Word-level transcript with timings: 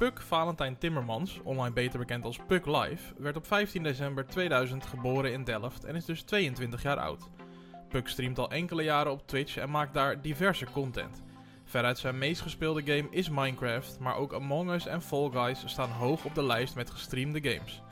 Puk 0.00 0.20
Valentijn 0.20 0.78
Timmermans, 0.78 1.40
online 1.42 1.72
beter 1.72 1.98
bekend 1.98 2.24
als 2.24 2.38
Puk 2.46 2.66
Live, 2.66 3.14
werd 3.18 3.36
op 3.36 3.46
15 3.46 3.82
december 3.82 4.26
2000 4.26 4.86
geboren 4.86 5.32
in 5.32 5.44
Delft 5.44 5.84
en 5.84 5.96
is 5.96 6.04
dus 6.04 6.22
22 6.22 6.82
jaar 6.82 6.96
oud. 6.96 7.28
Puk 7.88 8.08
streamt 8.08 8.38
al 8.38 8.50
enkele 8.50 8.82
jaren 8.82 9.12
op 9.12 9.26
Twitch 9.26 9.56
en 9.56 9.70
maakt 9.70 9.94
daar 9.94 10.22
diverse 10.22 10.64
content. 10.64 11.22
Veruit 11.64 11.98
zijn 11.98 12.18
meest 12.18 12.40
gespeelde 12.40 12.82
game 12.82 13.08
is 13.10 13.28
Minecraft, 13.28 13.98
maar 13.98 14.16
ook 14.16 14.34
Among 14.34 14.70
Us 14.70 14.86
en 14.86 15.02
Fall 15.02 15.30
Guys 15.30 15.62
staan 15.66 15.90
hoog 15.90 16.24
op 16.24 16.34
de 16.34 16.44
lijst 16.44 16.74
met 16.74 16.90
gestreamde 16.90 17.50
games. 17.50 17.82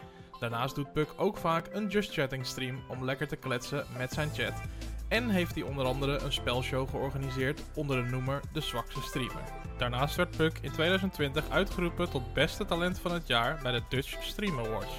Daarnaast 0.40 0.74
doet 0.74 0.92
Puk 0.92 1.08
ook 1.16 1.36
vaak 1.36 1.68
een 1.72 1.88
Just 1.88 2.12
Chatting 2.12 2.46
stream 2.46 2.80
om 2.88 3.04
lekker 3.04 3.28
te 3.28 3.36
kletsen 3.36 3.84
met 3.96 4.12
zijn 4.12 4.30
chat. 4.34 4.60
En 5.08 5.28
heeft 5.28 5.54
hij 5.54 5.64
onder 5.64 5.84
andere 5.84 6.18
een 6.18 6.32
spelshow 6.32 6.88
georganiseerd 6.88 7.62
onder 7.74 8.04
de 8.04 8.10
noemer 8.10 8.40
De 8.52 8.60
Zwakste 8.60 9.00
Streamer. 9.00 9.57
Daarnaast 9.78 10.16
werd 10.16 10.36
Puk 10.36 10.58
in 10.60 10.72
2020 10.72 11.50
uitgeroepen 11.50 12.10
tot 12.10 12.32
beste 12.32 12.64
talent 12.64 12.98
van 12.98 13.12
het 13.12 13.26
jaar 13.26 13.58
bij 13.62 13.72
de 13.72 13.82
Dutch 13.88 14.22
Stream 14.22 14.58
Awards. 14.58 14.94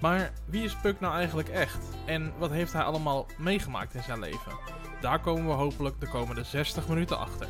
Maar 0.00 0.32
wie 0.44 0.64
is 0.64 0.76
Puk 0.76 1.00
nou 1.00 1.14
eigenlijk 1.14 1.48
echt? 1.48 1.78
En 2.06 2.32
wat 2.38 2.50
heeft 2.50 2.72
hij 2.72 2.82
allemaal 2.82 3.26
meegemaakt 3.38 3.94
in 3.94 4.02
zijn 4.02 4.20
leven? 4.20 4.52
Daar 5.00 5.20
komen 5.20 5.46
we 5.46 5.52
hopelijk 5.52 6.00
de 6.00 6.08
komende 6.08 6.44
60 6.44 6.88
minuten 6.88 7.18
achter. 7.18 7.46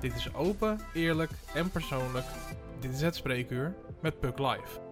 Dit 0.00 0.14
is 0.14 0.34
open, 0.34 0.80
eerlijk 0.94 1.30
en 1.54 1.70
persoonlijk. 1.70 2.26
Dit 2.80 2.92
is 2.92 3.00
het 3.00 3.16
spreekuur 3.16 3.74
met 4.00 4.20
Puk 4.20 4.38
Live. 4.38 4.89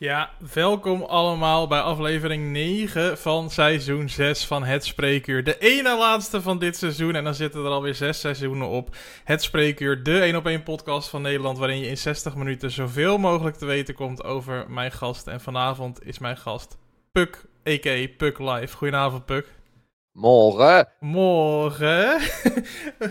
Ja, 0.00 0.30
welkom 0.52 1.02
allemaal 1.02 1.66
bij 1.66 1.80
aflevering 1.80 2.52
9 2.52 3.18
van 3.18 3.50
seizoen 3.50 4.08
6 4.08 4.46
van 4.46 4.64
Het 4.64 4.84
Spreekuur. 4.84 5.44
De 5.44 5.58
ene 5.58 5.96
laatste 5.98 6.42
van 6.42 6.58
dit 6.58 6.76
seizoen 6.76 7.14
en 7.14 7.24
dan 7.24 7.34
zitten 7.34 7.64
er 7.64 7.70
alweer 7.70 7.94
6 7.94 8.20
seizoenen 8.20 8.68
op. 8.68 8.96
Het 9.24 9.42
Spreekuur, 9.42 10.02
de 10.02 10.20
1 10.20 10.36
op 10.36 10.46
1 10.46 10.62
podcast 10.62 11.08
van 11.08 11.22
Nederland 11.22 11.58
waarin 11.58 11.78
je 11.78 11.86
in 11.86 11.96
60 11.96 12.34
minuten 12.34 12.70
zoveel 12.70 13.18
mogelijk 13.18 13.56
te 13.56 13.66
weten 13.66 13.94
komt 13.94 14.24
over 14.24 14.70
mijn 14.70 14.92
gast. 14.92 15.26
En 15.26 15.40
vanavond 15.40 16.06
is 16.06 16.18
mijn 16.18 16.36
gast 16.36 16.78
Puk, 17.12 17.44
a.k.a. 17.68 18.06
Puk 18.16 18.38
Live. 18.38 18.76
Goedenavond 18.76 19.24
Puk. 19.24 19.57
Morgen. 20.18 20.88
Morgen. 21.00 22.20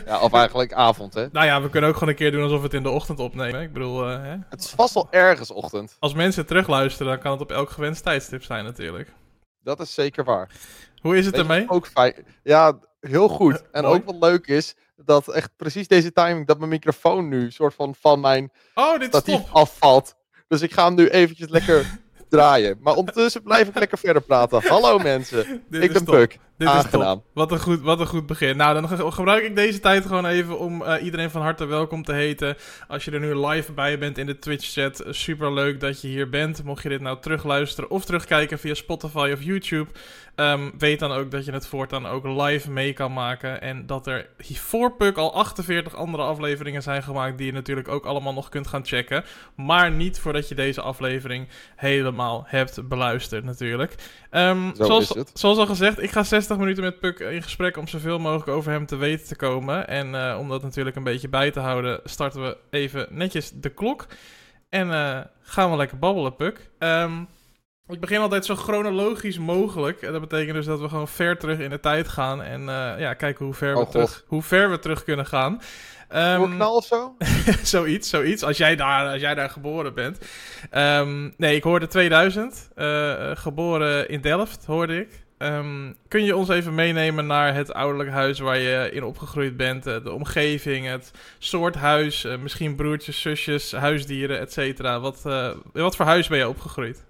ja, 0.06 0.20
of 0.22 0.34
eigenlijk 0.34 0.74
avond, 0.74 1.14
hè? 1.14 1.28
Nou 1.32 1.46
ja, 1.46 1.62
we 1.62 1.70
kunnen 1.70 1.90
ook 1.90 1.96
gewoon 1.96 2.10
een 2.10 2.20
keer 2.20 2.32
doen 2.32 2.44
alsof 2.44 2.58
we 2.58 2.64
het 2.64 2.74
in 2.74 2.84
de 2.84 2.90
ochtend 2.90 3.20
opnemen. 3.20 3.62
Ik 3.62 3.74
bedoel, 3.74 4.10
uh, 4.10 4.22
hè? 4.24 4.36
Het 4.50 4.60
is 4.60 4.70
vast 4.70 4.94
wel 4.94 5.08
ergens 5.12 5.52
ochtend. 5.52 5.96
Als 6.00 6.14
mensen 6.14 6.46
terugluisteren, 6.46 7.12
dan 7.12 7.22
kan 7.22 7.32
het 7.32 7.42
op 7.42 7.52
elk 7.52 7.70
gewenst 7.70 8.04
tijdstip 8.04 8.44
zijn 8.44 8.64
natuurlijk. 8.64 9.14
Dat 9.64 9.80
is 9.80 9.94
zeker 9.94 10.24
waar. 10.24 10.50
Hoe 11.02 11.18
is 11.18 11.26
het 11.26 11.38
ermee? 11.38 11.70
Ook 11.70 11.88
fijn. 11.88 12.14
Ja, 12.44 12.80
heel 13.00 13.28
goed. 13.28 13.64
En 13.72 13.86
ook 13.86 14.06
wat 14.06 14.16
leuk 14.20 14.48
is, 14.48 14.76
dat 14.96 15.28
echt 15.28 15.52
precies 15.56 15.88
deze 15.88 16.12
timing, 16.12 16.48
dat 16.48 16.58
mijn 16.58 16.70
microfoon 16.70 17.28
nu 17.28 17.52
soort 17.52 17.74
van 17.74 17.96
van 18.00 18.20
mijn 18.20 18.52
oh, 18.76 19.00
dit 19.00 19.08
statief 19.08 19.52
afvalt. 19.52 20.16
Dus 20.48 20.62
ik 20.62 20.74
ga 20.74 20.86
hem 20.86 20.96
nu 20.96 21.10
eventjes 21.10 21.50
lekker 21.50 22.00
draaien. 22.30 22.78
Maar 22.82 22.96
ondertussen 22.96 23.44
blijf 23.44 23.68
ik 23.68 23.80
lekker 23.80 23.98
verder 23.98 24.22
praten. 24.22 24.68
Hallo 24.68 24.98
mensen, 24.98 25.64
ik 25.70 25.94
ben 25.94 26.04
Puk. 26.04 26.40
Dit 26.58 26.74
is 26.74 26.90
top. 26.90 27.24
Wat 27.34 27.52
een, 27.52 27.60
goed, 27.60 27.82
wat 27.82 28.00
een 28.00 28.08
goed 28.08 28.26
begin. 28.26 28.58
Nou, 28.58 28.74
dan 28.74 29.14
gebruik 29.14 29.44
ik 29.44 29.56
deze 29.56 29.80
tijd 29.80 30.06
gewoon 30.06 30.26
even 30.26 30.60
om 30.60 30.82
uh, 30.82 30.94
iedereen 31.04 31.30
van 31.30 31.42
harte 31.42 31.66
welkom 31.66 32.04
te 32.04 32.14
heten. 32.14 32.58
Als 32.88 33.06
je 33.06 33.12
er 33.12 33.20
nu 33.20 33.36
live 33.48 33.72
bij 33.72 34.00
bent 34.00 34.18
in 34.18 34.26
de 34.26 34.40
Twitch-chat, 34.40 35.04
super 35.10 35.54
leuk 35.54 35.80
dat 35.80 36.02
je 36.02 36.08
hier 36.08 36.30
bent. 36.30 36.64
Mocht 36.64 36.84
je 36.84 36.90
dit 36.90 37.02
nou 37.02 37.18
terugluisteren 37.20 37.90
of 37.90 38.06
terugkijken 38.06 38.60
via 38.60 38.74
Spotify 38.74 39.32
of 39.34 39.44
YouTube, 39.44 39.92
um, 40.36 40.72
weet 40.78 41.00
dan 41.00 41.12
ook 41.12 41.32
dat 41.32 41.46
je 41.46 41.52
het 41.52 41.68
voortaan 41.68 42.06
ook 42.06 42.26
live 42.26 42.72
mee 42.72 42.94
kan 42.94 43.14
maken. 43.14 43.62
En 43.62 43.86
dat 43.86 44.08
er 44.08 44.30
voor 44.40 44.96
Puk 44.96 45.18
al 45.18 45.34
48 45.34 45.96
andere 45.96 46.24
afleveringen 46.24 46.82
zijn 46.82 47.04
gemaakt, 47.04 47.38
die 47.38 47.46
je 47.46 47.54
natuurlijk 47.54 47.88
ook 47.88 48.06
allemaal 48.06 48.34
nog 48.34 48.50
kunt 48.50 48.68
gaan 48.68 48.86
checken. 48.86 49.24
Maar 49.56 49.92
niet 49.92 50.20
voordat 50.20 50.50
je 50.50 50.56
deze 50.56 50.82
aflevering 50.82 51.48
helemaal 51.76 52.44
hebt 52.48 52.88
beluisterd, 52.88 53.44
natuurlijk. 53.44 53.96
Um, 54.32 54.72
zoals, 54.76 55.16
zoals 55.34 55.58
al 55.58 55.66
gezegd, 55.66 56.02
ik 56.02 56.12
ga 56.12 56.24
60 56.24 56.47
minuten 56.56 56.84
met 56.84 57.00
Puk 57.00 57.20
in 57.20 57.44
gesprek 57.44 57.78
om 57.78 57.88
zoveel 57.88 58.20
mogelijk 58.20 58.50
over 58.50 58.72
hem 58.72 58.86
te 58.86 58.96
weten 58.96 59.28
te 59.28 59.36
komen. 59.36 59.88
En 59.88 60.14
uh, 60.14 60.36
om 60.40 60.50
dat 60.50 60.62
natuurlijk 60.62 60.96
een 60.96 61.04
beetje 61.04 61.30
bij 61.30 61.52
te 61.52 61.60
houden, 61.60 62.00
starten 62.04 62.42
we 62.42 62.58
even 62.70 63.08
netjes 63.10 63.52
de 63.52 63.70
klok. 63.70 64.06
En 64.70 64.88
uh, 64.88 65.20
gaan 65.42 65.72
we 65.72 65.78
lekker 65.78 66.00
babbelen, 66.00 66.36
Puk. 66.36 66.70
Um, 66.80 67.28
ik 67.88 68.00
begin 68.00 68.20
altijd 68.20 68.46
zo 68.46 68.56
chronologisch 68.56 69.38
mogelijk. 69.38 70.02
En 70.02 70.12
dat 70.12 70.22
betekent 70.22 70.54
dus 70.56 70.66
dat 70.66 70.80
we 70.80 70.90
gewoon 70.90 71.08
ver 71.08 71.38
terug 71.38 71.60
in 71.60 71.70
de 71.70 71.80
tijd 71.80 72.08
gaan. 72.08 72.44
En 72.44 72.62
uh, 72.62 73.00
ja, 73.00 73.14
kijken 73.14 73.46
hoe 73.46 73.54
ver, 73.54 73.76
oh, 73.76 73.86
we 73.86 73.92
terug, 73.92 74.24
hoe 74.28 74.42
ver 74.42 74.70
we 74.70 74.80
terug 74.80 75.04
kunnen 75.04 75.26
gaan. 75.26 75.62
Um, 76.16 76.56
knal 76.56 76.76
of 76.76 76.86
zo? 76.86 77.16
zoiets, 77.64 78.10
zoiets. 78.10 78.44
Als 78.44 78.58
jij 78.58 78.76
daar, 78.76 79.12
als 79.12 79.22
jij 79.22 79.36
daar 79.36 79.50
geboren 79.50 79.94
bent. 79.94 80.18
Um, 80.76 81.34
nee, 81.38 81.56
ik 81.56 81.64
hoorde 81.64 81.88
2000. 81.88 82.70
Uh, 82.76 83.32
geboren 83.34 84.10
in 84.10 84.22
Delft, 84.22 84.66
hoorde 84.66 85.00
ik. 85.00 85.26
Um, 85.38 85.96
kun 86.08 86.24
je 86.24 86.36
ons 86.36 86.50
even 86.50 86.76
meenemen 86.76 87.26
naar 87.26 87.54
het 87.54 87.74
ouderlijk 87.74 88.10
huis 88.10 88.40
waar 88.40 88.58
je 88.58 88.90
in 88.92 89.04
opgegroeid 89.04 89.58
bent? 89.58 89.88
Uh, 89.88 90.04
de 90.04 90.12
omgeving, 90.12 90.88
het 90.88 91.12
soort 91.38 91.76
huis, 91.76 92.24
uh, 92.24 92.38
misschien 92.38 92.76
broertjes, 92.76 93.22
zusjes, 93.22 93.72
huisdieren, 93.72 94.40
et 94.40 94.54
cetera. 94.54 95.00
Wat, 95.00 95.24
uh, 95.28 95.50
wat 95.74 95.96
voor 95.96 96.06
huis 96.06 96.28
ben 96.28 96.38
je 96.38 96.48
opgegroeid? 96.48 97.06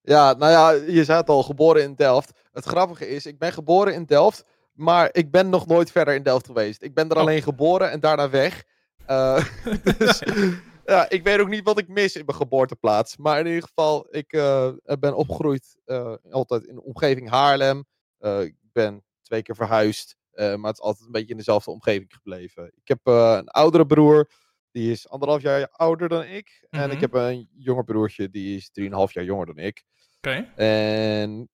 Ja, 0.00 0.32
nou 0.32 0.52
ja, 0.52 0.70
je 0.92 1.04
zei 1.04 1.18
het 1.18 1.28
al, 1.28 1.42
geboren 1.42 1.82
in 1.82 1.94
Delft. 1.94 2.32
Het 2.52 2.64
grappige 2.64 3.08
is, 3.08 3.26
ik 3.26 3.38
ben 3.38 3.52
geboren 3.52 3.94
in 3.94 4.04
Delft, 4.04 4.44
maar 4.72 5.08
ik 5.12 5.30
ben 5.30 5.48
nog 5.48 5.66
nooit 5.66 5.90
verder 5.90 6.14
in 6.14 6.22
Delft 6.22 6.46
geweest. 6.46 6.82
Ik 6.82 6.94
ben 6.94 7.08
er 7.08 7.16
oh. 7.16 7.22
alleen 7.22 7.42
geboren 7.42 7.90
en 7.90 8.00
daarna 8.00 8.30
weg. 8.30 8.64
Uh, 9.10 9.44
dus 9.98 10.22
ja, 10.86 11.10
ik 11.10 11.22
weet 11.22 11.40
ook 11.40 11.48
niet 11.48 11.64
wat 11.64 11.78
ik 11.78 11.88
mis 11.88 12.16
in 12.16 12.24
mijn 12.24 12.38
geboorteplaats. 12.38 13.16
Maar 13.16 13.40
in 13.40 13.46
ieder 13.46 13.62
geval, 13.62 14.06
ik 14.10 14.32
uh, 14.32 14.72
ben 14.98 15.16
opgegroeid 15.16 15.76
uh, 15.86 16.14
altijd 16.30 16.64
in 16.64 16.74
de 16.74 16.82
omgeving 16.82 17.28
Haarlem. 17.30 17.84
ik 18.18 18.54
ben 18.72 19.04
twee 19.22 19.42
keer 19.42 19.54
verhuisd, 19.54 20.16
maar 20.36 20.58
het 20.58 20.78
is 20.78 20.80
altijd 20.80 21.06
een 21.06 21.12
beetje 21.12 21.30
in 21.30 21.36
dezelfde 21.36 21.70
omgeving 21.70 22.12
gebleven. 22.12 22.66
Ik 22.66 22.88
heb 22.88 23.00
een 23.02 23.48
oudere 23.48 23.86
broer, 23.86 24.30
die 24.70 24.90
is 24.90 25.08
anderhalf 25.08 25.42
jaar 25.42 25.68
ouder 25.68 26.08
dan 26.08 26.24
ik. 26.24 26.66
En 26.70 26.90
ik 26.90 26.92
mhm. 26.92 27.00
heb 27.00 27.14
een 27.14 27.48
jonger 27.52 27.84
broertje, 27.84 28.30
die 28.30 28.56
is 28.56 28.70
drieënhalf 28.70 29.12
jaar 29.12 29.24
jonger 29.24 29.46
dan 29.46 29.58
ik. 29.58 29.84
Oké. 30.16 30.52
En 30.56 31.48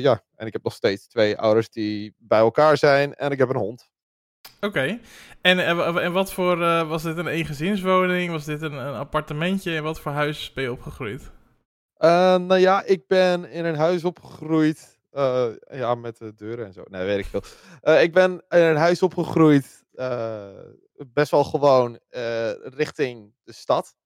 ja, 0.00 0.24
en 0.34 0.46
ik 0.46 0.52
heb 0.52 0.62
nog 0.62 0.72
steeds 0.72 1.06
twee 1.06 1.38
ouders 1.38 1.70
die 1.70 2.14
bij 2.18 2.38
elkaar 2.38 2.76
zijn. 2.76 3.14
En 3.14 3.30
ik 3.30 3.38
heb 3.38 3.48
een 3.48 3.56
hond. 3.56 3.91
Oké. 4.60 5.00
En, 5.40 5.58
en 6.02 6.12
wat 6.12 6.32
voor, 6.32 6.58
uh, 6.58 6.88
was 6.88 7.02
dit 7.02 7.16
een 7.16 7.26
eengezinswoning? 7.26 8.30
Was 8.30 8.44
dit 8.44 8.62
een, 8.62 8.72
een 8.72 8.94
appartementje? 8.94 9.76
En 9.76 9.82
wat 9.82 10.00
voor 10.00 10.12
huis 10.12 10.52
ben 10.52 10.64
je 10.64 10.72
opgegroeid? 10.72 11.20
Uh, 11.98 12.36
nou 12.36 12.56
ja, 12.56 12.82
ik 12.84 13.06
ben 13.06 13.50
in 13.50 13.64
een 13.64 13.76
huis 13.76 14.04
opgegroeid. 14.04 15.00
ja, 15.70 15.94
met 15.94 16.18
de 16.18 16.34
deuren 16.34 16.66
en 16.66 16.72
zo. 16.72 16.82
Nee, 16.88 17.04
weet 17.04 17.18
ik 17.18 17.26
veel. 17.26 17.42
ik 18.00 18.12
ben 18.12 18.32
in 18.32 18.58
een 18.58 18.76
huis 18.76 19.02
opgegroeid. 19.02 19.84
best 21.12 21.30
wel 21.30 21.44
gewoon 21.44 21.98
richting 22.62 23.34
de 23.44 23.52
stad. 23.52 23.96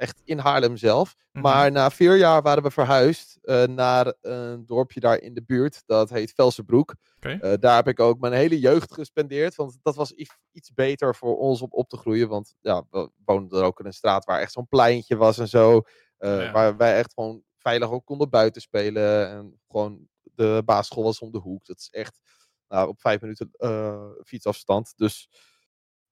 Echt 0.00 0.20
in 0.24 0.38
Haarlem 0.38 0.76
zelf. 0.76 1.16
Mhm. 1.32 1.42
Maar 1.42 1.72
na 1.72 1.90
vier 1.90 2.16
jaar 2.16 2.42
waren 2.42 2.62
we 2.62 2.70
verhuisd 2.70 3.38
uh, 3.42 3.64
naar 3.64 4.14
een 4.20 4.66
dorpje 4.66 5.00
daar 5.00 5.20
in 5.20 5.34
de 5.34 5.42
buurt. 5.42 5.82
Dat 5.86 6.10
heet 6.10 6.32
Velsenbroek. 6.32 6.94
Okay. 7.16 7.38
Uh, 7.42 7.52
daar 7.58 7.76
heb 7.76 7.88
ik 7.88 8.00
ook 8.00 8.20
mijn 8.20 8.32
hele 8.32 8.58
jeugd 8.58 8.94
gespendeerd. 8.94 9.54
Want 9.54 9.78
dat 9.82 9.94
was 9.94 10.12
iets 10.52 10.72
beter 10.74 11.14
voor 11.14 11.38
ons 11.38 11.62
om 11.62 11.68
op 11.70 11.88
te 11.88 11.96
groeien. 11.96 12.28
Want 12.28 12.54
ja, 12.60 12.84
we 12.90 13.10
woonden 13.24 13.58
er 13.58 13.64
ook 13.64 13.80
in 13.80 13.86
een 13.86 13.92
straat 13.92 14.24
waar 14.24 14.40
echt 14.40 14.52
zo'n 14.52 14.68
pleintje 14.68 15.16
was 15.16 15.38
en 15.38 15.48
zo. 15.48 15.82
Uh, 16.18 16.44
ja. 16.44 16.52
Waar 16.52 16.76
wij 16.76 16.96
echt 16.96 17.12
gewoon 17.14 17.42
veilig 17.58 17.90
ook 17.90 18.04
konden 18.04 18.30
buiten 18.30 18.62
spelen. 18.62 19.30
En 19.30 19.60
gewoon 19.68 20.08
de 20.22 20.62
basisschool 20.64 21.04
was 21.04 21.20
om 21.20 21.32
de 21.32 21.38
hoek. 21.38 21.66
Dat 21.66 21.78
is 21.78 21.88
echt 21.90 22.20
nou, 22.68 22.88
op 22.88 23.00
vijf 23.00 23.20
minuten 23.20 23.50
fietsafstand. 24.24 24.92
Dus 24.96 25.28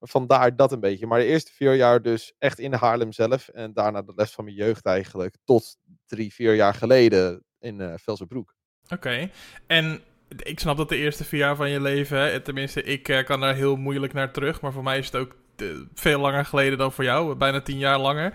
vandaar 0.00 0.56
dat 0.56 0.73
een 0.73 0.81
beetje. 0.81 1.06
Maar 1.06 1.19
de 1.19 1.25
eerste 1.25 1.53
vier 1.53 1.75
jaar 1.75 2.03
dus 2.03 2.33
echt 2.39 2.59
in 2.59 2.73
Haarlem 2.73 3.12
zelf. 3.12 3.49
En 3.49 3.73
daarna 3.73 4.03
de 4.03 4.12
rest 4.17 4.35
van 4.35 4.45
mijn 4.45 4.56
jeugd 4.56 4.87
eigenlijk. 4.87 5.37
Tot 5.45 5.77
drie, 6.06 6.35
vier 6.35 6.55
jaar 6.55 6.75
geleden 6.75 7.45
in 7.59 7.81
uh, 7.81 7.93
Velsenbroek. 7.97 8.55
Oké. 8.89 9.31
En 9.67 10.00
ik 10.43 10.61
snap 10.61 10.77
dat 10.77 10.89
de 10.89 10.97
eerste 10.97 11.25
vier 11.25 11.41
jaar 11.41 11.56
van 11.56 11.71
je 11.71 11.81
leven, 11.81 12.19
hè, 12.19 12.41
tenminste 12.41 12.83
ik 12.83 13.09
uh, 13.09 13.25
kan 13.25 13.41
daar 13.41 13.55
heel 13.55 13.77
moeilijk 13.77 14.12
naar 14.12 14.33
terug. 14.33 14.61
Maar 14.61 14.73
voor 14.73 14.83
mij 14.83 14.99
is 14.99 15.06
het 15.06 15.17
ook 15.17 15.37
uh, 15.56 15.77
veel 15.95 16.21
langer 16.21 16.45
geleden 16.45 16.79
dan 16.79 16.93
voor 16.93 17.05
jou. 17.05 17.35
Bijna 17.35 17.61
tien 17.61 17.79
jaar 17.79 17.99
langer. 17.99 18.33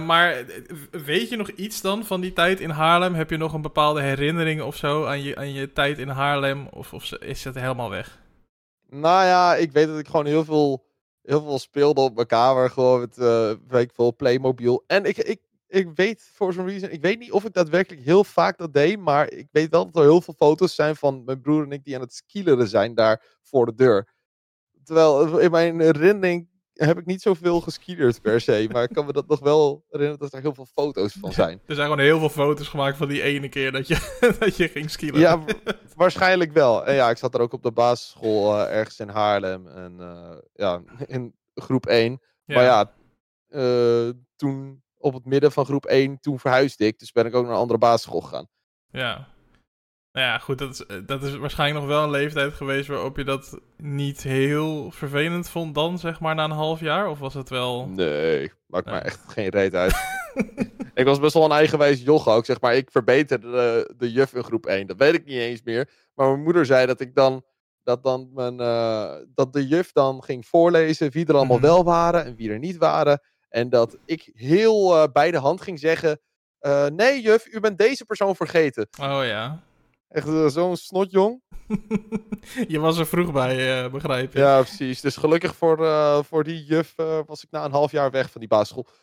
maar 0.00 0.44
weet 0.90 1.28
je 1.28 1.36
nog 1.36 1.48
iets 1.48 1.80
dan 1.80 2.04
van 2.04 2.20
die 2.20 2.32
tijd 2.32 2.60
in 2.60 2.70
Haarlem? 2.70 3.14
Heb 3.14 3.30
je 3.30 3.36
nog 3.36 3.52
een 3.52 3.62
bepaalde 3.62 4.00
herinnering 4.00 4.62
of 4.62 4.76
zo 4.76 5.04
aan 5.04 5.22
je, 5.22 5.36
aan 5.36 5.52
je 5.52 5.72
tijd 5.72 5.98
in 5.98 6.08
Haarlem? 6.08 6.66
Of, 6.66 6.92
of 6.92 7.12
is 7.12 7.44
het 7.44 7.54
helemaal 7.54 7.90
weg? 7.90 8.18
Nou 8.90 9.24
ja, 9.24 9.54
ik 9.54 9.72
weet 9.72 9.86
dat 9.86 9.98
ik 9.98 10.06
gewoon 10.06 10.26
heel 10.26 10.44
veel 10.44 10.87
heel 11.28 11.42
veel 11.42 11.58
speelde 11.58 12.00
op 12.00 12.14
mijn 12.14 12.26
kamer. 12.26 12.70
Gewoon 12.70 13.00
met, 13.00 13.18
uh, 13.18 13.52
weet 13.68 13.82
ik 13.82 13.92
veel, 13.94 14.16
Playmobil. 14.16 14.84
En 14.86 15.04
ik, 15.04 15.16
ik, 15.16 15.40
ik 15.66 15.88
weet 15.94 16.22
for 16.32 16.52
some 16.52 16.70
reason, 16.70 16.90
ik 16.90 17.00
weet 17.00 17.18
niet 17.18 17.32
of 17.32 17.44
ik 17.44 17.52
daadwerkelijk 17.52 18.04
heel 18.04 18.24
vaak 18.24 18.58
dat 18.58 18.72
deed, 18.72 18.98
maar 18.98 19.30
ik 19.30 19.48
weet 19.50 19.70
wel 19.70 19.84
dat 19.84 19.96
er 19.96 20.08
heel 20.08 20.20
veel 20.20 20.34
foto's 20.34 20.74
zijn 20.74 20.96
van 20.96 21.24
mijn 21.24 21.40
broer 21.40 21.62
en 21.62 21.72
ik 21.72 21.84
die 21.84 21.94
aan 21.94 22.00
het 22.00 22.14
skileren 22.14 22.68
zijn 22.68 22.94
daar 22.94 23.38
voor 23.42 23.66
de 23.66 23.74
deur. 23.74 24.08
Terwijl 24.84 25.38
in 25.38 25.50
mijn 25.50 25.80
herinnering 25.80 26.48
heb 26.86 26.98
ik 26.98 27.06
niet 27.06 27.22
zoveel 27.22 27.60
geskiederd 27.60 28.20
per 28.22 28.40
se, 28.40 28.68
maar 28.72 28.82
ik 28.82 28.92
kan 28.92 29.06
me 29.06 29.12
dat 29.12 29.26
nog 29.28 29.40
wel 29.40 29.84
herinneren 29.88 30.20
dat 30.20 30.32
er 30.32 30.40
heel 30.40 30.54
veel 30.54 30.66
foto's 30.74 31.16
van 31.20 31.32
zijn. 31.42 31.60
Er 31.66 31.74
zijn 31.74 31.88
gewoon 31.88 32.04
heel 32.04 32.18
veel 32.18 32.28
foto's 32.28 32.68
gemaakt 32.68 32.96
van 32.96 33.08
die 33.08 33.22
ene 33.22 33.48
keer 33.48 33.72
dat 33.72 33.88
je, 33.88 34.16
dat 34.40 34.56
je 34.56 34.68
ging 34.68 34.90
skiën. 34.90 35.18
Ja, 35.18 35.38
wa- 35.38 35.52
waarschijnlijk 35.96 36.52
wel. 36.52 36.86
En 36.86 36.94
ja, 36.94 37.10
ik 37.10 37.16
zat 37.16 37.34
er 37.34 37.40
ook 37.40 37.52
op 37.52 37.62
de 37.62 37.72
basisschool 37.72 38.54
eh, 38.58 38.76
ergens 38.76 39.00
in 39.00 39.08
Haarlem 39.08 39.66
en 39.68 39.96
eh, 40.00 40.36
ja, 40.54 40.82
in 41.06 41.34
groep 41.54 41.86
1. 41.86 42.20
Maar 42.44 42.62
ja, 42.64 42.92
eh, 43.48 44.08
toen 44.36 44.82
op 44.98 45.14
het 45.14 45.24
midden 45.24 45.52
van 45.52 45.64
groep 45.64 45.86
1, 45.86 46.20
toen 46.20 46.38
verhuisde 46.38 46.86
ik. 46.86 46.98
Dus 46.98 47.12
ben 47.12 47.26
ik 47.26 47.34
ook 47.34 47.44
naar 47.44 47.52
een 47.52 47.58
andere 47.58 47.78
basisschool 47.78 48.20
gegaan. 48.20 48.48
Ja. 48.90 49.28
Nou 50.12 50.26
ja, 50.26 50.38
goed, 50.38 50.58
dat 50.58 50.70
is, 50.70 50.86
eh, 50.86 50.96
dat 51.06 51.22
is 51.22 51.36
waarschijnlijk 51.36 51.80
nog 51.80 51.88
wel 51.94 52.02
een 52.02 52.10
leeftijd 52.10 52.52
geweest 52.52 52.88
waarop 52.88 53.16
je 53.16 53.24
dat 53.24 53.58
niet 53.76 54.22
heel 54.22 54.90
vervelend 54.90 55.48
vond 55.48 55.74
dan, 55.74 55.98
zeg 55.98 56.20
maar, 56.20 56.34
na 56.34 56.44
een 56.44 56.50
half 56.50 56.80
jaar? 56.80 57.08
Of 57.08 57.18
was 57.18 57.34
het 57.34 57.48
wel... 57.48 57.86
Nee, 57.88 58.52
maakt 58.66 58.84
Nee. 58.84 58.94
mij 58.94 59.02
echt 59.04 59.20
geen 59.28 59.48
reet 59.48 59.74
uit. 59.74 59.94
ik 60.94 61.04
was 61.04 61.20
best 61.20 61.34
wel 61.34 61.44
een 61.44 61.50
eigenwijs 61.50 62.02
joch 62.02 62.28
ook, 62.28 62.44
zeg 62.44 62.60
maar. 62.60 62.74
Ik 62.74 62.90
verbeterde 62.90 63.50
de, 63.50 63.94
de 63.96 64.12
juf 64.12 64.34
in 64.34 64.44
groep 64.44 64.66
1. 64.66 64.86
Dat 64.86 64.96
weet 64.96 65.14
ik 65.14 65.24
niet 65.24 65.38
eens 65.38 65.62
meer. 65.62 65.90
Maar 66.14 66.28
mijn 66.28 66.42
moeder 66.42 66.66
zei 66.66 66.86
dat 66.86 67.00
ik 67.00 67.14
dan... 67.14 67.44
Dat, 67.82 68.02
dan 68.02 68.30
mijn, 68.34 68.60
eh, 68.60 69.14
dat 69.34 69.52
de 69.52 69.66
juf 69.66 69.92
dan 69.92 70.22
ging 70.22 70.46
voorlezen 70.46 71.10
wie 71.10 71.26
er 71.26 71.34
allemaal 71.34 71.56
Mhm. 71.56 71.66
wel 71.66 71.84
waren 71.84 72.24
en 72.24 72.36
wie 72.36 72.50
er 72.50 72.58
niet 72.58 72.76
waren. 72.76 73.20
En 73.48 73.68
dat 73.68 73.96
ik 74.04 74.30
heel 74.34 74.96
eh, 74.96 75.04
bij 75.12 75.30
de 75.30 75.38
hand 75.38 75.60
ging 75.60 75.78
zeggen... 75.78 76.20
nee 76.94 77.20
juf, 77.20 77.46
u 77.46 77.60
bent 77.60 77.78
deze 77.78 78.04
persoon 78.04 78.36
vergeten. 78.36 78.88
Oh 79.00 79.20
ja. 79.24 79.62
Echt 80.08 80.26
eh, 80.26 80.46
zo'n 80.46 80.76
snotjong. 80.76 81.42
je 82.68 82.78
was 82.78 82.98
er 82.98 83.06
vroeg 83.06 83.32
bij, 83.32 83.84
eh, 83.84 83.90
begrijp 83.90 84.32
je. 84.32 84.38
Ja, 84.38 84.60
precies. 84.60 85.00
Dus 85.00 85.16
gelukkig 85.16 85.54
voor, 85.56 85.84
eh, 85.84 86.18
voor 86.22 86.44
die 86.44 86.64
juf 86.64 86.94
was 87.26 87.44
ik 87.44 87.50
na 87.50 87.64
een 87.64 87.72
half 87.72 87.90
jaar 87.90 88.10
weg 88.10 88.30
van 88.30 88.40
die 88.40 88.48
basisschool. 88.50 88.86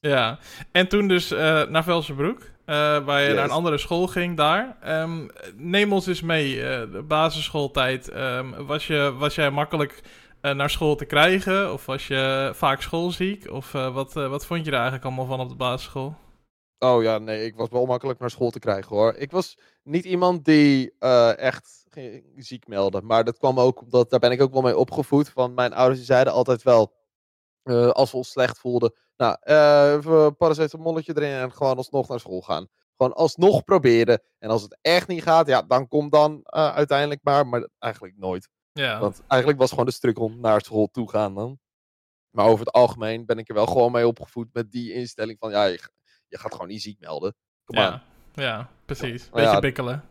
Ja, 0.00 0.38
en 0.72 0.88
toen 0.88 1.08
dus 1.08 1.28
naar 1.68 1.84
Velsenbroek, 1.84 2.40
waar 2.64 3.20
je 3.20 3.26
Yes. 3.26 3.34
naar 3.34 3.44
een 3.44 3.50
andere 3.50 3.78
school 3.78 4.06
ging 4.06 4.36
daar. 4.36 4.76
Ehm, 4.80 5.26
neem 5.56 5.92
ons 5.92 6.06
eens 6.06 6.22
mee, 6.22 6.56
de 6.90 7.04
basisschooltijd. 7.08 8.08
Ehm, 8.08 8.64
was, 8.64 8.86
je, 8.86 9.14
was 9.18 9.34
jij 9.34 9.50
makkelijk 9.50 10.02
naar 10.40 10.70
school 10.70 10.96
te 10.96 11.04
krijgen? 11.04 11.72
Of 11.72 11.86
was 11.86 12.06
je 12.06 12.50
vaak 12.54 12.82
schoolziek? 12.82 13.50
Of 13.50 13.72
wat, 13.72 14.12
wat 14.12 14.46
vond 14.46 14.60
je 14.64 14.66
er 14.70 14.76
eigenlijk 14.76 15.04
allemaal 15.04 15.26
van 15.26 15.40
op 15.40 15.48
de 15.48 15.54
basisschool? 15.54 16.16
Oh 16.78 17.02
ja, 17.02 17.18
nee, 17.18 17.44
ik 17.44 17.56
was 17.56 17.68
wel 17.68 17.86
makkelijk 17.86 18.18
naar 18.18 18.30
school 18.30 18.50
te 18.50 18.58
krijgen 18.58 18.96
hoor. 18.96 19.14
Ik 19.14 19.30
was 19.30 19.58
niet 19.82 20.04
iemand 20.04 20.44
die 20.44 20.94
eh, 20.98 21.38
echt 21.38 21.86
ziek 22.36 22.66
meldde. 22.66 23.02
Maar 23.02 23.24
dat 23.24 23.38
kwam 23.38 23.60
ook 23.60 23.80
omdat, 23.80 24.10
daar 24.10 24.20
ben 24.20 24.30
ik 24.30 24.42
ook 24.42 24.52
wel 24.52 24.62
mee 24.62 24.76
opgevoed. 24.76 25.28
Van 25.28 25.54
mijn 25.54 25.72
ouders 25.72 25.98
die 25.98 26.06
zeiden 26.06 26.32
altijd 26.32 26.62
wel, 26.62 26.92
eh, 27.62 27.90
als 27.90 28.10
we 28.10 28.16
ons 28.16 28.30
slecht 28.30 28.58
voelden. 28.58 28.94
Nou, 29.16 29.36
eh 29.40 29.92
even 29.92 30.12
een 30.12 30.36
paracetamolletje 30.36 31.12
erin 31.16 31.32
en 31.32 31.52
gewoon 31.52 31.76
alsnog 31.76 32.08
naar 32.08 32.20
school 32.20 32.40
gaan. 32.40 32.68
Gewoon 32.96 33.12
alsnog 33.14 33.64
proberen. 33.64 34.22
En 34.38 34.50
als 34.50 34.62
het 34.62 34.78
echt 34.80 35.08
niet 35.08 35.22
gaat, 35.22 35.46
ja, 35.46 35.62
dan 35.62 35.88
kom 35.88 36.10
dan 36.10 36.40
uiteindelijk 36.50 37.20
maar. 37.22 37.46
Maar 37.46 37.68
eigenlijk 37.78 38.14
nooit. 38.18 38.48
Ja, 38.72 39.00
Want 39.00 39.22
eigenlijk 39.26 39.60
was 39.60 39.70
gewoon 39.70 39.86
de 39.86 39.92
struggle 39.92 40.28
naar 40.28 40.60
school 40.60 40.86
toe 40.86 41.10
gaan 41.10 41.34
dan. 41.34 41.58
Maar 42.30 42.46
over 42.46 42.66
het 42.66 42.74
algemeen 42.74 43.26
ben 43.26 43.38
ik 43.38 43.48
er 43.48 43.54
wel 43.54 43.66
gewoon 43.66 43.92
mee 43.92 44.06
opgevoed 44.06 44.48
met 44.52 44.70
die 44.70 44.92
instelling 44.92 45.38
van, 45.38 45.50
ja, 45.50 45.64
je, 45.64 45.90
je 46.28 46.38
gaat 46.38 46.52
gewoon 46.52 46.68
niet 46.68 46.82
ziek 46.82 47.00
melden. 47.00 47.36
Kom 47.64 47.78
aan. 47.78 48.02
ja, 48.34 48.42
ja, 48.42 48.70
precies. 48.84 49.22
Maar 49.30 49.40
Beetje 49.40 49.54
ja, 49.54 49.60
bikkelen. 49.60 50.04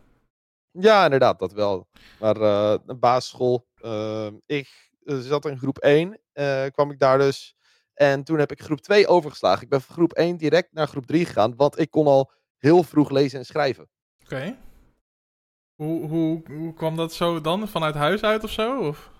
Ja, 0.70 1.04
inderdaad, 1.04 1.38
dat 1.38 1.52
wel. 1.52 1.88
Maar 2.20 2.36
eh 2.36 2.76
een 2.86 2.98
basisschool, 2.98 3.66
eh, 3.74 4.28
ik 4.46 4.90
eh, 5.04 5.18
zat 5.18 5.46
in 5.46 5.58
groep 5.58 5.78
1, 5.78 6.20
eh, 6.32 6.66
kwam 6.66 6.90
ik 6.90 6.98
daar 6.98 7.18
dus. 7.18 7.56
En 7.94 8.24
toen 8.24 8.38
heb 8.38 8.52
ik 8.52 8.62
groep 8.62 8.80
2 8.80 9.06
overgeslagen. 9.06 9.62
Ik 9.62 9.68
ben 9.68 9.80
van 9.80 9.94
groep 9.94 10.12
1 10.12 10.36
direct 10.36 10.72
naar 10.72 10.86
groep 10.86 11.06
3 11.06 11.26
gegaan, 11.26 11.56
want 11.56 11.78
ik 11.78 11.90
kon 11.90 12.06
al 12.06 12.32
heel 12.58 12.82
vroeg 12.82 13.10
lezen 13.10 13.38
en 13.38 13.44
schrijven. 13.44 13.88
Oké. 14.24 14.56
Hoe, 15.74 16.08
hoe, 16.08 16.42
hoe 16.46 16.74
kwam 16.74 16.96
dat 16.96 17.12
zo 17.12 17.40
dan? 17.40 17.68
Vanuit 17.68 17.94
huis 17.94 18.22
uit 18.22 18.44
of 18.44 18.50
zo? 18.50 18.86
Of? 18.86 19.10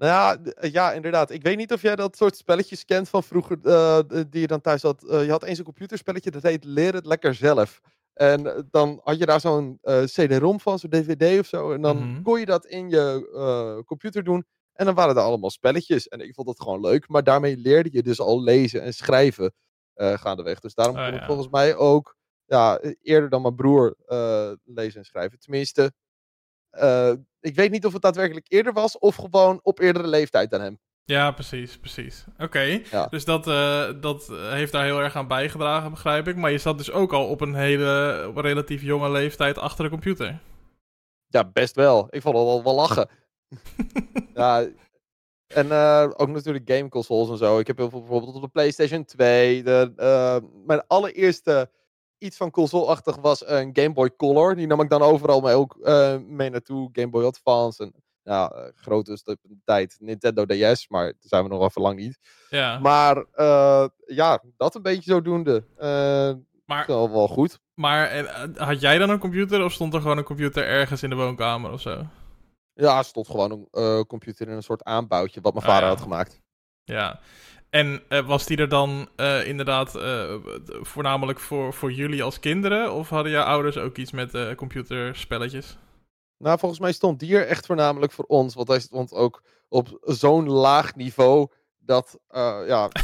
Nou 0.00 0.12
ja, 0.12 0.52
eh, 0.52 0.72
ja, 0.72 0.92
inderdaad. 0.92 1.30
Ik 1.30 1.42
weet 1.42 1.56
niet 1.56 1.72
of 1.72 1.82
jij 1.82 1.96
dat 1.96 2.16
soort 2.16 2.36
spelletjes 2.36 2.84
kent 2.84 3.08
van 3.08 3.22
vroeger, 3.22 3.58
eh, 3.62 3.98
die 4.30 4.40
je 4.40 4.46
dan 4.46 4.60
thuis 4.60 4.82
had. 4.82 5.04
Eh, 5.04 5.24
je 5.24 5.30
had 5.30 5.42
eens 5.42 5.58
een 5.58 5.64
computerspelletje, 5.64 6.30
dat 6.30 6.42
heet 6.42 6.64
Leer 6.64 6.94
het 6.94 7.06
lekker 7.06 7.34
zelf. 7.34 7.80
En 8.14 8.66
dan 8.70 9.00
had 9.04 9.18
je 9.18 9.26
daar 9.26 9.40
zo'n 9.40 9.78
eh, 9.82 10.02
CD-ROM 10.02 10.60
van, 10.60 10.78
zo'n 10.78 10.90
DVD 10.90 11.38
of 11.38 11.46
zo. 11.46 11.72
En 11.72 11.80
dan 11.82 11.96
Mhm. 11.96 12.22
kon 12.22 12.38
je 12.38 12.46
dat 12.46 12.66
in 12.66 12.90
je 12.90 13.82
computer 13.86 14.24
doen. 14.24 14.44
En 14.72 14.84
dan 14.86 14.94
waren 14.94 15.16
er 15.16 15.22
allemaal 15.22 15.50
spelletjes. 15.50 16.08
En 16.08 16.20
ik 16.20 16.34
vond 16.34 16.46
dat 16.46 16.60
gewoon 16.60 16.80
leuk. 16.80 17.08
Maar 17.08 17.24
daarmee 17.24 17.56
leerde 17.56 17.88
je 17.92 18.02
dus 18.02 18.20
al 18.20 18.42
lezen 18.42 18.82
en 18.82 18.94
schrijven 18.94 19.52
gaandeweg. 19.94 20.60
Dus 20.60 20.74
daarom 20.74 20.96
Oh, 20.96 21.04
kon 21.04 21.14
ik 21.14 21.22
volgens 21.24 21.48
mij 21.48 21.76
ook 21.76 22.16
ja, 22.44 22.78
e- 22.82 22.94
eerder 23.02 23.28
dan 23.30 23.42
mijn 23.42 23.54
broer 23.54 23.96
lezen 24.64 24.98
en 25.00 25.04
schrijven. 25.04 25.38
Tenminste, 25.38 25.92
eh, 26.70 27.12
ik 27.40 27.54
weet 27.54 27.70
niet 27.70 27.86
of 27.86 27.92
het 27.92 28.02
daadwerkelijk 28.02 28.46
eerder 28.48 28.72
was 28.72 28.98
of 28.98 29.16
gewoon 29.16 29.60
op 29.62 29.78
eerdere 29.80 30.06
leeftijd 30.06 30.50
dan 30.50 30.60
hem. 30.60 30.78
Ja, 31.04 31.30
precies, 31.30 31.78
precies. 31.78 32.24
Oké, 32.38 32.60
Ja. 32.90 33.06
dus 33.06 33.24
dat, 33.24 33.46
eh, 33.46 33.90
dat 34.00 34.28
eh, 34.28 34.50
heeft 34.50 34.72
daar 34.72 34.84
heel 34.84 35.00
erg 35.00 35.16
aan 35.16 35.28
bijgedragen, 35.28 35.90
begrijp 35.90 36.28
ik. 36.28 36.36
Maar 36.36 36.50
je 36.50 36.58
zat 36.58 36.78
dus 36.78 36.90
ook 36.90 37.12
al 37.12 37.28
op 37.28 37.40
een 37.40 37.54
hele, 37.54 38.32
relatief 38.34 38.82
jonge 38.82 39.10
leeftijd 39.10 39.58
achter 39.58 39.84
de 39.84 39.90
computer. 39.90 40.40
Ja, 41.26 41.44
best 41.52 41.74
wel. 41.74 42.06
Ik 42.10 42.22
vond 42.22 42.36
het 42.36 42.44
wel, 42.44 42.62
wel 42.62 42.74
lachen. 42.74 43.08
ja, 44.34 44.66
en 45.46 45.72
ook 46.16 46.28
natuurlijk 46.28 46.70
gameconsoles 46.70 47.30
en 47.30 47.36
zo. 47.36 47.58
Ik 47.58 47.66
heb 47.66 47.76
heel 47.76 47.90
veel 47.90 48.00
bijvoorbeeld 48.00 48.34
op 48.34 48.42
de 48.42 48.48
PlayStation 48.48 49.04
2. 49.04 49.62
De, 49.62 49.92
mijn 50.66 50.82
allereerste 50.86 51.70
iets 52.20 52.36
van 52.36 52.50
console-achtig 52.50 53.16
was 53.16 53.46
een 53.48 53.70
Game 53.72 53.92
Boy 53.92 54.10
Color. 54.16 54.54
Die 54.56 54.66
nam 54.66 54.80
ik 54.80 54.88
dan 54.88 55.02
overal 55.02 55.40
mee, 55.40 55.54
ook, 55.54 55.76
eh, 55.82 56.16
mee 56.18 56.50
naartoe. 56.50 56.88
Game 56.92 57.08
Boy 57.10 57.24
Advance 57.24 57.82
en 57.82 57.94
ja, 58.22 58.50
eh, 58.50 58.62
grote 58.74 59.20
de 59.24 59.38
tijd 59.64 59.96
Nintendo 60.00 60.44
DS. 60.46 60.88
Maar 60.88 61.04
daar 61.04 61.14
zijn 61.20 61.42
we 61.42 61.48
nog 61.48 61.62
even 61.64 61.82
lang 61.82 61.98
niet. 61.98 62.18
Ja, 62.48 62.78
Maar 62.78 63.24
eh, 63.32 63.86
ja, 64.06 64.42
dat 64.56 64.74
een 64.74 64.82
beetje 64.82 65.10
zodoende. 65.12 65.64
Eh 65.76 66.32
maar, 66.66 66.86
wel, 66.86 67.10
wel 67.10 67.28
goed. 67.28 67.60
maar 67.74 68.06
eh, 68.10 68.44
had 68.56 68.80
jij 68.80 68.98
dan 68.98 69.10
een 69.10 69.18
computer 69.18 69.64
of 69.64 69.72
stond 69.72 69.94
er 69.94 70.00
gewoon 70.00 70.18
een 70.18 70.24
computer 70.24 70.64
ergens 70.66 71.02
in 71.02 71.10
de 71.10 71.16
woonkamer 71.16 71.70
of 71.72 71.80
zo? 71.80 72.06
Ja, 72.74 72.98
er 72.98 73.04
stond 73.04 73.26
gewoon 73.28 73.50
een 73.50 73.68
eh, 73.70 74.00
computer 74.00 74.48
in 74.48 74.52
een 74.54 74.62
soort 74.62 74.84
aanbouwtje 74.84 75.40
wat 75.40 75.54
mijn 75.54 75.64
Ah, 75.66 75.70
vader 75.72 75.88
ja. 75.88 75.94
had 75.94 76.02
gemaakt. 76.02 76.40
Ja. 76.84 77.20
En 77.70 78.02
eh, 78.08 78.26
was 78.26 78.46
die 78.46 78.56
er 78.56 78.68
dan 78.68 79.08
eh, 79.16 79.46
inderdaad 79.46 79.94
eh, 79.94 80.34
voornamelijk 80.64 81.40
voor, 81.40 81.74
voor 81.74 81.92
jullie 81.92 82.22
als 82.22 82.40
kinderen? 82.40 82.92
Of 82.92 83.08
hadden 83.08 83.32
jouw 83.32 83.44
ouders 83.44 83.76
ook 83.76 83.96
iets 83.96 84.10
met 84.10 84.54
computerspelletjes? 84.54 85.76
Nou, 86.38 86.58
volgens 86.58 86.80
mij 86.80 86.92
stond 86.92 87.20
die 87.20 87.36
er 87.36 87.46
echt 87.46 87.66
voornamelijk 87.66 88.12
voor 88.12 88.24
ons. 88.24 88.54
Want 88.54 88.68
hij 88.68 88.80
stond 88.80 89.12
ook 89.12 89.42
op 89.68 89.98
zo'n 90.02 90.48
laag 90.48 90.94
niveau 90.94 91.50
dat, 91.78 92.18
ja... 92.66 92.88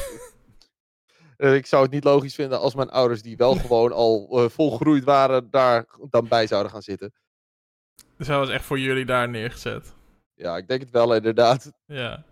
ik 1.37 1.67
zou 1.67 1.83
het 1.83 1.93
niet 1.93 2.05
logisch 2.05 2.35
vinden 2.35 2.61
als 2.61 2.75
mijn 2.75 2.91
ouders, 2.91 3.23
die 3.23 3.37
wel 3.37 3.55
gewoon 3.67 3.93
al 3.93 4.49
volgroeid 4.49 5.05
waren, 5.05 5.51
daar 5.51 5.87
dan 6.11 6.29
bij 6.29 6.47
zouden 6.47 6.73
gaan 6.73 6.83
zitten. 6.83 7.15
Dus 8.17 8.27
hij 8.27 8.39
was 8.39 8.49
echt 8.49 8.65
voor 8.65 8.79
jullie 8.79 9.05
daar 9.05 9.29
neergezet. 9.29 9.96
Ja, 10.37 10.57
ik 10.57 10.69
denk 10.69 10.81
het 10.81 10.91
wel 10.91 11.15
inderdaad. 11.15 11.73
Ja. 11.87 12.23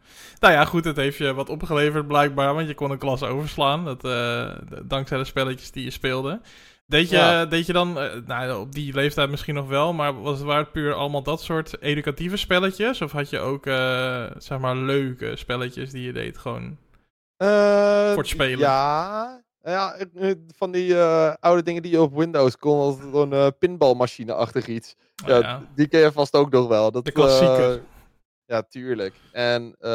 Nou 0.40 0.52
ja, 0.54 0.64
goed, 0.64 0.84
het 0.84 0.96
heeft 0.96 1.18
je 1.18 1.34
wat 1.34 1.48
opgeleverd 1.48 2.06
blijkbaar, 2.06 2.54
want 2.54 2.68
je 2.68 2.74
kon 2.74 2.90
een 2.90 2.98
klas 2.98 3.22
overslaan. 3.22 3.84
Dat, 3.84 4.04
eh, 4.04 4.50
dankzij 4.82 5.18
de 5.18 5.24
spelletjes 5.24 5.70
die 5.70 5.84
je 5.84 5.90
speelde. 5.90 6.40
Deed 6.86 7.08
je, 7.10 7.16
Ja. 7.16 7.46
deed 7.46 7.66
je 7.66 7.72
dan, 7.72 7.98
eh, 7.98 8.10
nou 8.26 8.60
op 8.60 8.72
die 8.72 8.94
leeftijd 8.94 9.30
misschien 9.30 9.54
nog 9.54 9.68
wel, 9.68 9.92
maar 9.92 10.22
was 10.22 10.38
het, 10.38 10.46
waren 10.46 10.62
het 10.62 10.72
puur 10.72 10.94
allemaal 10.94 11.22
dat 11.22 11.40
soort 11.42 11.82
educatieve 11.82 12.36
spelletjes? 12.36 13.00
Of 13.02 13.12
had 13.12 13.30
je 13.30 13.38
ook, 13.38 13.66
eh, 13.66 14.24
zeg 14.36 14.58
maar, 14.58 14.76
leuke 14.76 15.36
spelletjes 15.36 15.90
die 15.90 16.02
je 16.02 16.12
deed 16.12 16.38
gewoon 16.38 16.76
voor 17.38 18.16
het 18.22 18.26
spelen? 18.26 18.58
Ja, 18.58 19.42
ja 19.62 19.96
van 20.56 20.70
die 20.70 20.96
oude 21.40 21.62
dingen 21.62 21.82
die 21.82 21.90
je 21.92 22.00
op 22.02 22.14
Windows 22.14 22.56
kon, 22.56 22.78
als 22.78 22.96
zo'n 23.12 23.32
eh 23.32 23.46
pinballmachine-achtig 23.58 24.66
iets. 24.66 24.94
Oh, 25.22 25.28
ja, 25.28 25.38
ja. 25.38 25.62
Die 25.74 25.86
ken 25.88 26.00
je 26.00 26.12
vast 26.12 26.34
ook 26.34 26.50
nog 26.50 26.68
wel. 26.68 26.90
Dat, 26.90 27.04
De 27.04 27.12
klassieker. 27.12 27.80
Ja, 28.46 28.62
tuurlijk. 28.62 29.14
En 29.32 29.76
eh, 29.78 29.90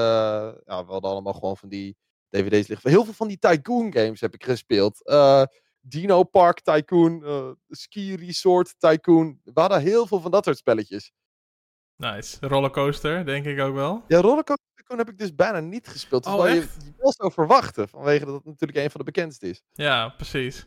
ja, 0.65 0.86
we 0.86 0.91
hadden 0.91 1.10
allemaal 1.10 1.34
gewoon 1.34 1.58
van 1.58 1.70
die 1.70 1.98
dvd's 2.29 2.68
liggen. 2.68 2.89
Heel 2.89 3.03
veel 3.03 3.13
van 3.13 3.27
die 3.27 3.39
Tycoon 3.39 3.94
games 3.94 4.22
heb 4.22 4.34
ik 4.34 4.44
gespeeld. 4.44 5.06
Eh, 5.06 5.44
Dino 5.79 6.24
Park 6.24 6.62
Tycoon, 6.62 7.24
eh, 7.24 7.51
Ski 7.68 8.15
Resort 8.15 8.75
Tycoon. 8.77 9.39
We 9.44 9.60
hadden 9.60 9.82
heel 9.82 10.08
veel 10.08 10.20
van 10.20 10.32
dat 10.32 10.44
soort 10.44 10.58
spelletjes. 10.58 11.12
Nice. 11.96 12.48
Rollercoaster, 12.48 13.25
denk 13.25 13.46
ik 13.46 13.60
ook 13.60 13.74
wel. 13.74 14.03
Ja, 14.08 14.22
Rollercoaster 14.22 14.69
Heb 14.98 15.10
ik 15.10 15.17
dus 15.17 15.36
bijna 15.36 15.60
niet 15.60 15.88
gespeeld. 15.88 16.25
Oh, 16.25 16.34
Terwijl 16.34 16.58
echt? 16.58 16.75
je 16.84 16.91
wel 16.98 17.13
zou 17.17 17.31
verwachten, 17.31 17.89
vanwege 17.89 18.25
dat 18.25 18.34
het 18.34 18.46
natuurlijk 18.46 18.79
een 18.79 18.91
van 18.91 19.00
de 19.00 19.12
bekendste 19.12 19.50
is. 19.50 19.62
Ja, 19.74 20.10
precies. 20.10 20.65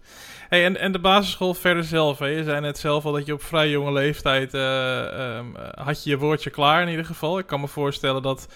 Hey, 0.49 0.65
en, 0.65 0.77
en 0.77 0.93
de 0.93 1.01
basisschool 1.01 1.55
verder 1.55 1.85
zelf, 1.85 2.19
hè? 2.19 2.27
Je 2.27 2.45
zei 2.45 2.61
net 2.61 2.79
zelf 2.79 3.05
al 3.05 3.13
dat 3.13 3.27
je 3.27 3.33
op 3.33 3.43
vrij 3.43 3.71
jonge 3.71 3.93
leeftijd... 3.93 4.55
eh, 4.55 5.37
ehm, 5.37 5.57
eh, 5.57 5.85
had 5.87 6.05
je 6.05 6.11
je 6.11 6.19
woordje 6.19 6.51
klaar 6.51 6.83
in 6.83 6.89
ieder 6.89 7.05
geval. 7.05 7.39
Ik 7.39 7.47
kan 7.47 7.61
me 7.61 7.69
voorstellen 7.69 8.23
dat 8.23 8.47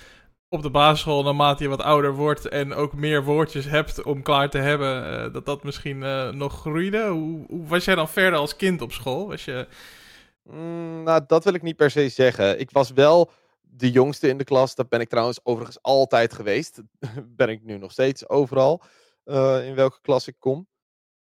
op 0.49 0.63
de 0.63 0.71
basisschool, 0.71 1.23
naarmate 1.23 1.63
je 1.63 1.69
wat 1.69 1.83
ouder 1.83 2.15
wordt... 2.15 2.49
en 2.49 2.75
ook 2.75 2.95
meer 2.95 3.25
woordjes 3.25 3.65
hebt 3.65 4.03
om 4.03 4.23
klaar 4.23 4.51
te 4.51 4.59
hebben... 4.59 5.25
eh, 5.25 5.33
dat 5.33 5.47
dat 5.47 5.65
misschien 5.65 5.99
nog 6.37 6.61
groeide. 6.61 7.07
Hoe, 7.09 7.45
hoe 7.49 7.67
was 7.67 7.85
jij 7.85 7.95
dan 7.95 8.09
verder 8.09 8.39
als 8.39 8.57
kind 8.57 8.81
op 8.81 8.93
school? 8.93 9.27
Was 9.29 9.45
je... 9.45 9.67
Mm, 10.43 11.03
nou, 11.03 11.25
dat 11.27 11.45
wil 11.45 11.55
ik 11.55 11.63
niet 11.63 11.77
per 11.77 11.91
se 11.91 12.09
zeggen. 12.09 12.61
Ik 12.61 12.71
was 12.71 12.91
wel 12.91 13.31
de 13.77 13.91
jongste 13.91 14.29
in 14.29 14.39
de 14.39 14.45
klas. 14.45 14.75
Dat 14.75 14.89
ben 14.89 15.01
ik 15.01 15.09
trouwens 15.09 15.41
overigens 15.45 15.83
altijd 15.83 16.33
geweest. 16.35 16.81
ben 17.37 17.49
ik 17.49 17.63
nu 17.63 17.79
nog 17.79 17.93
steeds 17.93 18.29
overal. 18.29 18.83
eh, 19.25 19.67
in 19.67 19.75
welke 19.75 20.01
klas 20.01 20.27
ik 20.29 20.37
kom. 20.39 20.69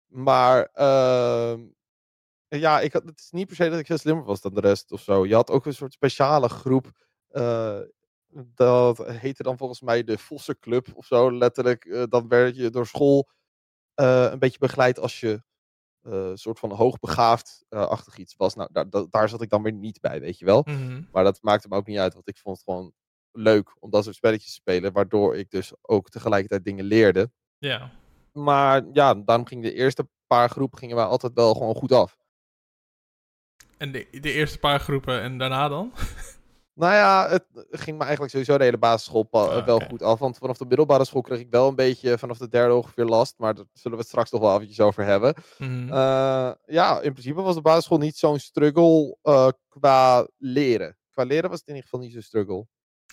Maar 0.07 0.71
ehm, 0.73 1.61
ja, 2.49 2.81
ik 2.81 2.93
had, 2.93 3.03
het 3.05 3.21
is 3.21 3.31
niet 3.31 3.47
per 3.47 3.57
se 3.57 3.69
dat 3.71 3.79
ik 3.79 3.87
veel 3.87 3.99
slimmer 3.99 4.25
was 4.25 4.41
dan 4.41 4.55
de 4.55 4.61
rest 4.61 4.93
of 4.93 5.01
zo. 5.01 5.27
Je 5.27 5.35
had 5.35 5.51
ook 5.51 5.67
een 5.67 5.75
soort 5.75 5.93
speciale 5.93 6.49
groep. 6.49 6.93
eh, 7.29 7.81
dat 8.55 9.07
heette 9.07 9.43
dan 9.43 9.57
volgens 9.59 9.81
mij 9.81 10.05
de 10.05 10.19
Vossenclub 10.19 10.89
of 10.95 11.07
zo. 11.07 11.33
Letterlijk, 11.33 11.85
eh, 11.85 12.03
dan 12.09 12.29
werd 12.29 12.57
je 12.57 12.71
door 12.71 12.87
school 12.87 13.29
een 13.95 14.39
beetje 14.39 14.59
begeleid 14.59 14.99
als 14.99 15.21
je 15.21 15.43
eh, 16.05 16.13
een 16.13 16.39
soort 16.39 16.59
van 16.59 16.71
hoogbegaafd-achtig 16.73 18.17
iets 18.17 18.35
was. 18.37 18.55
Nou, 18.55 18.69
daar, 18.73 18.91
daar- 18.91 19.07
daar 19.11 19.29
zat 19.29 19.43
ik 19.43 19.49
dan 19.51 19.63
weer 19.63 19.73
niet 19.73 20.01
bij, 20.01 20.21
weet 20.21 20.39
je 20.39 20.45
wel. 20.45 20.63
Mhm. 20.65 21.03
Maar 21.13 21.25
dat 21.25 21.43
maakte 21.43 21.69
me 21.69 21.77
ook 21.77 21.87
niet 21.87 21.99
uit, 21.99 22.15
want 22.15 22.29
ik 22.29 22.39
vond 22.39 22.57
het 22.57 22.65
gewoon 22.65 22.93
leuk 23.33 23.77
om 23.81 23.91
dat 23.91 24.05
soort 24.05 24.17
spelletjes 24.17 24.49
te 24.49 24.55
spelen. 24.61 24.93
Waardoor 24.93 25.37
ik 25.37 25.51
dus 25.51 25.73
ook 25.83 26.09
tegelijkertijd 26.09 26.65
dingen 26.65 26.85
leerde. 26.85 27.31
Ja. 27.59 27.91
Maar 28.33 28.85
ja, 28.93 29.15
daarom 29.15 29.47
ging 29.47 29.63
de 29.63 29.73
eerste 29.75 30.09
paar 30.27 30.49
groepen 30.51 30.79
gingen 30.79 30.97
wij 30.97 31.05
altijd 31.05 31.33
wel 31.35 31.55
gewoon 31.55 31.75
goed 31.75 31.93
af. 31.93 32.19
En 33.77 33.93
de, 33.93 34.09
de 34.21 34.33
eerste 34.33 34.59
paar 34.59 34.81
groepen 34.81 35.21
en 35.21 35.39
daarna 35.39 35.69
dan? 35.69 35.93
Nou 36.75 36.93
ja, 36.93 37.29
het 37.31 37.45
ging 37.71 37.97
me 37.97 38.03
eigenlijk 38.03 38.33
sowieso 38.33 38.59
de 38.59 38.65
hele 38.65 38.79
basisschool 38.79 39.29
Ah, 39.31 39.67
wel 39.67 39.81
goed 39.81 40.03
af. 40.03 40.19
Want 40.19 40.39
vanaf 40.39 40.57
de 40.57 40.67
middelbare 40.67 41.05
school 41.05 41.21
kreeg 41.21 41.39
ik 41.39 41.51
wel 41.51 41.69
een 41.69 41.75
beetje 41.75 42.19
vanaf 42.19 42.39
de 42.39 42.49
derde 42.49 42.75
ongeveer 42.75 43.05
last. 43.05 43.35
Maar 43.39 43.55
daar 43.55 43.65
zullen 43.73 43.97
we 43.97 44.03
het 44.03 44.13
straks 44.13 44.31
nog 44.31 44.41
wel 44.41 44.55
eventjes 44.55 44.81
over 44.81 45.05
hebben. 45.05 45.35
Mhm. 45.59 45.93
Eh, 45.93 46.51
ja, 46.67 47.01
in 47.01 47.13
principe 47.13 47.43
was 47.43 47.55
de 47.55 47.61
basisschool 47.61 47.99
niet 47.99 48.17
zo'n 48.17 48.39
struggle 48.39 49.17
eh, 49.23 49.49
qua 49.69 50.29
leren. 50.39 50.97
Qua 51.11 51.25
leren 51.25 51.51
was 51.51 51.59
het 51.59 51.69
in 51.69 51.75
ieder 51.75 51.91
geval 51.91 52.05
niet 52.05 52.13
zo'n 52.13 52.23
struggle. 52.23 52.67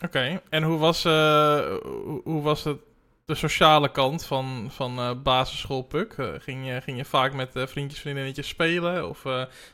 Oké, 0.03 0.41
en 0.49 0.63
hoe 0.63 0.77
was, 0.77 1.05
eh, 1.05 1.75
hoe, 2.23 2.41
was 2.41 2.63
het, 2.63 2.77
de 3.25 3.35
sociale 3.35 3.91
kant 3.91 4.25
van, 4.25 4.67
van 4.69 5.21
basisschool 5.23 5.81
Puk? 5.81 6.15
Ging, 6.37 6.67
je, 6.67 6.81
ging 6.81 6.97
je 6.97 7.05
vaak 7.05 7.33
met 7.33 7.49
vriendjes, 7.53 7.99
vriendinnetjes 7.99 8.47
spelen? 8.47 9.09
Of 9.09 9.25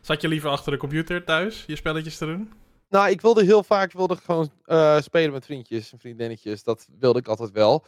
zat 0.01 0.21
je 0.21 0.27
liever 0.27 0.49
achter 0.49 0.71
de 0.71 0.77
computer 0.77 1.23
thuis 1.23 1.63
je 1.67 1.75
spelletjes 1.75 2.17
te 2.17 2.25
doen? 2.25 2.51
Nou, 2.89 3.09
ik 3.09 3.21
wilde 3.21 3.43
heel 3.43 3.63
vaak 3.63 3.91
wilde 3.91 4.15
gewoon 4.15 4.51
eh, 4.63 5.01
spelen 5.01 5.31
met 5.31 5.45
vriendjes 5.45 5.91
en 5.91 5.99
vriendinnetjes. 5.99 6.63
Dat 6.63 6.87
wilde 6.99 7.19
ik 7.19 7.27
altijd 7.27 7.51
wel. 7.51 7.85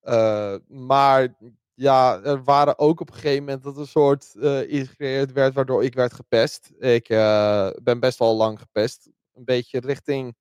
Eh, 0.00 0.54
maar 0.68 1.34
ja, 1.74 2.20
er 2.22 2.44
waren 2.44 2.78
ook 2.78 3.00
op 3.00 3.08
een 3.08 3.14
gegeven 3.14 3.44
moment 3.44 3.62
dat 3.62 3.76
een 3.76 3.86
soort 3.86 4.34
eh 4.40 4.72
iets 4.72 4.88
gecreëerd 4.88 5.32
werd 5.32 5.54
waardoor 5.54 5.84
ik 5.84 5.94
werd 5.94 6.12
gepest. 6.12 6.70
Ik 6.78 7.08
eh, 7.08 7.70
ben 7.82 8.00
best 8.00 8.18
wel 8.18 8.36
lang 8.36 8.58
gepest. 8.58 9.08
Een 9.34 9.44
beetje 9.44 9.80
richting 9.80 10.36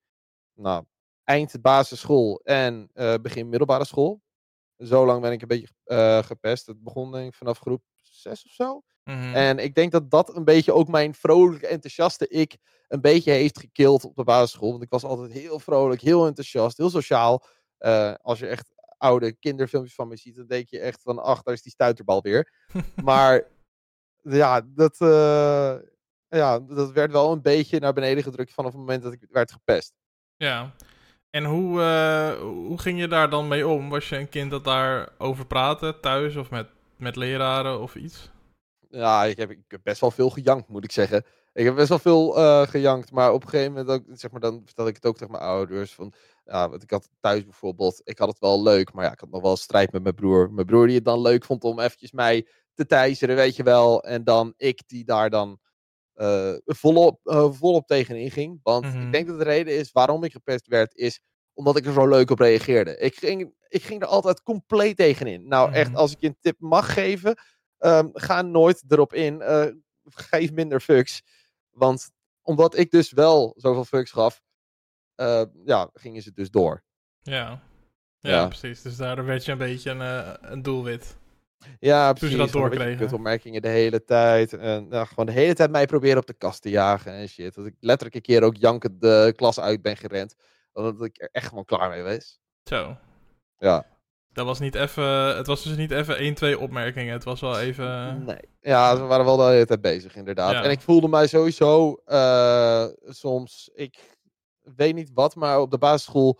nou, 0.54 0.86
eind 1.24 1.62
basisschool 1.62 2.42
en 2.44 2.89
eh, 2.94 3.13
begin 3.22 3.50
middelbare 3.50 3.86
school. 3.86 4.22
Zo 4.78 5.06
lang 5.06 5.22
ben 5.22 5.32
ik 5.32 5.42
een 5.42 5.48
beetje 5.48 5.74
eh, 5.84 6.24
gepest. 6.24 6.66
Het 6.66 6.84
begon 6.84 7.12
denk 7.12 7.28
ik 7.28 7.34
vanaf 7.36 7.60
groep 7.60 7.84
6 8.01 8.46
of 8.46 8.51
zo. 8.51 8.82
Mhm. 9.10 9.34
En 9.34 9.60
ik 9.60 9.75
denk 9.75 9.92
dat 9.92 10.12
dat 10.12 10.36
een 10.36 10.44
beetje 10.44 10.74
ook 10.74 10.88
mijn 10.88 11.13
vrolijke, 11.13 11.68
enthousiaste 11.68 12.28
ik 12.28 12.58
een 12.88 13.01
beetje 13.01 13.32
heeft 13.32 13.60
gekild 13.60 14.04
op 14.04 14.16
de 14.16 14.24
basisschool. 14.24 14.72
Want 14.72 14.84
ik 14.84 14.89
was 14.89 15.04
altijd 15.04 15.32
heel 15.32 15.60
vrolijk, 15.60 16.01
heel 16.01 16.25
enthousiast, 16.25 16.78
heel 16.78 16.89
sociaal. 16.89 17.46
Eh, 17.78 18.13
als 18.22 18.39
je 18.39 18.48
echt 18.48 18.74
oude 18.98 19.32
kinderfilmpjes 19.32 19.96
van 19.96 20.08
me 20.08 20.18
ziet, 20.18 20.36
dan 20.36 20.48
denk 20.48 20.68
je 20.68 20.80
echt 20.80 21.01
van, 21.01 21.20
ach, 21.20 21.42
daar 21.42 21.54
is 21.54 21.62
die 21.62 21.72
stuiterbal 21.72 22.22
weer. 22.22 22.54
maar 23.04 23.44
ja 24.22 24.62
dat, 24.66 25.01
eh, 25.01 25.75
ja, 26.28 26.60
dat 26.60 26.92
werd 26.92 27.12
wel 27.12 27.32
een 27.32 27.42
beetje 27.42 27.80
naar 27.80 27.94
beneden 27.94 28.24
gedrukt 28.24 28.54
vanaf 28.54 28.72
het 28.72 28.80
moment 28.80 29.04
dat 29.04 29.13
ik 29.13 29.28
werd 29.30 29.51
gepest. 29.51 29.94
Ja. 30.36 30.74
En 31.30 31.46
hoe, 31.46 31.82
eh, 31.82 32.39
hoe 32.42 32.80
ging 32.80 33.00
je 33.00 33.08
daar 33.08 33.30
dan 33.30 33.48
mee 33.48 33.68
om? 33.68 33.89
Was 33.89 34.10
je 34.10 34.18
een 34.18 34.30
kind 34.30 34.51
dat 34.51 34.63
daarover 34.63 35.46
praatte, 35.46 35.98
thuis 36.01 36.36
of 36.36 36.50
met, 36.50 36.68
met 36.96 37.16
leraren 37.16 37.82
of 37.82 37.96
iets? 37.96 38.30
Ja, 38.89 39.24
ik 39.25 39.38
heb, 39.38 39.50
ik 39.51 39.63
heb 39.67 39.81
best 39.84 40.01
wel 40.01 40.12
veel 40.12 40.29
gejankt, 40.29 40.67
moet 40.67 40.84
ik 40.84 40.91
zeggen. 40.91 41.24
Ik 41.53 41.65
heb 41.65 41.75
best 41.75 41.89
wel 41.89 42.00
veel 42.00 42.38
eh, 42.38 42.67
gejankt, 42.67 43.12
maar 43.12 43.34
op 43.34 43.43
een 43.43 43.50
gegeven 43.50 43.74
moment 43.74 43.89
ook, 43.89 44.03
zeg 44.17 44.31
maar, 44.31 44.39
dan 44.39 44.62
vertelde 44.65 44.89
ik 44.89 44.96
het 44.96 45.05
ook 45.05 45.17
tegen 45.17 45.31
mijn 45.31 45.43
ouders. 45.43 45.93
Van, 45.93 46.13
ja, 46.46 46.69
want 46.69 46.84
ik 46.84 46.89
had 46.91 47.10
thuis 47.19 47.43
bijvoorbeeld, 47.43 48.01
ik 48.03 48.17
had 48.17 48.27
het 48.27 48.39
wel 48.39 48.63
leuk, 48.63 48.93
maar 48.93 49.05
ja, 49.05 49.12
ik 49.12 49.19
had 49.19 49.29
nog 49.29 49.41
wel 49.41 49.55
strijd 49.58 49.91
met 49.91 50.03
mijn 50.03 50.15
broer. 50.15 50.51
Mijn 50.51 50.65
broer 50.67 50.86
die 50.86 50.96
het 50.96 51.05
dan 51.05 51.22
leuk 51.22 51.43
vond 51.46 51.63
om 51.63 51.79
eventjes 51.79 52.12
mij 52.12 52.48
te 52.74 52.86
teiseren, 52.86 53.36
weet 53.36 53.55
je 53.55 53.63
wel. 53.63 54.03
En 54.03 54.24
dan 54.24 54.53
ik 54.58 54.81
die 54.88 55.03
daar 55.05 55.29
dan 55.29 55.60
eh, 56.13 56.53
volop, 56.65 57.19
eh, 57.24 57.51
volop 57.51 57.88
tegenin 57.88 58.31
ging. 58.31 58.60
Want 58.63 58.86
ik 58.86 59.12
denk 59.12 59.27
dat 59.27 59.38
de 59.38 59.43
reden 59.43 59.77
is 59.77 59.91
waarom 59.91 60.24
ik 60.24 60.31
gepest 60.31 60.67
werd, 60.67 60.96
is 60.96 61.19
omdat 61.53 61.77
ik 61.77 61.86
er 61.86 61.93
zo 61.93 62.08
leuk 62.08 62.29
op 62.31 62.39
reageerde. 62.39 62.98
Ik 62.98 63.15
ging, 63.15 63.53
ik 63.67 63.84
ging 63.84 64.01
er 64.01 64.08
altijd 64.08 64.43
compleet 64.43 64.98
tegenin. 64.98 65.48
Nou, 65.48 65.72
echt, 65.72 65.89
Mhm. 65.89 65.98
als 66.00 66.12
ik 66.12 66.17
je 66.19 66.27
een 66.27 66.38
tip 66.41 66.55
mag 66.60 66.93
geven, 66.93 67.36
ehm, 67.79 68.09
ga 68.13 68.41
nooit 68.41 68.83
erop 68.88 69.13
in. 69.13 69.41
eh, 69.41 69.65
geef 70.09 70.51
minder 70.51 70.79
fucks. 70.79 71.21
Want 71.69 72.09
omdat 72.41 72.77
ik 72.77 72.91
dus 72.91 73.12
wel 73.12 73.53
zoveel 73.57 73.86
fucks 73.86 74.12
gaf, 74.12 74.41
eh, 75.15 75.43
ja, 75.65 75.89
gingen 75.93 76.21
ze 76.21 76.31
dus 76.33 76.50
door. 76.51 76.83
Ja. 77.21 77.62
Ja, 78.19 78.29
Ja. 78.31 78.48
precies. 78.48 78.81
Dus 78.81 78.95
daardoor 78.95 79.25
werd 79.25 79.45
je 79.45 79.51
een 79.51 79.57
beetje 79.57 79.89
een, 79.91 80.01
eh, 80.01 80.33
een 80.51 80.62
doelwit. 80.62 81.17
Ja, 81.79 82.07
ze 82.07 82.13
precies. 82.13 82.38
dat 82.38 82.50
gewoon 82.50 82.63
een 82.63 82.69
beetje 82.69 82.83
doorkregen. 82.83 82.98
kutopmerkingen 83.05 83.62
de 83.62 83.67
hele 83.67 84.03
tijd. 84.03 84.53
En 84.53 84.88
nou, 84.88 85.07
gewoon 85.07 85.25
de 85.25 85.31
hele 85.31 85.53
tijd 85.53 85.71
mij 85.71 85.86
proberen 85.86 86.17
op 86.17 86.25
de 86.27 86.33
kast 86.33 86.62
te 86.62 86.69
jagen 86.69 87.12
en 87.13 87.27
shit. 87.27 87.55
Dat 87.55 87.65
ik 87.65 87.75
letterlijk 87.79 88.15
een 88.15 88.21
keer 88.21 88.43
ook 88.43 88.55
jankend 88.55 89.01
de 89.01 89.33
klas 89.36 89.59
uit 89.59 89.81
ben 89.81 89.98
gerend. 89.98 90.36
Omdat 90.74 91.03
ik 91.03 91.21
er 91.21 91.29
echt 91.31 91.48
gewoon 91.48 91.65
klaar 91.65 91.89
mee 91.89 92.03
was. 92.03 92.39
Zo. 92.63 92.98
Ja. 93.57 93.86
Dat 94.39 94.48
was 94.48 94.60
niet 94.60 94.75
even, 94.75 95.36
het 95.38 95.48
was 95.48 95.63
dus 95.63 95.77
niet 95.77 95.91
even 95.91 96.17
1, 96.17 96.34
2 96.34 96.60
opmerkingen. 96.60 97.13
Het 97.13 97.24
was 97.24 97.41
wel 97.41 97.60
even... 97.60 98.24
Nee. 98.24 98.39
Ja, 98.62 98.96
ze 98.96 99.03
waren 99.03 99.25
wel 99.25 99.38
de 99.38 99.43
hele 99.43 99.65
tijd 99.65 99.81
bezig, 99.81 100.15
inderdaad. 100.15 100.51
Ja. 100.51 100.63
En 100.63 100.72
ik 100.72 100.81
voelde 100.81 101.08
mij 101.08 101.27
sowieso 101.27 101.93
eh, 102.05 102.86
soms, 103.05 103.69
ik 103.74 104.17
weet 104.75 104.96
niet 104.96 105.12
wat, 105.13 105.36
maar 105.36 105.60
op 105.60 105.72
de 105.72 105.77
basisschool 105.77 106.39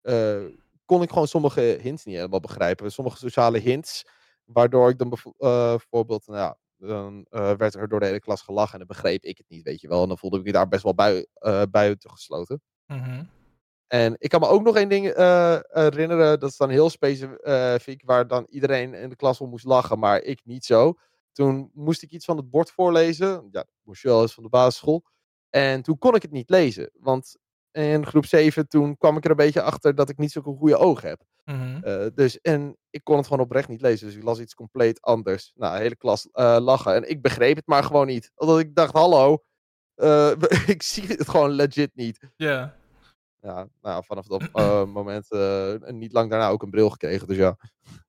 eh, 0.00 0.44
kon 0.84 1.02
ik 1.02 1.08
gewoon 1.08 1.28
sommige 1.28 1.60
hints 1.60 2.04
niet 2.04 2.16
helemaal 2.16 2.40
begrijpen. 2.40 2.92
Sommige 2.92 3.16
sociale 3.16 3.58
hints, 3.58 4.04
waardoor 4.44 4.90
ik 4.90 4.98
dan 4.98 5.12
eh, 5.12 5.68
bijvoorbeeld, 5.68 6.26
nou 6.26 6.38
ja, 6.38 6.56
dan 6.76 7.26
eh, 7.30 7.52
werd 7.52 7.74
er 7.74 7.88
door 7.88 8.00
de 8.00 8.06
hele 8.06 8.20
klas 8.20 8.42
gelachen 8.42 8.72
en 8.72 8.78
dan 8.78 8.96
begreep 8.96 9.24
ik 9.24 9.38
het 9.38 9.48
niet, 9.48 9.62
weet 9.62 9.80
je 9.80 9.88
wel. 9.88 10.02
En 10.02 10.08
dan 10.08 10.18
voelde 10.18 10.38
ik 10.38 10.44
me 10.44 10.52
daar 10.52 10.68
best 10.68 10.82
wel 10.82 10.94
bui, 10.94 11.26
eh 11.34 11.62
buiten 11.70 12.10
gesloten. 12.10 12.62
Mhm. 12.86 13.24
En 13.88 14.14
ik 14.18 14.28
kan 14.30 14.40
me 14.40 14.46
ook 14.46 14.62
nog 14.62 14.76
één 14.76 14.88
ding 14.88 15.06
eh, 15.06 15.58
herinneren. 15.68 16.40
Dat 16.40 16.50
is 16.50 16.56
dan 16.56 16.70
heel 16.70 16.90
specifiek. 16.90 18.02
Waar 18.04 18.26
dan 18.26 18.46
iedereen 18.48 18.94
in 18.94 19.08
de 19.08 19.16
klas 19.16 19.40
om 19.40 19.48
moest 19.50 19.64
lachen. 19.64 19.98
Maar 19.98 20.22
ik 20.22 20.40
niet 20.44 20.64
zo. 20.64 20.94
Toen 21.32 21.70
moest 21.74 22.02
ik 22.02 22.10
iets 22.10 22.24
van 22.24 22.36
het 22.36 22.50
bord 22.50 22.70
voorlezen. 22.70 23.48
Ja, 23.50 23.64
moest 23.82 24.02
je 24.02 24.08
wel 24.08 24.22
eens 24.22 24.34
van 24.34 24.42
de 24.42 24.48
basisschool. 24.48 25.04
En 25.50 25.82
toen 25.82 25.98
kon 25.98 26.14
ik 26.14 26.22
het 26.22 26.30
niet 26.30 26.50
lezen. 26.50 26.90
Want 26.94 27.36
in 27.72 28.06
groep 28.06 28.26
7 28.26 28.68
toen 28.68 28.96
kwam 28.96 29.16
ik 29.16 29.24
er 29.24 29.30
een 29.30 29.36
beetje 29.36 29.62
achter 29.62 29.94
dat 29.94 30.08
ik 30.08 30.18
niet 30.18 30.32
zo'n 30.32 30.42
goede 30.42 30.76
ogen 30.76 31.08
heb. 31.08 31.22
Mhm. 31.44 31.82
Eh, 31.82 32.06
dus, 32.14 32.40
en 32.40 32.76
ik 32.90 33.04
kon 33.04 33.16
het 33.16 33.26
gewoon 33.26 33.44
oprecht 33.44 33.68
niet 33.68 33.80
lezen. 33.80 34.06
Dus 34.06 34.16
ik 34.16 34.22
las 34.22 34.38
iets 34.40 34.54
compleet 34.54 35.00
anders. 35.02 35.52
Nou, 35.54 35.76
de 35.76 35.82
hele 35.82 35.96
klas 35.96 36.28
eh, 36.32 36.56
lachen. 36.60 36.94
En 36.94 37.10
ik 37.10 37.22
begreep 37.22 37.56
het 37.56 37.66
maar 37.66 37.84
gewoon 37.84 38.06
niet. 38.06 38.30
Omdat 38.34 38.58
ik 38.58 38.74
dacht, 38.74 38.92
hallo. 38.94 39.42
eh, 39.94 40.30
ik 40.66 40.82
zie 40.82 41.06
het 41.06 41.28
gewoon 41.28 41.50
legit 41.50 41.90
niet. 41.94 42.18
Ja. 42.36 42.76
Ja, 43.48 43.68
nou, 43.82 44.04
vanaf 44.04 44.26
dat 44.26 44.48
eh, 44.52 44.84
moment 44.98 45.30
en 45.30 45.98
niet 45.98 46.12
lang 46.12 46.30
daarna 46.30 46.48
ook 46.48 46.62
een 46.62 46.70
bril 46.70 46.90
gekregen. 46.90 47.26
Dus 47.26 47.36
ja, 47.36 47.56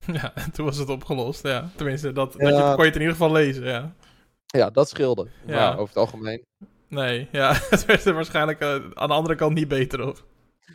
Ja, 0.05 0.35
en 0.35 0.51
toen 0.53 0.65
was 0.65 0.77
het 0.77 0.89
opgelost, 0.89 1.43
ja. 1.43 1.69
Tenminste, 1.75 2.11
dat, 2.11 2.33
dat 2.33 2.57
je, 2.57 2.61
kon 2.61 2.77
je 2.77 2.83
het 2.83 2.95
in 2.95 3.01
ieder 3.01 3.15
geval 3.15 3.31
lezen, 3.31 3.65
ja. 3.65 3.93
ja 4.45 4.69
dat 4.69 4.89
scheelde. 4.89 5.27
Ja. 5.45 5.55
Ja. 5.55 5.71
over 5.71 5.87
het 5.87 5.97
algemeen. 5.97 6.45
Nee, 6.87 7.27
ja, 7.31 7.53
het 7.69 7.85
werd 7.85 8.05
er 8.05 8.13
waarschijnlijk 8.13 8.59
eh, 8.59 8.73
aan 8.93 9.07
de 9.07 9.13
andere 9.13 9.35
kant 9.35 9.53
niet 9.53 9.67
beter 9.67 10.07
op. 10.07 10.27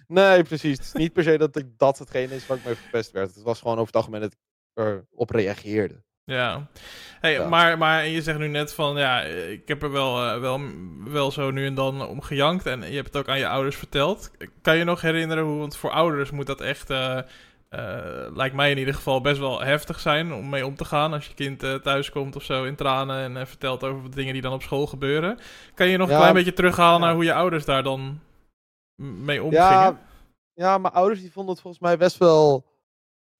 Nee, 0.06 0.42
precies. 0.42 0.76
Het 0.76 0.86
is 0.86 0.92
niet 0.92 1.12
per 1.12 1.22
se 1.22 1.38
dat 1.38 1.56
ik, 1.56 1.66
dat 1.76 1.98
hetgeen 1.98 2.30
is 2.30 2.46
waar 2.46 2.56
ik 2.56 2.64
mee 2.64 2.74
verpest 2.74 3.10
werd. 3.10 3.34
Het 3.34 3.44
was 3.44 3.58
gewoon 3.58 3.74
over 3.74 3.86
het 3.86 3.96
algemeen 3.96 4.20
dat 4.20 4.32
ik 4.32 4.38
erop 5.12 5.30
reageerde. 5.30 6.02
Ja. 6.24 6.66
Hey, 7.20 7.32
Ja. 7.32 7.48
Maar, 7.48 7.78
maar 7.78 8.06
je 8.06 8.22
zegt 8.22 8.38
nu 8.38 8.48
net 8.48 8.74
van, 8.74 8.96
ja, 8.96 9.20
ik 9.20 9.68
heb 9.68 9.82
er 9.82 9.92
wel, 9.92 10.22
eh, 10.22 10.40
wel, 10.40 10.60
wel 11.04 11.30
zo 11.30 11.50
nu 11.50 11.66
en 11.66 11.74
dan 11.74 12.06
om 12.06 12.20
gejankt. 12.20 12.66
En 12.66 12.80
je 12.80 12.94
hebt 12.94 13.06
het 13.06 13.16
ook 13.16 13.28
aan 13.28 13.38
je 13.38 13.48
ouders 13.48 13.76
verteld. 13.76 14.30
Kan 14.62 14.76
je 14.76 14.84
nog 14.84 15.00
herinneren 15.00 15.44
hoe, 15.44 15.58
want 15.58 15.76
voor 15.76 15.90
ouders 15.90 16.30
moet 16.30 16.46
dat 16.46 16.60
echt, 16.60 16.90
eh, 16.90 17.18
eh, 17.18 17.24
lijkt 18.34 18.54
mij 18.54 18.70
in 18.70 18.78
ieder 18.78 18.94
geval, 18.94 19.20
best 19.20 19.38
wel 19.38 19.62
heftig 19.62 20.00
zijn 20.00 20.32
om 20.32 20.48
mee 20.48 20.66
om 20.66 20.76
te 20.76 20.84
gaan. 20.84 21.12
Als 21.12 21.26
je 21.26 21.34
kind 21.34 21.82
thuis 21.82 22.10
komt 22.10 22.36
of 22.36 22.42
zo 22.42 22.64
in 22.64 22.76
tranen 22.76 23.36
en 23.36 23.46
vertelt 23.46 23.84
over 23.84 24.10
de 24.10 24.16
dingen 24.16 24.32
die 24.32 24.42
dan 24.42 24.52
op 24.52 24.62
school 24.62 24.86
gebeuren. 24.86 25.38
Kan 25.74 25.88
je 25.88 25.96
nog 25.96 26.10
een 26.10 26.16
klein 26.16 26.34
beetje 26.34 26.52
terughalen 26.52 27.00
ja. 27.00 27.06
naar 27.06 27.14
hoe 27.14 27.24
je 27.24 27.34
ouders 27.34 27.64
daar 27.64 27.82
dan 27.82 28.20
mee 28.96 29.42
omgingen? 29.42 29.66
Ja, 29.66 29.98
ja, 30.54 30.78
mijn 30.78 30.94
ouders 30.94 31.20
die 31.20 31.32
vonden 31.32 31.52
het 31.52 31.62
volgens 31.62 31.82
mij 31.82 31.96
best 31.96 32.18
wel 32.18 32.64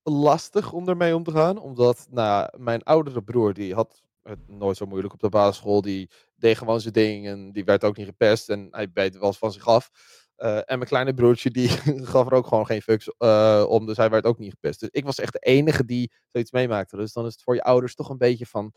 lastig 0.05 0.73
om 0.73 0.89
ermee 0.89 1.17
om 1.17 1.25
te 1.25 1.31
gaan. 1.31 1.59
Omdat 1.59 2.07
nou, 2.11 2.59
mijn 2.59 2.83
oudere 2.83 3.23
broer, 3.23 3.55
die 3.55 3.75
had 3.75 4.03
het 4.23 4.49
nooit 4.49 4.77
zo 4.77 4.87
moeilijk 4.87 5.15
op 5.15 5.21
de 5.21 5.29
basisschool. 5.29 5.81
Die 5.81 6.11
deed 6.37 6.59
gewoon 6.59 6.81
zijn 6.81 6.93
ding 6.93 7.27
en 7.27 7.53
die 7.53 7.65
werd 7.65 7.85
ook 7.85 7.97
niet 7.97 8.07
gepest. 8.07 8.49
En 8.49 8.69
hij 8.71 8.93
beet 8.93 9.19
wel 9.19 9.27
eens 9.27 9.39
van 9.39 9.53
zich 9.53 9.67
af. 9.67 9.91
Eh, 10.37 10.57
en 10.57 10.65
mijn 10.67 10.89
kleine 10.89 11.15
broertje, 11.15 11.51
die 11.51 11.69
gaf 12.13 12.27
er 12.27 12.33
ook 12.33 12.47
gewoon 12.47 12.67
geen 12.67 12.83
fucks 12.83 13.11
eh, 13.19 13.65
om. 13.69 13.87
Dus 13.87 13.97
hij 13.97 14.11
werd 14.11 14.25
ook 14.25 14.39
niet 14.39 14.51
gepest. 14.51 14.81
Dus 14.81 14.89
ik 14.93 15.05
was 15.05 15.19
echt 15.19 15.33
de 15.33 15.39
enige 15.39 15.85
die 15.85 16.13
zoiets 16.29 16.51
meemaakte. 16.51 16.97
Dus 16.97 17.13
dan 17.13 17.27
is 17.27 17.33
het 17.33 17.43
voor 17.43 17.55
je 17.55 17.63
ouders 17.63 17.95
toch 17.95 18.09
een 18.09 18.19
beetje 18.19 18.47
van... 18.47 18.73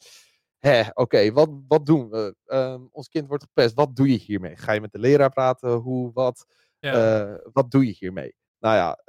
Hé, 0.58 0.84
oké, 0.94 1.32
wat, 1.32 1.50
wat 1.68 1.86
doen 1.86 2.10
we? 2.10 2.36
Ehm, 2.46 2.82
ons 2.92 3.08
kind 3.08 3.28
wordt 3.28 3.44
gepest. 3.44 3.76
Wat 3.76 3.96
doe 3.96 4.12
je 4.12 4.18
hiermee? 4.18 4.56
Ga 4.56 4.72
je 4.72 4.82
met 4.82 4.92
de 4.92 5.00
leraar 5.00 5.30
praten? 5.30 5.72
Hoe, 5.72 6.12
wat? 6.14 6.46
Ja. 6.80 6.94
Eh, 7.20 7.36
wat 7.54 7.72
doe 7.72 7.86
je 7.86 7.96
hiermee? 8.00 8.36
Nou 8.60 8.76
ja, 8.76 9.02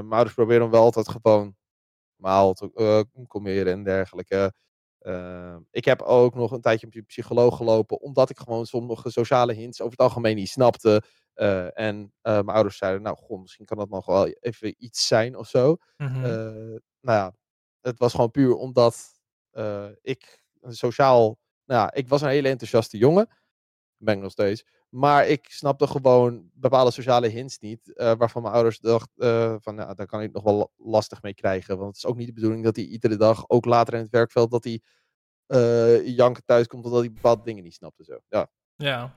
mijn 0.00 0.12
ouders 0.12 0.34
proberen 0.34 0.62
hem 0.62 0.70
wel 0.70 0.82
altijd 0.82 1.08
gewoon 1.08 1.56
normaal 2.16 2.52
te 2.52 2.70
eh, 2.74 3.26
kalmeren 3.26 3.72
en 3.72 3.82
dergelijke. 3.82 4.52
Eh, 5.04 5.56
ik 5.70 5.84
heb 5.84 6.02
ook 6.02 6.34
nog 6.34 6.52
een 6.52 6.60
tijdje 6.60 6.86
op 6.86 6.94
een 6.94 7.06
psycholoog 7.06 7.56
gelopen, 7.56 8.00
omdat 8.00 8.30
ik 8.30 8.38
gewoon 8.38 8.66
sommige 8.66 9.10
sociale 9.10 9.52
hints 9.52 9.80
over 9.80 9.92
het 9.92 10.00
algemeen 10.00 10.36
niet 10.36 10.48
snapte. 10.48 11.02
Eh, 11.34 11.78
en 11.78 12.12
eh, 12.20 12.32
mijn 12.32 12.48
ouders 12.48 12.76
zeiden, 12.76 13.02
nou, 13.02 13.16
goh, 13.16 13.40
misschien 13.40 13.64
kan 13.64 13.76
dat 13.76 13.88
nog 13.88 14.06
wel 14.06 14.26
even 14.28 14.74
iets 14.78 15.06
zijn 15.06 15.36
of 15.36 15.48
zo. 15.48 15.76
Mhm. 15.96 16.20
Nou 17.00 17.18
ja, 17.18 17.34
het 17.80 17.98
was 17.98 18.14
gewoon 18.14 18.30
puur 18.30 18.54
omdat 18.54 19.12
ik 20.02 20.44
sociaal, 20.62 21.38
nou 21.64 21.80
ja, 21.80 21.92
ik 21.92 22.08
was 22.08 22.22
een 22.22 22.28
hele 22.28 22.48
enthousiaste 22.48 22.98
jongen. 22.98 23.28
Ben 23.96 24.14
ik 24.14 24.22
nog 24.22 24.30
steeds. 24.30 24.64
Maar 24.94 25.26
ik 25.28 25.46
snapte 25.50 25.86
gewoon 25.86 26.50
bepaalde 26.52 26.90
sociale 26.90 27.28
hints 27.28 27.58
niet. 27.58 27.94
eh, 27.96 28.12
waarvan 28.18 28.42
mijn 28.42 28.54
ouders 28.54 28.78
dachten 28.78 29.62
van, 29.62 29.74
nou, 29.74 29.94
daar 29.94 30.06
kan 30.06 30.22
ik 30.22 30.32
nog 30.32 30.42
wel 30.42 30.54
la- 30.56 30.90
lastig 30.90 31.22
mee 31.22 31.34
krijgen. 31.34 31.76
Want 31.76 31.88
het 31.88 31.96
is 31.96 32.06
ook 32.06 32.16
niet 32.16 32.26
de 32.26 32.32
bedoeling 32.32 32.64
dat 32.64 32.76
hij 32.76 32.84
iedere 32.84 33.16
dag, 33.16 33.44
ook 33.48 33.64
later 33.64 33.94
in 33.94 34.00
het 34.00 34.10
werkveld, 34.10 34.50
dat 34.50 34.64
hij 34.64 34.80
eh 35.46 36.06
janken 36.06 36.44
thuis 36.44 36.66
komt 36.66 36.84
omdat 36.84 37.00
hij 37.00 37.12
bepaalde 37.12 37.42
dingen 37.44 37.62
niet 37.64 37.74
snapte. 37.74 38.04
Zo. 38.04 38.18
Ja. 38.28 38.48
ja. 38.76 39.14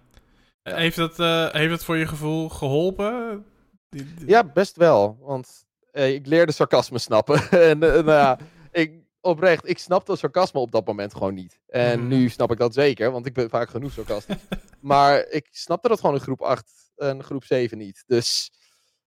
Ja. 0.63 0.75
Heeft, 0.75 0.95
dat, 0.95 1.19
eh, 1.19 1.49
heeft 1.51 1.69
dat 1.69 1.83
voor 1.83 1.97
je 1.97 2.07
gevoel 2.07 2.49
geholpen? 2.49 3.45
Die- 3.89 4.13
die- 4.13 4.27
ja, 4.27 4.43
best 4.43 4.75
wel. 4.75 5.17
Want 5.19 5.65
eh, 5.91 6.13
ik 6.13 6.25
leerde 6.25 6.51
sarcasme 6.51 6.97
snappen. 6.99 7.35
en 7.69 7.83
eh, 7.83 7.91
nou 7.91 8.05
ja, 8.05 8.37
ik, 8.71 9.01
oprecht, 9.27 9.69
ik 9.69 9.77
snapte 9.77 10.15
sarcasme 10.15 10.59
op 10.59 10.71
dat 10.71 10.85
moment 10.85 11.13
gewoon 11.13 11.33
niet. 11.33 11.59
En 11.67 11.99
Mhm. 11.99 12.07
nu 12.07 12.29
snap 12.29 12.51
ik 12.51 12.57
dat 12.57 12.73
zeker, 12.73 13.11
want 13.11 13.25
ik 13.25 13.33
ben 13.33 13.49
vaak 13.49 13.69
genoeg 13.69 13.91
sarcastisch. 13.91 14.35
maar 14.79 15.25
ik 15.29 15.47
snapte 15.51 15.87
dat 15.87 15.99
gewoon 15.99 16.15
in 16.15 16.21
groep 16.21 16.41
8 16.41 16.71
en 16.95 17.23
groep 17.23 17.43
7 17.43 17.77
niet. 17.77 18.03
Dus 18.07 18.51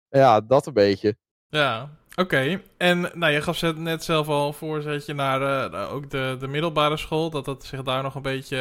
ja, 0.10 0.42
dat 0.42 0.66
een 0.68 0.74
beetje. 0.74 1.18
Ja, 1.50 1.90
oké. 2.16 2.62
En 2.78 3.02
nou, 3.02 3.32
je 3.34 3.42
gaf 3.42 3.62
net 3.76 4.04
zelf 4.04 4.28
al 4.28 4.48
een 4.48 4.54
voorzetje 4.54 5.14
naar 5.14 5.72
eh, 5.72 5.94
ook 5.94 6.10
de, 6.10 6.36
de 6.40 6.48
middelbare 6.48 6.98
school, 6.98 7.30
dat 7.30 7.46
dat 7.46 7.64
zich 7.66 7.84
daar 7.84 8.04
nog 8.04 8.16
een 8.16 8.22
beetje 8.22 8.58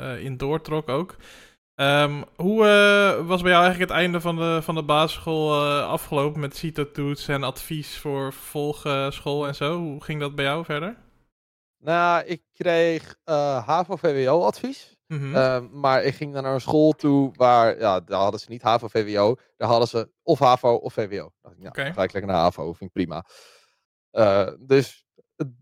eh, 0.00 0.24
in 0.24 0.36
doortrok 0.36 0.88
ook. 0.88 1.16
Ehm, 1.82 2.22
hoe 2.36 2.66
eh, 2.66 3.26
was 3.26 3.42
bij 3.42 3.50
jou 3.50 3.64
eigenlijk 3.64 3.90
het 3.90 4.00
einde 4.00 4.20
van 4.20 4.36
de, 4.36 4.62
van 4.62 4.74
de 4.74 4.82
basisschool 4.82 5.52
eh, 5.52 5.88
afgelopen 5.88 6.40
met 6.40 6.56
CITO-toets 6.56 7.28
en 7.28 7.42
advies 7.42 7.98
voor 7.98 8.32
vervolgschool 8.32 9.46
en 9.46 9.54
zo? 9.54 9.78
Hoe 9.78 10.02
ging 10.02 10.20
dat 10.20 10.34
bij 10.34 10.44
jou 10.44 10.64
verder? 10.64 10.96
Nou, 11.78 12.24
ik 12.24 12.42
kreeg 12.52 13.16
eh 13.24 13.66
HAVO-VWO-advies. 13.66 14.96
Mhm. 15.06 15.34
Ehm, 15.34 15.66
maar 15.70 16.04
ik 16.04 16.14
ging 16.14 16.32
dan 16.32 16.42
naar 16.42 16.54
een 16.54 16.60
school 16.60 16.92
toe 16.92 17.32
waar, 17.36 17.78
ja, 17.78 18.00
daar 18.00 18.20
hadden 18.20 18.40
ze 18.40 18.50
niet 18.50 18.62
HAVO-VWO. 18.62 19.36
Daar 19.56 19.68
hadden 19.68 19.88
ze 19.88 20.10
of 20.22 20.38
HAVO 20.38 20.74
of 20.74 20.92
VWO. 20.92 21.32
Dacht 21.40 21.56
ik, 21.56 21.62
ja, 21.62 21.92
ga 21.92 22.02
ik 22.02 22.12
lekker 22.12 22.26
naar 22.32 22.40
HAVO, 22.40 22.72
vind 22.72 22.90
ik 22.90 22.92
prima. 22.92 23.24
Eh, 24.10 24.48
dus 24.58 24.96
eh, 24.98 25.01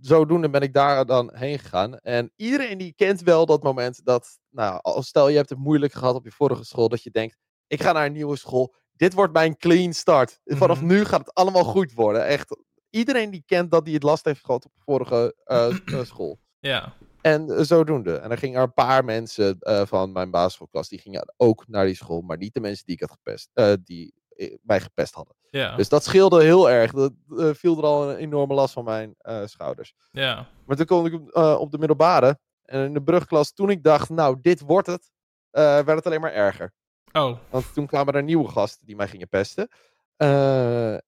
zodoende 0.00 0.50
ben 0.50 0.60
ik 0.60 0.72
daar 0.74 1.06
dan 1.06 1.30
heen 1.34 1.58
gegaan. 1.58 1.98
En 1.98 2.32
iedereen 2.36 2.78
die 2.78 2.92
kent 2.96 3.20
wel 3.22 3.46
dat 3.46 3.62
moment 3.62 4.04
dat, 4.04 4.38
nou, 4.50 5.02
stel 5.02 5.28
je 5.28 5.36
hebt 5.36 5.48
het 5.50 5.58
moeilijk 5.58 5.92
gehad 5.92 6.14
op 6.14 6.24
je 6.24 6.30
vorige 6.32 6.64
school, 6.64 6.88
dat 6.88 7.02
je 7.02 7.10
denkt, 7.10 7.36
ik 7.66 7.82
ga 7.82 7.92
naar 7.92 8.06
een 8.06 8.12
nieuwe 8.12 8.36
school. 8.36 8.74
Dit 8.92 9.12
wordt 9.14 9.32
mijn 9.32 9.56
clean 9.56 9.92
start. 9.92 10.40
Vanaf 10.44 10.78
Mhm. 10.78 10.86
nu 10.86 11.04
gaat 11.04 11.20
het 11.20 11.34
allemaal 11.34 11.64
goed 11.64 11.92
worden. 11.92 12.26
Echt, 12.26 12.56
iedereen 12.90 13.30
die 13.30 13.42
kent 13.46 13.70
dat 13.70 13.84
die 13.84 13.94
het 13.94 14.02
last 14.02 14.24
heeft 14.24 14.44
gehad 14.44 14.64
op 14.64 14.72
de 14.74 14.80
vorige 14.84 15.34
eh, 15.44 15.76
eh, 15.84 16.04
school. 16.04 16.38
ja, 16.60 16.94
En 17.20 17.50
eh, 17.50 17.62
zodoende. 17.62 18.16
En 18.16 18.30
er 18.30 18.38
gingen 18.38 18.56
er 18.56 18.62
een 18.62 18.74
paar 18.74 19.04
mensen 19.04 19.56
van 19.86 20.12
mijn 20.12 20.30
basisschoolklas, 20.30 20.88
die 20.88 20.98
gingen 20.98 21.34
ook 21.36 21.68
naar 21.68 21.84
die 21.86 21.94
school. 21.94 22.20
Maar 22.20 22.36
niet 22.36 22.54
de 22.54 22.60
mensen 22.60 22.84
die 22.86 22.94
ik 22.94 23.00
had 23.00 23.10
gepest, 23.10 23.50
die 23.84 24.14
mij 24.62 24.80
gepest 24.80 25.14
hadden. 25.14 25.34
ja, 25.50 25.76
Dus 25.76 25.88
dat 25.88 26.04
scheelde 26.04 26.42
heel 26.42 26.70
erg. 26.70 26.92
Dat 26.92 27.12
eh, 27.38 27.50
viel 27.52 27.78
er 27.78 27.84
al 27.84 28.10
een 28.10 28.16
enorme 28.16 28.54
last 28.54 28.72
van 28.72 28.84
mijn 28.84 29.14
eh, 29.18 29.46
schouders. 29.46 29.94
ja. 30.12 30.48
Maar 30.66 30.76
toen 30.76 30.86
kwam 30.86 31.06
ik 31.06 31.30
eh, 31.32 31.56
op 31.58 31.70
de 31.70 31.78
middelbare. 31.78 32.38
En 32.62 32.84
in 32.84 32.94
de 32.94 33.02
brugklas, 33.02 33.52
toen 33.52 33.70
ik 33.70 33.82
dacht, 33.82 34.08
nou, 34.08 34.38
dit 34.40 34.60
wordt 34.60 34.86
het, 34.86 35.10
werd 35.50 35.88
het 35.88 36.06
alleen 36.06 36.20
maar 36.20 36.32
erger. 36.32 36.72
Oh, 37.12 37.38
Want 37.50 37.74
toen 37.74 37.86
kwamen 37.86 38.14
er 38.14 38.22
nieuwe 38.22 38.48
gasten 38.48 38.86
die 38.86 38.96
mij 38.96 39.08
gingen 39.08 39.28
pesten. 39.28 39.68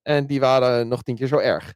En 0.02 0.26
die 0.26 0.40
waren 0.40 0.88
nog 0.88 1.02
tien 1.02 1.16
keer 1.16 1.26
zo 1.26 1.38
erg. 1.38 1.74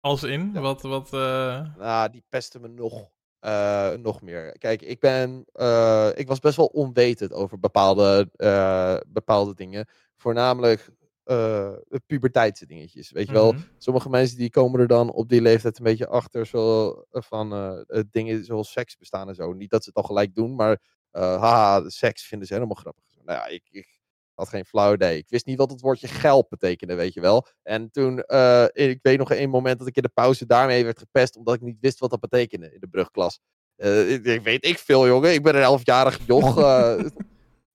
als 0.00 0.22
in? 0.22 0.50
Ja. 0.52 0.60
Wat, 0.60 0.82
wat, 0.82 1.10
Nou, 1.10 2.10
die 2.10 2.24
pesten 2.28 2.60
me 2.60 2.68
nog, 2.68 3.10
eh, 3.42 3.90
nog 3.92 4.22
meer. 4.22 4.58
Kijk, 4.58 4.82
ik 4.82 5.00
ben, 5.00 5.44
eh, 5.52 6.08
ik 6.14 6.28
was 6.28 6.38
best 6.38 6.56
wel 6.56 6.66
onwetend 6.66 7.32
over 7.32 7.58
bepaalde, 7.58 8.30
eh, 8.36 8.96
bepaalde 9.08 9.54
dingen. 9.54 9.86
Voornamelijk 10.16 10.88
eh 11.24 11.72
puberteitse 12.06 12.66
dingetjes. 12.66 13.10
Weet 13.10 13.26
je 13.26 13.32
wel, 13.32 13.52
mhm. 13.52 13.62
sommige 13.78 14.08
mensen 14.08 14.38
die 14.38 14.50
komen 14.50 14.80
er 14.80 14.86
dan 14.86 15.12
op 15.12 15.28
die 15.28 15.40
leeftijd 15.42 15.78
een 15.78 15.84
beetje 15.84 16.08
achter. 16.08 16.46
Zo, 16.46 16.94
van 17.10 17.84
dingen 18.10 18.44
zoals 18.44 18.72
seks 18.72 18.96
bestaan 18.96 19.28
en 19.28 19.34
zo. 19.34 19.52
Niet 19.52 19.70
dat 19.70 19.82
ze 19.82 19.88
het 19.88 19.98
al 19.98 20.04
gelijk 20.04 20.34
doen, 20.34 20.54
maar 20.54 20.80
eh, 21.12 21.40
haha, 21.40 21.88
seks 21.88 22.22
vinden 22.22 22.46
ze 22.46 22.54
helemaal 22.54 22.76
grappig. 22.76 23.04
Nou 23.24 23.38
ja, 23.38 23.46
ik, 23.46 23.68
ik 23.70 24.00
had 24.34 24.48
geen 24.48 24.64
flauw 24.64 24.92
idee. 24.92 25.18
Ik 25.18 25.28
wist 25.28 25.46
niet 25.46 25.58
wat 25.58 25.70
het 25.70 25.80
woordje 25.80 26.08
geld 26.08 26.48
betekende, 26.48 26.94
weet 26.94 27.14
je 27.14 27.20
wel. 27.20 27.46
En 27.62 27.90
toen, 27.90 28.22
eh, 28.22 28.64
ik 28.72 28.98
weet 29.02 29.18
nog 29.18 29.30
één 29.30 29.50
moment 29.50 29.78
dat 29.78 29.88
ik 29.88 29.96
in 29.96 30.02
de 30.02 30.08
pauze 30.08 30.46
daarmee 30.46 30.84
werd 30.84 30.98
gepest, 30.98 31.36
omdat 31.36 31.54
ik 31.54 31.60
niet 31.60 31.80
wist 31.80 31.98
wat 31.98 32.10
dat 32.10 32.20
betekende 32.20 32.72
in 32.72 32.80
de 32.80 32.88
brugklas. 32.88 33.40
Eh, 33.82 34.12
ik, 34.12 34.24
ik 34.24 34.42
weet 34.42 34.64
ik 34.64 34.78
veel, 34.78 35.06
jongen. 35.06 35.32
Ik 35.32 35.42
ben 35.42 35.56
een 35.56 35.62
elfjarig 35.62 36.26
joch. 36.26 36.58
eh, 36.58 37.04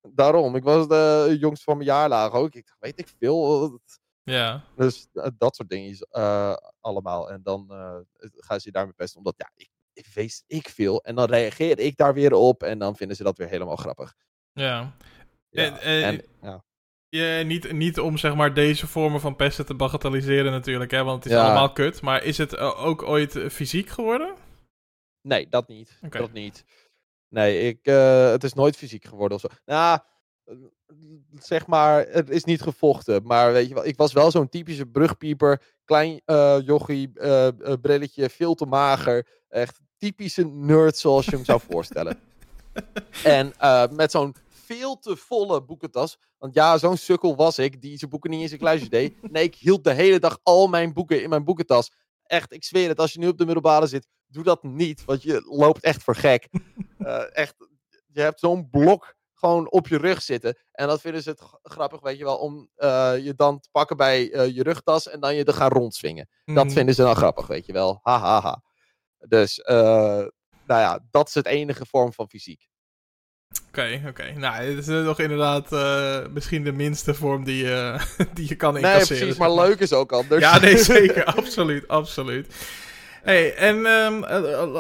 daarom, 0.01 0.55
ik 0.55 0.63
was 0.63 0.87
de 0.87 1.35
jongste 1.39 1.63
van 1.63 1.77
mijn 1.77 1.89
jaarlaag 1.89 2.31
ook. 2.31 2.53
Ik 2.53 2.65
dacht, 2.65 2.79
weet 2.79 2.99
ik 2.99 3.07
veel. 3.19 3.79
ja, 4.23 4.63
Dus 4.75 5.07
dat 5.37 5.55
soort 5.55 5.69
dingen 5.69 5.97
eh, 6.09 6.55
allemaal. 6.79 7.31
En 7.31 7.41
dan 7.43 7.65
gaan 8.35 8.59
ze 8.59 8.67
je 8.67 8.71
daarmee 8.71 8.93
pesten, 8.93 9.17
omdat 9.17 9.33
ja, 9.37 9.51
ik, 9.55 9.69
ik 9.93 10.07
weet 10.13 10.43
ik 10.47 10.69
veel. 10.69 11.03
En 11.03 11.15
dan 11.15 11.25
reageer 11.25 11.79
ik 11.79 11.97
daar 11.97 12.13
weer 12.13 12.33
op 12.33 12.63
en 12.63 12.79
dan 12.79 12.95
vinden 12.95 13.17
ze 13.17 13.23
dat 13.23 13.37
weer 13.37 13.49
helemaal 13.49 13.75
grappig. 13.75 14.13
ja. 14.53 14.95
Ja, 15.49 15.63
En, 15.63 15.79
eh, 15.81 16.07
en, 16.07 16.21
ja. 16.41 16.63
Ja, 17.09 17.41
niet, 17.41 17.71
niet 17.71 17.99
om 17.99 18.17
zeg 18.17 18.35
maar 18.35 18.53
deze 18.53 18.87
vormen 18.87 19.21
van 19.21 19.35
pesten 19.35 19.65
te 19.65 19.73
bagatelliseren 19.73 20.51
natuurlijk, 20.51 20.91
hè, 20.91 21.03
want 21.03 21.23
het 21.23 21.33
is 21.33 21.39
Ja. 21.39 21.45
allemaal 21.45 21.71
kut. 21.71 22.01
Maar 22.01 22.23
is 22.23 22.37
het 22.37 22.53
eh, 22.53 22.85
ook 22.85 23.03
ooit 23.03 23.35
eh, 23.35 23.49
fysiek 23.49 23.89
geworden? 23.89 24.35
Nee, 25.21 25.47
dat 25.49 25.67
niet. 25.67 25.99
Dat 26.09 26.31
niet. 26.31 26.65
Nee, 27.29 27.59
ik, 27.67 27.85
het 28.31 28.43
is 28.43 28.53
nooit 28.53 28.75
fysiek 28.75 29.05
geworden 29.05 29.37
of 29.37 29.41
zo. 29.41 29.47
Nou, 29.65 29.99
zeg 31.39 31.67
maar, 31.67 32.05
het 32.09 32.29
is 32.29 32.43
niet 32.43 32.61
gevochten. 32.61 33.23
Maar 33.23 33.51
weet 33.51 33.67
je 33.67 33.73
wel, 33.73 33.85
ik 33.85 33.97
was 33.97 34.13
wel 34.13 34.31
zo'n 34.31 34.49
typische 34.49 34.85
brugpieper. 34.85 35.61
Klein 35.85 36.21
eh 36.25 36.57
jochie, 36.63 37.11
brilletje, 37.81 38.29
veel 38.29 38.53
te 38.55 38.65
mager. 38.65 39.27
Echt 39.49 39.79
typische 39.97 40.45
nerd 40.45 40.97
zoals 40.97 41.25
je 41.25 41.31
hem 41.35 41.45
zou 41.45 41.61
voorstellen. 41.69 42.19
En 43.23 43.53
met 43.95 44.11
zo'n 44.11 44.35
veel 44.67 44.99
te 44.99 45.15
volle 45.17 45.63
boekentas. 45.63 46.17
Want 46.37 46.53
ja, 46.53 46.77
zo'n 46.77 46.97
sukkel 46.97 47.35
was 47.35 47.59
ik, 47.59 47.81
die 47.81 47.97
zijn 47.97 48.09
boeken 48.09 48.29
niet 48.29 48.41
in 48.41 48.47
zijn 48.47 48.59
kluisje 48.59 48.89
deed. 48.89 49.31
Nee, 49.31 49.43
ik 49.43 49.55
hield 49.55 49.83
de 49.83 49.93
hele 49.93 50.19
dag 50.19 50.39
al 50.43 50.67
mijn 50.67 50.93
boeken 50.93 51.21
in 51.23 51.29
mijn 51.29 51.43
boekentas. 51.43 51.91
Echt, 52.23 52.53
ik 52.53 52.63
zweer 52.63 52.87
het, 52.87 52.99
als 52.99 53.13
je 53.13 53.19
nu 53.19 53.27
op 53.27 53.37
de 53.37 53.45
middelbare 53.45 53.87
zit, 53.87 54.07
doe 54.27 54.43
dat 54.43 54.63
niet. 54.63 55.05
Want 55.05 55.21
je 55.23 55.41
loopt 55.49 55.83
echt 55.83 56.03
voor 56.03 56.15
gek. 56.15 56.47
Eh, 56.97 57.35
echt, 57.37 57.55
je 58.07 58.21
hebt 58.21 58.39
zo'n 58.39 58.69
blok 58.69 59.15
gewoon 59.33 59.71
op 59.71 59.87
je 59.87 59.97
rug 59.97 60.21
zitten. 60.21 60.57
En 60.71 60.87
dat 60.87 61.01
vinden 61.01 61.21
ze 61.23 61.29
het 61.29 61.41
grappig, 61.63 61.99
weet 62.01 62.17
je 62.17 62.23
wel, 62.23 62.37
om 62.37 62.69
eh, 62.75 63.13
je 63.17 63.33
dan 63.35 63.59
te 63.59 63.69
pakken 63.71 63.97
bij 63.97 64.31
eh, 64.31 64.55
je 64.55 64.63
rugtas 64.63 65.07
en 65.09 65.19
dan 65.19 65.35
je 65.35 65.43
te 65.43 65.53
gaan 65.53 65.69
rondzwingen. 65.71 66.29
Dat 66.45 66.65
Mhm. 66.65 66.73
vinden 66.73 66.95
ze 66.95 67.01
dan 67.03 67.15
grappig, 67.15 67.47
weet 67.47 67.65
je 67.65 67.73
wel. 67.73 67.99
Ha, 68.01 68.19
ha, 68.19 68.41
ha. 68.41 68.63
Dus, 69.27 69.57
uh, 69.57 69.75
nou 69.75 70.29
ja, 70.81 70.99
dat 71.11 71.27
is 71.27 71.33
het 71.33 71.45
enige 71.45 71.85
vorm 71.85 72.13
van 72.13 72.29
fysiek. 72.29 72.67
Oké, 73.77 74.01
oké. 74.07 74.33
Nou, 74.35 74.63
het 74.63 74.77
is 74.77 74.87
nog 74.87 75.19
inderdaad 75.19 75.73
uh, 75.73 76.17
misschien 76.33 76.63
de 76.63 76.71
minste 76.71 77.13
vorm 77.13 77.43
die, 77.43 77.63
uh, 77.63 78.01
die 78.33 78.47
je 78.47 78.55
kan 78.55 78.77
incasseren. 78.77 79.09
Nee, 79.09 79.17
precies, 79.17 79.37
maar 79.37 79.67
leuk 79.67 79.79
is 79.79 79.93
ook 79.93 80.11
anders. 80.11 80.41
Ja, 80.41 80.59
nee, 80.59 80.77
zeker. 80.93 81.23
absoluut, 81.23 81.87
absoluut. 81.87 82.55
Hey, 83.23 83.55
en 83.55 83.85
um, 83.85 84.25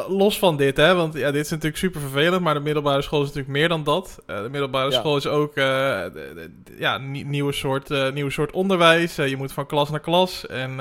los 0.07 0.39
van 0.39 0.57
dit, 0.57 0.77
hè, 0.77 0.95
want 0.95 1.13
ja, 1.13 1.31
dit 1.31 1.45
is 1.45 1.49
natuurlijk 1.49 1.77
super 1.77 2.01
vervelend, 2.01 2.41
maar 2.41 2.53
de 2.53 2.59
middelbare 2.59 3.01
school 3.01 3.21
is 3.21 3.27
natuurlijk 3.27 3.53
meer 3.53 3.69
dan 3.69 3.83
dat. 3.83 4.19
Uh, 4.27 4.41
de 4.43 4.49
middelbare 4.49 4.91
ja. 4.91 4.99
school 4.99 5.17
is 5.17 5.27
ook 5.27 5.57
uh, 5.57 6.03
ja, 6.77 6.97
nieuwe, 6.97 7.53
soort, 7.53 8.13
nieuwe 8.13 8.31
soort 8.31 8.51
onderwijs. 8.51 9.15
je 9.15 9.37
moet 9.37 9.51
van 9.51 9.65
klas 9.65 9.89
naar 9.89 9.99
klas 9.99 10.47
en 10.47 10.79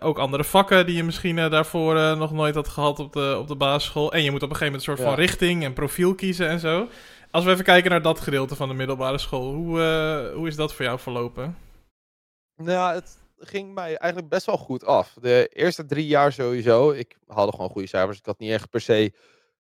ook 0.00 0.18
andere 0.18 0.44
vakken 0.44 0.86
die 0.86 0.96
je 0.96 1.04
misschien 1.04 1.36
daarvoor 1.36 2.16
nog 2.16 2.32
nooit 2.32 2.54
had 2.54 2.68
gehad 2.68 2.98
op 2.98 3.12
de, 3.12 3.36
op 3.38 3.48
de 3.48 3.56
basisschool. 3.56 4.12
En 4.12 4.22
je 4.22 4.30
moet 4.30 4.42
op 4.42 4.50
een 4.50 4.56
gegeven 4.56 4.72
moment 4.72 4.88
een 4.88 4.96
soort 4.96 5.08
van 5.08 5.24
richting 5.24 5.64
en 5.64 5.72
profiel 5.72 6.14
kiezen 6.14 6.48
en 6.48 6.60
zo. 6.60 6.88
Als 7.30 7.44
we 7.44 7.50
even 7.50 7.64
kijken 7.64 7.90
naar 7.90 8.02
dat 8.02 8.20
gedeelte 8.20 8.56
van 8.56 8.68
de 8.68 8.74
middelbare 8.74 9.18
school, 9.18 9.54
hoe, 9.54 9.80
hoe 10.34 10.48
is 10.48 10.56
dat 10.56 10.74
voor 10.74 10.84
jou 10.84 10.98
verlopen? 10.98 11.56
Nou, 12.56 12.94
het, 12.94 13.18
ging 13.38 13.74
mij 13.74 13.96
eigenlijk 13.96 14.28
best 14.28 14.46
wel 14.46 14.56
goed 14.56 14.84
af. 14.84 15.16
De 15.20 15.48
eerste 15.52 15.84
drie 15.84 16.06
jaar 16.06 16.32
sowieso. 16.32 16.90
Ik 16.90 17.16
had 17.26 17.50
gewoon 17.50 17.70
goede 17.70 17.88
cijfers. 17.88 18.18
Ik 18.18 18.26
had 18.26 18.38
niet 18.38 18.50
echt 18.50 18.70
per 18.70 18.80
se 18.80 19.12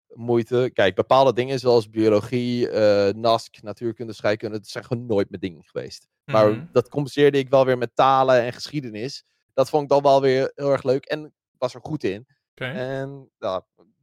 moeite. 0.09 0.71
Kijk, 0.75 0.95
bepaalde 0.95 1.33
dingen 1.33 1.59
zoals 1.59 1.90
biologie, 1.90 2.71
NASC, 3.12 3.62
natuurkunde, 3.62 4.12
scheikunde, 4.12 4.59
dat 4.59 4.68
zijn 4.68 4.85
gewoon 4.85 5.07
nooit 5.07 5.31
mijn 5.31 5.40
dingen 5.40 5.64
geweest. 5.64 6.09
Maar 6.25 6.51
mhm. 6.51 6.64
dat 6.73 6.88
compenseerde 6.88 7.38
ik 7.38 7.49
wel 7.49 7.66
weer 7.66 7.79
met 7.79 7.90
talen 7.95 8.42
en 8.42 8.53
geschiedenis. 8.53 9.25
Dat 9.55 9.69
vond 9.69 9.83
ik 9.83 9.88
dan 9.88 10.03
wel 10.03 10.21
weer 10.21 10.53
heel 10.55 10.71
erg 10.71 10.83
leuk 10.83 11.05
en 11.05 11.35
was 11.59 11.75
er 11.75 11.81
goed 11.83 12.05
in. 12.05 12.27
En 12.75 13.31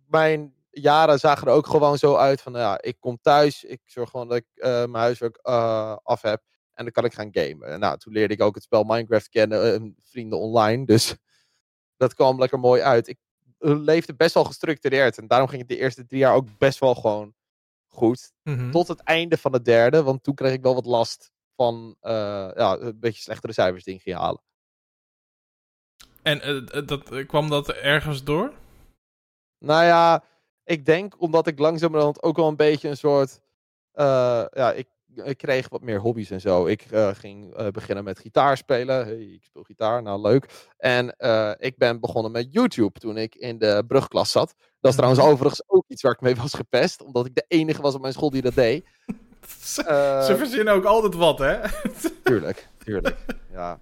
mijn 0.08 0.54
jaren 0.72 1.20
zagen 1.20 1.48
er 1.48 1.54
ook 1.54 1.68
gewoon 1.68 1.98
zo 1.98 2.16
uit 2.16 2.42
van, 2.42 2.54
ja, 2.54 2.82
ik 2.82 2.98
kom 3.00 3.18
thuis, 3.22 3.64
ik 3.64 3.82
zorg 3.86 4.10
gewoon 4.10 4.28
dat 4.28 4.38
ik 4.38 4.46
uh, 4.56 4.64
mijn 4.64 4.94
huiswerk 4.94 5.40
uh, 5.44 5.96
af 6.04 6.22
heb. 6.22 6.42
En 6.74 6.84
dan 6.84 6.94
kan 6.94 7.06
ik 7.06 7.14
gaan 7.14 7.30
gamen. 7.32 7.80
Nou, 7.80 7.98
toen 7.98 8.14
leerde 8.14 8.34
ik 8.34 8.42
ook 8.42 8.56
het 8.56 8.64
spel 8.64 8.84
Minecraft 8.84 9.30
kennen, 9.30 9.84
uh, 9.84 9.92
vrienden 9.98 10.40
online. 10.40 10.86
Dus 10.86 11.16
dat 11.98 12.14
kwam 12.14 12.40
lekker 12.40 12.60
mooi 12.60 12.82
uit. 12.82 13.08
Ik 13.08 13.18
eh, 13.58 13.80
leefde 13.80 14.16
best 14.16 14.34
wel 14.34 14.44
gestructureerd. 14.44 15.18
En 15.18 15.28
daarom 15.28 15.48
ging 15.48 15.62
het 15.62 15.70
de 15.70 15.78
eerste 15.78 16.06
drie 16.06 16.20
jaar 16.20 16.34
ook 16.34 16.58
best 16.58 16.80
wel 16.80 16.96
gewoon 16.96 17.34
goed. 17.88 18.32
Mhm. 18.44 18.72
Tot 18.72 18.88
het 18.88 19.00
einde 19.00 19.38
van 19.38 19.54
het 19.54 19.66
derde. 19.66 20.04
Want 20.04 20.24
toen 20.24 20.36
kreeg 20.36 20.54
ik 20.54 20.62
wel 20.62 20.74
wat 20.74 20.86
last 20.86 21.32
van 21.56 21.96
ja, 22.02 22.78
een 22.80 23.00
beetje 23.00 23.22
slechtere 23.22 23.54
cijfers 23.54 23.84
die 23.84 23.96
ik 23.96 24.02
ging 24.02 24.18
halen. 24.18 24.42
En 26.30 26.66
dat, 26.86 27.26
kwam 27.26 27.50
dat 27.50 27.70
ergens 27.70 28.24
door? 28.24 28.54
Nou 29.60 29.84
ja, 29.84 30.24
ik 30.64 30.86
denk 30.86 31.22
omdat 31.22 31.48
ik 31.48 31.60
langzamerhand 31.60 32.24
ook 32.24 32.38
wel 32.38 32.48
een 32.48 32.56
beetje 32.56 32.90
een 32.90 32.98
soort. 32.98 33.42
ja, 34.54 34.74
ik 34.76 34.88
ik 35.24 35.38
kreeg 35.38 35.70
wat 35.70 35.82
meer 35.82 36.00
hobby's 36.00 36.32
en 36.32 36.42
zo. 36.42 36.66
Ik 36.66 36.86
uh, 36.92 37.10
ging 37.14 37.60
uh, 37.60 37.68
beginnen 37.68 38.04
met 38.04 38.20
gitaar 38.20 38.58
spelen. 38.58 39.06
Hey, 39.06 39.22
ik 39.22 39.44
speel 39.44 39.64
gitaar, 39.64 40.02
nou 40.02 40.22
leuk. 40.22 40.68
En 40.78 41.16
ik 41.60 41.78
ben 41.78 42.00
begonnen 42.00 42.32
met 42.32 42.48
YouTube 42.52 43.00
toen 43.00 43.18
ik 43.18 43.36
in 43.36 43.58
de 43.58 43.84
brugklas 43.88 44.32
zat. 44.32 44.54
Dat 44.80 44.92
is 44.92 44.98
trouwens 44.98 45.24
overigens 45.24 45.64
ook 45.68 45.84
iets 45.88 46.02
waar 46.02 46.12
ik 46.12 46.22
mee 46.22 46.36
was 46.36 46.54
gepest. 46.54 47.02
Omdat 47.02 47.26
ik 47.26 47.36
de 47.36 47.46
enige 47.48 47.82
was 47.82 47.96
op 47.96 48.02
mijn 48.02 48.14
school 48.14 48.30
die 48.30 48.42
dat 48.42 48.56
deed. 48.56 48.86
Ze 50.26 50.36
verzinnen 50.38 50.74
ook 50.74 50.86
altijd 50.86 51.16
wat, 51.16 51.40
hè? 51.40 51.60
tuurlijk, 52.24 52.68
tuurlijk. 52.84 53.16
Ja. 53.60 53.80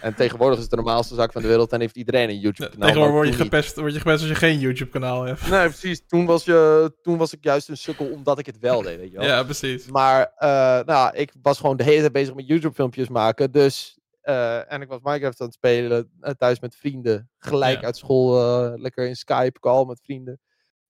En 0.00 0.14
tegenwoordig 0.14 0.56
is 0.56 0.62
het 0.62 0.70
de 0.70 0.76
normaalste 0.76 1.14
zaak 1.14 1.32
van 1.32 1.42
de 1.42 1.48
wereld 1.48 1.72
en 1.72 1.80
heeft 1.80 1.96
iedereen 1.96 2.28
een 2.28 2.38
YouTube-kanaal. 2.38 2.88
Tegenwoordig 2.88 3.14
word 3.14 3.28
je, 3.28 3.42
gepest, 3.42 3.76
word 3.76 3.92
je 3.92 3.98
gepest 3.98 4.20
als 4.20 4.28
je 4.28 4.34
geen 4.34 4.58
YouTube-kanaal 4.58 5.22
hebt. 5.22 5.50
Nee, 5.50 5.68
precies. 5.68 6.06
Toen 6.06 6.26
was, 6.26 6.44
je, 6.44 6.92
toen 7.02 7.16
was 7.18 7.32
ik 7.32 7.44
juist 7.44 7.68
een 7.68 7.76
sukkel 7.76 8.10
omdat 8.12 8.38
ik 8.38 8.46
het 8.46 8.58
wel 8.58 8.82
deed, 8.82 8.98
weet 8.98 9.10
je 9.10 9.16
wel. 9.16 9.26
Ja, 9.26 9.42
precies. 9.42 9.86
Maar 9.86 10.32
uh, 10.38 10.48
nou, 10.86 11.16
ik 11.16 11.32
was 11.42 11.58
gewoon 11.58 11.76
de 11.76 11.84
hele 11.84 12.00
tijd 12.00 12.12
bezig 12.12 12.34
met 12.34 12.46
YouTube-filmpjes 12.46 13.08
maken. 13.08 13.50
Dus, 13.52 13.98
uh, 14.24 14.72
en 14.72 14.80
ik 14.80 14.88
was 14.88 15.00
Minecraft 15.02 15.40
aan 15.40 15.46
het 15.46 15.56
spelen 15.56 16.10
uh, 16.20 16.30
thuis 16.30 16.60
met 16.60 16.76
vrienden. 16.76 17.30
Gelijk 17.38 17.80
ja. 17.80 17.86
uit 17.86 17.96
school, 17.96 18.34
lekker 18.78 19.06
in 19.06 19.16
Skype 19.16 19.60
call 19.60 19.84
met 19.84 20.00
vrienden. 20.02 20.40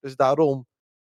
Dus 0.00 0.16
daarom, 0.16 0.66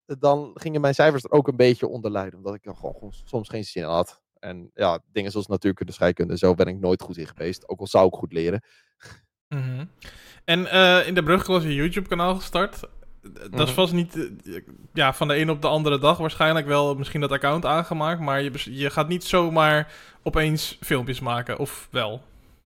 dan 0.04 0.50
gingen 0.54 0.80
mijn 0.80 0.94
cijfers 0.94 1.24
er 1.24 1.32
ook 1.32 1.48
een 1.48 1.56
beetje 1.56 1.88
onder 1.88 2.10
lijden. 2.10 2.38
Omdat 2.38 2.54
ik 2.54 2.66
er 2.66 2.76
gewoon 2.76 3.12
soms 3.24 3.48
geen 3.48 3.64
zin 3.64 3.84
had. 3.84 4.20
En 4.40 4.70
ja, 4.74 4.98
dingen 5.12 5.30
zoals 5.30 5.46
natuurkunde, 5.46 5.92
scheikunde, 5.92 6.38
zo 6.38 6.54
ben 6.54 6.66
ik 6.66 6.78
nooit 6.78 7.02
goed 7.02 7.16
in 7.16 7.26
geweest. 7.26 7.68
Ook 7.68 7.80
al 7.80 7.86
zou 7.86 8.06
ik 8.06 8.14
goed 8.14 8.32
leren. 8.32 8.62
Mm 9.48 9.90
En 10.44 10.60
uh, 10.60 11.06
in 11.06 11.14
de 11.14 11.22
brugklas 11.22 11.62
je 11.62 11.74
YouTube-kanaal 11.74 12.34
gestart. 12.34 12.80
Dat 13.50 13.60
is 13.60 13.64
mhm. 13.64 13.74
vast 13.74 13.92
niet 13.92 14.16
uh, 14.16 14.60
ja, 14.92 15.14
van 15.14 15.28
de 15.28 15.38
een 15.38 15.50
op 15.50 15.62
de 15.62 15.68
andere 15.68 15.98
dag 15.98 16.18
waarschijnlijk 16.18 16.66
wel 16.66 16.94
misschien 16.94 17.20
dat 17.20 17.30
account 17.30 17.64
aangemaakt. 17.64 18.20
Maar 18.20 18.42
je, 18.42 18.52
je 18.64 18.90
gaat 18.90 19.08
niet 19.08 19.24
zomaar 19.24 19.92
opeens 20.22 20.78
filmpjes 20.80 21.20
maken, 21.20 21.58
of 21.58 21.88
wel? 21.90 22.22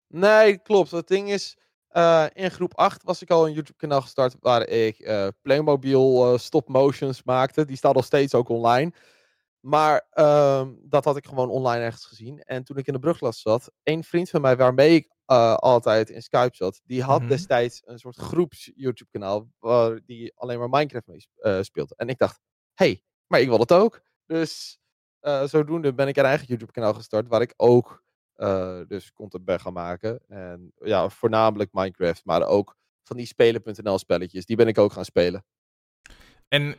Nee, 0.07 0.57
klopt. 0.57 0.91
Het 0.91 1.07
ding 1.07 1.31
is, 1.31 1.57
uh, 1.91 2.25
in 2.33 2.51
groep 2.51 2.77
8 2.77 3.03
was 3.03 3.21
ik 3.21 3.29
al 3.29 3.47
een 3.47 3.53
YouTube-kanaal 3.53 4.01
gestart 4.01 4.35
waar 4.39 4.67
ik 4.67 5.11
Playmobil 5.41 6.37
stop-motions 6.37 7.23
maakte. 7.23 7.65
Die 7.65 7.77
staat 7.77 7.95
nog 7.95 8.05
steeds 8.05 8.33
ook 8.33 8.49
online. 8.49 8.91
Maar 9.61 10.07
um, 10.13 10.79
dat 10.83 11.05
had 11.05 11.17
ik 11.17 11.25
gewoon 11.25 11.49
online 11.49 11.83
ergens 11.83 12.05
gezien. 12.05 12.39
En 12.39 12.63
toen 12.63 12.77
ik 12.77 12.87
in 12.87 12.93
de 12.93 12.99
brugklas 12.99 13.41
zat, 13.41 13.71
een 13.83 14.03
vriend 14.03 14.29
van 14.29 14.41
mij 14.41 14.57
waarmee 14.57 14.95
ik 14.95 15.09
uh, 15.27 15.53
altijd 15.53 16.09
in 16.09 16.21
Skype 16.21 16.55
zat, 16.55 16.81
die 16.83 17.03
had 17.03 17.15
mm 17.15 17.19
-hmm. 17.21 17.29
destijds 17.29 17.81
een 17.85 17.99
soort 17.99 18.17
groeps 18.17 18.71
YouTube-kanaal 18.75 19.47
waar 19.59 19.99
die 20.05 20.33
alleen 20.35 20.59
maar 20.59 20.69
Minecraft 20.69 21.07
mee 21.07 21.27
uh, 21.37 21.61
speelde. 21.61 21.95
En 21.97 22.07
ik 22.07 22.17
dacht, 22.17 22.39
hey, 22.73 23.03
maar 23.27 23.39
ik 23.39 23.47
wil 23.47 23.59
het 23.59 23.71
ook. 23.71 24.01
Dus 24.25 24.79
uh, 25.21 25.43
zodoende 25.43 25.93
ben 25.93 26.07
ik 26.07 26.17
een 26.17 26.25
eigen 26.25 26.47
YouTube-kanaal 26.47 26.93
gestart 26.93 27.27
waar 27.27 27.41
ik 27.41 27.53
ook 27.57 28.03
dus 28.87 29.13
content 29.13 29.45
ben 29.45 29.59
gaan 29.59 29.73
maken. 29.73 30.19
En 30.27 30.73
ja, 30.75 31.09
voornamelijk 31.09 31.69
Minecraft, 31.73 32.25
maar 32.25 32.47
ook 32.47 32.75
van 33.03 33.17
die 33.17 33.25
spelen.nl 33.25 33.97
spelletjes, 33.97 34.45
die 34.45 34.55
ben 34.55 34.67
ik 34.67 34.77
ook 34.77 34.91
gaan 34.91 35.05
spelen. 35.05 35.45
En 36.47 36.75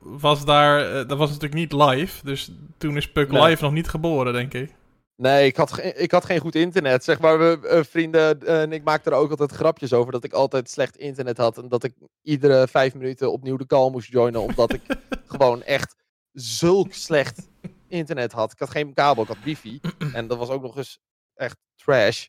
was 0.00 0.44
daar, 0.44 0.86
uh, 0.86 1.08
dat 1.08 1.18
was 1.18 1.28
natuurlijk 1.28 1.54
niet 1.54 1.72
live. 1.72 2.24
Dus 2.24 2.50
toen 2.78 2.96
is 2.96 3.12
Puck 3.12 3.30
nee. 3.30 3.42
live 3.42 3.62
nog 3.62 3.72
niet 3.72 3.88
geboren, 3.88 4.32
denk 4.32 4.54
ik. 4.54 4.74
Nee, 5.16 5.46
ik 5.46 5.56
had, 5.56 5.80
ik 5.96 6.10
had 6.10 6.24
geen 6.24 6.40
goed 6.40 6.54
internet. 6.54 7.04
Zeg 7.04 7.20
maar, 7.20 7.38
we, 7.38 7.58
uh, 7.62 7.82
vrienden 7.82 8.38
uh, 8.42 8.62
en 8.62 8.72
ik 8.72 8.84
maakte 8.84 9.10
er 9.10 9.16
ook 9.16 9.30
altijd 9.30 9.50
grapjes 9.50 9.92
over 9.92 10.12
dat 10.12 10.24
ik 10.24 10.32
altijd 10.32 10.70
slecht 10.70 10.96
internet 10.96 11.36
had. 11.36 11.58
En 11.58 11.68
dat 11.68 11.84
ik 11.84 11.94
iedere 12.22 12.68
vijf 12.68 12.94
minuten 12.94 13.32
opnieuw 13.32 13.56
de 13.56 13.66
call 13.66 13.90
moest 13.90 14.10
joinen. 14.10 14.40
Omdat 14.40 14.72
ik 14.72 14.80
gewoon 15.26 15.62
echt 15.62 15.96
zulk 16.32 16.92
slecht 16.92 17.48
internet 17.88 18.32
had. 18.32 18.52
Ik 18.52 18.58
had 18.58 18.70
geen 18.70 18.94
kabel, 18.94 19.22
ik 19.22 19.28
had 19.28 19.44
wifi. 19.44 19.80
En 20.12 20.26
dat 20.26 20.38
was 20.38 20.48
ook 20.48 20.62
nog 20.62 20.76
eens 20.76 20.98
echt 21.34 21.56
trash. 21.76 22.26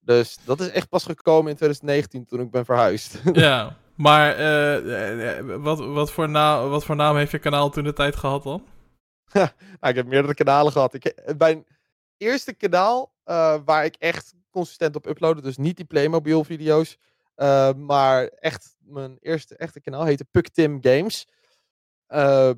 Dus 0.00 0.38
dat 0.44 0.60
is 0.60 0.70
echt 0.70 0.88
pas 0.88 1.04
gekomen 1.04 1.50
in 1.50 1.56
2019 1.56 2.26
toen 2.26 2.40
ik 2.40 2.50
ben 2.50 2.64
verhuisd. 2.64 3.20
Ja. 3.32 3.76
Maar 3.94 4.40
uh, 4.40 5.56
wat, 5.62 5.78
wat, 5.78 6.12
voor 6.12 6.28
naam, 6.28 6.68
wat 6.68 6.84
voor 6.84 6.96
naam 6.96 7.16
heeft 7.16 7.30
je 7.30 7.38
kanaal 7.38 7.70
toen 7.70 7.84
de 7.84 7.92
tijd 7.92 8.16
gehad 8.16 8.42
dan? 8.42 8.64
nou, 9.32 9.48
ik 9.80 9.94
heb 9.94 10.06
meerdere 10.06 10.34
kanalen 10.34 10.72
gehad. 10.72 10.94
Ik, 10.94 11.34
mijn 11.38 11.66
eerste 12.16 12.52
kanaal 12.54 13.12
uh, 13.24 13.58
waar 13.64 13.84
ik 13.84 13.96
echt 13.98 14.34
consistent 14.50 14.96
op 14.96 15.06
uploadde, 15.06 15.42
dus 15.42 15.56
niet 15.56 15.76
die 15.76 15.84
Playmobil 15.84 16.44
video's, 16.44 16.98
uh, 17.36 17.72
maar 17.72 18.26
echt 18.26 18.76
mijn 18.78 19.16
eerste 19.20 19.56
echte 19.56 19.80
kanaal 19.80 20.04
heette 20.04 20.26
PuckTim 20.30 20.78
Games. 20.80 21.28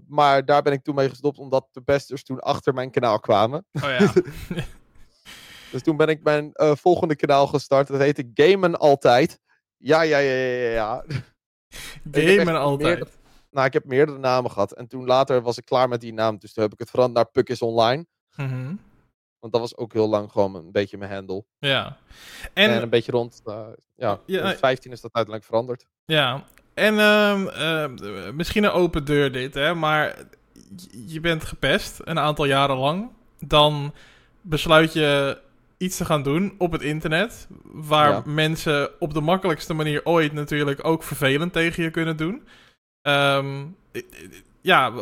maar 0.07 0.45
daar 0.45 0.63
ben 0.63 0.73
ik 0.73 0.83
toen 0.83 0.95
mee 0.95 1.09
gestopt 1.09 1.39
omdat 1.39 1.69
de 1.73 1.83
besters 1.83 2.25
toen 2.25 2.41
achter 2.41 2.75
mijn 2.75 2.91
kanaal 2.91 3.21
kwamen. 3.21 3.67
Oh 3.73 3.83
ja. 3.99 4.13
dus 5.73 5.83
toen 5.83 5.97
ben 5.97 6.09
ik 6.09 6.23
mijn 6.23 6.51
volgende 6.55 7.17
kanaal 7.17 7.47
gestart. 7.47 7.87
Dat 7.87 8.01
heette 8.01 8.31
Gamen 8.35 8.79
Altijd. 8.79 9.43
Ja, 9.77 10.03
ja, 10.03 10.19
ja, 10.19 10.35
ja, 10.35 10.71
ja. 10.71 11.05
Gamen 12.13 12.61
altijd. 12.61 13.19
Nou, 13.51 13.67
ik 13.67 13.73
heb 13.73 13.85
meerdere 13.85 14.19
namen 14.19 14.51
gehad. 14.51 14.73
En 14.73 14.87
toen 14.87 15.07
later 15.07 15.43
was 15.43 15.59
ik 15.59 15.65
klaar 15.65 15.89
met 15.89 16.01
die 16.01 16.13
naam. 16.13 16.39
Dus 16.39 16.53
toen 16.53 16.63
heb 16.63 16.73
ik 16.73 16.79
het 16.79 16.91
veranderd 16.91 17.17
naar 17.17 17.33
Puck 17.33 17.49
is 17.49 17.63
Online. 17.63 18.07
Mm 18.37 18.49
-hmm. 18.49 18.81
Want 19.39 19.53
dat 19.53 19.61
was 19.61 19.77
ook 19.77 19.93
heel 19.93 20.09
lang 20.09 20.33
gewoon 20.33 20.55
een 20.55 20.73
beetje 20.73 20.99
mijn 20.99 21.13
handle. 21.13 21.45
Ja. 21.59 21.97
En, 22.53 22.71
en 22.71 22.83
een 22.83 22.91
beetje 22.91 23.13
rond, 23.13 23.43
uh, 23.45 23.67
ja, 23.95 24.21
ja 24.27 24.57
15 24.57 24.93
is 24.93 25.01
dat 25.01 25.15
uiteindelijk 25.15 25.45
veranderd. 25.45 25.87
Ja. 26.05 26.45
En 26.75 26.95
uh, 26.95 27.45
uh, 27.59 28.31
misschien 28.31 28.65
een 28.65 28.71
open 28.71 29.05
deur 29.05 29.33
dit, 29.33 29.55
hè. 29.55 29.75
Maar 29.75 30.17
je 31.07 31.21
bent 31.21 31.45
gepest 31.45 32.01
een 32.05 32.19
aantal 32.19 32.45
jaren 32.45 32.77
lang. 32.77 33.11
Dan 33.39 33.95
besluit 34.41 34.93
je 34.93 35.39
iets 35.85 35.97
te 35.97 36.05
gaan 36.05 36.23
doen 36.23 36.55
op 36.59 36.73
het 36.73 36.83
internet. 36.83 37.49
Waar 37.63 38.11
ja. 38.11 38.23
mensen 38.25 38.91
op 39.01 39.15
de 39.15 39.21
makkelijkste 39.21 39.75
manier 39.75 40.01
ooit 40.05 40.33
natuurlijk 40.33 40.85
ook 40.85 41.03
vervelend 41.03 41.53
tegen 41.53 41.83
je 41.83 41.91
kunnen 41.91 42.17
doen. 42.17 42.43
Um, 43.03 43.77
ja, 44.61 44.93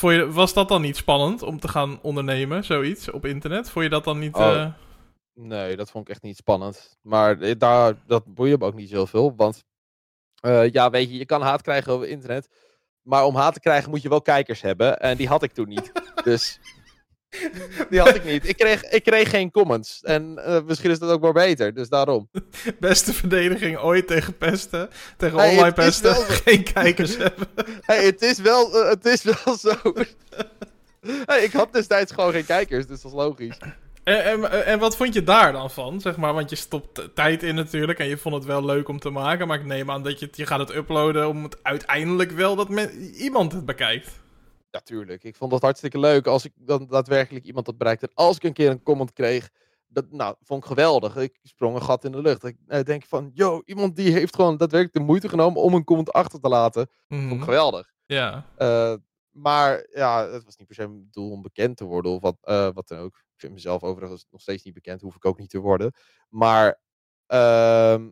je, 0.00 0.28
was 0.32 0.54
dat 0.54 0.68
dan 0.68 0.82
niet 0.82 0.96
spannend 0.96 1.42
om 1.42 1.60
te 1.60 1.68
gaan 1.68 1.98
ondernemen, 2.02 2.64
zoiets 2.64 3.10
op 3.10 3.26
internet? 3.26 3.70
Vond 3.70 3.84
je 3.84 3.90
dat 3.90 4.04
dan 4.04 4.18
niet. 4.18 4.34
Oh. 4.34 4.52
Uh... 4.54 4.66
Nee, 5.34 5.76
dat 5.76 5.90
vond 5.90 6.08
ik 6.08 6.14
echt 6.14 6.22
niet 6.22 6.36
spannend. 6.36 6.98
Maar 7.02 7.58
daar, 7.58 7.94
dat 8.06 8.34
boeide 8.34 8.58
me 8.58 8.64
ook 8.64 8.74
niet 8.74 8.90
zoveel. 8.90 9.34
Want 9.36 9.64
Eh, 10.44 10.72
ja, 10.72 10.90
weet 10.90 11.10
je, 11.10 11.16
je 11.16 11.26
kan 11.26 11.42
haat 11.42 11.62
krijgen 11.62 11.92
over 11.92 12.08
internet. 12.08 12.48
Maar 13.02 13.24
om 13.24 13.36
haat 13.36 13.54
te 13.54 13.60
krijgen 13.60 13.90
moet 13.90 14.02
je 14.02 14.08
wel 14.08 14.22
kijkers 14.22 14.60
hebben. 14.60 15.00
En 15.00 15.16
die 15.16 15.28
had 15.28 15.42
ik 15.42 15.52
toen 15.52 15.68
niet. 15.68 15.92
dus 16.24 16.60
die 17.90 18.00
had 18.00 18.14
ik 18.14 18.24
niet. 18.24 18.48
Ik 18.48 18.56
kreeg, 18.56 18.84
ik 18.84 19.04
kreeg 19.04 19.30
geen 19.30 19.50
comments. 19.50 20.00
En 20.02 20.40
uh, 20.46 20.60
misschien 20.66 20.90
is 20.90 20.98
dat 20.98 21.10
ook 21.10 21.20
maar 21.20 21.32
beter. 21.32 21.74
Dus 21.74 21.88
daarom. 21.88 22.28
Beste 22.80 23.12
verdediging 23.12 23.78
ooit 23.78 24.06
tegen 24.06 24.36
pesten. 24.36 24.88
Tegen 25.16 25.38
hey, 25.38 25.50
online 25.50 25.72
pesten. 25.72 26.12
Wel... 26.12 26.22
Geen 26.44 26.62
kijkers 26.62 27.16
hebben. 27.16 27.46
Hey, 27.80 28.04
het, 28.04 28.22
is 28.22 28.38
wel, 28.38 28.82
uh, 28.82 28.88
het 28.88 29.06
is 29.06 29.22
wel 29.22 29.56
zo. 29.56 29.92
hey, 31.26 31.42
ik 31.42 31.52
had 31.52 31.72
destijds 31.72 32.12
gewoon 32.12 32.32
geen 32.32 32.46
kijkers. 32.46 32.86
Dus 32.86 33.00
dat 33.00 33.12
is 33.12 33.16
logisch. 33.16 33.58
En, 34.04 34.24
en, 34.24 34.66
en, 34.66 34.78
wat 34.78 34.96
vond 34.96 35.14
je 35.14 35.22
daar 35.22 35.52
dan 35.52 35.70
van? 35.70 36.00
Zeg 36.00 36.16
maar, 36.16 36.34
want 36.34 36.50
je 36.50 36.56
stopt 36.56 37.08
tijd 37.14 37.42
in 37.42 37.54
natuurlijk 37.54 37.98
en 37.98 38.08
je 38.08 38.16
vond 38.16 38.34
het 38.34 38.44
wel 38.44 38.64
leuk 38.64 38.88
om 38.88 38.98
te 38.98 39.10
maken. 39.10 39.46
Maar 39.46 39.58
ik 39.58 39.64
neem 39.64 39.90
aan 39.90 40.02
dat 40.02 40.20
je, 40.20 40.28
je 40.32 40.46
gaat 40.46 40.58
het 40.58 40.74
uploaden 40.74 41.28
om 41.28 41.42
het 41.42 41.58
uiteindelijk 41.62 42.30
wel 42.30 42.56
dat 42.56 42.68
iemand 43.16 43.52
het 43.52 43.64
bekijkt. 43.64 44.10
Natuurlijk. 44.74 45.24
Ik 45.24 45.36
vond 45.36 45.50
dat 45.50 45.62
hartstikke 45.62 45.98
leuk 45.98 46.26
als 46.26 46.44
ik 46.44 46.52
dan 46.56 46.86
daadwerkelijk 46.86 47.44
iemand 47.44 47.66
dat 47.66 47.78
bereikt. 47.78 48.02
En 48.02 48.10
als 48.14 48.36
ik 48.36 48.42
een 48.42 48.52
keer 48.52 48.70
een 48.70 48.82
comment 48.82 49.12
kreeg, 49.12 49.50
dat 49.86 50.10
nou, 50.10 50.36
vond 50.40 50.62
ik 50.62 50.68
geweldig. 50.68 51.16
Ik 51.16 51.38
sprong 51.42 51.74
een 51.74 51.82
gat 51.82 52.04
in 52.04 52.12
de 52.12 52.20
lucht. 52.20 52.44
Ik 52.44 52.56
uh, 52.66 52.82
denk 52.82 53.04
van, 53.04 53.30
yo, 53.34 53.62
iemand 53.64 53.96
die 53.96 54.12
heeft 54.12 54.34
gewoon 54.34 54.56
daadwerkelijk 54.56 54.98
de 54.98 55.12
moeite 55.12 55.28
genomen 55.28 55.62
om 55.62 55.74
een 55.74 55.84
comment 55.84 56.12
achter 56.12 56.40
te 56.40 56.48
laten. 56.48 56.88
Vond 57.08 57.22
ik 57.22 57.28
mhm. 57.28 57.42
geweldig. 57.42 57.92
Ja. 58.06 58.46
Uh, 58.58 58.94
maar 59.30 59.86
ja, 59.90 60.28
het 60.28 60.44
was 60.44 60.56
niet 60.56 60.66
per 60.66 60.76
se 60.76 60.88
mijn 60.88 61.08
doel 61.10 61.30
om 61.30 61.42
bekend 61.42 61.76
te 61.76 61.84
worden 61.84 62.12
of 62.12 62.20
wat, 62.20 62.36
uh, 62.44 62.68
wat 62.72 62.88
dan 62.88 62.98
ook. 62.98 63.16
Ik 63.16 63.40
vind 63.40 63.52
mezelf 63.52 63.82
overigens 63.82 64.26
nog 64.30 64.40
steeds 64.40 64.62
niet 64.64 64.74
bekend, 64.74 65.00
hoef 65.00 65.16
ik 65.16 65.24
ook 65.24 65.38
niet 65.38 65.50
te 65.50 65.58
worden. 65.58 65.92
Maar 66.28 66.80
uh, 67.28 68.06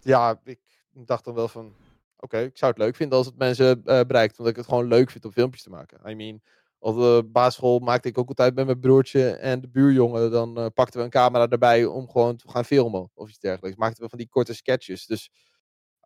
ja, 0.00 0.40
ik 0.44 0.60
dacht 0.92 1.24
dan 1.24 1.34
wel 1.34 1.48
van, 1.48 1.74
oké, 2.18 2.38
ik 2.38 2.58
zou 2.58 2.70
het 2.70 2.80
leuk 2.80 2.96
vinden 2.96 3.18
als 3.18 3.26
het 3.26 3.38
mensen 3.38 3.82
uh, 3.84 4.00
bereikt. 4.00 4.36
Want 4.36 4.48
ik 4.48 4.56
het 4.56 4.66
gewoon 4.66 4.88
leuk 4.88 5.10
vind 5.10 5.24
om 5.24 5.32
filmpjes 5.32 5.62
te 5.62 5.70
maken. 5.70 6.10
I 6.10 6.14
mean, 6.14 6.42
op 6.78 6.96
de 6.96 7.28
basisschool 7.32 7.78
maakte 7.78 8.08
ik 8.08 8.18
ook 8.18 8.28
altijd 8.28 8.54
met 8.54 8.66
mijn 8.66 8.80
broertje 8.80 9.30
en 9.30 9.60
de 9.60 9.68
buurjongen. 9.68 10.30
Dan 10.30 10.58
uh, 10.58 10.66
pakten 10.74 10.98
we 10.98 11.04
een 11.04 11.10
camera 11.10 11.48
erbij 11.48 11.84
om 11.84 12.08
gewoon 12.08 12.36
te 12.36 12.48
gaan 12.48 12.64
filmen 12.64 13.10
of 13.14 13.28
iets 13.28 13.38
dergelijks. 13.38 13.78
Maakten 13.78 14.02
we 14.02 14.08
van 14.08 14.18
die 14.18 14.28
korte 14.28 14.54
sketches. 14.54 15.06
Dus, 15.06 15.30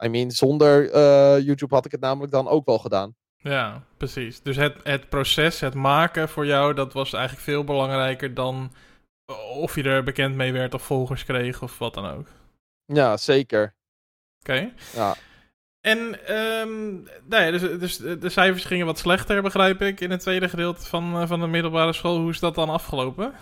I 0.05 0.09
mean, 0.09 0.31
zonder 0.31 0.95
uh, 0.95 1.45
YouTube 1.45 1.75
had 1.75 1.85
ik 1.85 1.93
het 1.93 2.01
namelijk 2.01 2.33
dan 2.33 2.49
ook 2.49 2.67
wel 2.67 2.79
gedaan. 2.79 3.15
Ja, 3.37 3.85
precies. 3.97 4.43
Dus 4.43 4.57
het, 4.57 4.77
het 4.83 5.09
proces, 5.09 5.61
het 5.61 5.75
maken 5.75 6.29
voor 6.29 6.47
jou, 6.47 6.75
dat 6.75 6.93
was 6.93 7.13
eigenlijk 7.13 7.45
veel 7.45 7.65
belangrijker 7.65 8.35
dan 8.35 8.73
of 9.55 9.75
je 9.75 9.83
er 9.83 10.03
bekend 10.03 10.35
mee 10.35 10.53
werd 10.53 10.75
of 10.75 10.83
volgers 10.83 11.25
kreeg 11.25 11.63
of 11.63 11.79
wat 11.79 11.95
dan 11.95 12.07
ook. 12.07 12.27
Ja, 12.85 13.17
zeker. 13.17 13.75
Oké. 14.41 14.73
Ja. 14.95 15.15
En 15.83 15.99
um, 16.37 17.03
nou 17.25 17.45
ja, 17.45 17.51
dus, 17.51 17.61
dus 17.61 17.97
de 17.97 18.29
cijfers 18.29 18.65
gingen 18.65 18.87
wat 18.87 18.99
slechter, 18.99 19.43
begrijp 19.43 19.81
ik, 19.81 20.01
in 20.01 20.11
het 20.11 20.21
tweede 20.21 20.49
gedeelte 20.49 20.87
van, 20.87 21.21
uh, 21.21 21.29
van 21.29 21.41
de 21.41 21.47
middelbare 21.47 21.93
school. 21.93 22.19
Hoe 22.19 22.31
is 22.31 22.39
dat 22.39 22.55
dan 22.55 22.69
afgelopen? 22.69 23.35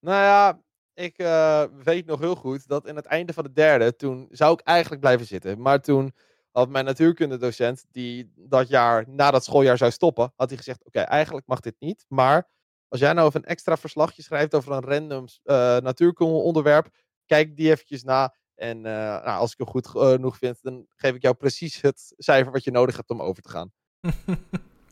Nou 0.00 0.22
ja, 0.22 0.60
ik 0.94 1.18
uh, 1.18 1.64
weet 1.82 2.06
nog 2.06 2.20
heel 2.20 2.34
goed 2.34 2.68
dat 2.68 2.86
in 2.86 2.96
het 2.96 3.04
einde 3.04 3.32
van 3.32 3.44
de 3.44 3.52
derde, 3.52 3.96
toen 3.96 4.26
zou 4.30 4.52
ik 4.52 4.60
eigenlijk 4.60 5.00
blijven 5.00 5.26
zitten. 5.26 5.60
Maar 5.60 5.80
toen 5.80 6.12
had 6.50 6.68
mijn 6.68 6.84
natuurkundedocent, 6.84 7.84
die 7.90 8.32
dat 8.34 8.68
jaar 8.68 9.04
na 9.08 9.30
dat 9.30 9.44
schooljaar 9.44 9.78
zou 9.78 9.90
stoppen, 9.90 10.32
had 10.36 10.48
hij 10.48 10.58
gezegd: 10.58 10.84
Oké, 10.84 11.00
eigenlijk 11.00 11.46
mag 11.46 11.60
dit 11.60 11.74
niet. 11.78 12.04
Maar 12.08 12.48
als 12.88 13.00
jij 13.00 13.12
nou 13.12 13.28
even 13.28 13.40
een 13.40 13.48
extra 13.48 13.76
verslagje 13.76 14.22
schrijft 14.22 14.54
over 14.54 14.72
een 14.72 14.84
random 14.84 15.24
uh, 15.44 15.56
natuurkunde 15.76 16.32
onderwerp, 16.32 16.88
kijk 17.26 17.56
die 17.56 17.70
eventjes 17.70 18.02
na. 18.02 18.34
En 18.56 18.76
uh, 18.76 18.82
nou, 18.82 19.38
als 19.38 19.52
ik 19.52 19.58
hem 19.58 19.66
goed 19.66 19.86
genoeg 19.88 20.36
vind, 20.36 20.58
dan 20.62 20.86
geef 20.96 21.14
ik 21.14 21.22
jou 21.22 21.34
precies 21.34 21.80
het 21.80 22.14
cijfer 22.16 22.52
wat 22.52 22.64
je 22.64 22.70
nodig 22.70 22.96
hebt 22.96 23.10
om 23.10 23.22
over 23.22 23.42
te 23.42 23.48
gaan. 23.48 23.72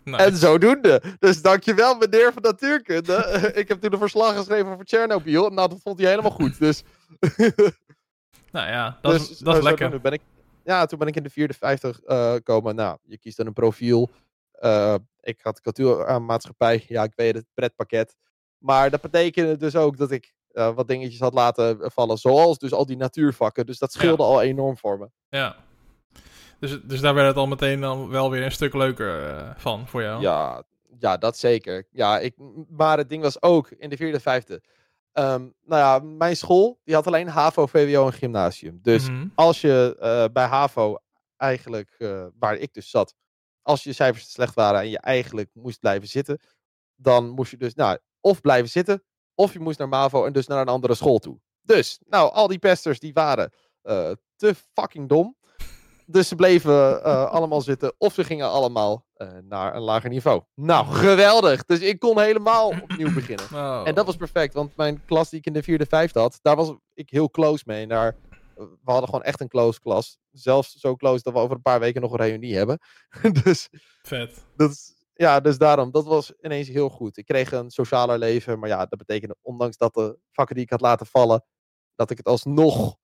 nice. 0.05 0.25
En 0.25 0.37
zodoende. 0.37 1.03
Dus 1.19 1.43
dankjewel, 1.43 1.95
meneer 1.95 2.33
van 2.33 2.43
Natuurkunde. 2.43 3.17
ik 3.61 3.69
heb 3.69 3.81
toen 3.81 3.93
een 3.93 3.99
verslag 3.99 4.37
geschreven 4.37 4.73
over 4.73 4.87
Chernobyl. 4.87 5.51
Nou, 5.51 5.69
dat 5.69 5.81
vond 5.83 5.99
hij 5.99 6.09
helemaal 6.09 6.31
goed. 6.31 6.59
Dus. 6.59 6.83
nou 8.53 8.69
ja, 8.69 8.99
dat, 9.01 9.13
dus, 9.13 9.31
is, 9.31 9.39
dat 9.39 9.57
is 9.57 9.63
lekker. 9.63 10.01
Ben 10.01 10.13
ik, 10.13 10.23
ja, 10.65 10.87
toen 10.87 10.99
ben 10.99 11.09
ik 11.09 11.17
in 11.17 11.23
de 11.23 11.31
vierde 11.31 11.55
vijftig 11.55 12.01
uh, 12.07 12.33
gekomen. 12.33 12.75
Nou, 12.75 12.99
je 13.03 13.19
kiest 13.19 13.37
dan 13.37 13.47
een 13.47 13.53
profiel. 13.53 14.11
Uh, 14.61 14.95
ik 15.21 15.41
had 15.43 15.61
cultuurmaatschappij. 15.61 16.85
Ja, 16.89 17.03
ik 17.03 17.13
weet 17.17 17.35
het, 17.35 17.47
pretpakket. 17.55 18.17
Maar 18.59 18.91
dat 18.91 19.01
betekende 19.01 19.57
dus 19.57 19.77
ook 19.77 19.97
dat 19.97 20.11
ik 20.11 20.35
uh, 20.55 20.75
wat 20.75 20.89
dingetjes 20.89 21.21
had 21.21 21.35
laten 21.35 21.91
vallen. 21.93 22.17
Zoals 22.17 22.59
dus 22.59 22.73
al 22.73 22.87
die 22.87 22.97
natuurvakken. 22.97 23.67
Dus 23.67 23.79
dat 23.79 23.93
scheelde 23.93 24.23
al 24.23 24.43
enorm 24.43 24.77
voor 24.77 24.99
me. 24.99 25.09
Ja. 25.29 25.57
Dus, 26.59 26.79
dus 26.83 27.01
daar 27.01 27.15
werd 27.15 27.27
het 27.27 27.37
al 27.37 27.47
meteen 27.47 27.81
dan 27.81 28.09
wel 28.09 28.31
weer 28.31 28.45
een 28.45 28.53
stuk 28.53 28.75
leuker 28.75 29.35
uh, 29.35 29.51
van 29.57 29.89
voor 29.89 30.03
jou. 30.03 30.21
Ja, 30.21 30.63
ja, 30.99 31.17
dat 31.17 31.39
zeker. 31.39 31.87
Ja, 31.91 32.19
ik, 32.19 32.35
maar 32.69 32.99
het 32.99 33.09
ding 33.09 33.23
was 33.23 33.43
ook 33.43 33.71
in 33.71 33.91
de 33.91 33.97
vierde, 33.97 34.21
vijfde. 34.21 34.63
Um, 35.13 35.55
nou 35.65 35.81
ja, 35.81 35.99
mijn 35.99 36.37
school 36.37 36.81
die 36.85 36.95
had 36.95 37.07
alleen 37.07 37.29
HAVO, 37.29 37.67
VWO 37.67 38.07
en 38.07 38.13
gymnasium. 38.13 38.79
Dus 38.83 39.09
mm 39.09 39.17
-hmm. 39.17 39.33
als 39.35 39.61
je 39.61 39.97
uh, 40.01 40.25
bij 40.33 40.47
HAVO 40.47 40.97
eigenlijk, 41.37 41.95
uh, 41.99 42.27
waar 42.39 42.57
ik 42.57 42.73
dus 42.73 42.91
zat, 42.91 43.15
als 43.63 43.83
je 43.83 43.93
cijfers 43.93 44.25
te 44.25 44.31
slecht 44.31 44.55
waren 44.55 44.81
en 44.81 44.91
je 44.91 44.99
eigenlijk 44.99 45.51
moest 45.53 45.81
blijven 45.81 46.09
zitten, 46.09 46.41
dan 46.95 47.29
moest 47.29 47.51
je 47.51 47.57
dus 47.57 47.75
nou, 47.75 47.99
of 48.21 48.41
blijven 48.41 48.71
zitten, 48.71 49.03
of 49.35 49.53
je 49.53 49.61
moest 49.61 49.79
naar 49.79 49.89
MAVO 49.89 50.25
en 50.25 50.33
dus 50.33 50.47
naar 50.47 50.61
een 50.61 50.69
andere 50.69 50.95
school 50.95 51.19
toe. 51.19 51.39
Dus, 51.63 51.99
nou, 52.07 52.33
al 52.33 52.49
die 52.49 52.59
pesters 52.59 52.99
die 53.01 53.13
waren 53.13 53.53
uh, 53.83 54.11
te 54.37 54.55
fucking 54.73 55.09
dom. 55.09 55.37
Dus 56.07 56.29
ze 56.29 56.35
bleven 56.35 56.73
uh, 56.73 57.31
allemaal 57.37 57.61
zitten 57.61 57.95
of 57.99 58.15
ze 58.15 58.25
gingen 58.25 58.51
allemaal 58.51 59.07
uh, 59.17 59.29
naar 59.43 59.75
een 59.75 59.83
lager 59.83 60.11
niveau. 60.11 60.43
Nou, 60.55 60.87
geweldig. 60.87 61.65
Dus 61.65 61.81
ik 61.81 61.99
kon 61.99 62.21
helemaal 62.21 62.69
opnieuw 62.69 63.13
beginnen. 63.21 63.47
Oh. 63.53 63.83
En 63.85 63.95
dat 63.95 64.07
was 64.07 64.17
perfect, 64.17 64.55
want 64.55 64.77
mijn 64.77 65.05
klas 65.05 65.31
die 65.31 65.39
ik 65.39 65.47
in 65.47 65.53
de 65.53 65.63
vierde, 65.63 65.87
vijfde 65.87 66.19
had, 66.19 66.39
daar 66.43 66.57
was 66.57 66.75
ik 66.95 67.11
heel 67.11 67.31
close 67.31 67.63
mee. 67.67 67.87
Daar, 67.87 68.17
we 68.55 68.79
hadden 68.85 69.05
gewoon 69.05 69.23
echt 69.23 69.41
een 69.41 69.49
close 69.49 69.81
klas. 69.81 70.19
Zelfs 70.31 70.75
zo 70.75 70.97
close 70.97 71.23
dat 71.23 71.33
we 71.33 71.39
over 71.39 71.57
een 71.57 71.63
paar 71.63 71.81
weken 71.81 72.01
nog 72.01 72.13
een 72.13 72.19
reunie 72.19 72.57
hebben. 72.57 72.79
dus, 73.45 73.69
Vet. 74.03 74.45
Dat 74.57 74.71
is, 74.71 74.94
ja, 75.15 75.41
dus 75.41 75.59
daarom, 75.59 75.91
dat 75.91 76.05
was 76.05 76.33
ineens 76.41 76.69
heel 76.69 76.89
goed. 76.89 77.17
Ik 77.17 77.25
kreeg 77.25 77.53
een 77.53 77.71
socialer 77.71 78.19
leven, 78.19 78.59
maar 78.59 78.69
ja, 78.69 78.87
dat 78.87 78.99
betekende, 78.99 79.37
ondanks 79.43 79.77
dat 79.77 79.95
de 79.95 80.19
vakken 80.31 80.55
die 80.55 80.65
ik 80.65 80.71
had 80.71 80.81
laten 80.81 81.07
vallen, 81.07 81.45
dat 81.95 82.11
ik 82.11 82.17
het 82.17 82.27
alsnog, 82.27 82.97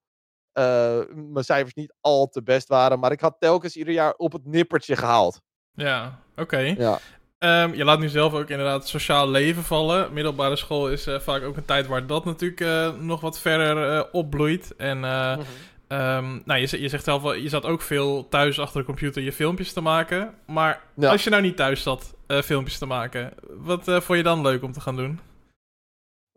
uh, 0.59 1.01
mijn 1.15 1.45
cijfers 1.45 1.75
niet 1.75 1.95
al 2.01 2.27
te 2.27 2.43
best 2.43 2.69
waren. 2.69 2.99
Maar 2.99 3.13
ik 3.13 3.21
had 3.21 3.37
telkens 3.39 3.77
ieder 3.77 3.95
jaar 3.95 4.15
op 4.15 4.33
het 4.33 4.47
nippertje 4.47 4.97
gehaald. 4.97 5.41
Ja, 5.73 6.19
oké. 6.37 6.59
Ja. 6.59 6.99
Um, 7.39 7.75
je 7.75 7.85
laat 7.85 7.99
nu 7.99 8.09
zelf 8.09 8.33
ook 8.33 8.49
inderdaad 8.49 8.89
sociaal 8.89 9.29
leven 9.29 9.63
vallen. 9.63 10.13
Middelbare 10.13 10.57
school 10.57 10.91
is 10.91 11.07
uh, 11.07 11.21
vaak 11.21 11.43
ook 11.43 11.57
een 11.57 11.65
tijd 11.65 11.87
waar 11.87 12.07
dat 12.07 12.25
natuurlijk 12.25 12.61
uh, 12.61 12.99
nog 12.99 13.21
wat 13.21 13.39
verder 13.39 14.11
opbloeit. 14.13 14.77
En 14.77 14.99
mm 14.99 15.05
-hmm. 15.05 15.45
Um, 15.93 16.43
nou, 16.45 16.61
je, 16.61 16.81
je 16.81 16.89
zegt 16.89 17.05
zelf 17.05 17.23
wel, 17.23 17.35
je 17.35 17.49
zat 17.49 17.65
ook 17.65 17.83
veel 17.83 18.29
thuis 18.29 18.59
achter 18.59 18.81
de 18.81 18.87
computer 18.87 19.23
je 19.23 19.33
filmpjes 19.33 19.73
te 19.73 19.81
maken. 19.81 20.35
Maar 20.47 20.83
ja. 20.97 21.11
als 21.11 21.25
je 21.25 21.31
nou 21.31 21.43
niet 21.43 21.57
thuis 21.57 21.83
zat 21.83 22.15
uh, 22.27 22.41
filmpjes 22.41 22.79
te 22.79 22.87
maken, 22.87 23.33
wat 23.49 23.89
uh, 23.89 24.01
vond 24.01 24.19
je 24.19 24.25
dan 24.25 24.41
leuk 24.41 24.63
om 24.63 24.73
te 24.73 24.81
gaan 24.81 24.97
doen? 24.97 25.21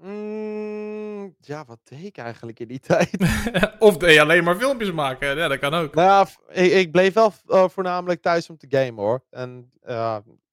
Mm, 0.02 1.36
ja, 1.40 1.66
wat 1.66 1.80
deed 1.84 2.04
ik 2.04 2.18
eigenlijk 2.18 2.60
in 2.60 2.68
die 2.68 2.80
tijd? 2.90 3.18
of 3.80 3.98
deed 3.98 4.14
je 4.14 4.22
alleen 4.22 4.44
maar 4.44 4.56
filmpjes 4.56 4.92
maken? 4.92 5.38
Ja, 5.38 5.48
dat 5.48 5.60
kan 5.60 5.74
ook. 5.74 5.96
Nou 5.96 6.08
ja, 6.08 6.28
ik, 6.62 6.72
ik 6.72 6.92
bleef 6.92 7.14
wel 7.14 7.34
uh, 7.48 7.70
voornamelijk 7.70 8.22
thuis 8.22 8.50
om 8.50 8.58
te 8.58 8.68
gamen 8.70 9.04
hoor. 9.04 9.24
En 9.30 9.72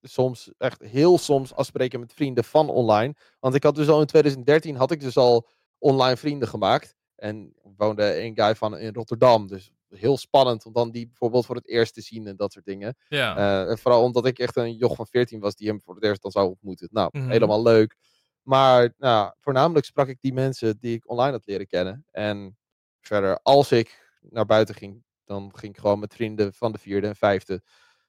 soms, 0.02 0.50
echt 0.58 0.82
heel 0.82 1.18
soms 1.18 1.54
afspreken 1.54 2.00
met 2.00 2.12
vrienden 2.12 2.44
van 2.44 2.68
online. 2.68 3.14
Want 3.38 3.54
ik 3.54 3.62
had 3.62 3.74
dus 3.74 3.88
al 3.88 4.00
in 4.00 4.06
2013 4.06 4.76
had 4.76 4.90
ik 4.90 5.00
dus 5.00 5.16
al 5.16 5.48
online 5.78 6.16
vrienden 6.16 6.48
gemaakt. 6.48 6.98
En 7.20 7.54
woonde 7.76 8.22
een 8.22 8.34
guy 8.34 8.54
van 8.54 8.78
in 8.78 8.94
Rotterdam. 8.94 9.46
Dus 9.46 9.72
heel 9.88 10.18
spannend 10.18 10.66
om 10.66 10.72
dan 10.72 10.90
die 10.90 11.06
bijvoorbeeld 11.06 11.46
voor 11.46 11.56
het 11.56 11.68
eerst 11.68 11.94
te 11.94 12.00
zien 12.00 12.26
en 12.26 12.36
dat 12.36 12.52
soort 12.52 12.64
dingen. 12.64 12.96
Ja. 13.08 13.66
Uh, 13.68 13.76
vooral 13.76 14.02
omdat 14.02 14.26
ik 14.26 14.38
echt 14.38 14.56
een 14.56 14.76
joch 14.76 14.94
van 14.96 15.06
14 15.06 15.40
was 15.40 15.54
die 15.54 15.68
hem 15.68 15.80
voor 15.80 15.94
het 15.94 16.04
eerst 16.04 16.22
dan 16.22 16.30
zou 16.30 16.48
ontmoeten. 16.48 16.88
Nou, 16.90 17.08
mm 17.12 17.20
-hmm. 17.20 17.30
helemaal 17.30 17.62
leuk. 17.62 17.96
Maar 18.42 18.94
nou, 18.98 19.32
voornamelijk 19.38 19.86
sprak 19.86 20.08
ik 20.08 20.20
die 20.20 20.32
mensen 20.32 20.78
die 20.78 20.96
ik 20.96 21.10
online 21.10 21.32
had 21.32 21.46
leren 21.46 21.66
kennen. 21.66 22.04
En 22.10 22.58
verder, 23.00 23.38
als 23.42 23.72
ik 23.72 24.18
naar 24.20 24.46
buiten 24.46 24.74
ging, 24.74 25.04
dan 25.24 25.50
ging 25.54 25.74
ik 25.74 25.80
gewoon 25.80 25.98
met 25.98 26.14
vrienden 26.14 26.54
van 26.54 26.72
de 26.72 26.78
vierde 26.78 27.06
en 27.06 27.16
vijfde. 27.16 27.62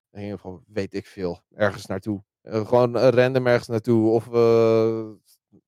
Dan 0.09 0.21
ging 0.21 0.39
gewoon, 0.39 0.63
weet 0.67 0.93
ik 0.93 1.05
veel, 1.05 1.43
ergens 1.55 1.85
naartoe. 1.85 2.23
Uh, 2.43 2.67
gewoon 2.67 2.97
random 2.97 3.47
ergens 3.47 3.67
naartoe. 3.67 4.09
Of 4.09 4.27
uh, 4.27 5.09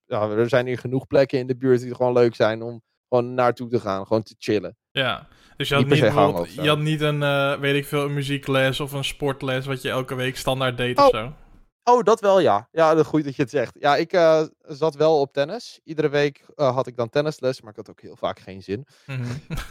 ja, 0.06 0.30
er 0.30 0.50
zijn 0.50 0.66
hier 0.66 0.78
genoeg 0.78 1.08
plekken 1.08 1.40
in 1.40 1.48
de 1.48 1.58
buurt 1.58 1.82
die 1.82 1.96
gewoon 1.96 2.14
leuk 2.14 2.36
zijn 2.36 2.62
om 2.62 2.84
gewoon 3.14 3.34
naartoe 3.34 3.70
te 3.70 3.80
gaan, 3.80 4.08
gewoon 4.08 4.24
te 4.24 4.36
chillen. 4.38 4.78
Ja, 4.92 5.28
dus 5.58 5.70
je 5.70 5.76
had 5.76 5.86
niet, 5.86 5.94
niet 5.94 6.54
je 6.54 6.68
had 6.68 6.80
niet 6.80 7.02
een, 7.02 7.22
uh, 7.22 7.60
weet 7.60 7.76
ik 7.76 7.86
veel, 7.86 8.04
een 8.04 8.14
muziekles 8.14 8.80
of 8.80 8.92
een 8.92 9.04
sportles 9.04 9.66
wat 9.66 9.82
je 9.82 9.90
elke 9.90 10.16
week 10.16 10.38
standaard 10.38 10.78
deed 10.78 10.98
oh. 10.98 11.06
of 11.06 11.10
zo? 11.10 11.34
Oh, 11.84 12.04
dat 12.04 12.20
wel, 12.20 12.40
ja. 12.40 12.68
Ja, 12.72 12.94
dat 12.94 13.06
goed 13.06 13.24
dat 13.24 13.36
je 13.36 13.42
het 13.42 13.52
zegt. 13.52 13.76
Ja, 13.80 13.96
ik 13.96 14.14
eh, 14.14 14.44
zat 14.62 14.96
wel 14.96 15.20
op 15.20 15.34
tennis. 15.34 15.80
Iedere 15.84 16.10
week 16.10 16.46
eh, 16.56 16.76
had 16.76 16.88
ik 16.88 16.96
dan 16.96 17.10
tennisles, 17.10 17.62
maar 17.62 17.70
ik 17.70 17.76
had 17.76 17.90
ook 17.90 18.02
heel 18.02 18.16
vaak 18.16 18.40
geen 18.40 18.64
zin. 18.64 18.88
Mhm. 19.06 19.24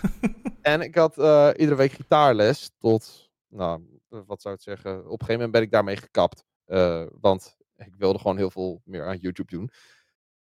En 0.63 0.81
ik 0.81 0.95
had 0.95 1.19
eh, 1.19 1.49
iedere 1.57 1.77
week 1.77 1.93
gitaarles 1.93 2.71
tot, 2.79 3.31
nou, 3.49 4.01
wat 4.09 4.43
zou 4.43 4.55
ik 4.55 4.61
zeggen? 4.61 4.99
Op 4.99 5.05
een 5.05 5.11
gegeven 5.11 5.35
moment 5.35 5.53
ben 5.53 5.63
ik 5.63 5.71
daarmee 5.71 5.97
gekapt. 5.97 6.45
Eh, 6.65 7.05
want 7.21 7.57
ik 7.77 7.95
wilde 7.99 8.19
gewoon 8.19 8.37
heel 8.37 8.51
veel 8.51 8.81
meer 8.85 9.07
aan 9.07 9.17
YouTube 9.17 9.57
doen. 9.57 9.71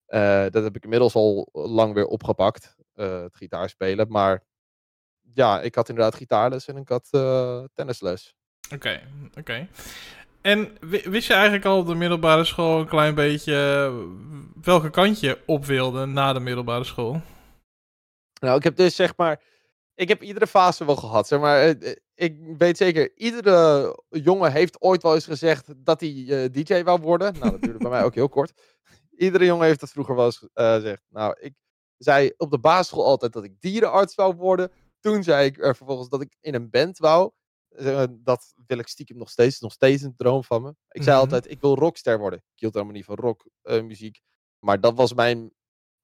Eh, 0.05 0.45
dat 0.49 0.63
heb 0.63 0.75
ik 0.75 0.83
inmiddels 0.83 1.15
al 1.15 1.49
lang 1.51 1.93
weer 1.93 2.05
opgepakt, 2.05 2.75
eh, 2.77 2.78
het 3.05 3.35
gitaarspelen. 3.35 4.05
Maar 4.09 4.43
ja, 5.33 5.61
ik 5.61 5.75
had 5.75 5.89
inderdaad 5.89 6.15
gitaarles 6.15 6.65
en 6.67 6.77
ik 6.77 6.89
had 6.89 7.07
eh, 7.11 7.63
tennisles. 7.73 8.35
Oké, 8.73 9.01
oké. 9.37 9.67
En 10.41 10.77
wi- 10.79 11.09
wist 11.09 11.27
je 11.27 11.33
eigenlijk 11.33 11.65
al 11.65 11.77
op 11.77 11.87
de 11.87 11.95
middelbare 11.95 12.43
school 12.43 12.79
een 12.79 12.87
klein 12.87 13.15
beetje 13.15 13.53
eh, 13.53 13.93
welke 14.63 14.89
kant 14.89 15.19
je 15.19 15.37
op 15.45 15.65
wilde 15.65 16.05
na 16.05 16.33
de 16.33 16.39
middelbare 16.39 16.83
school? 16.83 17.21
Nou, 18.41 18.57
ik 18.57 18.63
heb 18.63 18.75
dus 18.75 18.95
zeg 18.95 19.13
maar. 19.17 19.41
Ik 19.95 20.07
heb 20.07 20.21
iedere 20.21 20.47
fase 20.47 20.85
wel 20.85 20.95
gehad. 20.95 21.27
Zeg 21.27 21.39
maar, 21.39 21.59
eh, 21.61 21.89
eh, 21.89 21.95
ik 22.15 22.37
weet 22.57 22.77
zeker, 22.77 23.17
iedere 23.17 23.95
jongen 24.09 24.51
heeft 24.51 24.81
ooit 24.81 25.01
wel 25.03 25.13
eens 25.13 25.25
gezegd 25.25 25.85
dat 25.85 25.99
hij 25.99 26.25
eh, 26.27 26.49
DJ 26.51 26.83
wou 26.83 26.99
worden. 27.01 27.33
Nou, 27.39 27.51
dat 27.51 27.61
duurde 27.61 27.77
bij 27.79 27.89
mij 27.89 28.03
ook 28.03 28.15
heel 28.15 28.29
kort. 28.29 28.53
Iedere 29.17 29.45
jongen 29.45 29.65
heeft 29.65 29.79
dat 29.79 29.89
vroeger 29.91 30.15
wel 30.15 30.25
eens 30.25 30.47
eh, 30.53 30.73
gezegd. 30.73 31.01
Nou, 31.09 31.35
ik 31.39 31.53
zei 31.99 32.33
op 32.37 32.51
de 32.51 32.59
basisschool 32.59 33.05
altijd 33.05 33.33
dat 33.33 33.43
ik 33.43 33.59
dierenarts 33.61 34.15
wou 34.15 34.35
worden. 34.35 34.71
Toen 34.99 35.23
zei 35.23 35.45
ik 35.45 35.57
er 35.63 35.75
vervolgens 35.75 36.09
dat 36.09 36.21
ik 36.21 36.35
in 36.41 36.53
een 36.55 36.69
band 36.69 36.97
wou. 36.97 37.31
Eh, 37.69 38.03
dat 38.11 38.53
wil 38.67 38.77
ik 38.77 38.87
stiekem 38.87 39.17
nog 39.17 39.29
steeds. 39.29 39.59
Nog 39.59 39.71
steeds 39.71 40.01
een 40.03 40.15
droom 40.15 40.43
van 40.43 40.61
me. 40.61 40.69
Ik 40.89 41.03
zei 41.03 41.15
Mhm. 41.15 41.23
altijd, 41.25 41.51
ik 41.51 41.61
wil 41.61 41.75
rockster 41.75 42.19
worden. 42.19 42.39
Ik 42.39 42.59
hield 42.59 42.73
helemaal 42.73 42.95
niet 42.95 43.05
van 43.05 43.15
rockmuziek. 43.15 43.83
muziek. 43.87 44.21
maar 44.59 44.79
dat 44.81 44.95
was 44.95 45.13
mijn 45.13 45.53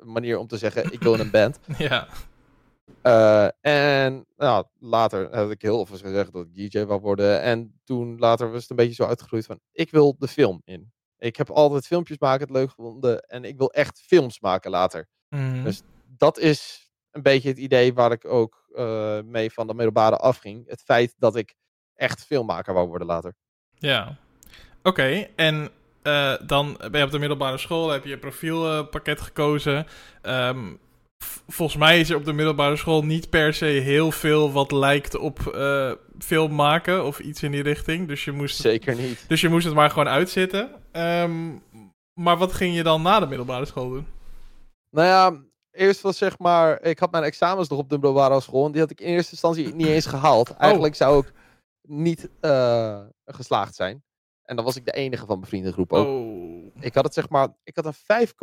manier 0.03 0.37
om 0.37 0.47
te 0.47 0.57
zeggen, 0.57 0.91
ik 0.93 1.01
wil 1.01 1.13
in 1.13 1.19
een 1.19 1.31
band. 1.31 1.59
ja. 1.77 2.07
Eh, 3.01 3.47
en 3.61 4.25
nou, 4.37 4.65
later 4.79 5.31
heb 5.31 5.49
ik 5.49 5.61
heel 5.61 5.85
veel 5.85 5.97
gezegd 5.97 6.33
dat 6.33 6.45
ik 6.45 6.71
DJ 6.71 6.83
wou 6.83 7.01
worden. 7.01 7.41
En 7.41 7.79
toen 7.83 8.17
later 8.19 8.51
was 8.51 8.61
het 8.61 8.69
een 8.69 8.75
beetje 8.75 8.93
zo 8.93 9.05
uitgegroeid 9.05 9.45
van, 9.45 9.59
ik 9.71 9.91
wil 9.91 10.15
de 10.19 10.27
film 10.27 10.61
in. 10.65 10.93
Ik 11.17 11.35
heb 11.35 11.49
altijd 11.49 11.85
filmpjes 11.87 12.17
maken 12.19 12.47
het 12.47 12.55
leuk 12.55 12.69
gevonden. 12.69 13.21
En 13.21 13.43
ik 13.43 13.57
wil 13.57 13.71
echt 13.71 13.99
films 14.01 14.39
maken 14.39 14.71
later. 14.71 15.07
Mhm. 15.35 15.63
Dus 15.63 15.81
dat 16.17 16.39
is 16.39 16.89
een 17.11 17.21
beetje 17.21 17.49
het 17.49 17.57
idee 17.57 17.93
waar 17.93 18.11
ik 18.11 18.25
ook 18.25 18.65
eh, 18.75 19.19
mee 19.23 19.51
van 19.51 19.67
de 19.67 19.73
middelbare 19.73 20.17
afging. 20.17 20.67
Het 20.67 20.81
feit 20.81 21.15
dat 21.17 21.35
ik 21.35 21.55
echt 21.95 22.25
filmmaker 22.25 22.73
wou 22.73 22.87
worden 22.87 23.07
later. 23.07 23.35
Ja. 23.75 24.17
Oké, 24.83 25.27
en 25.35 25.69
eh, 26.01 26.33
dan 26.45 26.77
ben 26.91 26.99
je 26.99 27.05
op 27.05 27.11
de 27.11 27.19
middelbare 27.19 27.57
school, 27.57 27.89
heb 27.89 28.03
je 28.03 28.09
je 28.09 28.17
profielpakket 28.17 29.21
gekozen. 29.21 29.87
Ehm, 30.21 30.73
volgens 31.47 31.79
mij 31.79 31.99
is 31.99 32.09
er 32.09 32.15
op 32.15 32.25
de 32.25 32.33
middelbare 32.33 32.75
school 32.75 33.03
niet 33.05 33.29
per 33.29 33.53
se 33.53 33.65
heel 33.65 34.11
veel 34.11 34.51
wat 34.51 34.71
lijkt 34.71 35.15
op 35.17 35.47
eh, 35.47 35.91
film 36.19 36.55
maken 36.55 37.05
of 37.05 37.19
iets 37.19 37.43
in 37.43 37.51
die 37.51 37.63
richting. 37.63 38.07
Dus 38.07 38.25
je 38.25 38.31
moest, 38.31 38.57
Zeker 38.61 38.95
niet. 38.95 39.25
dus 39.27 39.41
je 39.41 39.49
moest 39.49 39.65
het 39.65 39.73
maar 39.73 39.89
gewoon 39.89 40.07
uitzitten. 40.07 40.69
Ehm, 40.91 41.51
maar 42.13 42.37
wat 42.37 42.53
ging 42.53 42.75
je 42.75 42.83
dan 42.83 43.01
na 43.01 43.19
de 43.19 43.27
middelbare 43.27 43.65
school 43.65 43.89
doen? 43.89 44.07
Nou 44.95 45.07
ja, 45.07 45.41
eerst 45.71 46.01
was 46.01 46.17
zeg 46.17 46.39
maar, 46.39 46.81
ik 46.81 46.99
had 46.99 47.11
mijn 47.11 47.23
examens 47.23 47.67
nog 47.67 47.79
op 47.79 47.89
de 47.89 47.95
middelbare 47.95 48.41
school 48.41 48.65
en 48.65 48.71
die 48.71 48.81
had 48.81 48.89
ik 48.89 49.01
in 49.01 49.07
eerste 49.07 49.31
instantie 49.31 49.73
niet 49.75 49.87
eens 49.87 50.05
gehaald. 50.05 50.49
Eigenlijk 50.49 50.95
zou 50.95 51.25
ik 51.25 51.33
niet 51.81 52.29
eh, 52.39 53.01
geslaagd 53.25 53.75
zijn. 53.75 54.03
En 54.43 54.55
dan 54.55 54.65
was 54.65 54.75
ik 54.75 54.85
de 54.85 54.91
enige 54.91 55.25
van 55.25 55.37
mijn 55.37 55.49
vriendengroep 55.49 55.93
ook. 55.93 56.07
Oh. 56.07 56.75
Ik 56.79 56.93
had 56.93 57.03
het 57.03 57.13
zeg 57.13 57.29
maar, 57.29 57.47
ik 57.63 57.75
had 57.75 57.85
een 57.85 58.27
5,48 58.27 58.33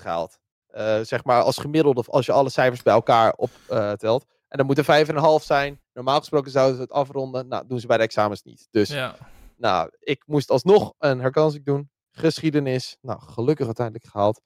gehaald. 0.00 0.38
Eh, 0.66 1.00
zeg 1.00 1.24
maar 1.24 1.42
als 1.42 1.58
gemiddelde, 1.58 2.04
als 2.06 2.26
je 2.26 2.32
alle 2.32 2.50
cijfers 2.50 2.82
bij 2.82 2.94
elkaar 2.94 3.32
optelt. 3.32 4.24
en 4.48 4.58
dan 4.58 4.66
moet 4.66 4.78
er 4.78 4.84
5,5 4.84 5.44
zijn. 5.44 5.80
Normaal 5.92 6.18
gesproken 6.18 6.50
zouden 6.50 6.76
ze 6.76 6.82
het 6.82 6.92
afronden. 6.92 7.48
Nou, 7.48 7.66
doen 7.66 7.80
ze 7.80 7.86
bij 7.86 7.96
de 7.96 8.02
examens 8.02 8.42
niet. 8.42 8.68
Dus 8.70 8.88
Ja. 8.88 9.16
nou, 9.56 9.90
ik 9.98 10.22
moest 10.26 10.50
alsnog 10.50 10.94
een 10.98 11.20
herkansing 11.20 11.64
doen. 11.64 11.90
Geschiedenis. 12.12 12.96
Nou, 13.00 13.20
gelukkig 13.20 13.66
uiteindelijk 13.66 14.06
gehaald. 14.06 14.40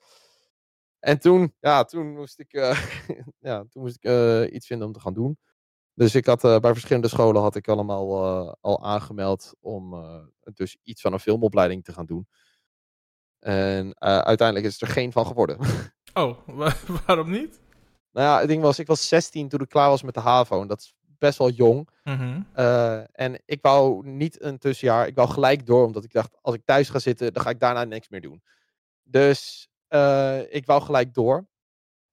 En 0.98 1.18
toen, 1.18 1.54
ja, 1.60 1.84
toen 1.84 2.14
moest 2.14 2.38
ik, 2.38 2.52
eh, 2.52 2.80
ja, 3.38 3.64
toen 3.70 3.82
moest 3.82 3.96
ik 3.96 4.04
eh, 4.04 4.54
iets 4.54 4.66
vinden 4.66 4.86
om 4.86 4.92
te 4.92 5.00
gaan 5.00 5.14
doen. 5.14 5.38
Dus 5.94 6.14
ik 6.14 6.26
had 6.26 6.44
eh, 6.44 6.58
bij 6.58 6.72
verschillende 6.72 7.08
scholen 7.08 7.42
had 7.42 7.54
ik 7.56 7.68
allemaal 7.68 8.56
al 8.60 8.84
aangemeld 8.84 9.54
om 9.60 9.94
dus 10.54 10.76
iets 10.82 11.00
van 11.00 11.12
een 11.12 11.20
filmopleiding 11.20 11.84
te 11.84 11.92
gaan 11.92 12.06
doen. 12.06 12.26
En 13.38 14.00
uiteindelijk 14.00 14.66
is 14.66 14.72
het 14.72 14.82
er 14.82 14.88
geen 14.94 15.12
van 15.12 15.26
geworden. 15.26 15.58
Oh, 16.14 16.38
wa- 16.46 16.76
waarom 17.06 17.30
niet? 17.30 17.60
nou 18.10 18.26
ja, 18.26 18.38
het 18.38 18.48
ding 18.48 18.62
was, 18.62 18.78
ik 18.78 18.86
was 18.86 19.08
16 19.08 19.48
toen 19.48 19.60
ik 19.60 19.68
klaar 19.68 19.88
was 19.88 20.02
met 20.02 20.14
de 20.14 20.20
HAVO. 20.20 20.60
En 20.60 20.66
dat 20.66 20.80
is 20.80 20.94
best 21.18 21.38
wel 21.38 21.50
jong. 21.50 21.88
Mhm. 22.04 22.40
Eh, 22.52 23.00
en 23.12 23.42
ik 23.44 23.58
wou 23.62 24.06
niet 24.08 24.42
een 24.42 24.58
tussenjaar. 24.58 25.06
Ik 25.06 25.14
wou 25.14 25.28
gelijk 25.28 25.66
door, 25.66 25.84
omdat 25.84 26.04
ik 26.04 26.12
dacht, 26.12 26.36
als 26.40 26.54
ik 26.54 26.62
thuis 26.64 26.88
ga 26.88 26.98
zitten, 26.98 27.32
dan 27.32 27.42
ga 27.42 27.50
ik 27.50 27.60
daarna 27.60 27.84
niks 27.84 28.08
meer 28.08 28.20
doen. 28.20 28.42
Dus 29.02 29.68
eh, 29.88 30.54
ik 30.54 30.66
wou 30.66 30.82
gelijk 30.82 31.14
door. 31.14 31.46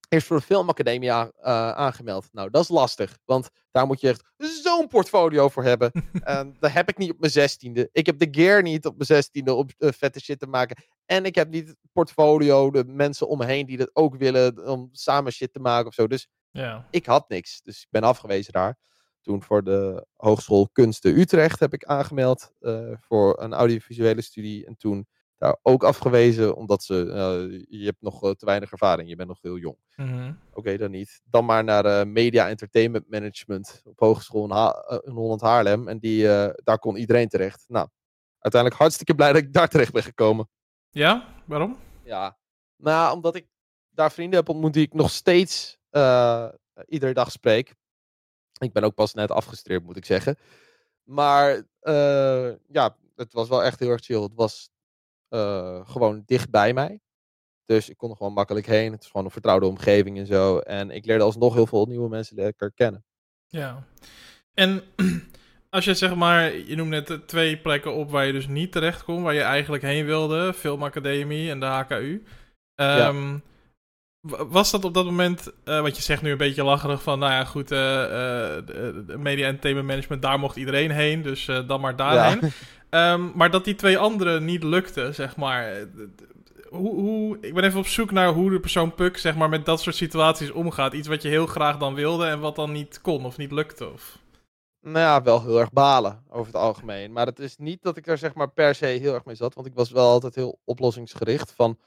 Eerst 0.10 0.28
voor 0.28 0.38
de 0.38 0.44
filmacademie 0.44 1.10
eh, 1.10 1.26
aangemeld. 1.72 2.30
Nou, 2.32 2.50
dat 2.50 2.62
is 2.64 2.70
lastig, 2.70 3.18
want 3.26 3.50
daar 3.72 3.86
moet 3.88 4.02
je 4.02 4.10
echt 4.10 4.24
zo'n 4.64 4.88
portfolio 4.88 5.50
voor 5.50 5.64
hebben. 5.64 5.92
En 6.24 6.56
dat 6.60 6.72
heb 6.72 6.90
ik 6.90 6.98
niet 6.98 7.12
op 7.12 7.20
mijn 7.20 7.32
zestiende. 7.32 7.90
Ik 7.92 8.06
heb 8.06 8.20
de 8.20 8.28
gear 8.32 8.62
niet 8.62 8.86
op 8.86 8.94
mijn 8.94 9.06
zestiende 9.06 9.54
om 9.54 9.68
eh, 9.78 9.90
vette 9.92 10.20
shit 10.20 10.40
te 10.40 10.48
maken. 10.48 10.84
En 11.06 11.26
ik 11.26 11.36
heb 11.36 11.50
niet 11.50 11.68
het 11.68 11.78
portfolio, 11.92 12.72
de 12.72 12.84
mensen 12.86 13.28
om 13.28 13.38
me 13.38 13.46
heen 13.46 13.66
die 13.66 13.78
dat 13.78 13.90
ook 13.94 14.16
willen 14.16 14.68
om 14.68 14.90
samen 14.92 15.32
shit 15.32 15.54
te 15.54 15.60
maken 15.60 15.88
of 15.88 15.94
zo. 15.94 16.08
Dus 16.08 16.28
Ja. 16.52 16.88
ik 16.90 17.06
had 17.06 17.30
niks. 17.30 17.62
Dus 17.64 17.82
ik 17.82 17.88
ben 17.90 18.04
afgewezen 18.04 18.54
daar. 18.54 18.78
Toen 19.24 19.44
voor 19.44 19.64
de 19.64 20.06
Hogeschool 20.16 20.70
Kunsten 20.72 21.20
Utrecht 21.20 21.60
heb 21.60 21.74
ik 21.74 21.84
aangemeld 21.86 22.54
eh, 22.60 22.92
voor 23.00 23.42
een 23.42 23.54
audiovisuele 23.54 24.22
studie. 24.22 24.66
En 24.66 24.78
toen 24.78 25.08
daar 25.38 25.58
ook 25.62 25.84
afgewezen, 25.84 26.56
omdat 26.56 26.84
ze, 26.84 27.12
eh, 27.12 27.80
je 27.80 27.86
hebt 27.86 28.02
nog 28.02 28.24
eh, 28.24 28.30
te 28.32 28.46
weinig 28.46 28.72
ervaring, 28.72 29.10
je 29.10 29.16
bent 29.16 29.28
nog 29.28 29.42
heel 29.42 29.58
jong. 29.58 29.78
Mhm. 29.96 30.34
Oké, 30.54 30.78
dan 30.78 30.92
niet. 30.92 31.22
Dan 31.24 31.46
maar 31.46 31.64
naar 31.64 32.08
Media 32.08 32.50
Entertainment 32.50 33.10
Management 33.10 33.82
op 33.84 34.00
Hogeschool 34.00 34.44
in, 34.44 34.52
Ha- 34.52 35.02
in 35.06 35.12
Holland 35.12 35.42
Haarlem. 35.42 35.88
En 35.88 36.00
die, 36.00 36.24
daar 36.56 36.80
kon 36.80 36.96
iedereen 36.96 37.28
terecht. 37.30 37.64
Nou, 37.68 37.88
uiteindelijk 38.40 38.82
hartstikke 38.82 39.16
blij 39.16 39.34
dat 39.34 39.42
ik 39.42 39.54
daar 39.54 39.70
terecht 39.70 39.92
ben 39.92 40.04
gekomen. 40.04 40.50
Ja? 40.90 41.28
Waarom? 41.46 41.78
Ja, 42.04 42.38
nou, 42.76 43.16
omdat 43.16 43.36
ik 43.36 43.48
daar 43.90 44.12
vrienden 44.12 44.40
heb 44.40 44.50
ontmoet 44.50 44.74
die 44.74 44.86
ik 44.86 44.94
nog 44.94 45.12
steeds 45.12 45.78
iedere 46.88 47.14
dag 47.14 47.32
spreek. 47.32 47.76
Ik 48.64 48.74
ben 48.74 48.84
ook 48.84 48.96
pas 48.96 49.14
net 49.14 49.32
afgestudeerd, 49.32 49.84
moet 49.84 49.98
ik 49.98 50.06
zeggen. 50.06 50.38
Maar 51.04 51.64
eh, 51.80 52.52
ja, 52.68 52.96
het 53.16 53.34
was 53.34 53.50
wel 53.50 53.64
echt 53.64 53.80
heel 53.80 53.90
erg 53.90 54.04
chill. 54.04 54.22
Het 54.22 54.36
was 54.36 54.70
eh, 55.30 55.90
gewoon 55.90 56.24
dicht 56.26 56.50
bij 56.50 56.74
mij. 56.74 57.00
Dus 57.66 57.90
ik 57.90 57.98
kon 57.98 58.10
er 58.10 58.16
gewoon 58.18 58.34
makkelijk 58.34 58.66
heen. 58.66 58.92
Het 58.92 59.02
is 59.02 59.08
gewoon 59.10 59.26
een 59.26 59.32
vertrouwde 59.32 59.66
omgeving 59.66 60.18
en 60.18 60.26
zo. 60.26 60.58
En 60.60 60.92
ik 60.92 61.06
leerde 61.06 61.24
alsnog 61.24 61.54
heel 61.54 61.68
veel 61.68 61.86
nieuwe 61.86 62.10
mensen 62.10 62.36
lekker 62.36 62.72
kennen. 62.74 63.06
Ja. 63.48 63.84
En 64.54 64.82
als 65.70 65.86
je 65.86 65.94
zeg 65.94 66.16
maar, 66.16 66.56
je 66.56 66.76
noemt 66.76 66.90
net 66.90 67.10
eh, 67.10 67.18
twee 67.18 67.58
plekken 67.58 67.94
op 67.94 68.12
waar 68.12 68.26
je 68.26 68.32
dus 68.32 68.48
niet 68.48 68.72
terecht 68.72 69.04
kon, 69.04 69.24
waar 69.24 69.34
je 69.34 69.42
eigenlijk 69.42 69.84
heen 69.84 70.06
wilde, 70.06 70.54
Filmacademie 70.54 71.50
en 71.50 71.60
de 71.60 71.66
HKU. 71.66 72.24
Ehm, 72.76 72.98
wa- 73.32 73.42
Was 74.28 74.72
dat 74.72 74.84
op 74.86 74.94
dat 74.94 75.06
moment, 75.06 75.52
eh 75.64 75.82
wat 75.82 75.96
je 75.96 76.02
zegt 76.02 76.22
nu 76.22 76.32
een 76.32 76.38
beetje 76.38 76.64
lacherig 76.64 77.04
van, 77.04 77.20
nou 77.20 77.32
ja 77.32 77.46
goed, 77.46 77.68
de- 77.68 78.64
de 79.08 79.18
media 79.18 79.48
en 79.48 79.60
thema 79.60 79.82
management, 79.82 80.22
daar 80.22 80.40
mocht 80.40 80.56
iedereen 80.56 80.92
heen, 80.92 81.22
dus 81.22 81.46
dan 81.68 81.82
maar 81.82 81.96
daarheen. 81.96 82.40
Ehm, 82.90 83.22
maar 83.36 83.52
dat 83.52 83.66
die 83.66 83.76
twee 83.76 83.98
anderen 83.98 84.46
niet 84.46 84.64
lukten, 84.64 85.16
zeg 85.16 85.36
maar. 85.36 85.74
Hoe, 86.70 86.94
hoe, 86.96 87.38
ik 87.42 87.54
ben 87.54 87.64
even 87.64 87.80
op 87.80 87.88
zoek 87.88 88.12
naar 88.12 88.28
hoe 88.34 88.50
de 88.52 88.60
persoon 88.60 88.94
Puk 88.96 89.18
zeg 89.18 89.36
maar, 89.36 89.50
met 89.50 89.66
dat 89.66 89.82
soort 89.82 89.96
situaties 89.96 90.52
omgaat. 90.52 90.94
Iets 90.94 91.08
wat 91.08 91.22
je 91.22 91.28
heel 91.30 91.46
graag 91.46 91.78
dan 91.78 91.94
wilde 91.94 92.26
en 92.26 92.40
wat 92.40 92.56
dan 92.56 92.72
niet 92.72 93.02
kon 93.02 93.26
of 93.26 93.38
niet 93.38 93.52
lukte. 93.52 93.92
Of... 93.92 94.18
Nou 94.82 94.98
ja, 95.00 95.22
wel 95.24 95.42
heel 95.42 95.60
erg 95.60 95.72
balen 95.72 96.24
over 96.30 96.46
het 96.54 96.62
algemeen. 96.62 97.12
Maar 97.12 97.26
het 97.26 97.40
is 97.40 97.58
niet 97.58 97.82
dat 97.84 97.98
ik 97.98 98.08
er 98.08 98.18
zeg 98.18 98.34
maar 98.34 98.50
per 98.50 98.76
se 98.76 98.86
heel 98.86 99.14
erg 99.14 99.26
mee 99.26 99.36
zat. 99.36 99.54
Want 99.54 99.68
ik 99.68 99.74
was 99.76 99.92
wel 99.92 100.10
altijd 100.10 100.36
heel 100.36 100.60
oplossingsgericht. 100.66 101.54
Van 101.56 101.78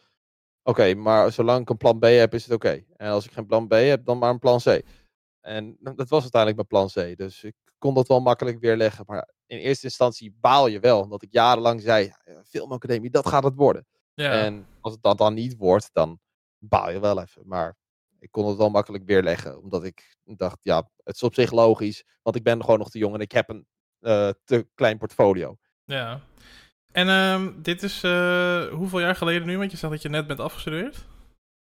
oké, 0.67 0.95
maar 0.95 1.33
zolang 1.33 1.61
ik 1.61 1.71
een 1.71 1.77
plan 1.77 1.99
B 1.99 2.05
heb, 2.05 2.35
is 2.35 2.45
het 2.45 2.55
oké. 2.55 2.85
En 2.97 3.11
als 3.11 3.25
ik 3.25 3.33
geen 3.33 3.47
plan 3.47 3.69
B 3.69 3.73
heb, 3.73 4.05
dan 4.05 4.19
maar 4.19 4.31
een 4.31 4.39
plan 4.39 4.59
C. 4.59 4.83
En 5.41 5.77
dat 5.81 6.09
was 6.09 6.23
uiteindelijk 6.23 6.57
mijn 6.57 6.89
plan 6.89 7.13
C. 7.13 7.19
Dus 7.19 7.45
ik 7.45 7.55
kon 7.79 7.95
dat 7.95 8.09
wel 8.09 8.21
makkelijk 8.21 8.61
weerleggen. 8.61 9.05
Maar 9.07 9.31
in 9.47 9.59
eerste 9.59 9.85
instantie 9.85 10.37
baal 10.41 10.67
je 10.67 10.81
wel. 10.81 11.01
Omdat 11.01 11.23
ik 11.23 11.33
jarenlang 11.33 11.81
zei, 11.83 12.13
filmacademie, 12.45 13.11
dat 13.11 13.29
gaat 13.29 13.45
het 13.45 13.55
worden. 13.55 13.87
Ja. 14.15 14.33
En 14.33 14.67
als 14.81 14.93
het 14.93 15.03
dat 15.03 15.19
dan 15.19 15.35
niet 15.35 15.57
wordt, 15.57 15.91
dan 15.93 16.19
baal 16.59 16.91
je 16.91 17.01
wel 17.01 17.21
even. 17.21 17.43
Maar 17.45 17.77
ik 18.19 18.31
kon 18.31 18.47
het 18.47 18.57
wel 18.57 18.71
makkelijk 18.71 19.05
weerleggen. 19.05 19.63
Omdat 19.63 19.85
ik 19.85 20.17
dacht, 20.25 20.59
ja, 20.63 20.91
het 21.05 21.15
is 21.15 21.23
op 21.23 21.35
zich 21.35 21.53
logisch. 21.53 22.05
Want 22.23 22.37
ik 22.37 22.43
ben 22.43 22.61
gewoon 22.61 22.79
nog 22.79 22.91
te 22.91 22.99
jong 22.99 23.15
en 23.15 23.21
ik 23.21 23.33
heb 23.33 23.49
een 23.49 23.67
eh, 24.01 24.31
te 24.45 24.69
klein 24.75 24.99
portfolio. 24.99 25.57
Ja. 25.85 26.21
En 26.97 27.09
ehm, 27.09 27.53
dit 27.63 27.83
is 27.83 28.03
uh, 28.05 28.67
hoeveel 28.67 29.01
jaar 29.01 29.17
geleden 29.17 29.47
nu? 29.47 29.59
Want 29.59 29.71
je 29.71 29.77
zegt 29.77 29.93
dat 29.93 30.03
je 30.03 30.09
net 30.09 30.27
bent 30.27 30.41
afgestudeerd. 30.41 31.07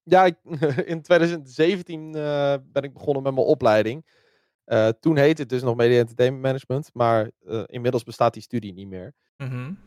Ja, 0.03 0.26
ik, 0.26 0.36
in 0.93 1.01
2017 1.01 2.15
uh, 2.15 2.55
ben 2.63 2.84
ik 2.84 2.93
begonnen 2.93 3.24
met 3.24 3.34
mijn 3.34 3.45
opleiding. 3.45 4.05
Uh, 4.65 4.88
toen 4.88 5.17
heette 5.17 5.41
het 5.41 5.49
dus 5.49 5.61
nog 5.61 5.76
Media 5.76 5.99
Entertainment 5.99 6.43
Management, 6.43 6.89
maar 6.93 7.32
inmiddels 7.65 8.03
bestaat 8.03 8.34
die 8.34 8.41
studie 8.41 8.74
niet 8.74 8.88
meer. 8.88 9.13
Mm 9.38 9.49
-hmm. 9.49 9.78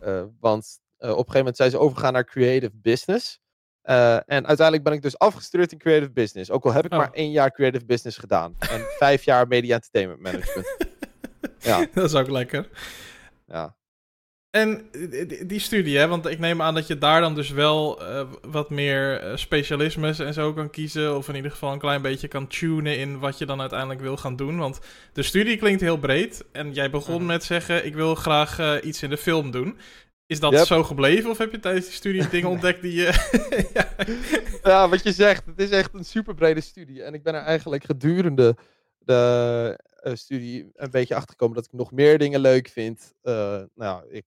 want 0.41 0.81
op 0.99 1.07
een 1.07 1.09
gegeven 1.09 1.39
moment 1.39 1.57
zijn 1.57 1.71
ze 1.71 1.79
overgegaan 1.79 2.13
naar 2.13 2.25
Creative 2.25 2.73
Business. 2.75 3.41
en 3.83 4.47
uiteindelijk 4.47 4.83
ben 4.83 4.93
ik 4.93 5.03
dus 5.03 5.19
afgestudeerd 5.19 5.73
in 5.73 5.79
Creative 5.79 6.13
Business. 6.13 6.51
Ook 6.51 6.65
al 6.65 6.73
heb 6.73 6.85
ik 6.85 6.93
oh. 6.93 6.99
maar 6.99 7.13
één 7.13 7.31
jaar 7.31 7.53
Creative 7.53 7.85
Business 7.85 8.19
gedaan. 8.19 8.57
En 8.59 8.81
vijf 8.99 9.25
jaar 9.25 9.49
Media 9.49 9.75
Entertainment 9.75 10.21
Management. 10.21 10.77
ja. 11.59 11.87
Dat 11.93 12.05
is 12.05 12.15
ook 12.15 12.31
lekker. 12.31 12.69
Ja. 13.47 13.77
En 14.57 14.89
die 15.47 15.61
studie, 15.61 15.99
hè, 15.99 16.09
want 16.09 16.27
ik 16.27 16.39
neem 16.39 16.63
aan 16.63 16.75
dat 16.75 16.87
je 16.87 16.99
daar 16.99 17.21
dan 17.21 17.35
dus 17.35 17.51
wel 17.51 18.03
uh, 18.03 18.23
wat 18.43 18.71
meer 18.71 19.25
uh, 19.25 19.37
specialismes 19.37 20.19
en 20.19 20.35
zo 20.35 20.53
kan 20.53 20.71
kiezen. 20.71 21.17
Of 21.17 21.29
in 21.29 21.35
ieder 21.35 21.51
geval 21.51 21.73
een 21.73 21.79
klein 21.79 22.03
beetje 22.03 22.29
kan 22.29 22.47
tunen 22.47 22.99
in 22.99 23.19
wat 23.19 23.39
je 23.39 23.47
dan 23.47 23.61
uiteindelijk 23.61 24.01
wil 24.01 24.17
gaan 24.17 24.37
doen. 24.37 24.59
Want 24.59 24.79
de 25.13 25.23
studie 25.23 25.57
klinkt 25.57 25.81
heel 25.81 25.99
breed. 25.99 26.45
En 26.53 26.73
jij 26.73 26.91
begon 26.91 27.17
mhm. 27.17 27.27
met 27.27 27.45
zeggen: 27.45 27.87
Ik 27.87 27.95
wil 27.95 28.15
graag 28.15 28.59
uh, 28.59 28.75
iets 28.83 29.03
in 29.03 29.11
de 29.11 29.17
film 29.17 29.51
doen. 29.51 29.79
Is 30.27 30.41
dat 30.41 30.53
yep. 30.53 30.67
zo 30.67 30.83
gebleven 30.83 31.31
of 31.31 31.39
heb 31.39 31.53
je 31.53 31.61
tijdens 31.61 31.85
die 31.85 31.95
studie 31.95 32.29
dingen 32.29 32.51
ontdekt 32.57 32.83
die 32.83 32.95
je. 32.95 33.37
ja. 33.75 33.89
ja, 34.63 34.89
wat 34.89 35.03
je 35.03 35.13
zegt, 35.13 35.47
het 35.47 35.61
is 35.61 35.71
echt 35.71 35.95
een 35.95 36.05
super 36.05 36.35
brede 36.35 36.61
studie. 36.61 37.03
En 37.03 37.15
ik 37.15 37.23
ben 37.23 37.35
er 37.35 37.43
eigenlijk 37.43 37.85
gedurende 37.85 38.57
de 38.99 39.79
studie 40.13 40.71
een 40.75 40.91
beetje 40.91 41.15
achtergekomen 41.15 41.57
dat 41.57 41.65
ik 41.65 41.73
nog 41.73 41.93
meer 41.93 42.19
dingen 42.19 42.41
leuk 42.41 42.69
vind. 42.69 43.15
nou, 43.75 44.05
ik 44.09 44.25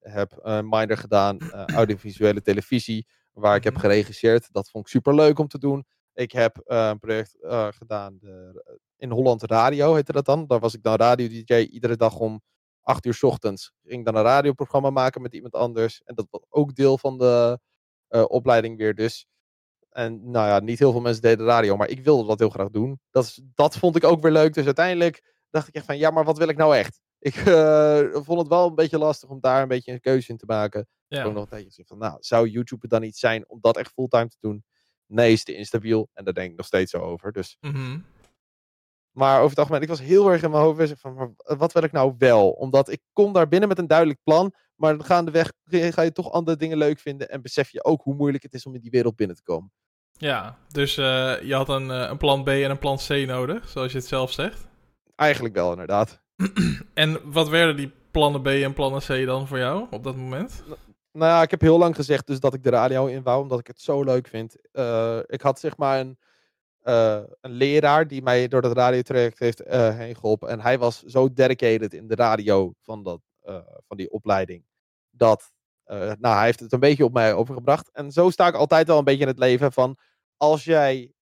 heb 0.00 0.38
een 0.42 0.68
minor 0.68 0.96
gedaan, 0.96 1.38
uh, 1.42 1.64
audiovisuele 1.80 2.40
televisie, 2.40 3.06
waar 3.32 3.56
ik 3.56 3.64
heb 3.64 3.72
mhm. 3.72 3.82
geregisseerd. 3.82 4.52
Dat 4.52 4.70
vond 4.70 4.84
ik 4.84 4.90
super 4.90 5.14
leuk 5.14 5.38
om 5.38 5.48
te 5.48 5.58
doen. 5.58 5.84
Ik 6.12 6.32
heb 6.32 6.60
een 6.64 6.98
project 6.98 7.36
gedaan 7.70 8.18
de, 8.20 8.64
in 8.96 9.10
Holland 9.10 9.42
Radio, 9.42 9.94
heette 9.94 10.12
dat 10.12 10.24
dan. 10.24 10.46
Daar 10.46 10.60
was 10.60 10.74
ik 10.74 10.82
dan 10.82 10.96
radio-dj 10.96 11.54
iedere 11.54 11.96
dag 11.96 12.18
om 12.18 12.42
acht 12.82 13.06
uur 13.06 13.14
s 13.14 13.22
ochtends. 13.22 13.72
Ging 13.84 14.04
dan 14.04 14.16
een 14.16 14.22
radioprogramma 14.22 14.90
maken 14.90 15.22
met 15.22 15.34
iemand 15.34 15.54
anders. 15.54 16.02
En 16.04 16.14
dat 16.14 16.26
was 16.30 16.40
ook 16.48 16.74
deel 16.74 16.98
van 16.98 17.18
de 17.18 17.58
opleiding 18.28 18.76
weer 18.76 18.94
dus. 18.94 19.26
En 19.90 20.30
nou 20.30 20.48
ja, 20.48 20.58
niet 20.58 20.78
heel 20.78 20.92
veel 20.92 21.00
mensen 21.00 21.22
deden 21.22 21.46
radio, 21.46 21.76
maar 21.76 21.88
ik 21.88 22.04
wilde 22.04 22.26
dat 22.28 22.38
heel 22.38 22.50
graag 22.50 22.70
doen. 22.70 23.00
Dat, 23.10 23.38
dat 23.54 23.76
vond 23.76 23.96
ik 23.96 24.04
ook 24.04 24.22
weer 24.22 24.32
leuk. 24.32 24.54
Dus 24.54 24.64
uiteindelijk 24.64 25.36
dacht 25.50 25.68
ik 25.68 25.74
echt 25.74 25.84
van, 25.84 25.98
ja, 25.98 26.10
maar 26.10 26.24
wat 26.24 26.38
wil 26.38 26.48
ik 26.48 26.56
nou 26.56 26.76
echt? 26.76 27.00
Ik 27.20 27.36
uh, 27.36 28.00
vond 28.12 28.38
het 28.38 28.48
wel 28.48 28.66
een 28.66 28.74
beetje 28.74 28.98
lastig 28.98 29.28
om 29.28 29.40
daar 29.40 29.62
een 29.62 29.68
beetje 29.68 29.92
een 29.92 30.00
keuze 30.00 30.30
in 30.30 30.36
te 30.36 30.46
maken. 30.46 30.88
Ja. 31.08 31.24
Ook 31.24 31.32
nog 31.32 31.42
een 31.42 31.48
tijdje 31.48 31.84
van, 31.84 31.98
nou, 31.98 32.16
zou 32.20 32.48
YouTube 32.48 32.88
dan 32.88 33.00
niet 33.00 33.16
zijn 33.16 33.48
om 33.48 33.58
dat 33.60 33.76
echt 33.76 33.92
fulltime 33.92 34.28
te 34.28 34.36
doen? 34.40 34.64
Nee, 35.06 35.32
is 35.32 35.44
te 35.44 35.54
instabiel. 35.54 36.08
En 36.12 36.24
daar 36.24 36.34
denk 36.34 36.50
ik 36.50 36.56
nog 36.56 36.66
steeds 36.66 36.90
zo 36.90 36.98
over. 36.98 37.32
Dus. 37.32 37.56
Mm 37.60 37.70
-hmm. 37.72 38.04
Maar 39.10 39.36
over 39.36 39.48
het 39.48 39.58
algemeen, 39.58 39.82
ik 39.82 39.88
was 39.88 40.00
heel 40.00 40.30
erg 40.30 40.42
in 40.42 40.50
mijn 40.50 40.62
hoofd 40.62 40.78
bezig 40.78 41.00
van, 41.00 41.34
wat 41.36 41.72
wil 41.72 41.82
ik 41.82 41.92
nou 41.92 42.14
wel? 42.18 42.50
Omdat 42.50 42.88
ik 42.88 43.00
kom 43.12 43.32
daar 43.32 43.48
binnen 43.48 43.68
met 43.68 43.78
een 43.78 43.86
duidelijk 43.86 44.18
plan, 44.22 44.54
maar 44.74 44.96
dan 44.96 45.06
gaandeweg 45.06 45.52
ga 45.70 46.02
je 46.02 46.12
toch 46.12 46.30
andere 46.30 46.56
dingen 46.56 46.78
leuk 46.78 46.98
vinden 46.98 47.28
en 47.28 47.42
besef 47.42 47.70
je 47.70 47.84
ook 47.84 48.02
hoe 48.02 48.14
moeilijk 48.14 48.42
het 48.42 48.54
is 48.54 48.66
om 48.66 48.74
in 48.74 48.80
die 48.80 48.90
wereld 48.90 49.16
binnen 49.16 49.36
te 49.36 49.42
komen. 49.42 49.72
Ja, 50.12 50.58
dus 50.68 50.96
uh, 50.98 51.42
je 51.42 51.54
had 51.54 51.68
een, 51.68 51.88
uh, 51.88 52.06
een 52.08 52.16
plan 52.16 52.44
B 52.44 52.48
en 52.48 52.70
een 52.70 52.78
plan 52.78 52.96
C 52.96 53.08
nodig, 53.08 53.68
zoals 53.68 53.92
je 53.92 53.98
het 53.98 54.06
zelf 54.06 54.32
zegt? 54.32 54.66
Eigenlijk 55.14 55.54
wel, 55.54 55.70
inderdaad. 55.70 56.22
en 56.94 57.32
wat 57.32 57.48
werden 57.48 57.76
die 57.76 57.92
plannen 58.10 58.42
B 58.42 58.46
en 58.46 58.72
plannen 58.72 59.00
C 59.00 59.26
dan 59.26 59.46
voor 59.46 59.58
jou 59.58 59.86
op 59.90 60.04
dat 60.04 60.16
moment? 60.16 60.62
Nou 61.12 61.32
ja, 61.32 61.42
ik 61.42 61.50
heb 61.50 61.60
heel 61.60 61.78
lang 61.78 61.94
gezegd 61.94 62.26
dus 62.26 62.40
dat 62.40 62.54
ik 62.54 62.62
de 62.62 62.70
radio 62.70 63.06
in 63.06 63.22
wou, 63.22 63.42
omdat 63.42 63.58
ik 63.58 63.66
het 63.66 63.80
zo 63.80 64.02
leuk 64.02 64.28
vind. 64.28 64.56
Uh, 64.72 65.18
ik 65.26 65.40
had 65.40 65.60
zeg 65.60 65.76
maar 65.76 66.00
een, 66.00 66.18
uh, 66.84 67.20
een 67.40 67.50
leraar 67.50 68.06
die 68.06 68.22
mij 68.22 68.48
door 68.48 68.62
dat 68.62 68.76
radiotraject 68.76 69.38
heeft 69.38 69.66
uh, 69.66 69.96
heen 69.96 70.14
geholpen. 70.14 70.48
En 70.48 70.60
hij 70.60 70.78
was 70.78 71.02
zo 71.02 71.32
dedicated 71.32 71.94
in 71.94 72.08
de 72.08 72.14
radio 72.14 72.72
van, 72.80 73.02
dat, 73.02 73.20
van 73.86 73.96
die 73.96 74.10
opleiding. 74.10 74.64
Dat, 75.10 75.52
nou, 75.84 76.36
hij 76.36 76.44
heeft 76.44 76.60
het 76.60 76.72
een 76.72 76.80
beetje 76.80 77.04
op 77.04 77.12
mij 77.12 77.34
overgebracht. 77.34 77.90
En 77.92 78.12
zo 78.12 78.30
sta 78.30 78.46
ik 78.46 78.54
altijd 78.54 78.86
wel 78.86 78.98
een 78.98 79.04
beetje 79.04 79.22
in 79.22 79.28
het 79.28 79.38
leven 79.38 79.72
van, 79.72 79.98
als 80.36 80.64
jij 80.64 81.12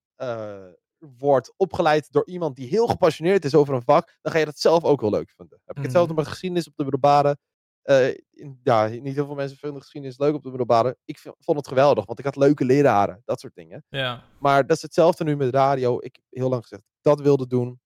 wordt 0.99 1.53
opgeleid 1.57 2.13
door 2.13 2.27
iemand 2.27 2.57
die 2.57 2.69
heel 2.69 2.87
gepassioneerd 2.87 3.45
is 3.45 3.55
over 3.55 3.75
een 3.75 3.83
vak, 3.83 4.19
dan 4.23 4.33
ga 4.33 4.39
je 4.39 4.45
dat 4.45 4.59
zelf 4.59 4.85
ook 4.85 5.01
wel 5.01 5.11
leuk 5.11 5.31
vinden. 5.37 5.61
Heb 5.65 5.77
ik 5.77 5.83
hetzelfde 5.83 6.13
mhm. 6.13 6.23
met 6.23 6.31
geschiedenis 6.31 6.69
op 6.69 6.77
de 6.77 6.83
middelbare. 6.83 7.39
Uh, 7.85 8.15
ja, 8.63 8.87
niet 8.87 9.15
heel 9.15 9.27
veel 9.27 9.35
mensen 9.35 9.59
vinden 9.59 9.81
geschiedenis 9.81 10.19
leuk 10.19 10.35
op 10.35 10.43
de 10.43 10.49
middelbare. 10.49 10.97
Ik 11.05 11.19
vond 11.19 11.57
het 11.59 11.69
geweldig, 11.69 12.07
want 12.07 12.19
ik 12.19 12.25
had 12.25 12.37
leuke 12.37 12.65
leraren, 12.65 13.23
dat 13.25 13.41
soort 13.41 13.55
dingen. 13.55 13.85
Ja. 13.89 14.25
Maar 14.41 14.67
dat 14.67 14.77
is 14.77 14.83
hetzelfde 14.83 15.25
nu 15.25 15.37
met 15.37 15.55
radio. 15.55 15.97
Ik 16.01 16.17
heb 16.17 16.25
heel 16.31 16.49
lang 16.49 16.63
gezegd 16.63 16.83
dat 16.83 17.13
ik 17.13 17.17
dat 17.17 17.27
wilde 17.27 17.47
doen. 17.47 17.81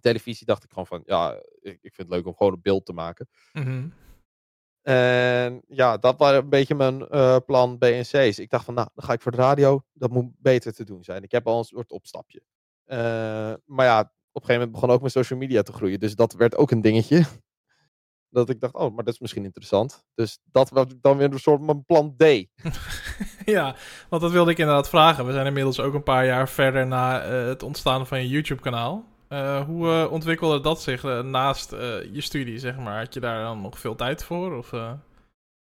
Televisie 0.00 0.46
dacht 0.46 0.64
ik 0.64 0.70
gewoon 0.70 0.86
van, 0.86 1.02
ja, 1.04 1.32
ik, 1.60 1.78
ik 1.80 1.94
vind 1.94 2.08
het 2.08 2.08
leuk 2.08 2.26
om 2.26 2.34
gewoon 2.36 2.52
een 2.52 2.62
beeld 2.62 2.86
te 2.86 2.92
maken. 2.92 3.28
Mm 3.52 3.92
en 4.82 5.62
ja, 5.68 5.96
dat 5.96 6.18
was 6.18 6.32
een 6.32 6.48
beetje 6.48 6.74
mijn 6.74 7.06
uh, 7.10 7.36
plan 7.46 7.78
B 7.78 7.82
en 7.82 8.02
C's. 8.02 8.38
Ik 8.38 8.50
dacht 8.50 8.64
van, 8.64 8.74
nou, 8.74 8.88
dan 8.94 9.04
ga 9.04 9.12
ik 9.12 9.20
voor 9.20 9.32
de 9.32 9.38
radio. 9.38 9.82
Dat 9.92 10.10
moet 10.10 10.32
beter 10.38 10.72
te 10.72 10.84
doen 10.84 11.04
zijn. 11.04 11.22
Ik 11.22 11.32
heb 11.32 11.46
al 11.46 11.58
een 11.58 11.64
soort 11.64 11.90
opstapje. 11.90 12.42
Uh, 12.86 12.96
maar 13.64 13.86
ja, 13.86 14.00
op 14.00 14.06
een 14.06 14.12
gegeven 14.32 14.54
moment 14.54 14.72
begon 14.72 14.90
ook 14.90 15.00
mijn 15.00 15.12
social 15.12 15.38
media 15.38 15.62
te 15.62 15.72
groeien. 15.72 16.00
Dus 16.00 16.14
dat 16.14 16.32
werd 16.32 16.56
ook 16.56 16.70
een 16.70 16.80
dingetje. 16.80 17.24
dat 18.30 18.48
ik 18.48 18.60
dacht, 18.60 18.74
oh, 18.74 18.94
maar 18.94 19.04
dat 19.04 19.14
is 19.14 19.20
misschien 19.20 19.44
interessant. 19.44 20.04
Dus 20.14 20.38
dat 20.44 20.70
was 20.70 20.86
dan 21.00 21.16
weer 21.16 21.32
een 21.32 21.38
soort 21.38 21.60
mijn 21.60 21.84
plan 21.84 22.16
D. 22.16 22.22
ja, 23.44 23.76
want 24.08 24.22
dat 24.22 24.30
wilde 24.30 24.50
ik 24.50 24.58
inderdaad 24.58 24.88
vragen. 24.88 25.26
We 25.26 25.32
zijn 25.32 25.46
inmiddels 25.46 25.80
ook 25.80 25.94
een 25.94 26.02
paar 26.02 26.26
jaar 26.26 26.48
verder 26.48 26.86
na 26.86 27.30
uh, 27.30 27.46
het 27.46 27.62
ontstaan 27.62 28.06
van 28.06 28.20
je 28.22 28.28
YouTube-kanaal. 28.28 29.04
Uh, 29.32 29.64
hoe 29.64 29.86
uh, 29.86 30.12
ontwikkelde 30.12 30.60
dat 30.60 30.82
zich 30.82 31.04
uh, 31.04 31.22
naast 31.22 31.70
je 31.70 32.20
studie, 32.20 32.58
zeg 32.58 32.78
maar? 32.78 32.98
Had 32.98 33.14
je 33.14 33.20
daar 33.20 33.42
dan 33.42 33.60
nog 33.60 33.78
veel 33.78 33.94
tijd 33.94 34.24
voor? 34.24 34.56
Of, 34.56 34.70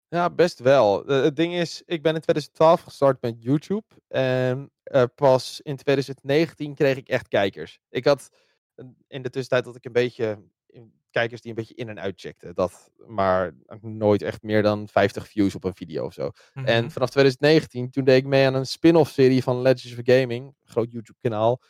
Ja, 0.09 0.31
best 0.31 0.59
wel. 0.59 1.07
het 1.07 1.37
ding 1.37 1.55
is, 1.55 1.83
ik 1.87 2.03
ben 2.03 2.15
in 2.15 2.21
2012 2.21 2.81
gestart 2.81 3.23
met 3.23 3.37
YouTube. 3.39 3.85
En 4.09 4.71
pas 5.15 5.61
in 5.61 5.77
2019 5.77 6.75
kreeg 6.75 6.97
ik 6.97 7.09
echt 7.09 7.29
kijkers. 7.29 7.81
Ik 7.91 8.05
had 8.05 8.31
in 9.09 9.23
de 9.23 9.31
tussentijd 9.31 9.65
dat 9.65 9.77
ik 9.77 9.85
een 9.85 9.93
beetje 9.93 10.39
kijkers 11.11 11.41
die 11.41 11.51
een 11.51 11.57
beetje 11.57 11.75
in 11.75 11.89
en 11.89 12.01
uitcheckten. 12.01 12.55
Dat 12.55 12.91
maar 13.07 13.55
nooit 13.81 14.23
echt 14.23 14.43
meer 14.43 14.63
dan 14.63 14.89
50 14.89 15.29
views 15.29 15.55
op 15.55 15.65
een 15.65 15.75
video 15.75 16.05
of 16.05 16.13
zo. 16.13 16.25
Mm 16.25 16.33
-hmm. 16.53 16.65
En 16.65 16.91
vanaf 16.91 17.11
2019, 17.11 17.91
toen 17.91 18.05
deed 18.05 18.17
ik 18.17 18.27
mee 18.27 18.47
aan 18.47 18.55
een 18.55 18.67
spin-off 18.67 19.11
serie 19.11 19.43
van 19.43 19.63
Legends 19.63 19.99
of 19.99 20.01
Gaming. 20.03 20.55
groot 20.65 20.93
YouTube 20.93 21.19
kanaal. 21.21 21.61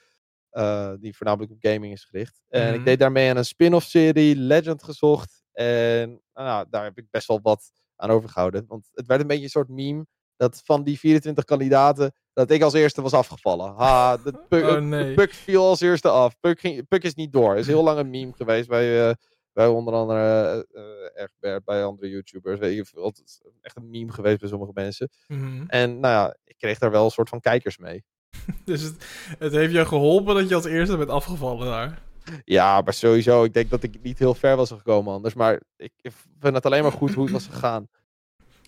Uh, 0.53 0.93
die 1.01 1.17
voornamelijk 1.17 1.53
op 1.53 1.59
gaming 1.61 1.93
is 1.93 2.05
gericht. 2.05 2.41
En 2.49 2.69
ik 2.69 2.75
mhm. 2.75 2.85
deed 2.85 2.99
daarmee 2.99 3.31
aan 3.31 3.37
een 3.37 3.45
spin-off 3.45 3.87
serie, 3.87 4.37
Legend 4.37 4.83
gezocht. 4.83 5.43
En 5.53 6.23
nou, 6.35 6.67
daar 6.71 6.85
heb 6.85 6.99
ik 6.99 7.11
best 7.11 7.27
wel 7.27 7.41
wat 7.43 7.71
aan 7.97 8.11
overgehouden. 8.11 8.65
Want 8.69 8.89
het 8.93 9.07
werd 9.07 9.21
een 9.21 9.27
beetje 9.27 9.43
een 9.43 9.51
soort 9.51 9.69
meme. 9.69 10.07
Dat 10.37 10.63
van 10.65 10.85
die 10.85 10.99
24 10.99 11.45
kandidaten, 11.45 12.13
dat 12.33 12.51
ik 12.51 12.63
als 12.63 12.73
eerste 12.73 13.03
was 13.03 13.13
afgevallen. 13.13 13.75
Ha, 13.75 14.17
de 14.17 14.33
Puk, 14.49 14.65
oh, 14.65 14.79
nee. 14.79 15.15
Puk 15.15 15.33
viel 15.33 15.67
als 15.67 15.81
eerste 15.81 16.09
af. 16.09 16.37
Ging, 16.41 16.89
Puk 16.89 17.05
is 17.05 17.15
niet 17.15 17.33
door. 17.33 17.57
is 17.57 17.67
heel 17.67 17.83
lang 17.83 17.99
een 17.99 18.11
meme 18.11 18.33
geweest 18.33 18.69
bij, 18.69 19.09
uh, 19.09 19.15
bij 19.53 19.67
onder 19.67 19.95
andere 19.95 20.67
uh, 20.73 21.23
Egbert, 21.23 21.65
bij 21.65 21.85
andere 21.85 22.09
YouTubers. 22.09 22.59
Weet 22.59 22.75
je, 22.75 23.01
het 23.01 23.23
is 23.25 23.41
echt 23.61 23.77
een 23.77 23.91
meme 23.91 24.13
geweest 24.13 24.41
bij 24.41 24.49
sommige 24.49 24.73
mensen. 24.75 25.09
Mm 25.27 25.39
-hmm. 25.39 25.65
En 25.69 26.01
nou 26.01 26.15
ja, 26.15 26.37
ik 26.45 26.59
kreeg 26.59 26.79
daar 26.79 26.91
wel 26.91 27.05
een 27.05 27.11
soort 27.11 27.29
van 27.29 27.41
kijkers 27.41 27.79
mee. 27.79 28.05
dus 28.65 28.83
het, 28.83 29.05
het 29.39 29.53
heeft 29.53 29.73
je 29.73 29.87
geholpen 29.87 30.35
dat 30.35 30.49
je 30.49 30.55
als 30.55 30.65
eerste 30.65 30.97
bent 30.97 31.11
afgevallen 31.11 31.67
daar. 31.67 32.03
Ja, 32.45 32.81
maar 32.81 32.95
sowieso. 32.95 33.45
Ik 33.45 33.55
denk 33.55 33.71
dat 33.71 33.83
ik 33.83 34.03
niet 34.03 34.19
heel 34.19 34.35
ver 34.35 34.57
was 34.57 34.71
gekomen 34.71 35.13
anders. 35.13 35.35
Maar 35.35 35.61
ik, 35.77 35.93
vind 36.41 36.55
het 36.55 36.67
alleen 36.67 36.83
maar 36.83 36.93
goed 36.93 37.15
hoe 37.15 37.25
het 37.25 37.33
was 37.33 37.47
gegaan. 37.47 37.89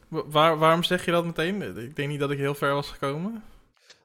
Waar, 0.09 0.59
waarom 0.59 0.83
zeg 0.83 1.05
je 1.05 1.11
dat 1.11 1.25
meteen? 1.25 1.63
Ik 1.63 1.97
denk 1.97 2.09
niet 2.09 2.21
dat 2.21 2.31
ik 2.31 2.39
heel 2.39 2.55
ver 2.55 2.75
was 2.75 2.91
gekomen. 2.91 3.43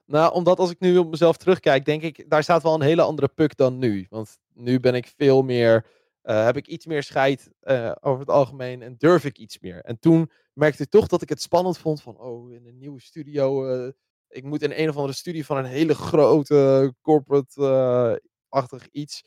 Nou, 0.06 0.34
omdat 0.34 0.60
als 0.60 0.72
ik 0.72 0.80
nu 0.80 0.98
op 0.98 1.10
mezelf 1.10 1.38
terugkijk, 1.38 1.86
denk 1.86 2.02
ik, 2.02 2.30
daar 2.30 2.44
staat 2.44 2.64
wel 2.64 2.74
een 2.74 2.82
hele 2.82 3.02
andere 3.02 3.28
puk 3.28 3.58
dan 3.58 3.78
nu. 3.78 4.06
Want 4.10 4.40
nu 4.54 4.80
ben 4.80 4.94
ik 4.94 5.14
veel 5.18 5.44
meer, 5.44 5.86
uh, 6.24 6.46
heb 6.46 6.58
ik 6.58 6.68
iets 6.68 6.86
meer 6.86 7.04
scheid 7.04 7.52
uh, 7.64 7.92
over 8.02 8.20
het 8.20 8.30
algemeen 8.30 8.82
en 8.82 8.96
durf 8.98 9.26
ik 9.26 9.38
iets 9.38 9.60
meer. 9.60 9.82
En 9.82 10.00
toen 10.00 10.32
merkte 10.54 10.84
ik 10.84 10.90
toch 10.90 11.08
dat 11.08 11.22
ik 11.22 11.30
het 11.30 11.42
spannend 11.42 11.78
vond 11.78 12.02
van, 12.02 12.18
oh, 12.18 12.52
in 12.52 12.66
een 12.66 12.78
nieuwe 12.78 13.02
studio, 13.02 13.70
uh, 13.70 13.92
ik 14.36 14.44
moet 14.44 14.62
in 14.62 14.72
een 14.76 14.90
of 14.90 14.96
andere 14.96 15.14
studie 15.14 15.46
van 15.46 15.58
een 15.58 15.66
hele 15.66 15.96
grote 15.96 16.94
corporate-achtig 17.02 18.88
iets, 18.92 19.24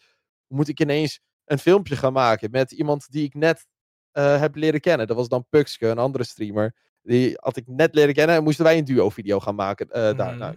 moet 0.47 0.69
ik 0.69 0.81
ineens 0.81 1.21
een 1.45 1.59
filmpje 1.59 1.97
gaan 1.97 2.13
maken 2.13 2.51
met 2.51 2.73
iemand 2.73 3.11
die 3.11 3.25
ik 3.25 3.35
net 3.35 3.67
uh, 4.13 4.41
heb 4.41 4.55
leren 4.55 4.81
kennen. 4.81 5.07
Dat 5.07 5.17
was 5.17 5.29
dan 5.29 5.47
Puxke, 5.49 5.87
een 5.87 5.99
andere 5.99 6.25
streamer. 6.25 6.75
Die 7.03 7.33
had 7.41 7.57
ik 7.57 7.67
net 7.67 7.95
leren 7.95 8.15
kennen 8.15 8.37
en 8.37 8.43
moesten 8.43 8.65
wij 8.65 8.79
een 8.79 8.85
duo-video 8.85 9.41
gaan 9.41 9.55
maken. 9.55 9.87
Uh, 9.87 9.93
daar, 9.93 10.37
nou, 10.37 10.57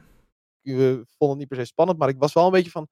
ik 0.62 0.76
vond 1.18 1.30
het 1.30 1.38
niet 1.38 1.47
per 1.47 1.58
se 1.58 1.66
spannend, 1.66 1.99
maar 1.99 2.10
ik 2.10 2.20
was 2.20 2.34
wel 2.34 2.45
een 2.45 2.52
beetje 2.52 2.72
van, 2.72 2.88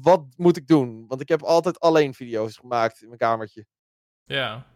wat 0.00 0.24
moet 0.36 0.56
ik 0.56 0.66
doen? 0.66 1.06
Want 1.06 1.20
ik 1.20 1.28
heb 1.28 1.42
altijd 1.42 1.80
alleen 1.80 2.14
video's 2.14 2.56
gemaakt 2.56 3.00
in 3.00 3.06
mijn 3.06 3.18
kamertje. 3.18 3.66
Ja, 4.24 4.66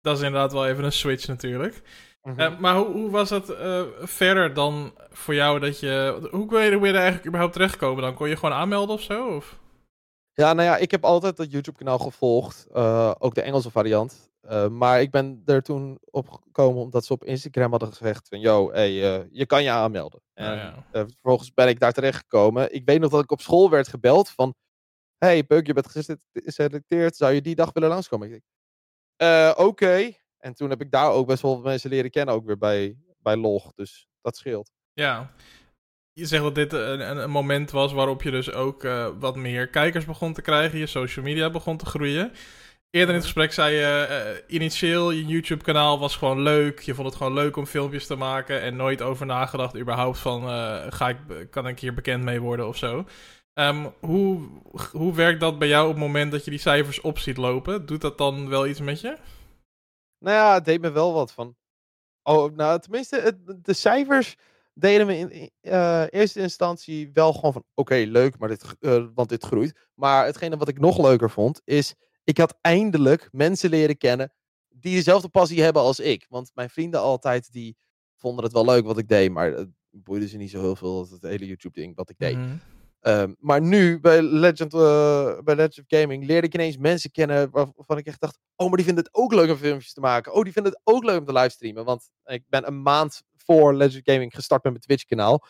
Dat 0.00 0.16
is 0.16 0.22
inderdaad 0.22 0.52
wel 0.52 0.66
even 0.66 0.84
een 0.84 0.92
switch 0.92 1.26
natuurlijk. 1.26 1.82
Mhm. 2.28 2.40
Eh, 2.40 2.58
maar 2.58 2.76
hoe, 2.76 2.86
hoe 2.86 3.10
was 3.10 3.30
het 3.30 3.48
eh, 3.50 3.82
verder 4.00 4.54
dan 4.54 4.92
voor 5.10 5.34
jou 5.34 5.60
dat 5.60 5.80
je... 5.80 6.28
Hoe 6.30 6.46
ben 6.46 6.64
je, 6.64 6.72
hoe 6.74 6.86
je 6.86 6.92
er 6.92 6.98
eigenlijk 6.98 7.26
überhaupt 7.26 7.52
terechtgekomen 7.54 8.02
dan? 8.02 8.14
Kon 8.14 8.28
je 8.28 8.36
gewoon 8.36 8.54
aanmelden 8.54 8.94
of 8.94 9.02
zo? 9.02 9.34
Of? 9.36 9.58
Ja, 10.32 10.52
nou 10.52 10.68
ja, 10.68 10.76
ik 10.76 10.90
heb 10.90 11.04
altijd 11.04 11.36
dat 11.36 11.50
YouTube-kanaal 11.52 11.98
gevolgd. 11.98 12.66
eh, 12.72 13.12
ook 13.18 13.34
de 13.34 13.42
Engelse 13.42 13.70
variant. 13.70 14.26
Maar 14.70 15.00
ik 15.00 15.10
ben 15.10 15.42
er 15.44 15.62
toen 15.62 15.98
op 16.04 16.30
gekomen 16.30 16.82
omdat 16.82 17.04
ze 17.04 17.12
op 17.12 17.24
Instagram 17.24 17.70
hadden 17.70 17.88
gezegd 17.88 18.28
van... 18.28 18.40
Yo, 18.40 18.70
hey, 18.72 18.90
je 19.30 19.46
kan 19.46 19.62
je 19.62 19.70
aanmelden. 19.70 20.20
Nou 20.34 20.58
En 20.58 20.84
ja. 20.92 21.06
vervolgens 21.08 21.54
ben 21.54 21.68
ik 21.68 21.80
daar 21.80 21.92
terecht 21.92 22.16
gekomen. 22.18 22.74
Ik 22.74 22.84
weet 22.84 23.00
nog 23.00 23.10
dat 23.10 23.22
ik 23.22 23.30
op 23.30 23.40
school 23.40 23.70
werd 23.70 23.88
gebeld 23.88 24.28
van... 24.28 24.54
Hey, 25.18 25.44
Puk, 25.44 25.66
je 25.66 25.72
bent 25.72 25.88
gesele- 25.88 26.18
geselecteerd. 26.32 27.16
Zou 27.16 27.32
je 27.32 27.40
die 27.40 27.54
dag 27.54 27.72
willen 27.72 27.88
langskomen? 27.88 28.32
Ik 28.32 28.40
denk, 29.16 29.58
oké. 29.58 30.12
En 30.38 30.54
toen 30.54 30.70
heb 30.70 30.80
ik 30.80 30.90
daar 30.90 31.10
ook 31.10 31.26
best 31.26 31.42
wel 31.42 31.54
wat 31.54 31.64
mensen 31.64 31.90
leren 31.90 32.10
kennen. 32.10 32.34
Ook 32.34 32.46
weer 32.46 32.58
bij, 32.58 32.96
bij 33.18 33.36
Log. 33.36 33.72
Dus 33.74 34.08
dat 34.20 34.36
scheelt. 34.36 34.70
Ja. 34.92 35.32
Je 36.12 36.26
zegt 36.26 36.42
dat 36.42 36.54
dit 36.54 36.72
een, 36.72 37.18
een, 37.18 37.30
moment 37.30 37.70
was 37.70 37.92
waarop 37.92 38.22
je 38.22 38.30
dus 38.30 38.52
ook 38.52 38.84
eh, 38.84 39.08
wat 39.18 39.36
meer 39.36 39.68
kijkers 39.68 40.04
begon 40.04 40.32
te 40.32 40.42
krijgen. 40.42 40.78
Je 40.78 40.86
social 40.86 41.24
media 41.24 41.50
begon 41.50 41.76
te 41.76 41.86
groeien. 41.86 42.32
Eerder 42.90 43.08
in 43.08 43.14
het 43.14 43.24
gesprek 43.24 43.52
zei 43.52 43.74
je, 43.74 44.06
eh, 44.08 44.54
initieel 44.54 45.10
je 45.10 45.26
YouTube-kanaal 45.26 45.98
was 45.98 46.16
gewoon 46.16 46.40
leuk. 46.40 46.80
Je 46.80 46.94
vond 46.94 47.06
het 47.06 47.16
gewoon 47.16 47.32
leuk 47.32 47.56
om 47.56 47.66
filmpjes 47.66 48.06
te 48.06 48.16
maken 48.16 48.60
en 48.60 48.76
nooit 48.76 49.02
over 49.02 49.26
nagedacht 49.26 49.76
überhaupt 49.76 50.18
van, 50.18 50.42
eh, 50.42 50.86
ga 50.88 51.08
ik, 51.08 51.16
kan 51.50 51.66
ik 51.66 51.80
hier 51.80 51.94
bekend 51.94 52.24
mee 52.24 52.40
worden 52.40 52.68
of 52.68 52.76
zo. 52.76 53.04
Ehm, 53.52 53.86
hoe, 54.00 54.48
hoe 54.92 55.14
werkt 55.14 55.40
dat 55.40 55.58
bij 55.58 55.68
jou 55.68 55.84
op 55.88 55.94
het 55.94 56.02
moment 56.02 56.32
dat 56.32 56.44
je 56.44 56.50
die 56.50 56.60
cijfers 56.60 57.00
op 57.00 57.18
ziet 57.18 57.36
lopen? 57.36 57.86
Doet 57.86 58.00
dat 58.00 58.18
dan 58.18 58.48
wel 58.48 58.66
iets 58.66 58.80
met 58.80 59.00
je? 59.00 59.16
Nou 60.18 60.36
ja, 60.36 60.54
het 60.54 60.64
deed 60.64 60.80
me 60.80 60.90
wel 60.90 61.12
wat 61.12 61.32
van. 61.32 61.56
Oh, 62.22 62.52
nou, 62.52 62.80
tenminste, 62.80 63.38
de 63.62 63.72
cijfers 63.72 64.36
deden 64.74 65.06
me 65.06 65.16
in, 65.18 65.50
eh, 65.60 66.04
eerste 66.10 66.40
instantie 66.40 67.10
wel 67.12 67.32
gewoon 67.32 67.52
van: 67.52 67.64
oké, 67.74 67.94
leuk, 67.94 68.38
maar 68.38 68.48
dit, 68.48 68.64
eh, 68.80 69.04
want 69.14 69.28
dit 69.28 69.44
groeit. 69.44 69.88
Maar 69.94 70.24
hetgene 70.24 70.56
wat 70.56 70.68
ik 70.68 70.78
nog 70.78 70.98
leuker 70.98 71.30
vond, 71.30 71.60
is: 71.64 71.94
ik 72.24 72.38
had 72.38 72.58
eindelijk 72.60 73.28
mensen 73.32 73.70
leren 73.70 73.96
kennen 73.96 74.32
die 74.68 74.94
dezelfde 74.94 75.28
passie 75.28 75.62
hebben 75.62 75.82
als 75.82 76.00
ik. 76.00 76.26
Want 76.28 76.50
mijn 76.54 76.70
vrienden 76.70 77.00
altijd, 77.00 77.52
die 77.52 77.76
vonden 78.16 78.44
het 78.44 78.52
wel 78.52 78.64
leuk 78.64 78.84
wat 78.84 78.98
ik 78.98 79.08
deed, 79.08 79.30
maar 79.30 79.52
het 79.52 79.68
boeide 79.90 80.28
ze 80.28 80.36
niet 80.36 80.50
zo 80.50 80.60
heel 80.60 80.76
veel, 80.76 80.98
dat 80.98 81.10
het 81.10 81.22
hele 81.22 81.46
YouTube-ding 81.46 81.96
wat 81.96 82.10
ik 82.10 82.18
deed. 82.18 82.36
Mhm. 82.36 82.56
Ehm, 83.00 83.34
maar 83.38 83.60
nu 83.60 84.00
bij 84.00 84.22
Legend, 84.22 84.74
eh, 84.74 85.38
bij 85.44 85.54
Legend 85.54 85.78
of 85.78 85.98
Gaming 85.98 86.26
leerde 86.26 86.46
ik 86.46 86.54
ineens 86.54 86.76
mensen 86.76 87.10
kennen 87.10 87.50
waarvan 87.50 87.98
ik 87.98 88.06
echt 88.06 88.20
dacht: 88.20 88.38
Oh, 88.56 88.66
maar 88.66 88.76
die 88.76 88.84
vinden 88.84 89.04
het 89.04 89.14
ook 89.14 89.32
leuk 89.32 89.50
om 89.50 89.56
filmpjes 89.56 89.92
te 89.92 90.00
maken. 90.00 90.32
Oh, 90.32 90.42
die 90.42 90.52
vinden 90.52 90.72
het 90.72 90.80
ook 90.84 91.04
leuk 91.04 91.18
om 91.18 91.24
te 91.24 91.32
livestreamen. 91.32 91.84
Want 91.84 92.10
ik 92.24 92.44
ben 92.48 92.66
een 92.66 92.82
maand 92.82 93.22
voor 93.36 93.74
Legend 93.74 94.06
of 94.06 94.12
Gaming 94.14 94.34
gestart 94.34 94.62
met 94.62 94.72
mijn 94.72 94.84
Twitch-kanaal. 94.84 95.46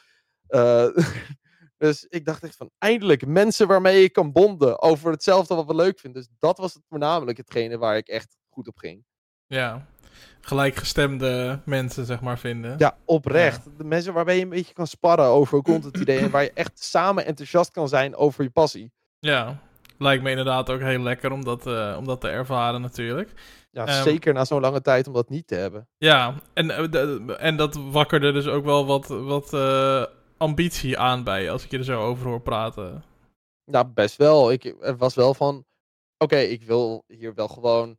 Eh, 0.46 0.88
dus 1.84 2.05
ik 2.05 2.24
dacht 2.24 2.42
echt 2.42 2.57
van: 2.57 2.70
eindelijk 2.78 3.26
mensen 3.26 3.66
waarmee 3.66 4.03
ik 4.03 4.12
kan 4.12 4.32
bonden 4.32 4.82
over 4.82 5.11
hetzelfde 5.11 5.55
wat 5.55 5.66
we 5.66 5.74
leuk 5.74 5.99
vinden. 5.99 6.22
Dus 6.22 6.30
dat 6.38 6.59
was 6.59 6.74
het 6.74 6.84
voornamelijk 6.88 7.38
hetgene 7.38 7.78
waar 7.78 7.96
ik 7.96 8.09
echt 8.09 8.36
goed 8.49 8.68
op 8.68 8.78
ging. 8.78 9.05
Ja, 9.46 9.86
gelijkgestemde 10.41 11.61
mensen 11.64 12.07
zeg 12.07 12.21
maar 12.21 12.39
vinden. 12.39 12.75
Ja, 12.79 12.97
oprecht. 13.05 13.69
De 13.77 13.85
mensen 13.85 14.12
waarbij 14.12 14.37
je 14.37 14.43
een 14.43 14.49
beetje 14.49 14.75
kan 14.75 14.87
sparren 14.87 15.27
over 15.27 15.62
content 15.62 15.97
ideeën. 16.03 16.21
en 16.25 16.31
waar 16.31 16.43
je 16.43 16.53
echt 16.55 16.85
samen 16.85 17.27
enthousiast 17.27 17.71
kan 17.71 17.89
zijn 17.89 18.16
over 18.16 18.45
je 18.45 18.51
passie. 18.51 18.93
Ja, 19.19 19.59
lijkt 19.99 20.23
me 20.23 20.31
inderdaad 20.31 20.71
ook 20.71 20.81
heel 20.81 21.01
lekker 21.01 21.33
om 21.33 21.45
dat, 21.45 21.66
eh, 21.66 21.95
om 21.99 22.05
dat 22.07 22.21
te 22.21 22.29
ervaren 22.29 22.81
natuurlijk. 22.81 23.31
Ja, 23.71 23.87
Ehm, 23.87 24.03
zeker 24.03 24.33
na 24.35 24.45
zo'n 24.45 24.61
lange 24.61 24.81
tijd 24.81 25.07
om 25.07 25.12
dat 25.12 25.29
niet 25.29 25.47
te 25.47 25.55
hebben. 25.55 25.89
Ja, 25.99 26.35
en, 26.55 26.71
eh, 26.71 27.45
en 27.45 27.57
dat 27.57 27.75
wakkerde 27.91 28.33
dus 28.33 28.47
ook 28.47 28.64
wel 28.64 28.87
wat, 28.87 29.07
wat 29.07 29.53
eh, 29.53 30.05
ambitie 30.37 30.99
aan 30.99 31.25
bij 31.25 31.51
als 31.51 31.64
ik 31.64 31.71
je 31.71 31.79
er 31.79 31.85
zo 31.85 32.01
over 32.03 32.27
hoor 32.27 32.41
praten. 32.41 33.05
Nou, 33.64 33.87
best 33.87 34.16
wel. 34.16 34.53
Ik 34.53 34.75
er 34.81 34.97
was 34.97 35.14
wel 35.14 35.35
van, 35.35 35.64
oké, 36.19 36.37
ik 36.37 36.62
wil 36.62 37.05
hier 37.07 37.35
wel 37.35 37.49
gewoon... 37.49 37.99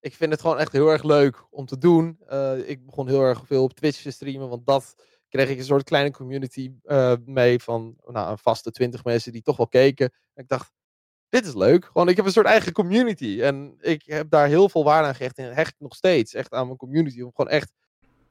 Ik 0.00 0.14
vind 0.14 0.32
het 0.32 0.40
gewoon 0.40 0.58
echt 0.58 0.72
heel 0.72 0.88
erg 0.88 1.02
leuk 1.02 1.44
om 1.50 1.66
te 1.66 1.78
doen. 1.78 2.18
Eh, 2.26 2.68
ik 2.68 2.86
begon 2.86 3.08
heel 3.08 3.22
erg 3.22 3.46
veel 3.46 3.62
op 3.62 3.72
Twitch 3.72 4.02
te 4.02 4.10
streamen, 4.10 4.48
want 4.48 4.66
dat 4.66 4.94
kreeg 5.28 5.48
ik 5.48 5.58
een 5.58 5.64
soort 5.64 5.84
kleine 5.84 6.10
community 6.10 6.72
eh, 6.82 7.14
mee 7.24 7.62
van 7.62 7.96
nou, 8.06 8.30
een 8.30 8.38
vaste 8.38 8.70
20 8.70 9.04
mensen 9.04 9.32
die 9.32 9.42
toch 9.42 9.56
wel 9.56 9.68
keken. 9.68 10.10
En 10.34 10.42
ik 10.42 10.48
dacht, 10.48 10.72
dit 11.28 11.46
is 11.46 11.54
leuk. 11.54 11.84
Gewoon, 11.84 12.08
ik 12.08 12.16
heb 12.16 12.26
een 12.26 12.32
soort 12.32 12.46
eigen 12.46 12.72
community. 12.72 13.40
En 13.42 13.76
ik 13.80 14.02
heb 14.06 14.30
daar 14.30 14.46
heel 14.48 14.68
veel 14.68 14.84
waarde 14.84 15.08
aan 15.08 15.14
gehecht 15.14 15.36
en 15.38 15.54
hecht 15.54 15.74
nog 15.78 15.94
steeds 15.94 16.34
echt 16.34 16.52
aan 16.52 16.66
mijn 16.66 16.78
community. 16.78 17.20
Om 17.20 17.32
gewoon 17.34 17.50
echt, 17.52 17.72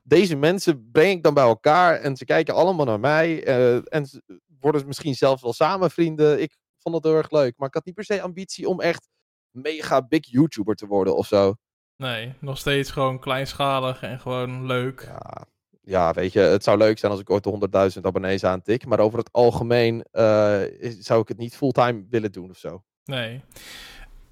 deze 0.03 0.36
mensen 0.36 0.89
breng 0.91 1.11
ik 1.17 1.24
dan 1.24 1.34
bij 1.34 1.43
elkaar 1.43 1.99
en 1.99 2.15
ze 2.17 2.26
kijken 2.26 2.53
allemaal 2.53 2.86
naar 2.86 2.99
mij. 2.99 3.43
eh, 3.45 3.93
en 3.93 4.05
ze 4.05 4.24
worden 4.59 4.88
misschien 4.88 5.15
zelfs 5.15 5.41
wel 5.41 5.53
samen 5.53 5.91
vrienden. 5.91 6.41
Ik 6.41 6.57
vond 6.78 6.95
dat 6.95 7.03
heel 7.03 7.15
erg 7.22 7.32
leuk. 7.32 7.57
Maar 7.57 7.67
ik 7.67 7.74
had 7.74 7.86
niet 7.86 7.95
per 7.95 8.03
se 8.03 8.22
ambitie 8.22 8.70
om 8.70 8.82
echt 8.82 9.07
mega 9.52 10.02
big 10.02 10.28
YouTuber 10.32 10.76
te 10.76 10.86
worden 10.88 11.16
of 11.16 11.28
zo. 11.28 11.56
Nee, 11.95 12.34
nog 12.39 12.58
steeds 12.58 12.91
gewoon 12.91 13.20
kleinschalig 13.20 14.02
en 14.02 14.20
gewoon 14.20 14.66
leuk. 14.66 15.02
Ja, 15.08 15.45
ja, 15.82 16.14
weet 16.14 16.34
je, 16.34 16.39
het 16.39 16.64
zou 16.64 16.78
leuk 16.78 17.00
zijn 17.00 17.12
als 17.12 17.22
ik 17.22 17.30
ooit 17.30 17.43
de 17.43 17.91
100.000 17.95 18.02
abonnees 18.02 18.43
aantik. 18.43 18.86
Maar 18.86 19.00
over 19.00 19.20
het 19.20 19.32
algemeen 19.32 20.04
eh, 20.12 20.62
zou 21.00 21.22
ik 21.22 21.28
het 21.28 21.38
niet 21.38 21.56
fulltime 21.56 22.06
willen 22.10 22.32
doen 22.32 22.50
of 22.50 22.58
zo. 22.58 22.84
Nee. 23.04 23.41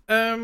Ehm, 0.05 0.39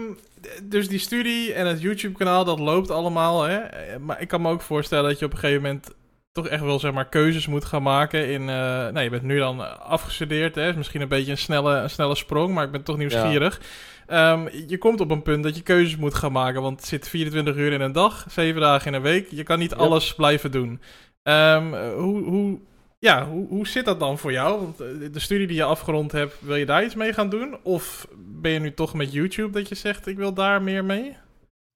dus 0.63 0.87
die 0.87 0.99
studie 0.99 1.53
en 1.53 1.67
het 1.67 1.81
YouTube-kanaal, 1.81 2.45
dat 2.45 2.59
loopt 2.59 2.89
allemaal. 2.89 3.43
Hè? 3.43 3.57
Eh, 3.57 3.97
Maar 3.99 4.21
ik 4.21 4.27
kan 4.27 4.41
me 4.41 4.49
ook 4.49 4.61
voorstellen 4.61 5.09
dat 5.09 5.19
je 5.19 5.25
op 5.25 5.31
een 5.31 5.37
gegeven 5.37 5.61
moment 5.61 5.89
toch 6.33 6.47
echt 6.47 6.61
wel 6.63 6.79
zeg 6.79 6.91
maar, 6.93 7.09
keuzes 7.09 7.47
moet 7.47 7.65
gaan 7.65 7.83
maken. 7.83 8.29
In, 8.29 8.41
eh, 8.41 8.55
nou, 8.55 8.99
je 8.99 9.09
bent 9.09 9.23
nu 9.23 9.37
dan 9.37 9.79
afgestudeerd. 9.81 10.55
Hè? 10.55 10.69
Is 10.69 10.75
misschien 10.75 11.01
een 11.01 11.07
beetje 11.07 11.31
een 11.31 11.37
snelle, 11.37 11.75
een 11.75 11.89
snelle 11.89 12.15
sprong, 12.15 12.53
maar 12.53 12.65
ik 12.65 12.71
ben 12.71 12.83
toch 12.83 12.97
nieuwsgierig. 12.97 13.61
Ehm, 14.07 14.47
je 14.67 14.77
komt 14.77 15.01
op 15.01 15.11
een 15.11 15.21
punt 15.21 15.43
dat 15.43 15.55
je 15.55 15.61
keuzes 15.63 15.97
moet 15.97 16.13
gaan 16.15 16.31
maken. 16.31 16.61
Want 16.61 16.79
het 16.79 16.89
zit 16.89 17.09
24 17.09 17.55
uur 17.55 17.71
in 17.71 17.81
een 17.81 17.91
dag, 17.91 18.25
7 18.29 18.61
dagen 18.61 18.87
in 18.87 18.93
een 18.93 19.01
week. 19.01 19.27
Je 19.31 19.43
kan 19.43 19.59
niet 19.59 19.71
Ja. 19.71 19.77
alles 19.77 20.15
blijven 20.15 20.51
doen. 20.51 20.81
Ehm, 21.23 21.73
eh, 21.73 21.93
hoe, 21.93 22.23
hoe, 22.23 22.59
ja, 22.99 23.25
hoe, 23.27 23.47
hoe 23.47 23.67
zit 23.67 23.85
dat 23.85 23.99
dan 23.99 24.17
voor 24.17 24.31
jou? 24.31 24.61
Want 24.61 24.79
eh, 24.81 24.87
de 25.11 25.19
studie 25.19 25.47
die 25.47 25.55
je 25.55 25.63
afgerond 25.63 26.11
hebt, 26.11 26.35
wil 26.39 26.55
je 26.55 26.65
daar 26.65 26.83
iets 26.83 26.95
mee 26.95 27.13
gaan 27.13 27.29
doen? 27.29 27.57
Of 27.63 28.07
ben 28.17 28.51
je 28.51 28.59
nu 28.59 28.73
toch 28.73 28.93
met 28.93 29.13
YouTube 29.13 29.51
dat 29.51 29.69
je 29.69 29.75
zegt, 29.75 30.07
ik 30.07 30.17
wil 30.17 30.33
daar 30.33 30.61
meer 30.61 30.85
mee? 30.85 31.15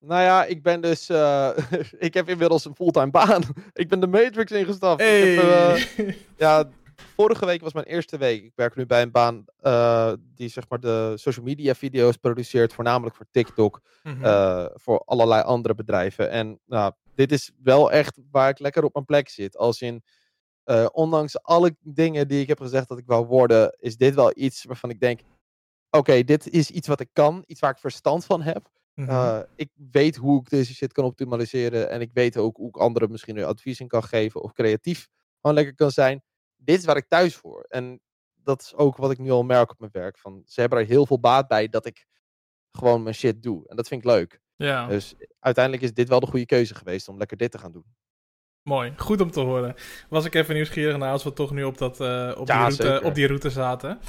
Nou 0.07 0.21
ja, 0.21 0.45
ik 0.45 0.63
ben 0.63 0.81
dus. 0.81 1.09
eh, 1.09 1.49
ik 2.07 2.13
heb 2.13 2.29
inmiddels 2.29 2.65
een 2.65 2.75
fulltime 2.75 3.11
baan. 3.11 3.43
ik 3.73 3.87
ben 3.89 3.99
de 3.99 4.07
Matrix 4.07 4.51
ingestapt. 4.51 5.01
Ik 5.01 5.07
heb, 5.07 5.43
eh, 5.43 6.13
ja, 6.37 6.69
vorige 7.15 7.45
week 7.45 7.61
was 7.61 7.73
mijn 7.73 7.85
eerste 7.85 8.17
week. 8.17 8.43
Ik 8.43 8.51
werk 8.55 8.75
nu 8.75 8.85
bij 8.85 9.01
een 9.01 9.11
baan 9.11 9.45
eh, 9.57 10.13
die 10.35 10.49
zeg 10.49 10.63
maar 10.69 10.79
de 10.79 11.13
social 11.15 11.45
media 11.45 11.75
video's 11.75 12.15
produceert, 12.17 12.73
voornamelijk 12.73 13.15
voor 13.15 13.25
TikTok, 13.31 13.81
Mhm. 14.03 14.67
voor 14.73 15.01
allerlei 15.05 15.41
andere 15.43 15.75
bedrijven. 15.75 16.29
En 16.29 16.59
nou, 16.65 16.93
dit 17.15 17.31
is 17.31 17.51
wel 17.63 17.91
echt 17.91 18.19
waar 18.31 18.49
ik 18.49 18.59
lekker 18.59 18.83
op 18.83 18.93
mijn 18.93 19.05
plek 19.05 19.29
zit. 19.29 19.57
Als 19.57 19.81
in, 19.81 20.03
ondanks 20.91 21.41
alle 21.41 21.75
dingen 21.79 22.27
die 22.27 22.41
ik 22.41 22.47
heb 22.47 22.59
gezegd 22.59 22.87
dat 22.87 22.97
ik 22.97 23.05
wou 23.05 23.25
worden, 23.25 23.75
is 23.79 23.97
dit 23.97 24.15
wel 24.15 24.31
iets 24.35 24.63
waarvan 24.63 24.89
ik 24.89 24.99
denk, 24.99 25.19
oké, 25.89 26.23
dit 26.23 26.49
is 26.49 26.71
iets 26.71 26.87
wat 26.87 26.99
ik 26.99 27.09
kan, 27.13 27.43
iets 27.45 27.59
waar 27.59 27.71
ik 27.71 27.77
verstand 27.77 28.25
van 28.25 28.41
heb. 28.41 28.69
Mhm. 28.97 29.09
Uh, 29.09 29.39
ik 29.55 29.69
weet 29.91 30.15
hoe 30.15 30.39
ik 30.39 30.49
deze 30.49 30.73
shit 30.73 30.91
kan 30.91 31.05
optimaliseren. 31.05 31.89
En 31.89 32.01
ik 32.01 32.09
weet 32.13 32.37
ook 32.37 32.57
hoe 32.57 32.67
ik 32.67 32.77
anderen 32.77 33.11
misschien 33.11 33.43
advies 33.43 33.79
in 33.79 33.87
kan 33.87 34.03
geven. 34.03 34.41
Of 34.41 34.53
creatief 34.53 35.07
gewoon 35.41 35.55
lekker 35.55 35.75
kan 35.75 35.91
zijn. 35.91 36.23
Dit 36.55 36.79
is 36.79 36.85
waar 36.85 36.97
ik 36.97 37.07
thuis 37.07 37.35
voor. 37.35 37.65
En 37.69 38.01
dat 38.35 38.61
is 38.61 38.75
ook 38.75 38.97
wat 38.97 39.11
ik 39.11 39.17
nu 39.17 39.29
al 39.29 39.43
merk 39.43 39.71
op 39.71 39.79
mijn 39.79 39.91
werk. 39.91 40.17
Van, 40.17 40.41
ze 40.45 40.59
hebben 40.59 40.79
er 40.79 40.85
heel 40.85 41.05
veel 41.05 41.19
baat 41.19 41.47
bij 41.47 41.67
dat 41.67 41.85
ik 41.85 42.05
gewoon 42.71 43.03
mijn 43.03 43.15
shit 43.15 43.43
doe. 43.43 43.67
En 43.67 43.75
dat 43.75 43.87
vind 43.87 44.03
ik 44.03 44.09
leuk. 44.09 44.41
ja. 44.55 44.87
Dus 44.87 45.15
uiteindelijk 45.39 45.83
is 45.83 45.93
dit 45.93 46.09
wel 46.09 46.19
de 46.19 46.27
goede 46.27 46.45
keuze 46.45 46.75
geweest 46.75 47.07
om 47.07 47.17
lekker 47.17 47.37
dit 47.37 47.51
te 47.51 47.57
gaan 47.57 47.71
doen. 47.71 47.95
Mooi, 48.67 48.93
goed 48.97 49.21
om 49.21 49.31
te 49.31 49.39
horen. 49.39 49.75
Was 50.09 50.25
ik 50.25 50.35
even 50.35 50.53
nieuwsgierig 50.55 50.97
naar 50.97 51.11
als 51.11 51.23
we 51.23 51.33
toch 51.33 51.51
nu 51.51 51.63
op, 51.63 51.77
dat, 51.77 51.99
eh, 52.01 52.31
op, 52.37 52.45
die, 52.45 52.55
Ja, 52.55 52.61
route, 52.61 53.01
op 53.03 53.15
die 53.15 53.27
route 53.27 53.49
zaten. 53.49 53.99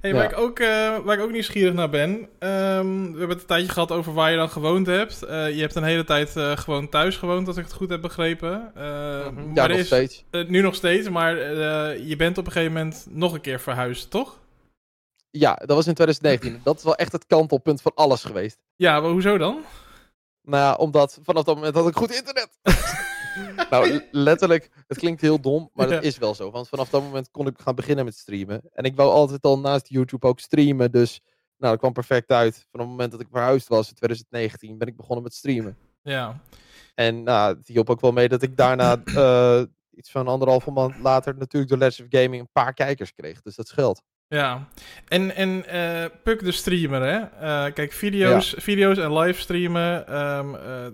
Hey, 0.00 0.10
Ja. 0.10 0.16
waar, 0.16 0.30
ik 0.30 0.38
ook, 0.38 0.58
eh, 0.58 0.98
waar 1.04 1.16
ik 1.18 1.22
ook 1.24 1.30
nieuwsgierig 1.30 1.74
naar 1.74 1.88
ben. 1.90 2.28
ehm, 2.38 3.02
we 3.02 3.18
hebben 3.18 3.28
het 3.28 3.40
een 3.40 3.46
tijdje 3.46 3.68
gehad 3.72 3.92
over 3.92 4.12
waar 4.14 4.30
je 4.30 4.36
dan 4.36 4.48
gewoond 4.50 4.86
hebt. 4.86 5.22
Eh, 5.22 5.54
je 5.54 5.60
hebt 5.60 5.74
een 5.74 5.82
hele 5.82 6.04
tijd 6.04 6.30
gewoon 6.54 6.88
thuis 6.88 7.16
gewoond, 7.16 7.46
als 7.48 7.56
ik 7.56 7.64
het 7.64 7.72
goed 7.72 7.90
heb 7.90 8.00
begrepen. 8.00 8.70
Eh, 8.74 8.82
ja, 8.82 9.30
maar 9.30 9.62
er 9.64 9.68
nog 9.68 9.78
is, 9.78 9.86
steeds. 9.86 10.24
nu 10.30 10.60
nog 10.60 10.74
steeds, 10.74 11.08
maar 11.08 11.36
je 11.98 12.16
bent 12.16 12.38
op 12.38 12.46
een 12.46 12.52
gegeven 12.52 12.72
moment 12.74 13.06
nog 13.10 13.32
een 13.32 13.40
keer 13.40 13.60
verhuisd, 13.60 14.10
toch? 14.10 14.38
Ja, 15.30 15.54
dat 15.54 15.76
was 15.76 15.86
in 15.86 15.94
2019. 15.94 16.60
dat 16.64 16.76
is 16.76 16.84
wel 16.84 16.96
echt 16.96 17.12
het 17.12 17.26
kantelpunt 17.26 17.82
van 17.82 17.92
alles 17.94 18.24
geweest. 18.24 18.58
Ja, 18.76 19.00
maar 19.00 19.10
hoezo 19.10 19.38
dan? 19.38 19.64
Nou 20.42 20.62
ja, 20.62 20.74
omdat 20.74 21.18
vanaf 21.22 21.42
dat 21.44 21.54
moment 21.54 21.74
had 21.74 21.88
ik 21.88 21.96
goed 21.96 22.14
internet. 22.14 22.48
nou, 23.70 24.00
letterlijk, 24.10 24.70
het 24.86 24.98
klinkt 24.98 25.20
heel 25.20 25.40
dom, 25.40 25.70
maar 25.72 25.88
dat 25.88 26.02
is 26.02 26.18
wel 26.18 26.34
zo. 26.34 26.50
Want 26.50 26.68
vanaf 26.68 26.88
dat 26.88 27.02
moment 27.02 27.30
kon 27.30 27.46
ik 27.46 27.58
gaan 27.58 27.74
beginnen 27.74 28.04
met 28.04 28.16
streamen. 28.16 28.60
En 28.72 28.84
ik 28.84 28.96
wou 28.96 29.10
altijd 29.10 29.42
al 29.42 29.58
naast 29.58 29.88
YouTube 29.88 30.26
ook 30.26 30.40
streamen. 30.40 30.92
Dus 30.92 31.20
nou, 31.56 31.70
dat 31.70 31.78
kwam 31.78 31.92
perfect 31.92 32.30
uit. 32.30 32.66
Van 32.70 32.80
het 32.80 32.88
moment 32.88 33.10
dat 33.10 33.20
ik 33.20 33.28
verhuisd 33.30 33.68
was 33.68 33.88
in 33.88 33.94
2019 33.94 34.78
ben 34.78 34.88
ik 34.88 34.96
begonnen 34.96 35.22
met 35.22 35.34
streamen. 35.34 35.76
Ja. 36.02 36.40
En 36.94 37.22
nou, 37.22 37.56
het 37.56 37.68
hielp 37.68 37.90
ook 37.90 38.00
wel 38.00 38.12
mee 38.12 38.28
dat 38.28 38.42
ik 38.42 38.56
daarna 38.56 39.02
eh, 39.04 39.62
iets 39.90 40.10
van 40.10 40.28
anderhalve 40.28 40.70
maand 40.70 40.98
later 40.98 41.36
natuurlijk 41.36 41.70
door 41.70 41.78
Legends 41.78 42.00
of 42.00 42.20
Gaming 42.20 42.42
een 42.42 42.52
paar 42.52 42.74
kijkers 42.74 43.14
kreeg. 43.14 43.42
Dus 43.42 43.56
dat 43.56 43.68
scheelt. 43.68 44.02
Ja, 44.28 44.68
en, 45.08 45.34
en 45.34 45.66
eh 45.66 46.04
Puk 46.22 46.44
de 46.44 46.52
streamer, 46.52 47.02
hè? 47.02 47.18
Eh, 47.18 47.72
kijk, 47.72 47.92
video's, 47.92 48.54
video's 48.58 48.98
en 48.98 49.12
livestreamen 49.12 50.06
ehm, 50.06 50.54
eh, 50.54 50.86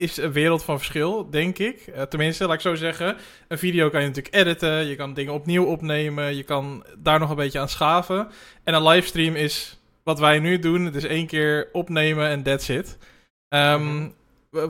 is 0.00 0.16
een 0.16 0.32
wereld 0.32 0.62
van 0.64 0.76
verschil, 0.76 1.30
denk 1.30 1.58
ik. 1.58 1.80
Eh, 1.86 2.02
tenminste, 2.02 2.44
laat 2.46 2.54
ik 2.54 2.60
zo 2.60 2.74
zeggen. 2.74 3.16
Een 3.48 3.58
video 3.58 3.90
kan 3.90 4.00
je 4.00 4.06
natuurlijk 4.06 4.34
editen, 4.34 4.86
je 4.86 4.96
kan 4.96 5.14
dingen 5.14 5.32
opnieuw 5.32 5.64
opnemen, 5.64 6.36
je 6.36 6.42
kan 6.42 6.84
daar 6.98 7.18
nog 7.18 7.30
een 7.30 7.36
beetje 7.36 7.58
aan 7.60 7.68
schaven. 7.68 8.28
En 8.64 8.74
een 8.74 8.86
livestream 8.86 9.34
is 9.34 9.78
wat 10.02 10.18
wij 10.18 10.38
nu 10.38 10.58
doen. 10.58 10.84
Het 10.84 10.94
is 10.94 11.04
één 11.04 11.26
keer 11.26 11.68
opnemen 11.72 12.28
en 12.28 12.42
that's 12.42 12.68
it. 12.68 12.98
Ehm, 13.48 13.84
Mhm. 13.84 14.10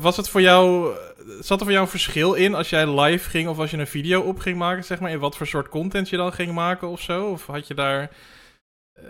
Was 0.01 0.17
het 0.17 0.29
voor 0.29 0.41
jou, 0.41 0.95
zat 1.41 1.59
er 1.59 1.65
voor 1.65 1.73
jou 1.73 1.85
een 1.85 1.91
verschil 1.91 2.35
in 2.35 2.55
als 2.55 2.71
jij 2.71 3.01
live 3.01 3.31
ging 3.31 3.49
of 3.49 3.59
als 3.59 3.71
je 3.71 3.77
een 3.77 3.87
video 3.87 4.21
op 4.21 4.39
ging 4.39 4.59
maken, 4.59 4.85
zeg 4.85 5.01
maar, 5.01 5.11
in 5.11 5.19
wat 5.19 5.37
voor 5.37 5.47
soort 5.47 5.69
content 5.69 6.09
je 6.09 6.17
dan 6.17 6.33
ging 6.33 6.53
maken 6.53 6.89
of 6.89 7.01
zo? 7.01 7.31
Of 7.31 7.47
had 7.47 7.67
je 7.67 7.75
daar, 7.75 8.11
eh, 8.93 9.05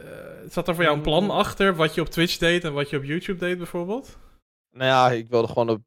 zat 0.48 0.68
er 0.68 0.74
voor 0.74 0.84
jou 0.84 0.96
een 0.96 1.02
plan 1.02 1.24
Mm. 1.24 1.30
achter 1.30 1.74
wat 1.76 1.94
je 1.94 2.00
op 2.00 2.08
Twitch 2.08 2.36
deed 2.38 2.64
en 2.64 2.72
wat 2.72 2.90
je 2.90 2.96
op 2.96 3.04
YouTube 3.04 3.38
deed 3.38 3.58
bijvoorbeeld? 3.58 4.18
Nou 4.70 4.86
ja, 4.90 5.10
ik 5.10 5.28
wilde 5.28 5.48
gewoon 5.48 5.68
op 5.70 5.80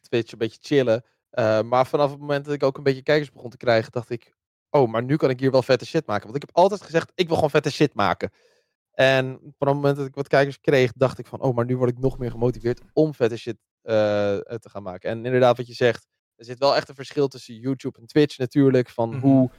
Twitch 0.00 0.32
een 0.32 0.38
beetje 0.38 0.58
chillen. 0.60 1.04
Eh, 1.30 1.62
maar 1.62 1.86
vanaf 1.86 2.10
het 2.10 2.20
moment 2.20 2.44
dat 2.44 2.54
ik 2.54 2.62
ook 2.62 2.76
een 2.76 2.82
beetje 2.82 3.02
kijkers 3.02 3.32
begon 3.32 3.50
te 3.50 3.56
krijgen, 3.56 3.92
dacht 3.92 4.10
ik... 4.10 4.34
Oh, 4.70 4.90
maar 4.90 5.02
nu 5.02 5.16
kan 5.16 5.30
ik 5.30 5.40
hier 5.40 5.50
wel 5.50 5.62
vette 5.62 5.86
shit 5.86 6.06
maken. 6.06 6.22
Want 6.24 6.36
ik 6.36 6.42
heb 6.46 6.56
altijd 6.56 6.82
gezegd, 6.82 7.12
ik 7.14 7.26
wil 7.26 7.34
gewoon 7.34 7.50
vette 7.50 7.70
shit 7.70 7.94
maken. 7.94 8.30
En 8.92 9.24
vanaf 9.26 9.52
het 9.58 9.82
moment 9.82 9.96
dat 9.96 10.06
ik 10.06 10.14
wat 10.14 10.28
kijkers 10.28 10.60
kreeg, 10.60 10.92
dacht 10.92 11.18
ik 11.18 11.26
van... 11.26 11.40
Oh, 11.40 11.54
maar 11.54 11.64
nu 11.64 11.76
word 11.76 11.90
ik 11.90 11.98
nog 11.98 12.18
meer 12.18 12.30
gemotiveerd 12.30 12.80
om 12.92 13.14
vette 13.14 13.36
shit 13.36 13.56
eh, 13.82 13.94
te 14.38 14.68
gaan 14.70 14.82
maken. 14.82 15.10
En 15.10 15.24
inderdaad, 15.24 15.56
wat 15.56 15.66
je 15.66 15.74
zegt, 15.74 16.06
er 16.36 16.44
zit 16.44 16.58
wel 16.58 16.76
echt 16.76 16.88
een 16.88 16.94
verschil 16.94 17.28
tussen 17.28 17.54
YouTube 17.54 17.98
en 17.98 18.06
Twitch 18.06 18.38
natuurlijk. 18.38 18.88
Van 18.88 19.08
Mhm. 19.08 19.20
hoe 19.20 19.50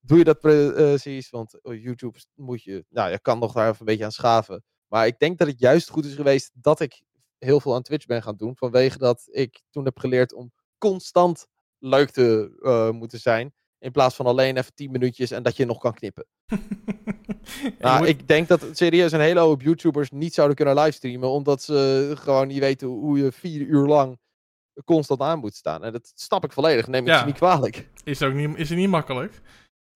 doe 0.00 0.18
je 0.18 0.24
dat 0.24 0.40
pre- 0.40 0.68
eh, 0.68 0.74
precies? 0.74 1.30
Want 1.30 1.62
oh, 1.62 1.74
YouTube 1.82 2.18
moet 2.34 2.62
je... 2.62 2.84
Nou, 2.88 3.10
je 3.10 3.20
kan 3.20 3.38
nog 3.38 3.52
daar 3.52 3.66
even 3.66 3.80
een 3.80 3.86
beetje 3.86 4.04
aan 4.04 4.12
schaven. 4.12 4.64
Maar 4.86 5.06
ik 5.06 5.18
denk 5.18 5.38
dat 5.38 5.48
het 5.48 5.58
juist 5.60 5.88
goed 5.90 6.04
is 6.04 6.14
geweest 6.14 6.50
dat 6.54 6.80
ik 6.80 7.02
heel 7.38 7.60
veel 7.60 7.74
aan 7.74 7.82
Twitch 7.82 8.06
ben 8.06 8.22
gaan 8.22 8.36
doen. 8.36 8.56
Vanwege 8.56 8.98
dat 8.98 9.28
ik 9.30 9.62
toen 9.70 9.84
heb 9.84 9.98
geleerd 9.98 10.32
om 10.34 10.52
constant 10.78 11.46
leuk 11.78 12.10
te 12.10 12.56
eh, 12.62 12.90
moeten 12.90 13.20
zijn. 13.20 13.54
In 13.78 13.92
plaats 13.92 14.14
van 14.16 14.26
alleen 14.26 14.56
even 14.56 14.74
10 14.74 14.90
minuutjes 14.90 15.30
en 15.30 15.42
dat 15.42 15.56
je 15.56 15.64
nog 15.66 15.78
kan 15.78 15.94
knippen. 15.94 16.26
Nou, 17.78 17.98
moet- 17.98 18.08
ik 18.08 18.28
denk 18.28 18.48
dat 18.48 18.66
serieus 18.72 19.12
een 19.12 19.20
hele 19.20 19.40
hoop 19.40 19.62
YouTubers 19.62 20.10
niet 20.10 20.34
zouden 20.34 20.56
kunnen 20.56 20.74
livestreamen. 20.74 21.28
Omdat 21.28 21.62
ze 21.62 22.12
gewoon 22.18 22.46
niet 22.48 22.58
weten 22.58 22.86
hoe 22.88 23.18
je 23.18 23.32
vier 23.32 23.60
uur 23.60 23.86
lang 23.86 24.18
constant 24.84 25.20
aan 25.20 25.38
moet 25.38 25.54
staan. 25.54 25.84
En 25.84 25.92
dat 25.92 26.12
snap 26.14 26.44
ik 26.44 26.52
volledig. 26.52 26.86
Neem 26.86 27.02
ik 27.02 27.08
Ja. 27.08 27.18
ze 27.18 27.24
niet 27.24 27.34
kwalijk. 27.34 27.88
is, 28.04 28.22
ook 28.22 28.32
niet, 28.32 28.56
is 28.56 28.68
het 28.68 28.78
niet 28.78 28.88
makkelijk. 28.88 29.40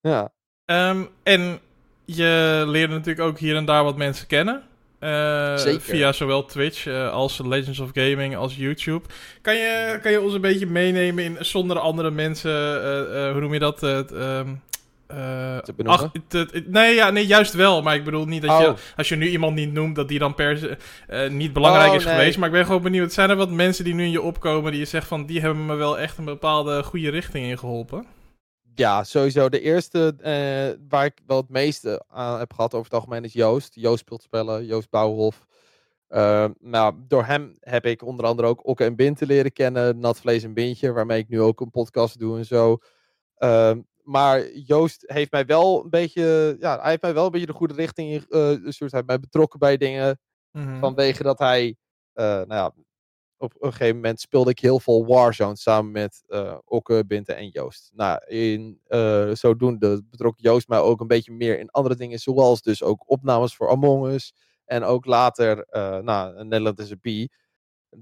Ja. 0.01 0.33
Ehm, 0.65 1.05
en 1.23 1.61
je 2.05 2.65
leerde 2.67 2.93
natuurlijk 2.95 3.27
ook 3.29 3.39
hier 3.39 3.57
en 3.57 3.65
daar 3.65 3.85
wat 3.85 3.97
mensen 3.97 4.27
kennen. 4.27 4.69
Eh. 5.01 5.57
Via 5.79 6.13
zowel 6.13 6.45
Twitch 6.45 6.87
eh, 6.87 7.11
als 7.13 7.41
Legends 7.45 7.79
of 7.79 7.91
Gaming 7.93 8.37
als 8.37 8.57
YouTube. 8.57 9.09
Kan 9.43 9.55
je, 9.57 9.99
kan 10.03 10.13
je 10.13 10.21
ons 10.21 10.35
een 10.35 10.41
beetje 10.41 10.67
meenemen 10.67 11.25
in 11.25 11.37
zonder 11.41 11.79
andere 11.79 12.11
mensen, 12.11 12.83
eh, 13.15 13.31
hoe 13.33 13.41
noem 13.41 13.53
je 13.53 13.59
dat? 13.59 13.83
eh, 13.83 13.99
ehm, 13.99 14.49
eh, 15.07 15.59
Te 15.59 15.75
ach, 15.85 16.11
nee, 16.67 16.95
ja, 16.95 17.11
nee, 17.11 17.27
juist 17.27 17.55
wel. 17.55 17.83
Maar 17.83 17.95
ik 17.95 18.05
bedoel 18.05 18.25
niet 18.27 18.43
dat 18.43 18.51
Oh. 18.51 18.61
je, 18.61 18.75
als 18.97 19.09
je 19.09 19.17
nu 19.17 19.29
iemand 19.29 19.55
niet 19.55 19.73
noemt, 19.73 19.97
dat 19.97 20.09
die 20.09 20.19
dan 20.19 20.35
per 20.35 20.59
se 20.59 20.77
niet 21.31 21.53
belangrijk 21.53 21.91
Oh, 21.91 21.97
is 21.97 22.05
nee. 22.05 22.15
geweest. 22.15 22.39
Maar 22.39 22.49
ik 22.49 22.55
ben 22.55 22.67
gewoon 22.67 22.83
benieuwd, 22.83 23.13
zijn 23.13 23.31
er 23.31 23.37
wat 23.37 23.51
mensen 23.51 23.85
die 23.85 23.95
nu 23.95 24.05
in 24.05 24.11
je 24.11 24.23
opkomen 24.23 24.71
die 24.71 24.81
je 24.81 24.87
zegt 24.87 25.07
van, 25.09 25.27
die 25.27 25.41
hebben 25.41 25.67
me 25.67 25.75
wel 25.75 25.99
echt 25.99 26.19
een 26.19 26.25
bepaalde 26.25 26.83
goede 26.83 27.11
richting 27.11 27.47
in 27.47 27.59
geholpen? 27.59 28.05
Ja, 28.75 29.05
sowieso. 29.05 29.49
De 29.49 29.61
eerste 29.61 30.15
eh, 30.19 30.87
waar 30.89 31.05
ik 31.05 31.21
wel 31.27 31.37
het 31.37 31.49
meeste 31.49 32.05
aan 32.09 32.39
heb 32.39 32.53
gehad 32.53 32.75
over 32.75 32.85
het 32.85 32.95
algemeen 32.95 33.25
is 33.25 33.33
Joost. 33.33 33.75
Joost 33.75 33.99
speelt 33.99 34.23
spellen, 34.23 34.67
Joost 34.67 34.91
Bouwhof. 34.91 35.47
Eh, 36.07 36.49
nou, 36.59 36.95
door 37.09 37.25
hem 37.25 37.57
heb 37.61 37.87
ik 37.87 38.03
onder 38.03 38.27
andere 38.27 38.49
ook 38.49 38.67
Okke 38.67 38.85
en 38.85 38.97
Binte 38.97 39.27
leren 39.27 39.53
kennen. 39.53 39.99
Nat 39.99 40.21
Vlees 40.21 40.43
en 40.43 40.55
Bintje, 40.55 40.93
waarmee 40.93 41.19
ik 41.19 41.29
nu 41.29 41.41
ook 41.41 41.61
een 41.61 41.71
podcast 41.71 42.19
doe 42.19 42.39
en 42.39 42.45
zo. 42.45 42.79
Ehm, 43.35 43.81
maar 44.03 44.53
Joost 44.53 45.03
heeft 45.07 45.31
mij 45.33 45.47
wel 45.47 45.85
een 45.85 45.91
beetje, 45.91 46.57
ja, 46.61 46.81
hij 46.81 46.91
heeft 46.91 47.03
mij 47.03 47.15
wel 47.15 47.25
een 47.25 47.31
beetje 47.31 47.47
de 47.47 47.53
goede 47.53 47.75
richting 47.75 48.11
in 48.11 48.25
eh. 48.29 48.41
Hij 48.41 48.89
heeft 48.91 49.07
mij 49.07 49.21
betrokken 49.21 49.59
bij 49.59 49.77
dingen. 49.77 50.21
Mhm. 50.53 50.79
Vanwege 50.79 51.23
dat 51.23 51.39
hij, 51.39 51.77
eh, 52.13 52.25
nou 52.25 52.55
ja, 52.55 52.73
op 53.41 53.55
een 53.59 53.73
gegeven 53.73 53.95
moment 53.95 54.21
speelde 54.21 54.51
ik 54.51 54.59
heel 54.59 54.81
veel 54.81 55.07
Warzone 55.07 55.57
samen 55.57 55.93
met 55.93 56.23
eh 56.29 56.59
Okke, 56.65 57.05
Binte 57.07 57.33
en 57.33 57.49
Joost. 57.49 57.91
Nou, 57.95 58.25
in 58.27 58.81
eh, 58.87 59.31
zodoende 59.33 60.03
betrok 60.11 60.39
Joost 60.39 60.69
mij 60.69 60.79
ook 60.79 61.01
een 61.01 61.07
beetje 61.07 61.33
meer 61.33 61.59
in 61.59 61.71
andere 61.71 61.97
dingen, 61.97 62.19
zoals 62.19 62.63
dus 62.63 62.83
ook 62.83 63.11
opnames 63.11 63.57
voor 63.57 63.71
Among 63.71 64.07
Us. 64.07 64.35
En 64.65 64.83
ook 64.85 65.05
later, 65.05 65.65
eh 65.65 65.99
nou, 65.99 66.45
Nederland 66.45 66.79
is 66.79 66.91
een 66.91 66.99
Bee. 67.03 67.31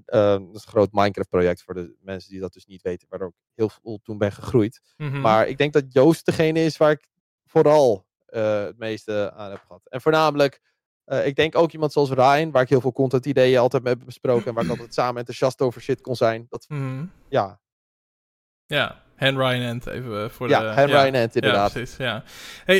Eh, 0.05 0.31
dat 0.31 0.55
is 0.55 0.65
een 0.65 0.71
groot 0.71 0.91
Minecraft-project 0.91 1.63
voor 1.63 1.73
de 1.73 1.95
mensen 2.01 2.31
die 2.31 2.39
dat 2.39 2.53
dus 2.53 2.65
niet 2.65 2.81
weten, 2.81 3.07
waardoor 3.09 3.27
ik 3.27 3.35
heel 3.53 3.69
veel 3.69 3.99
toen 4.03 4.17
ben 4.17 4.31
gegroeid. 4.31 4.81
Mhm. 4.97 5.21
Maar 5.21 5.47
ik 5.47 5.57
denk 5.57 5.73
dat 5.73 5.93
Joost 5.93 6.25
degene 6.25 6.63
is 6.63 6.77
waar 6.77 6.91
ik 6.91 7.07
vooral 7.45 8.07
het 8.25 8.77
meeste 8.77 9.31
aan 9.31 9.51
heb 9.51 9.61
gehad. 9.67 9.87
En 9.89 10.01
voornamelijk, 10.01 10.61
eh, 11.09 11.25
ik 11.25 11.35
denk 11.35 11.57
ook 11.57 11.71
iemand 11.71 11.91
zoals 11.91 12.09
Ryan, 12.09 12.51
waar 12.51 12.61
ik 12.61 12.69
heel 12.69 12.81
veel 12.81 12.91
content 12.91 13.25
ideeën 13.25 13.59
altijd 13.59 13.83
mee 13.83 13.93
heb 13.93 14.05
besproken. 14.05 14.45
En 14.45 14.53
waar 14.53 14.63
ik 14.63 14.69
altijd 14.75 14.93
samen 14.93 15.17
enthousiast 15.17 15.61
over 15.61 15.81
shit 15.81 16.01
kon 16.01 16.15
zijn. 16.15 16.45
Dat, 16.49 16.65
Mhm. 16.67 17.05
ja, 17.29 17.59
Ja, 18.65 19.01
Han 19.15 19.37
Ryan 19.37 19.61
Ent 19.61 19.87
even 19.87 20.23
eh, 20.23 20.29
voor 20.29 20.49
ja, 20.49 20.59
de... 20.59 20.65
hem 20.67 20.87
Ryan 20.87 21.15
Ant 21.15 21.35
inderdaad. 21.35 21.67
Ja, 21.73 21.79
precies, 21.79 21.97
ja. 21.97 22.23
Hey, 22.65 22.77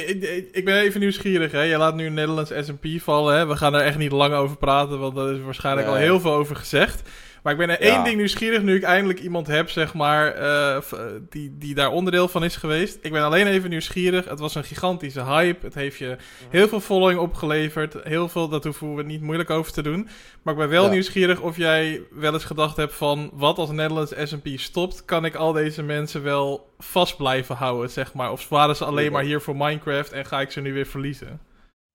ik, 0.51 0.65
ben 0.65 0.75
even 0.79 0.99
nieuwsgierig, 0.99 1.51
hè. 1.51 1.61
Je 1.61 1.77
laat 1.77 1.95
nu 1.95 2.05
een 2.05 2.13
Nederlands 2.13 2.51
S&P 2.59 2.85
vallen, 3.01 3.37
hè. 3.37 3.45
We 3.47 3.55
gaan 3.57 3.73
er 3.75 3.81
echt 3.81 3.97
niet 3.97 4.11
lang 4.11 4.33
over 4.33 4.57
praten, 4.57 4.99
want 4.99 5.15
daar 5.15 5.33
is 5.33 5.41
waarschijnlijk 5.41 5.87
al 5.87 5.95
heel 5.95 6.19
veel 6.19 6.33
over 6.33 6.55
gezegd. 6.55 7.09
Maar 7.43 7.53
ik 7.53 7.59
ben 7.59 7.69
er 7.69 7.85
Ja. 7.85 7.93
één 7.95 8.03
ding 8.03 8.15
nieuwsgierig, 8.17 8.61
nu 8.61 8.75
ik 8.75 8.83
eindelijk 8.83 9.19
iemand 9.19 9.47
heb, 9.47 9.69
zeg 9.69 9.93
maar, 9.93 10.27
eh, 10.33 10.81
v- 10.81 10.93
die, 11.29 11.55
die 11.57 11.75
daar 11.75 11.89
onderdeel 11.91 12.27
van 12.27 12.43
is 12.43 12.55
geweest. 12.55 12.97
Ik 13.01 13.11
ben 13.11 13.23
alleen 13.23 13.47
even 13.47 13.69
nieuwsgierig. 13.69 14.25
Het 14.29 14.39
was 14.39 14.55
een 14.55 14.63
gigantische 14.63 15.23
hype. 15.23 15.65
Het 15.65 15.73
heeft 15.75 15.97
je 15.97 16.17
heel 16.49 16.67
veel 16.67 16.79
following 16.79 17.19
opgeleverd. 17.19 17.95
Heel 18.03 18.29
veel, 18.29 18.47
dat 18.49 18.63
hoeven 18.63 18.95
we 18.95 19.03
niet 19.03 19.21
moeilijk 19.21 19.49
over 19.49 19.71
te 19.71 19.81
doen. 19.81 20.07
Maar 20.41 20.53
ik 20.53 20.59
ben 20.59 20.69
wel 20.69 20.83
Ja. 20.85 20.91
nieuwsgierig 20.91 21.39
of 21.39 21.57
jij 21.57 22.01
wel 22.11 22.33
eens 22.33 22.45
gedacht 22.45 22.77
hebt 22.77 22.93
van... 22.93 23.29
wat 23.33 23.57
als 23.57 23.71
Nederlands 23.71 24.13
S&P 24.23 24.47
stopt, 24.55 25.05
kan 25.05 25.25
ik 25.25 25.35
al 25.35 25.53
deze 25.53 25.83
mensen 25.83 26.23
wel 26.23 26.73
vast 26.79 27.17
blijven 27.17 27.55
houden, 27.55 27.89
zeg 27.89 28.13
maar? 28.13 28.31
Of 28.31 28.49
waren 28.49 28.75
ze 28.75 28.85
alleen 28.85 29.11
maar 29.11 29.23
hier 29.23 29.41
voor 29.41 29.55
Minecraft 29.55 30.11
en 30.11 30.25
ga 30.25 30.41
ik 30.41 30.51
ze 30.51 30.61
nu 30.61 30.73
weer 30.73 30.85
verliezen? 30.87 31.39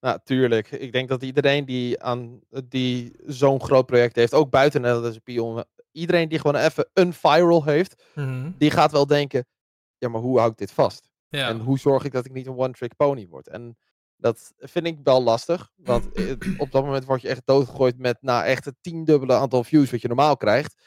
Nou, 0.04 0.18
tuurlijk. 0.24 0.70
Ik 0.70 0.92
denk 0.92 1.08
dat 1.08 1.22
iedereen 1.22 1.64
die, 1.64 2.02
aan, 2.02 2.40
die 2.68 3.12
zo'n 3.26 3.60
groot 3.60 3.86
project 3.86 4.16
heeft, 4.16 4.34
ook 4.34 4.50
buiten 4.50 4.80
Nederlandse 4.80 5.20
Pion, 5.20 5.64
iedereen 5.92 6.28
die 6.28 6.38
gewoon 6.38 6.60
even 6.62 6.88
een 6.92 7.12
viral 7.12 7.64
heeft, 7.64 8.02
die 8.58 8.70
gaat 8.70 8.92
wel 8.92 9.06
denken, 9.06 9.46
ja, 9.98 10.08
maar 10.08 10.20
hoe 10.20 10.38
hou 10.38 10.50
ik 10.50 10.56
dit 10.56 10.72
vast? 10.72 11.10
Ja. 11.28 11.48
En 11.48 11.60
hoe 11.60 11.78
zorg 11.78 12.04
ik 12.04 12.12
dat 12.12 12.24
ik 12.24 12.32
niet 12.32 12.46
een 12.46 12.56
one-trick 12.56 12.96
pony 12.96 13.26
word? 13.28 13.48
En 13.48 13.76
dat 14.16 14.52
vind 14.58 14.86
ik 14.86 14.98
wel 15.04 15.22
lastig. 15.22 15.70
Want 15.76 16.06
op 16.64 16.70
dat 16.70 16.84
moment 16.84 17.04
word 17.04 17.20
je 17.20 17.28
echt 17.28 17.42
doodgegooid 17.44 17.98
met 17.98 18.16
nou, 18.20 18.44
echt 18.44 18.64
het 18.64 18.76
tiendubbele 18.80 19.34
aantal 19.34 19.64
views 19.64 19.90
wat 19.90 20.00
je 20.00 20.08
normaal 20.08 20.36
krijgt. 20.36 20.82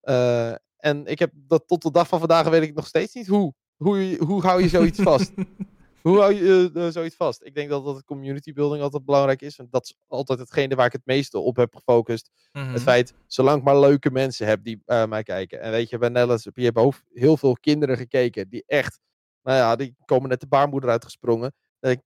Eh, 0.00 0.52
en 0.76 1.06
ik 1.06 1.18
heb 1.18 1.32
dat 1.34 1.66
tot 1.66 1.82
de 1.82 1.90
dag 1.90 2.08
van 2.08 2.18
vandaag 2.18 2.48
weet 2.48 2.62
ik 2.62 2.74
nog 2.74 2.86
steeds 2.86 3.14
niet 3.14 3.26
hoe. 3.26 3.54
Hoe, 3.76 4.16
hoe 4.26 4.42
hou 4.42 4.62
je 4.62 4.68
zoiets 4.68 5.02
vast? 5.02 5.32
Hoe 6.02 6.18
hou 6.18 6.34
je 6.34 6.70
eh, 6.74 6.86
eh, 6.86 6.92
zoiets 6.92 7.16
vast? 7.16 7.44
Ik 7.44 7.54
denk 7.54 7.68
dat, 7.68 7.84
dat 7.84 8.04
community 8.04 8.52
building 8.52 8.82
altijd 8.82 9.04
belangrijk 9.04 9.42
is. 9.42 9.58
En 9.58 9.66
dat 9.70 9.84
is 9.84 9.96
altijd 10.06 10.38
hetgene 10.38 10.74
waar 10.74 10.86
ik 10.86 10.92
het 10.92 11.06
meeste 11.06 11.38
op 11.38 11.56
heb 11.56 11.74
gefocust. 11.74 12.30
Mhm. 12.52 12.72
Het 12.72 12.82
feit, 12.82 13.14
zolang 13.26 13.58
ik 13.58 13.64
maar 13.64 13.80
leuke 13.80 14.10
mensen 14.10 14.46
heb 14.46 14.64
die 14.64 14.82
eh, 14.84 15.06
mij 15.06 15.22
kijken. 15.22 15.60
En 15.60 15.70
weet 15.70 15.88
je, 15.88 15.98
bij 15.98 16.08
Nederlands 16.08 16.48
je 16.54 16.64
hebt 16.64 16.76
ook 16.76 16.94
heel 17.12 17.36
veel 17.36 17.52
kinderen 17.52 17.96
gekeken 17.96 18.48
die 18.48 18.64
echt, 18.66 19.00
nou 19.42 19.58
ja, 19.58 19.76
die 19.76 19.96
komen 20.04 20.28
net 20.28 20.40
de 20.40 20.46
baarmoeder 20.46 20.90
uitgesprongen. 20.90 21.54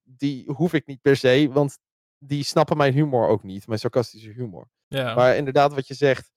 Die 0.03 0.53
hoef 0.53 0.72
ik 0.72 0.86
niet 0.86 1.01
per 1.01 1.16
se, 1.16 1.49
want 1.53 1.78
die 2.18 2.45
snappen 2.45 2.76
mijn 2.76 2.93
humor 2.93 3.28
ook 3.28 3.43
niet, 3.43 3.66
mijn 3.66 3.78
sarcastische 3.78 4.30
humor. 4.30 4.68
Maar 4.88 5.36
inderdaad, 5.36 5.74
wat 5.74 5.86
je 5.86 5.95
zegt, 5.95 6.30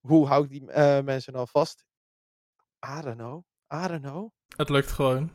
hoe 0.00 0.26
hou 0.26 0.44
ik 0.44 0.50
die 0.50 0.62
mensen 1.02 1.32
nou 1.32 1.46
vast? 1.50 1.84
I 2.98 3.00
don't 3.02 3.16
know. 3.16 3.44
I 3.74 3.86
don't 3.88 4.02
know. 4.02 4.30
Het 4.56 4.68
lukt 4.68 4.90
gewoon. 4.90 5.30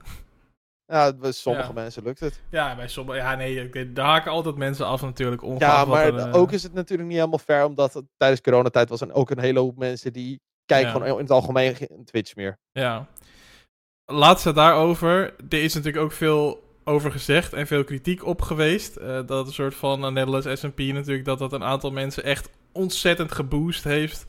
Ja, 0.88 1.14
bij 1.14 1.32
sommige 1.32 1.68
Ja. 1.68 1.74
mensen 1.74 2.04
lukt 2.04 2.20
het. 2.20 2.42
Ja, 2.50 2.76
bij 2.76 2.88
sommige... 2.88 3.18
Ja, 3.18 3.36
nee, 3.36 3.94
daar 3.94 4.06
haken 4.06 4.32
altijd 4.32 4.56
mensen 4.56 4.86
af 4.86 5.02
natuurlijk. 5.02 5.42
Ja, 5.58 5.86
maar 5.86 6.06
er, 6.06 6.18
eh, 6.18 6.36
ook 6.36 6.52
is 6.52 6.64
het 6.64 6.74
natuurlijk 6.74 7.08
niet 7.10 7.18
helemaal 7.18 7.40
fair, 7.40 7.66
omdat 7.66 7.94
het 7.94 8.06
tijdens 8.18 8.42
coronatijd 8.42 8.90
was 8.90 9.02
en 9.02 9.14
ook 9.14 9.30
een 9.30 9.40
hele 9.40 9.60
hoop 9.60 9.78
mensen 9.78 10.14
die 10.14 10.40
kijken 10.66 10.88
Ja. 10.88 10.94
gewoon 10.94 11.14
in 11.14 11.22
het 11.24 11.32
algemeen 11.32 11.76
geen 11.76 12.06
Twitch 12.06 12.36
meer. 12.36 12.58
Ja. 12.72 13.08
Laatste 14.06 14.54
daarover. 14.54 15.34
Er 15.50 15.64
is 15.64 15.74
natuurlijk 15.74 16.04
ook 16.04 16.12
veel 16.12 16.64
over 16.84 17.12
gezegd 17.12 17.54
en 17.54 17.68
veel 17.68 17.84
kritiek 17.84 18.26
op 18.26 18.42
geweest. 18.42 18.96
eh, 18.96 19.20
dat 19.26 19.48
een 19.48 19.54
soort 19.54 19.76
van 19.76 20.06
uh, 20.06 20.12
Nederlands 20.12 20.60
S&P 20.60 20.78
natuurlijk, 20.80 21.26
dat 21.26 21.40
dat 21.40 21.54
een 21.54 21.64
aantal 21.64 21.92
mensen 21.92 22.24
echt 22.24 22.50
ontzettend 22.72 23.32
geboost 23.32 23.84
heeft. 23.84 24.26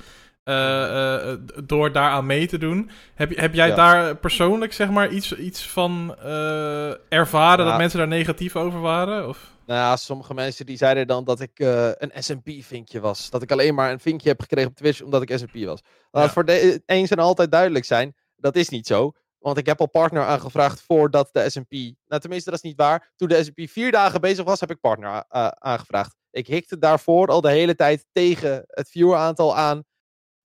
Uh, 0.49 0.55
uh, 0.55 1.33
door 1.65 1.93
daaraan 1.93 2.27
mee 2.27 2.47
te 2.47 2.59
doen. 2.59 2.91
Heb, 3.15 3.37
heb 3.37 3.55
jij 3.55 3.69
Ja. 3.69 3.75
daar 3.75 4.17
persoonlijk 4.17 4.73
zeg 4.73 4.91
maar 4.91 5.09
iets, 5.09 5.33
iets 5.37 5.69
van 5.69 6.17
eh, 6.23 7.13
ervaren 7.13 7.65
Ja. 7.65 7.71
dat 7.71 7.79
mensen 7.81 7.99
daar 7.99 8.09
negatief 8.09 8.57
over 8.57 8.81
waren? 8.81 9.29
Of? 9.29 9.55
Nou 9.67 9.81
ja, 9.81 9.97
sommige 9.97 10.35
mensen 10.35 10.67
die 10.67 10.77
zeiden 10.77 11.07
dan 11.07 11.25
dat 11.25 11.41
ik 11.41 11.59
eh, 11.59 11.89
een 11.93 12.13
SMP-vinkje 12.23 13.01
was. 13.01 13.31
Dat 13.31 13.43
ik 13.43 13.53
alleen 13.53 13.75
maar 13.75 13.91
een 13.93 14.01
vinkje 14.01 14.29
heb 14.29 14.41
gekregen 14.41 14.71
op 14.71 14.77
Twitch 14.77 15.03
omdat 15.03 15.23
ik 15.23 15.39
SMP 15.39 15.55
was. 15.65 15.81
Laat 16.11 16.25
Ja. 16.25 16.31
voor 16.33 16.45
de, 16.45 16.83
eens 16.87 17.11
en 17.11 17.19
altijd 17.19 17.51
duidelijk 17.51 17.85
zijn, 17.85 18.15
dat 18.37 18.57
is 18.57 18.69
niet 18.69 18.87
zo. 18.87 19.13
Want 19.39 19.59
ik 19.59 19.67
heb 19.67 19.81
al 19.81 19.89
partner 19.89 20.25
aangevraagd 20.25 20.83
voordat 20.87 21.29
de 21.33 21.51
SMP... 21.51 21.71
Nou, 22.07 22.21
tenminste, 22.21 22.51
dat 22.51 22.59
is 22.59 22.65
niet 22.71 22.77
waar. 22.81 23.13
Toen 23.17 23.29
de 23.29 23.45
SMP 23.45 23.59
vier 23.71 23.93
dagen 23.93 24.21
bezig 24.21 24.45
was, 24.45 24.61
heb 24.61 24.71
ik 24.71 24.81
partner 24.81 25.25
aangevraagd. 25.59 26.15
Ik 26.31 26.47
hikte 26.47 26.79
daarvoor 26.79 27.29
al 27.29 27.41
de 27.41 27.51
hele 27.51 27.75
tijd 27.75 28.05
tegen 28.13 28.63
het 28.67 28.89
vieweraantal 28.91 29.57
aan. 29.57 29.83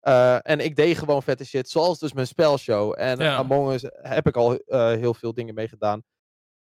Eh, 0.02 0.50
en 0.50 0.60
ik 0.60 0.76
deed 0.76 0.98
gewoon 0.98 1.24
vette 1.24 1.46
shit, 1.46 1.70
zoals 1.70 2.00
dus 2.00 2.14
mijn 2.14 2.28
spelshow. 2.28 2.94
En 2.98 3.20
Ja. 3.20 3.36
Among 3.36 3.72
Us 3.72 3.86
heb 3.92 4.28
ik 4.28 4.36
al 4.36 4.56
eh, 4.56 4.88
heel 4.92 5.14
veel 5.14 5.34
dingen 5.34 5.54
mee 5.54 5.68
gedaan. 5.68 6.04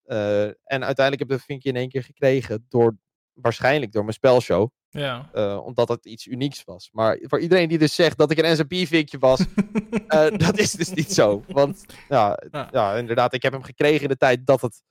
Eh, 0.04 0.44
en 0.44 0.54
uiteindelijk 0.84 1.20
heb 1.20 1.22
ik 1.22 1.30
dat 1.30 1.42
vinkje 1.46 1.70
in 1.70 1.76
één 1.76 1.90
keer 1.90 2.04
gekregen 2.04 2.66
door, 2.70 2.98
waarschijnlijk 3.34 3.92
door 3.92 4.02
mijn 4.04 4.14
spelshow. 4.14 4.70
Ja. 4.94 5.30
omdat 5.60 5.90
het 5.90 6.06
iets 6.06 6.28
unieks 6.28 6.64
was. 6.64 6.90
Maar 6.92 7.20
voor 7.22 7.40
iedereen 7.40 7.70
die 7.70 7.78
dus 7.78 7.96
zegt 7.96 8.18
dat 8.18 8.32
ik 8.32 8.38
een 8.38 8.56
SMP-vinkje 8.56 9.18
was, 9.18 9.40
dat 10.46 10.58
is 10.58 10.72
dus 10.72 10.90
niet 10.90 11.14
zo. 11.14 11.44
Want 11.48 11.86
ja, 12.10 12.40
Ja. 12.52 12.68
ja. 12.72 12.96
inderdaad, 12.96 13.34
ik 13.34 13.42
heb 13.42 13.54
hem 13.54 13.64
gekregen 13.64 14.02
in 14.02 14.08
de 14.08 14.18
tijd 14.18 14.46
dat, 14.46 14.62
het, 14.62 14.84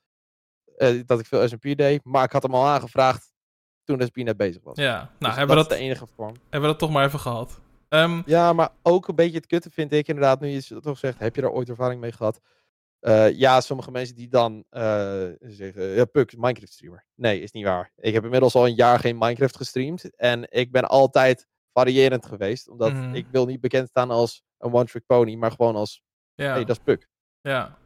dat 1.07 1.19
ik 1.19 1.25
veel 1.25 1.47
SMP 1.47 1.77
deed. 1.77 2.03
Maar 2.03 2.23
ik 2.23 2.31
had 2.31 2.43
hem 2.43 2.55
al 2.55 2.67
aangevraagd 2.67 3.31
toen 3.83 4.01
SP 4.09 4.17
net 4.17 4.37
bezig 4.37 4.63
was. 4.63 4.77
ja, 4.77 4.93
nou 4.97 5.09
Dus 5.19 5.35
hebben, 5.35 5.55
we 5.55 5.61
dat 5.61 5.69
dat, 5.69 5.71
is 5.71 5.77
de 5.77 5.83
enige 5.83 6.07
vorm. 6.15 6.33
hebben 6.41 6.61
we 6.61 6.67
dat 6.67 6.79
toch 6.79 6.91
maar 6.91 7.05
even 7.05 7.19
gehad. 7.19 7.61
Ehm, 7.91 8.21
Ja, 8.25 8.53
maar 8.53 8.69
ook 8.81 9.07
een 9.07 9.15
beetje 9.15 9.37
het 9.37 9.45
kutte 9.47 9.69
vind 9.71 9.91
ik 9.91 10.07
inderdaad, 10.07 10.39
nu 10.39 10.47
je 10.47 10.61
het 10.67 10.83
toch 10.83 10.97
zegt, 10.97 11.19
heb 11.19 11.35
je 11.35 11.41
daar 11.41 11.51
ooit 11.51 11.69
ervaring 11.69 12.01
mee 12.01 12.11
gehad? 12.11 12.39
Eh, 12.99 13.31
ja, 13.37 13.61
sommige 13.61 13.91
mensen 13.91 14.15
die 14.15 14.27
dan 14.29 14.63
eh, 14.69 15.23
zeggen, 15.39 15.83
ja, 15.83 16.05
Puk, 16.05 16.37
Minecraft 16.37 16.73
streamer. 16.73 17.05
Nee, 17.15 17.41
is 17.41 17.51
niet 17.51 17.65
waar. 17.65 17.91
Ik 17.97 18.13
heb 18.13 18.23
inmiddels 18.23 18.55
al 18.55 18.67
een 18.67 18.75
jaar 18.75 18.99
geen 18.99 19.17
Minecraft 19.17 19.57
gestreamd. 19.57 20.15
En 20.15 20.45
ik 20.51 20.71
ben 20.71 20.87
altijd 20.87 21.47
variërend 21.73 22.25
geweest. 22.25 22.69
Omdat 22.69 22.93
Mhm. 22.93 23.13
ik 23.15 23.27
wil 23.31 23.45
niet 23.45 23.61
bekend 23.61 23.87
staan 23.89 24.11
als 24.11 24.43
een 24.57 24.73
one-trick 24.73 25.05
pony, 25.05 25.35
maar 25.35 25.51
gewoon 25.51 25.75
als, 25.75 26.01
ja. 26.35 26.51
hey, 26.53 26.65
dat 26.65 26.77
is 26.77 26.83
Puk. 26.83 27.07
Ja, 27.41 27.77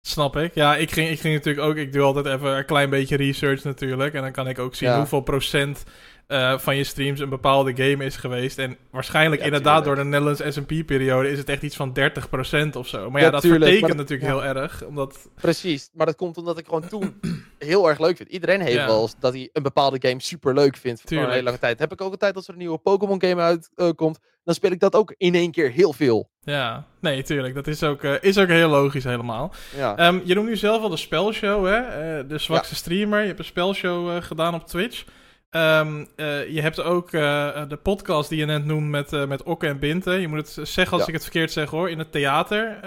snap 0.00 0.36
ik. 0.36 0.54
Ja, 0.54 0.76
ik 0.76 0.90
ging, 0.90 1.08
ik 1.08 1.20
ging 1.20 1.34
natuurlijk 1.34 1.66
ook... 1.66 1.76
Ik 1.76 1.92
doe 1.92 2.02
altijd 2.02 2.26
even 2.26 2.56
een 2.56 2.64
klein 2.66 2.90
beetje 2.90 3.16
research 3.16 3.64
natuurlijk. 3.64 4.14
En 4.14 4.22
dan 4.22 4.32
kan 4.32 4.48
ik 4.48 4.58
ook 4.58 4.74
zien 4.74 4.88
Ja. 4.88 4.96
hoeveel 4.98 5.20
procent 5.20 5.82
eh, 6.28 6.58
van 6.58 6.76
je 6.76 6.84
streams 6.84 7.20
een 7.20 7.28
bepaalde 7.28 7.76
game 7.76 8.04
is 8.04 8.16
geweest. 8.16 8.58
En 8.58 8.76
waarschijnlijk 8.90 9.40
Ja, 9.40 9.46
inderdaad 9.46 9.84
tuurlijk. 9.84 9.94
door 9.96 10.04
de 10.04 10.10
Netherlands 10.18 10.56
S&P-periode 10.56 11.30
is 11.30 11.38
het 11.38 11.48
echt 11.48 11.62
iets 11.62 11.76
van 11.76 11.92
30% 11.92 12.76
of 12.76 12.88
zo. 12.88 13.10
Maar 13.10 13.20
ja, 13.20 13.26
Ja, 13.26 13.32
dat 13.32 13.40
tuurlijk, 13.40 13.62
vertekent 13.64 13.88
dat- 13.98 14.08
natuurlijk 14.08 14.30
ja. 14.30 14.52
heel 14.52 14.62
erg. 14.62 14.84
Omdat, 14.84 15.28
Precies, 15.34 15.90
maar 15.92 16.06
dat 16.06 16.16
komt 16.16 16.36
omdat 16.36 16.58
ik 16.58 16.64
gewoon 16.64 16.88
toen 16.88 17.20
heel 17.58 17.88
erg 17.88 17.98
leuk 17.98 18.16
vind. 18.16 18.28
Iedereen 18.28 18.60
heeft 18.60 18.84
wel 18.84 19.02
eens 19.02 19.14
dat 19.20 19.32
hij 19.32 19.50
een 19.52 19.62
bepaalde 19.62 20.08
game 20.08 20.20
super 20.22 20.54
leuk 20.54 20.76
vindt 20.76 21.02
voor 21.04 21.16
een 21.18 21.30
hele 21.30 21.42
lange 21.42 21.58
tijd. 21.58 21.78
Heb 21.78 21.92
ik 21.92 22.00
ook 22.00 22.10
altijd 22.10 22.36
als 22.36 22.46
er 22.46 22.52
een 22.52 22.58
nieuwe 22.58 22.78
Pokémon 22.78 23.22
game 23.22 23.60
uitkomt, 23.76 24.18
dan 24.44 24.54
speel 24.54 24.70
ik 24.70 24.80
dat 24.80 24.94
ook 24.94 25.14
in 25.16 25.34
één 25.34 25.50
keer 25.50 25.70
heel 25.70 25.92
veel. 25.92 26.30
ja, 26.40 26.86
nee, 27.00 27.22
tuurlijk. 27.22 27.54
Dat 27.54 27.66
is 27.66 27.82
ook, 27.82 28.02
eh, 28.02 28.12
is 28.20 28.38
ook 28.38 28.48
heel 28.48 28.68
logisch 28.68 29.04
helemaal. 29.04 29.52
Ja. 29.76 29.96
Ehm, 29.96 30.18
je 30.24 30.34
noemt 30.34 30.48
nu 30.48 30.56
zelf 30.56 30.82
al 30.82 30.88
de 30.88 30.96
spelshow, 30.96 31.66
hè? 31.66 31.76
Eh, 31.76 32.28
de 32.28 32.38
zwakste 32.38 32.74
streamer. 32.74 33.20
Je 33.20 33.26
hebt 33.26 33.38
een 33.38 33.44
spelshow 33.44 34.22
gedaan 34.22 34.54
op 34.54 34.66
Twitch. 34.66 35.04
Ehm, 35.50 36.04
eh, 36.16 36.48
je 36.48 36.60
hebt 36.60 36.80
ook 36.80 37.12
eh, 37.12 37.68
de 37.68 37.76
podcast 37.76 38.28
die 38.28 38.38
je 38.38 38.44
net 38.44 38.64
noemt 38.64 38.88
met, 38.88 39.12
eh 39.12 39.26
met 39.26 39.42
Okke 39.42 39.66
en 39.66 39.78
Binte. 39.78 40.10
Je 40.12 40.28
moet 40.28 40.56
het 40.56 40.68
zeggen 40.68 40.92
als 40.92 41.00
Ja. 41.00 41.06
ik 41.06 41.12
het 41.12 41.22
verkeerd 41.22 41.52
zeg 41.52 41.70
hoor. 41.70 41.90
In 41.90 41.98
het 41.98 42.12
theater 42.12 42.86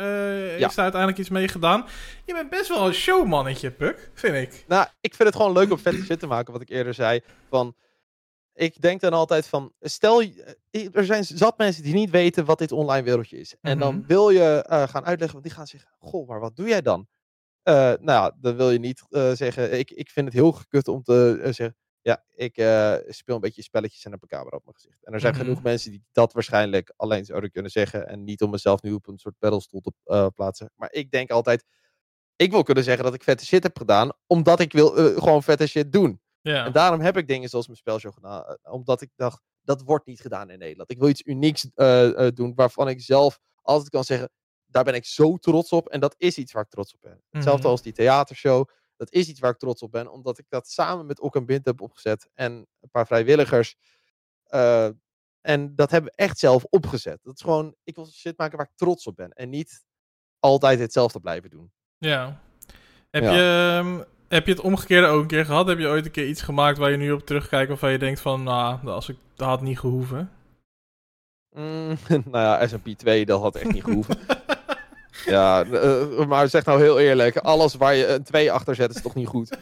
Ja. 0.60 0.68
is 0.68 0.76
daar 0.76 0.84
uiteindelijk 0.84 1.18
iets 1.18 1.30
mee 1.30 1.48
gedaan. 1.48 1.86
Je 2.26 2.34
bent 2.34 2.50
best 2.50 2.68
wel 2.70 2.88
een 2.88 2.94
showmannetje, 2.94 3.72
Puk, 3.72 4.12
vind 4.14 4.36
ik. 4.36 4.64
Nou, 4.68 4.88
ik 5.00 5.16
vind 5.16 5.28
het 5.30 5.38
gewoon 5.38 5.52
leuk 5.54 5.72
om 5.72 5.78
vette 5.80 6.04
shit 6.04 6.20
te 6.20 6.28
maken, 6.28 6.54
wat 6.54 6.62
ik 6.62 6.70
eerder 6.70 6.94
zei. 6.94 7.22
Van, 7.50 7.76
ik 8.54 8.82
denk 8.82 9.02
dan 9.02 9.14
altijd 9.14 9.48
van, 9.48 9.74
stel, 9.80 10.22
er 10.72 11.06
zijn 11.06 11.24
zat 11.24 11.58
mensen 11.58 11.84
die 11.84 11.94
niet 11.94 12.10
weten 12.10 12.46
wat 12.46 12.58
dit 12.60 12.72
online 12.72 13.04
wereldje 13.06 13.38
is. 13.40 13.56
En 13.62 13.80
dan 13.80 13.96
Mhm. 13.96 14.08
wil 14.08 14.30
je 14.30 14.64
gaan 14.68 15.06
uitleggen, 15.06 15.32
want 15.32 15.44
die 15.44 15.54
gaan 15.54 15.68
zeggen, 15.68 15.90
goh, 16.00 16.28
maar 16.28 16.40
wat 16.40 16.56
doe 16.56 16.68
jij 16.68 16.82
dan? 16.82 17.08
Nou 17.64 18.02
ja, 18.06 18.32
dan 18.42 18.56
wil 18.56 18.72
je 18.72 18.80
niet 18.80 19.04
zeggen, 19.34 19.80
ik, 19.80 19.92
ik 19.92 20.10
vind 20.10 20.26
het 20.26 20.36
heel 20.36 20.52
gekut 20.52 20.88
om 20.88 21.04
te 21.04 21.40
zeggen, 21.44 21.76
ja, 22.02 22.24
ik 22.36 22.58
eh, 22.58 22.96
speel 23.08 23.36
een 23.36 23.42
beetje 23.42 23.62
spelletjes 23.64 24.06
en 24.06 24.12
heb 24.12 24.22
een 24.22 24.28
camera 24.28 24.56
op 24.58 24.64
mijn 24.64 24.76
gezicht. 24.76 25.04
En 25.06 25.14
er 25.14 25.20
zijn 25.20 25.34
Mhm. 25.34 25.42
genoeg 25.42 25.64
mensen 25.64 25.92
die 25.92 26.04
dat 26.12 26.34
waarschijnlijk 26.34 26.94
alleen 26.96 27.26
zouden 27.26 27.52
kunnen 27.52 27.72
zeggen 27.72 28.08
en 28.08 28.24
niet 28.24 28.42
om 28.42 28.50
mezelf 28.50 28.82
nu 28.82 28.92
op 28.94 29.08
een 29.08 29.18
soort 29.18 29.36
pedalstoel 29.40 29.82
te 29.82 29.92
eh, 30.04 30.28
plaatsen. 30.36 30.72
Maar 30.76 30.92
ik 30.92 31.12
denk 31.12 31.30
altijd, 31.32 31.66
ik 32.36 32.52
wil 32.52 32.64
kunnen 32.64 32.84
zeggen 32.84 33.04
dat 33.04 33.14
ik 33.14 33.24
vette 33.24 33.46
shit 33.46 33.64
heb 33.64 33.78
gedaan, 33.78 34.12
omdat 34.28 34.60
ik 34.60 34.72
wil 34.74 34.98
eh, 34.98 35.18
gewoon 35.24 35.44
vette 35.44 35.68
shit 35.68 35.92
doen. 35.92 36.22
Ja, 36.42 36.66
En 36.66 36.72
daarom 36.72 37.00
heb 37.00 37.18
ik 37.18 37.28
dingen 37.28 37.50
zoals 37.50 37.66
mijn 37.66 37.78
spelshow 37.78 38.14
gedaan. 38.14 38.58
Omdat 38.64 39.02
ik 39.02 39.10
dacht, 39.16 39.42
dat 39.62 39.82
wordt 39.82 40.06
niet 40.06 40.22
gedaan 40.22 40.50
in 40.50 40.60
Nederland. 40.60 40.92
Ik 40.92 41.00
wil 41.00 41.10
iets 41.10 41.26
unieks 41.26 41.68
doen 42.34 42.52
waarvan 42.56 42.88
ik 42.90 43.02
zelf 43.02 43.40
altijd 43.62 43.90
kan 43.90 44.04
zeggen, 44.04 44.30
daar 44.66 44.84
ben 44.84 44.94
ik 44.94 45.06
zo 45.06 45.38
trots 45.38 45.72
op. 45.72 45.90
En 45.90 46.00
dat 46.00 46.16
is 46.18 46.38
iets 46.38 46.52
waar 46.52 46.64
ik 46.64 46.70
trots 46.70 46.94
op 46.94 47.02
ben. 47.02 47.22
Hetzelfde 47.30 47.62
Mhm. 47.62 47.72
als 47.72 47.82
die 47.82 47.94
theatershow. 47.94 48.68
Dat 49.02 49.12
is 49.12 49.28
iets 49.28 49.40
waar 49.40 49.52
ik 49.52 49.58
trots 49.58 49.82
op 49.82 49.92
ben, 49.92 50.12
omdat 50.12 50.38
ik 50.38 50.46
dat 50.50 50.70
samen 50.70 51.06
met 51.06 51.20
Ok 51.20 51.36
en 51.36 51.46
Bint 51.46 51.66
heb 51.66 51.82
opgezet. 51.82 52.30
En 52.34 52.52
een 52.80 52.90
paar 52.92 53.08
vrijwilligers. 53.08 53.76
Eh, 54.44 54.90
en 55.42 55.76
dat 55.76 55.92
hebben 55.92 56.12
we 56.12 56.24
echt 56.24 56.38
zelf 56.38 56.64
opgezet. 56.64 57.20
Dat 57.24 57.36
is 57.36 57.42
gewoon, 57.42 57.76
ik 57.84 57.96
wil 57.96 58.08
shit 58.08 58.38
maken 58.38 58.58
waar 58.58 58.66
ik 58.66 58.78
trots 58.78 59.08
op 59.08 59.16
ben. 59.16 59.32
En 59.32 59.50
niet 59.50 59.86
altijd 60.40 60.80
hetzelfde 60.80 61.20
blijven 61.20 61.50
doen. 61.50 61.72
ja. 61.98 62.42
Heb, 63.10 63.24
Ja. 63.24 63.34
Je, 63.34 63.80
ehm, 63.80 64.04
heb 64.28 64.46
je 64.46 64.52
het 64.52 64.62
omgekeerde 64.62 65.08
ook 65.08 65.22
een 65.22 65.28
keer 65.28 65.46
gehad? 65.46 65.68
Heb 65.68 65.80
je 65.80 65.88
ooit 65.88 66.06
een 66.06 66.12
keer 66.12 66.28
iets 66.28 66.42
gemaakt 66.42 66.78
waar 66.78 66.92
je 66.92 66.98
nu 66.98 67.12
op 67.12 67.26
terugkijkt 67.26 67.70
waarvan 67.70 67.92
je 67.92 67.98
denkt 68.00 68.20
van, 68.20 68.44
nou, 68.44 68.88
als 68.88 69.10
ik, 69.10 69.18
dat 69.36 69.48
had 69.48 69.62
niet 69.62 69.80
gehoeven? 69.80 70.32
Mm, 71.50 71.98
nou 72.32 72.32
ja, 72.32 72.68
SMP 72.68 72.88
2, 72.88 73.26
dat 73.26 73.42
had 73.42 73.56
echt 73.56 73.72
niet 73.72 73.84
gehoeven. 73.84 74.18
ja, 75.26 75.64
eh, 75.66 76.26
maar 76.26 76.50
zeg 76.50 76.66
nou 76.66 76.82
heel 76.82 77.00
eerlijk, 77.00 77.38
alles 77.38 77.76
waar 77.76 77.96
je 77.96 78.08
een 78.08 78.24
2 78.24 78.52
achter 78.52 78.76
zet 78.76 78.96
is 78.96 79.02
toch 79.02 79.16
niet 79.16 79.28
goed? 79.28 79.58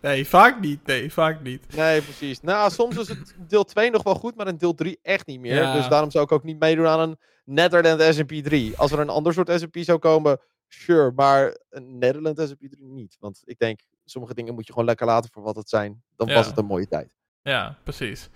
Nee, 0.00 0.26
vaak 0.28 0.60
niet. 0.60 0.86
Nee, 0.86 1.12
vaak 1.12 1.42
niet. 1.42 1.76
Nee, 1.76 2.00
precies. 2.02 2.40
Nou, 2.40 2.70
soms 2.70 2.96
is 2.96 3.08
het 3.08 3.34
deel 3.48 3.64
2 3.64 3.90
nog 3.90 4.02
wel 4.02 4.14
goed, 4.14 4.36
maar 4.36 4.46
in 4.48 4.56
deel 4.56 4.74
3 4.74 4.98
echt 5.02 5.26
niet 5.26 5.40
meer. 5.40 5.54
Ja. 5.54 5.72
Dus 5.74 5.88
daarom 5.88 6.10
zou 6.10 6.24
ik 6.24 6.32
ook 6.32 6.44
niet 6.44 6.58
meedoen 6.58 6.86
aan 6.86 7.00
een 7.00 7.18
Netherland 7.44 8.14
SMP 8.14 8.32
3. 8.32 8.76
Als 8.76 8.92
er 8.92 8.98
een 8.98 9.08
ander 9.08 9.32
soort 9.32 9.50
SMP 9.50 9.76
zou 9.78 9.98
komen, 9.98 10.38
sure, 10.68 11.12
maar 11.16 11.56
een 11.70 11.98
Netherland 11.98 12.38
SMP 12.40 12.60
3 12.70 12.84
niet. 12.88 13.16
Want 13.20 13.42
ik 13.44 13.58
denk, 13.58 13.80
sommige 14.04 14.34
dingen 14.34 14.54
moet 14.54 14.66
je 14.66 14.72
gewoon 14.72 14.88
lekker 14.88 15.06
laten 15.06 15.30
voor 15.32 15.42
wat 15.42 15.56
het 15.56 15.68
zijn. 15.68 16.02
Dan 16.16 16.28
Ja. 16.28 16.34
was 16.34 16.46
het 16.46 16.58
een 16.58 16.64
mooie 16.66 16.88
tijd. 16.88 17.14
Ja, 17.42 17.78
precies. 17.82 18.28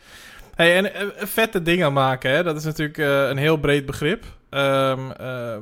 Hey, 0.54 0.76
en 0.76 0.94
eh, 0.94 1.06
vette 1.26 1.62
dingen 1.62 1.92
maken, 1.92 2.30
hè? 2.30 2.42
dat 2.42 2.56
is 2.56 2.64
natuurlijk 2.64 2.98
eh, 2.98 3.28
een 3.28 3.36
heel 3.36 3.56
breed 3.56 3.86
begrip. 3.86 4.24
Ehm, 4.50 5.10
eh, 5.10 5.56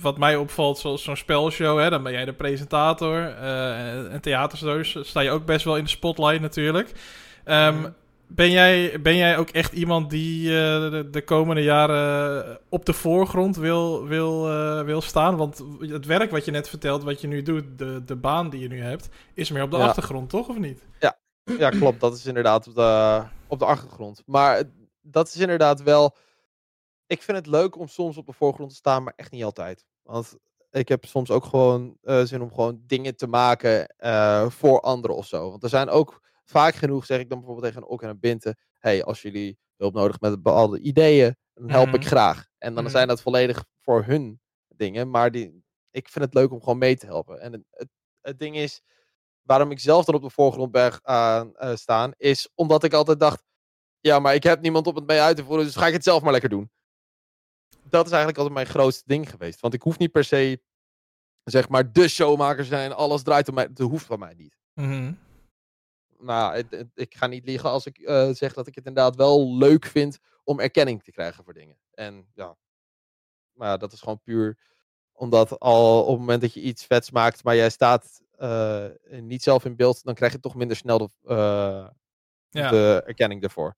wat 0.00 0.18
mij 0.18 0.36
opvalt, 0.36 0.78
zoals 0.78 1.02
zo'n 1.02 1.16
spelshow, 1.16 1.78
hè, 1.78 1.90
dan 1.90 2.02
ben 2.02 2.12
jij 2.12 2.24
de 2.24 2.32
presentator. 2.32 3.18
eh 3.20 4.12
en 4.12 4.84
sta 5.04 5.20
je 5.20 5.30
ook 5.30 5.44
best 5.44 5.64
wel 5.64 5.76
in 5.76 5.84
de 5.84 5.90
spotlight 5.90 6.40
natuurlijk. 6.40 6.92
Ehm, 7.44 7.90
ben, 8.26 8.50
jij, 8.50 9.00
ben 9.02 9.16
jij 9.16 9.38
ook 9.38 9.48
echt 9.48 9.72
iemand 9.72 10.10
die 10.10 10.48
eh, 10.48 10.90
de, 10.90 11.08
de 11.10 11.22
komende 11.24 11.62
jaren 11.62 12.58
op 12.68 12.86
de 12.86 12.92
voorgrond 12.92 13.56
wil, 13.56 14.06
wil, 14.06 14.44
wil 14.84 15.00
staan? 15.00 15.36
Want 15.36 15.62
het 15.80 16.06
werk 16.06 16.30
wat 16.30 16.44
je 16.44 16.50
net 16.50 16.68
vertelt, 16.68 17.02
wat 17.02 17.20
je 17.20 17.26
nu 17.26 17.42
doet, 17.42 17.64
de, 17.76 18.04
de 18.04 18.16
baan 18.16 18.50
die 18.50 18.60
je 18.60 18.68
nu 18.68 18.80
hebt, 18.82 19.08
is 19.34 19.50
meer 19.50 19.62
op 19.62 19.70
de 19.70 19.76
Ja. 19.76 19.84
achtergrond, 19.86 20.30
toch? 20.30 20.48
Of 20.48 20.58
niet? 20.58 20.86
Ja, 21.58 21.70
klopt. 21.70 22.00
Dat 22.00 22.14
is 22.16 22.26
inderdaad 22.26 22.66
op 22.68 22.74
de, 22.74 23.22
op 23.46 23.58
de 23.58 23.64
achtergrond. 23.64 24.22
Maar 24.26 24.62
dat 25.00 25.28
is 25.28 25.36
inderdaad 25.36 25.82
wel. 25.82 26.16
Ik 27.12 27.22
vind 27.22 27.36
het 27.36 27.46
leuk 27.46 27.76
om 27.78 27.88
soms 27.88 28.16
op 28.16 28.26
de 28.26 28.32
voorgrond 28.32 28.70
te 28.70 28.76
staan, 28.76 29.02
maar 29.02 29.12
echt 29.16 29.30
niet 29.30 29.44
altijd. 29.44 29.84
Want 30.02 30.36
ik 30.70 30.88
heb 30.88 31.04
soms 31.04 31.30
ook 31.30 31.44
gewoon 31.44 31.96
eh, 32.02 32.22
zin 32.22 32.42
om 32.42 32.48
gewoon 32.52 32.82
dingen 32.86 33.16
te 33.16 33.26
maken 33.26 33.86
eh, 33.96 34.48
voor 34.50 34.80
anderen 34.80 35.16
of 35.16 35.26
zo. 35.26 35.50
Want 35.50 35.62
er 35.62 35.68
zijn 35.68 35.88
ook 35.88 36.20
vaak 36.44 36.74
genoeg, 36.74 37.06
zeg 37.06 37.20
ik 37.20 37.28
dan 37.28 37.38
bijvoorbeeld 37.38 37.66
tegen 37.66 37.82
een 37.82 37.88
Ok 37.92 38.02
en 38.02 38.08
een 38.08 38.20
Binte. 38.20 38.56
hey, 38.78 39.04
als 39.04 39.22
jullie 39.22 39.58
hulp 39.76 39.94
nodig 39.94 40.10
hebben 40.10 40.30
met 40.30 40.42
bepaalde 40.42 40.80
ideeën, 40.80 41.36
dan 41.54 41.70
help 41.70 41.88
ik 41.88 42.00
Mhm. 42.00 42.06
graag. 42.08 42.46
En 42.58 42.74
dan 42.74 42.82
Mhm. 42.84 42.92
zijn 42.92 43.08
dat 43.08 43.20
volledig 43.22 43.64
voor 43.80 44.04
hun 44.04 44.40
dingen. 44.68 45.10
Maar 45.10 45.30
die, 45.30 45.64
ik 45.90 46.08
vind 46.08 46.24
het 46.24 46.34
leuk 46.34 46.50
om 46.52 46.58
gewoon 46.60 46.78
mee 46.78 46.96
te 46.96 47.06
helpen. 47.06 47.40
En 47.40 47.52
het, 47.52 47.62
het, 47.70 47.88
het 48.20 48.38
ding 48.38 48.56
is, 48.56 48.82
waarom 49.42 49.70
ik 49.70 49.80
zelf 49.80 50.04
dan 50.04 50.14
op 50.14 50.22
de 50.22 50.30
voorgrond 50.30 50.72
ben 50.72 50.92
gaan 50.92 51.54
eh, 51.56 51.74
staan, 51.74 52.12
is 52.16 52.48
omdat 52.54 52.84
ik 52.84 52.92
altijd 52.92 53.20
dacht, 53.20 53.42
ja, 54.00 54.18
maar 54.18 54.34
ik 54.34 54.42
heb 54.42 54.60
niemand 54.60 54.86
om 54.86 54.94
het 54.94 55.06
mee 55.06 55.20
uit 55.20 55.36
te 55.36 55.44
voeren, 55.44 55.64
dus 55.64 55.76
ga 55.76 55.86
ik 55.86 55.92
het 55.92 56.04
zelf 56.04 56.22
maar 56.22 56.32
lekker 56.32 56.50
doen. 56.50 56.70
Dat 57.92 58.06
is 58.06 58.10
eigenlijk 58.12 58.38
altijd 58.38 58.54
mijn 58.54 58.74
grootste 58.76 59.02
ding 59.06 59.30
geweest. 59.30 59.60
Want 59.60 59.74
ik 59.74 59.82
hoef 59.82 59.98
niet 59.98 60.12
per 60.12 60.24
se, 60.24 60.62
zeg 61.44 61.68
maar, 61.68 61.92
de 61.92 62.08
showmaker 62.08 62.64
zijn, 62.64 62.92
alles 62.92 63.22
draait 63.22 63.48
om 63.48 63.54
mij, 63.54 63.72
dat 63.72 63.88
hoeft 63.90 64.06
van 64.06 64.18
mij 64.18 64.34
niet. 64.34 64.56
Mhm. 64.74 65.12
Nou, 66.18 66.54
het- 66.54 66.70
het- 66.70 66.90
ik 66.94 67.14
ga 67.14 67.26
niet 67.26 67.44
liegen 67.44 67.70
als 67.70 67.86
ik 67.86 67.98
eh, 67.98 68.30
zeg 68.30 68.52
dat 68.52 68.66
ik 68.66 68.74
het 68.74 68.86
inderdaad 68.86 69.16
wel 69.16 69.56
leuk 69.56 69.84
vind 69.86 70.18
om 70.44 70.60
erkenning 70.60 71.02
te 71.02 71.10
krijgen 71.12 71.44
voor 71.44 71.54
dingen. 71.54 71.78
En 71.94 72.26
ja, 72.34 72.56
maar 73.52 73.68
ja, 73.68 73.76
dat 73.76 73.92
is 73.92 74.00
gewoon 74.00 74.20
puur 74.22 74.58
omdat 75.12 75.58
al 75.60 76.02
op 76.02 76.08
het 76.10 76.18
moment 76.18 76.40
dat 76.40 76.54
je 76.54 76.60
iets 76.60 76.84
vets 76.84 77.10
maakt, 77.10 77.44
maar 77.44 77.56
jij 77.56 77.70
staat 77.70 78.20
eh, 78.32 78.86
niet 79.08 79.42
zelf 79.42 79.64
in 79.64 79.76
beeld, 79.76 80.04
dan 80.04 80.14
krijg 80.14 80.32
je 80.32 80.40
toch 80.40 80.54
minder 80.54 80.76
snel 80.76 80.98
de, 80.98 81.08
uh, 81.22 81.88
Ja. 82.48 82.70
de 82.70 83.02
erkenning 83.06 83.42
ervoor. 83.42 83.76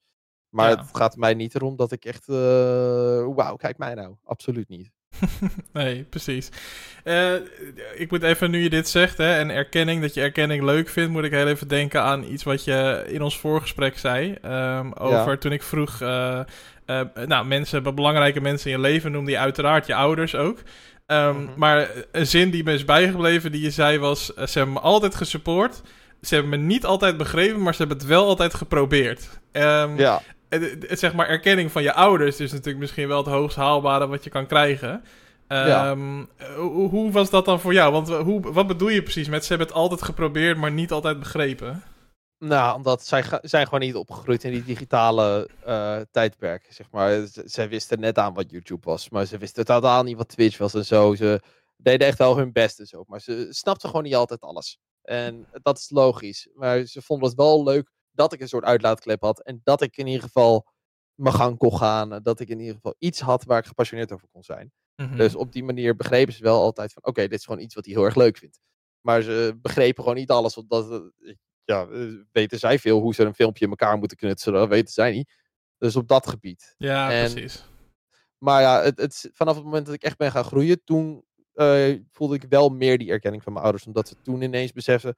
Maar 0.55 0.71
Ja. 0.71 0.77
het 0.77 0.89
gaat 0.93 1.17
mij 1.17 1.35
niet 1.35 1.55
erom 1.55 1.77
dat 1.77 1.93
ik 1.93 2.05
echt, 2.05 2.29
eh, 2.29 2.35
wauw, 3.35 3.57
kijk 3.57 3.79
mij 3.79 3.95
nou. 3.95 4.15
Absoluut 4.25 4.69
niet. 4.69 4.91
Nee, 5.73 6.03
precies. 6.03 6.49
Eh, 7.05 7.33
ik 7.95 8.11
moet 8.11 8.23
even, 8.23 8.51
nu 8.51 8.63
je 8.63 8.71
dit 8.71 8.89
zegt, 8.89 9.19
hè, 9.19 9.35
en 9.39 9.51
erkenning, 9.51 10.01
dat 10.01 10.15
je 10.15 10.21
erkenning 10.21 10.63
leuk 10.65 10.89
vindt, 10.89 11.13
moet 11.13 11.25
ik 11.25 11.31
heel 11.33 11.47
even 11.47 11.69
denken 11.69 12.03
aan 12.03 12.25
iets 12.25 12.43
wat 12.43 12.65
je 12.65 13.05
in 13.09 13.23
ons 13.23 13.39
voorgesprek 13.39 13.99
zei. 13.99 14.35
ehm, 14.43 14.91
over 14.93 15.39
toen 15.39 15.53
ik 15.53 15.63
vroeg, 15.63 16.01
eh, 16.01 16.41
nou, 17.27 17.47
mensen, 17.47 17.95
belangrijke 17.95 18.41
mensen 18.41 18.71
in 18.71 18.77
je 18.77 18.83
leven 18.83 19.13
noemde 19.13 19.31
je 19.31 19.39
uiteraard 19.39 19.87
je 19.87 19.95
ouders 19.95 20.35
ook. 20.35 20.59
Ehm, 21.07 21.41
Mhm. 21.41 21.49
Maar 21.57 21.89
een 22.13 22.27
zin 22.27 22.51
die 22.51 22.65
me 22.65 22.73
is 22.73 22.85
bijgebleven, 22.85 23.53
die 23.53 23.63
je 23.63 23.71
zei 23.71 23.99
was, 23.99 24.27
ze 24.27 24.59
hebben 24.59 24.73
me 24.75 24.81
altijd 24.81 25.15
gesupport. 25.15 25.83
Ze 26.21 26.35
hebben 26.35 26.53
me 26.61 26.67
niet 26.67 26.85
altijd 26.85 27.17
begrepen, 27.17 27.63
maar 27.63 27.73
ze 27.75 27.79
hebben 27.79 27.97
het 27.99 28.07
wel 28.07 28.27
altijd 28.27 28.55
geprobeerd. 28.55 29.29
Ehm, 29.53 29.99
Ja, 29.99 30.23
het, 30.49 30.63
het- 30.89 30.99
zeg 30.99 31.15
maar, 31.15 31.29
erkenning 31.29 31.73
van 31.73 31.83
je 31.83 31.93
ouders 31.93 32.41
is 32.41 32.51
natuurlijk 32.53 32.79
misschien 32.79 33.09
wel 33.09 33.19
het 33.19 33.27
hoogst 33.27 33.57
haalbare 33.57 34.07
wat 34.07 34.25
je 34.25 34.31
kan 34.31 34.47
krijgen. 34.47 35.03
Ja. 35.49 35.91
Ehm, 35.91 36.25
hoe, 36.57 36.89
hoe 36.89 37.11
was 37.13 37.31
dat 37.31 37.45
dan 37.45 37.61
voor 37.61 37.73
jou? 37.73 37.93
Want 37.93 38.09
hoe, 38.09 38.53
wat 38.53 38.67
bedoel 38.67 38.89
je 38.89 39.03
precies 39.03 39.29
met 39.29 39.43
ze 39.43 39.49
hebben 39.49 39.67
het 39.67 39.77
altijd 39.77 40.03
geprobeerd, 40.03 40.57
maar 40.57 40.73
niet 40.73 40.93
altijd 40.93 41.19
begrepen? 41.19 41.83
nou, 42.39 42.77
omdat 42.77 43.07
zij 43.07 43.25
zijn 43.43 43.65
gewoon 43.65 43.81
niet 43.81 43.95
opgegroeid 43.95 44.45
in 44.45 44.53
die 44.53 44.65
digitale 44.65 45.49
eh, 45.65 46.01
tijdperk, 46.11 46.67
zeg 46.71 46.91
maar. 46.91 47.27
Z- 47.27 47.37
zij 47.45 47.69
wisten 47.69 48.01
net 48.01 48.19
aan 48.19 48.35
wat 48.35 48.51
YouTube 48.51 48.87
was, 48.87 49.11
maar 49.11 49.25
ze 49.27 49.39
wisten 49.39 49.65
totaal 49.65 50.03
niet 50.03 50.17
wat 50.17 50.29
Twitch 50.29 50.59
was 50.59 50.75
en 50.75 50.85
zo. 50.85 51.15
Ze 51.15 51.41
deden 51.77 52.07
echt 52.07 52.19
wel 52.19 52.37
hun 52.37 52.53
best 52.53 52.81
en 52.81 52.87
zo, 52.87 53.05
maar 53.07 53.21
ze 53.21 53.47
snapten 53.51 53.89
gewoon 53.89 54.05
niet 54.05 54.15
altijd 54.15 54.41
alles. 54.41 54.79
En 55.03 55.47
dat 55.63 55.79
is 55.79 55.91
logisch, 55.91 56.49
maar 56.55 56.85
ze 56.85 57.03
vonden 57.03 57.29
het 57.29 57.37
wel 57.37 57.63
leuk 57.63 57.91
dat 58.15 58.33
ik 58.33 58.41
een 58.41 58.49
soort 58.49 58.65
uitlaatklep 58.65 59.21
had 59.23 59.43
en 59.43 59.61
dat 59.65 59.83
ik 59.83 59.97
in 59.97 60.07
ieder 60.07 60.23
geval 60.23 60.73
mijn 61.15 61.35
gang 61.35 61.59
kon 61.59 61.77
gaan, 61.77 62.23
dat 62.23 62.41
ik 62.41 62.49
in 62.49 62.59
ieder 62.61 62.75
geval 62.75 62.95
iets 62.99 63.21
had 63.21 63.45
waar 63.45 63.59
ik 63.59 63.67
gepassioneerd 63.67 64.13
over 64.13 64.29
kon 64.33 64.43
zijn. 64.43 64.73
Mhm. 64.97 65.17
Dus 65.17 65.35
op 65.35 65.53
die 65.53 65.65
manier 65.65 65.97
begrepen 65.97 66.33
ze 66.33 66.43
wel 66.43 66.61
altijd 66.61 66.93
van, 66.93 67.05
oké, 67.05 67.21
dit 67.21 67.39
is 67.39 67.45
gewoon 67.45 67.61
iets 67.61 67.75
wat 67.75 67.85
hij 67.85 67.95
heel 67.95 68.05
erg 68.05 68.15
leuk 68.15 68.37
vindt. 68.37 68.61
Maar 69.01 69.23
ze 69.23 69.59
begrepen 69.63 70.03
gewoon 70.03 70.19
niet 70.19 70.31
alles, 70.31 70.57
omdat, 70.57 70.91
eh, 70.91 71.35
ja, 71.65 71.87
eh, 71.87 72.13
weten 72.33 72.59
zij 72.59 72.79
veel 72.79 73.01
hoe 73.01 73.15
ze 73.15 73.25
een 73.25 73.35
filmpje 73.35 73.65
in 73.65 73.71
elkaar 73.71 73.99
moeten 73.99 74.17
knutselen, 74.17 74.61
dat 74.61 74.69
weten 74.69 74.93
zij 74.93 75.13
niet. 75.13 75.33
Dus 75.79 75.97
op 75.97 76.09
dat 76.09 76.27
gebied. 76.29 76.75
ja, 76.79 77.11
en- 77.13 77.33
precies. 77.33 77.65
Maar 78.39 78.61
ja, 78.61 78.83
het, 78.83 78.99
het, 79.01 79.31
vanaf 79.33 79.55
het 79.55 79.65
moment 79.65 79.87
dat 79.87 79.95
ik 79.95 80.03
echt 80.03 80.17
ben 80.17 80.31
gaan 80.31 80.45
groeien, 80.45 80.85
toen 80.85 81.25
eh, 81.53 81.99
voelde 82.11 82.35
ik 82.35 82.45
wel 82.49 82.69
meer 82.69 82.99
die 82.99 83.11
erkenning 83.11 83.43
van 83.43 83.53
mijn 83.53 83.65
ouders, 83.65 83.87
omdat 83.87 84.09
ze 84.09 84.15
toen 84.23 84.43
ineens 84.43 84.73
beseften, 84.73 85.17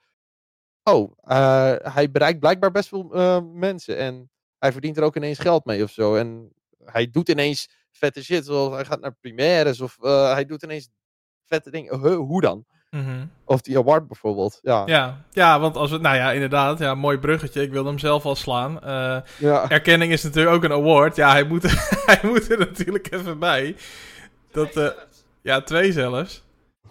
oh, 0.90 1.12
eh, 1.22 1.72
hij 1.82 2.10
bereikt 2.10 2.40
blijkbaar 2.40 2.70
best 2.70 2.88
veel 2.88 3.10
eh, 3.14 3.38
mensen 3.52 3.96
en 3.96 4.30
hij 4.58 4.72
verdient 4.72 4.96
er 4.96 5.02
ook 5.02 5.16
ineens 5.16 5.38
geld 5.38 5.64
mee 5.64 5.82
of 5.82 5.90
zo. 5.90 6.14
En 6.16 6.52
hij 6.84 7.10
doet 7.10 7.28
ineens 7.28 7.68
vette 7.92 8.24
shit, 8.24 8.44
zoals 8.44 8.74
hij 8.74 8.84
gaat 8.84 9.00
naar 9.00 9.14
primaires 9.20 9.80
of 9.80 9.96
eh, 10.00 10.32
hij 10.32 10.44
doet 10.44 10.62
ineens 10.62 10.88
vette 11.44 11.70
dingen. 11.70 12.00
Huh, 12.00 12.16
hoe 12.16 12.40
dan? 12.40 12.64
Mhm. 12.90 13.26
Of 13.44 13.60
die 13.60 13.78
award 13.78 14.06
bijvoorbeeld. 14.06 14.58
Ja. 14.62 14.82
Ja, 14.86 15.24
ja, 15.30 15.60
want 15.60 15.76
als 15.76 15.90
we, 15.90 15.98
nou 15.98 16.16
ja, 16.16 16.32
inderdaad, 16.32 16.78
ja, 16.78 16.94
mooi 16.94 17.18
bruggetje. 17.18 17.62
Ik 17.62 17.70
wilde 17.70 17.88
hem 17.88 17.98
zelf 17.98 18.24
al 18.24 18.34
slaan. 18.36 18.82
Eh, 18.82 19.18
ja. 19.38 19.68
erkenning 19.70 20.12
is 20.12 20.22
natuurlijk 20.22 20.56
ook 20.56 20.64
een 20.64 20.72
award. 20.72 21.16
Ja, 21.16 21.30
hij 21.30 21.44
moet, 21.44 21.64
er- 21.64 21.88
hij 22.20 22.30
moet 22.30 22.50
er 22.50 22.58
natuurlijk 22.58 23.12
even 23.12 23.38
bij. 23.38 23.76
Dat, 24.50 24.76
eh, 24.76 24.88
ja, 25.42 25.60
twee 25.62 25.92
zelfs. 25.92 26.42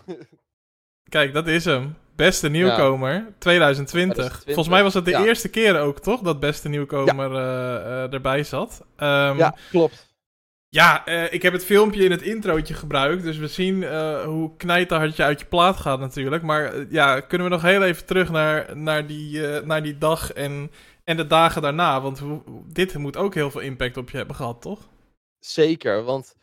Kijk, 1.09 1.33
dat 1.33 1.47
is 1.47 1.65
hem. 1.65 1.95
Beste 2.15 2.49
nieuwkomer 2.49 3.33
2020. 3.39 4.15
2020, 4.15 4.43
Volgens 4.45 4.67
mij 4.67 4.83
was 4.83 4.93
het 4.93 5.05
de 5.05 5.11
ja. 5.11 5.23
eerste 5.23 5.49
keer 5.49 5.79
ook, 5.79 5.99
toch? 5.99 6.21
Dat 6.21 6.39
beste 6.39 6.69
nieuwkomer 6.69 7.35
eh, 7.35 7.75
eh, 7.75 8.13
erbij 8.13 8.43
zat. 8.43 8.85
Ehm, 8.95 9.37
ja, 9.37 9.55
klopt. 9.69 10.13
Ja, 10.69 11.05
eh, 11.05 11.33
ik 11.33 11.41
heb 11.41 11.53
het 11.53 11.65
filmpje 11.65 12.03
in 12.03 12.11
het 12.11 12.21
introotje 12.21 12.73
gebruikt. 12.73 13.23
Dus 13.23 13.37
we 13.37 13.47
zien 13.47 13.83
hoe 14.23 14.57
knijterhard 14.57 15.15
je 15.15 15.23
uit 15.23 15.39
je 15.39 15.45
plaat 15.45 15.75
gaat 15.77 15.99
natuurlijk. 15.99 16.43
Maar 16.43 16.85
ja, 16.89 17.19
kunnen 17.19 17.47
we 17.47 17.53
nog 17.53 17.61
heel 17.63 17.83
even 17.83 18.05
terug 18.05 18.31
naar, 18.31 18.77
naar, 18.77 19.07
die, 19.07 19.41
naar 19.61 19.83
die 19.83 19.97
dag 19.97 20.33
en, 20.33 20.71
en 21.03 21.17
de 21.17 21.27
dagen 21.27 21.61
daarna? 21.61 22.01
Want 22.01 22.19
hoe- 22.19 22.43
dit 22.67 22.97
moet 22.97 23.17
ook 23.17 23.33
heel 23.33 23.51
veel 23.51 23.61
impact 23.61 23.97
op 23.97 24.09
je 24.09 24.17
hebben 24.17 24.35
gehad, 24.35 24.61
toch? 24.61 24.79
Zeker, 25.39 26.03
want 26.03 26.35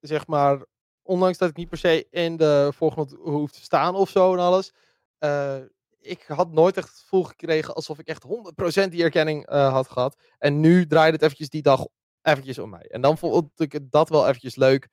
zeg 0.00 0.26
maar, 0.26 0.64
ondanks 1.06 1.38
dat 1.38 1.48
ik 1.48 1.56
niet 1.56 1.68
per 1.68 1.78
se 1.78 2.06
in 2.10 2.36
de 2.36 2.70
voorgrond 2.74 3.14
hoef 3.20 3.50
te 3.52 3.62
staan 3.62 3.94
of 3.94 4.10
zo 4.10 4.32
en 4.32 4.38
alles, 4.38 4.72
eh, 5.18 5.56
ik 5.98 6.24
had 6.26 6.52
nooit 6.52 6.76
echt 6.76 6.88
het 6.88 6.98
gevoel 6.98 7.22
gekregen 7.24 7.74
alsof 7.74 7.98
ik 7.98 8.06
echt 8.06 8.22
100% 8.22 8.90
die 8.92 9.02
erkenning 9.02 9.46
eh, 9.46 9.72
had 9.72 9.88
gehad. 9.88 10.16
En 10.38 10.60
nu 10.60 10.86
draaide 10.86 11.12
het 11.12 11.22
eventjes 11.22 11.48
die 11.48 11.62
dag 11.62 11.86
eventjes 12.22 12.58
om 12.58 12.70
mij. 12.70 12.86
En 12.88 13.00
dan 13.00 13.18
vond 13.18 13.50
ik 13.60 13.80
dat 13.90 14.08
wel 14.08 14.26
eventjes 14.28 14.56
leuk. 14.56 14.88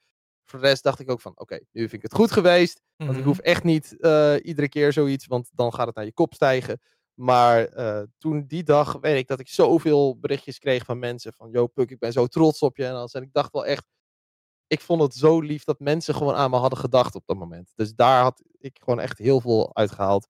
Voor 0.45 0.59
de 0.59 0.67
rest 0.67 0.83
dacht 0.83 0.99
ik 0.99 1.11
ook 1.11 1.21
van, 1.21 1.31
oké, 1.39 1.59
nu 1.71 1.81
vind 1.81 1.93
ik 1.93 2.01
het 2.01 2.13
goed 2.13 2.31
geweest. 2.31 2.81
Want 2.95 3.11
ik 3.11 3.17
Mhm. 3.17 3.27
hoef 3.27 3.39
echt 3.39 3.63
niet 3.63 3.99
eh, 3.99 4.35
iedere 4.41 4.69
keer 4.69 4.93
zoiets, 4.93 5.25
want 5.27 5.49
dan 5.53 5.73
gaat 5.73 5.87
het 5.87 5.95
naar 5.95 6.05
je 6.05 6.13
kop 6.13 6.33
stijgen. 6.33 6.81
Maar 7.13 7.67
toen 8.17 8.45
die 8.47 8.63
dag 8.63 8.97
weet 9.01 9.17
ik 9.17 9.27
dat 9.27 9.39
ik 9.39 9.47
zoveel 9.47 10.17
berichtjes 10.19 10.59
kreeg 10.59 10.85
van 10.85 10.99
mensen 10.99 11.33
van, 11.33 11.49
yo 11.51 11.67
Puk, 11.67 11.89
ik 11.91 11.99
ben 11.99 12.11
zo 12.11 12.27
trots 12.27 12.59
op 12.59 12.77
je 12.77 12.85
en 12.85 12.93
alles. 12.93 13.13
En 13.13 13.21
ik 13.21 13.33
dacht 13.33 13.51
wel 13.51 13.65
echt, 13.65 13.85
ik 14.73 14.81
vond 14.81 15.01
het 15.01 15.13
zo 15.15 15.39
lief 15.39 15.63
dat 15.63 15.79
mensen 15.79 16.15
gewoon 16.15 16.35
aan 16.35 16.49
me 16.49 16.57
hadden 16.57 16.79
gedacht 16.79 17.15
op 17.15 17.23
dat 17.25 17.37
moment. 17.37 17.71
Dus 17.75 17.93
daar 17.95 18.21
had 18.21 18.43
ik 18.59 18.77
gewoon 18.83 18.99
echt 18.99 19.17
heel 19.17 19.41
veel 19.41 19.75
uitgehaald. 19.75 20.27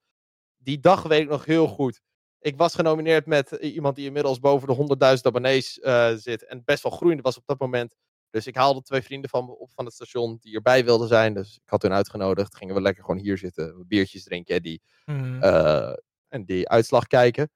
Die 0.58 0.80
dag 0.80 1.04
weet 1.04 1.22
ik 1.22 1.30
nog 1.30 1.46
heel 1.46 1.68
goed. 1.68 2.02
Ik 2.40 2.58
was 2.58 2.76
genomineerd 2.76 3.26
met 3.26 3.58
eh, 3.58 3.74
iemand 3.76 3.96
die 3.96 4.06
inmiddels 4.06 4.40
boven 4.40 4.68
de 4.68 4.74
100.000 5.18 5.22
abonnees 5.22 5.80
eh, 5.80 6.14
zit 6.14 6.46
en 6.46 6.62
best 6.66 6.84
wel 6.84 6.92
groeiende 6.92 7.24
was 7.24 7.38
op 7.38 7.44
dat 7.46 7.60
moment. 7.60 7.96
Dus 8.30 8.48
ik 8.48 8.56
haalde 8.56 8.82
twee 8.82 9.02
vrienden 9.02 9.30
van 9.30 9.46
me 9.46 9.58
op 9.58 9.72
van 9.76 9.86
het 9.86 9.94
station 9.94 10.38
die 10.42 10.56
erbij 10.56 10.86
wilden 10.86 11.08
zijn. 11.08 11.34
Dus 11.34 11.56
ik 11.56 11.70
had 11.70 11.82
hun 11.82 11.94
uitgenodigd. 11.94 12.56
Gingen 12.56 12.76
we 12.76 12.82
lekker 12.82 13.04
gewoon 13.04 13.20
hier 13.20 13.38
zitten, 13.38 13.86
biertjes 13.88 14.24
drinken 14.24 14.56
en 14.56 14.62
die, 14.62 14.82
Mhm. 15.06 15.42
eh, 15.44 15.94
en 16.28 16.46
die 16.46 16.70
uitslag 16.70 17.08
kijken. 17.08 17.52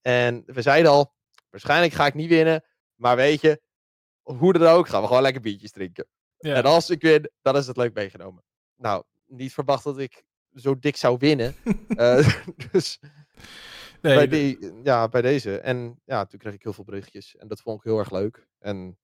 En 0.00 0.42
we 0.46 0.62
zeiden 0.62 0.90
al, 0.90 1.14
waarschijnlijk 1.50 1.92
ga 1.92 2.06
ik 2.06 2.14
niet 2.14 2.28
winnen. 2.28 2.64
Maar 2.94 3.16
weet 3.16 3.40
je, 3.40 3.60
hoe 4.22 4.52
dan 4.52 4.68
ook, 4.68 4.88
gaan 4.88 5.00
we 5.00 5.06
gewoon 5.06 5.22
lekker 5.22 5.42
biertjes 5.42 5.70
drinken. 5.70 6.06
Ja. 6.42 6.54
En 6.54 6.64
als 6.64 6.90
ik 6.90 7.02
win, 7.02 7.30
dan 7.42 7.56
is 7.56 7.66
het 7.66 7.76
leuk 7.76 7.94
meegenomen. 7.94 8.42
Nou, 8.76 9.04
niet 9.26 9.52
verwacht 9.52 9.84
dat 9.84 9.98
ik 9.98 10.24
zo 10.54 10.78
dik 10.78 10.96
zou 10.96 11.16
winnen. 11.18 11.54
Eh, 11.96 12.42
dus 12.72 12.98
nee, 14.00 14.14
bij, 14.14 14.28
die, 14.28 14.72
ja, 14.82 15.08
bij 15.08 15.22
deze. 15.22 15.58
En 15.58 16.00
ja, 16.04 16.24
toen 16.24 16.38
kreeg 16.38 16.54
ik 16.54 16.62
heel 16.62 16.72
veel 16.72 16.84
berichtjes. 16.84 17.36
En 17.36 17.48
dat 17.48 17.60
vond 17.60 17.78
ik 17.78 17.84
heel 17.84 17.98
erg 17.98 18.10
leuk. 18.10 18.46
En 18.58 18.98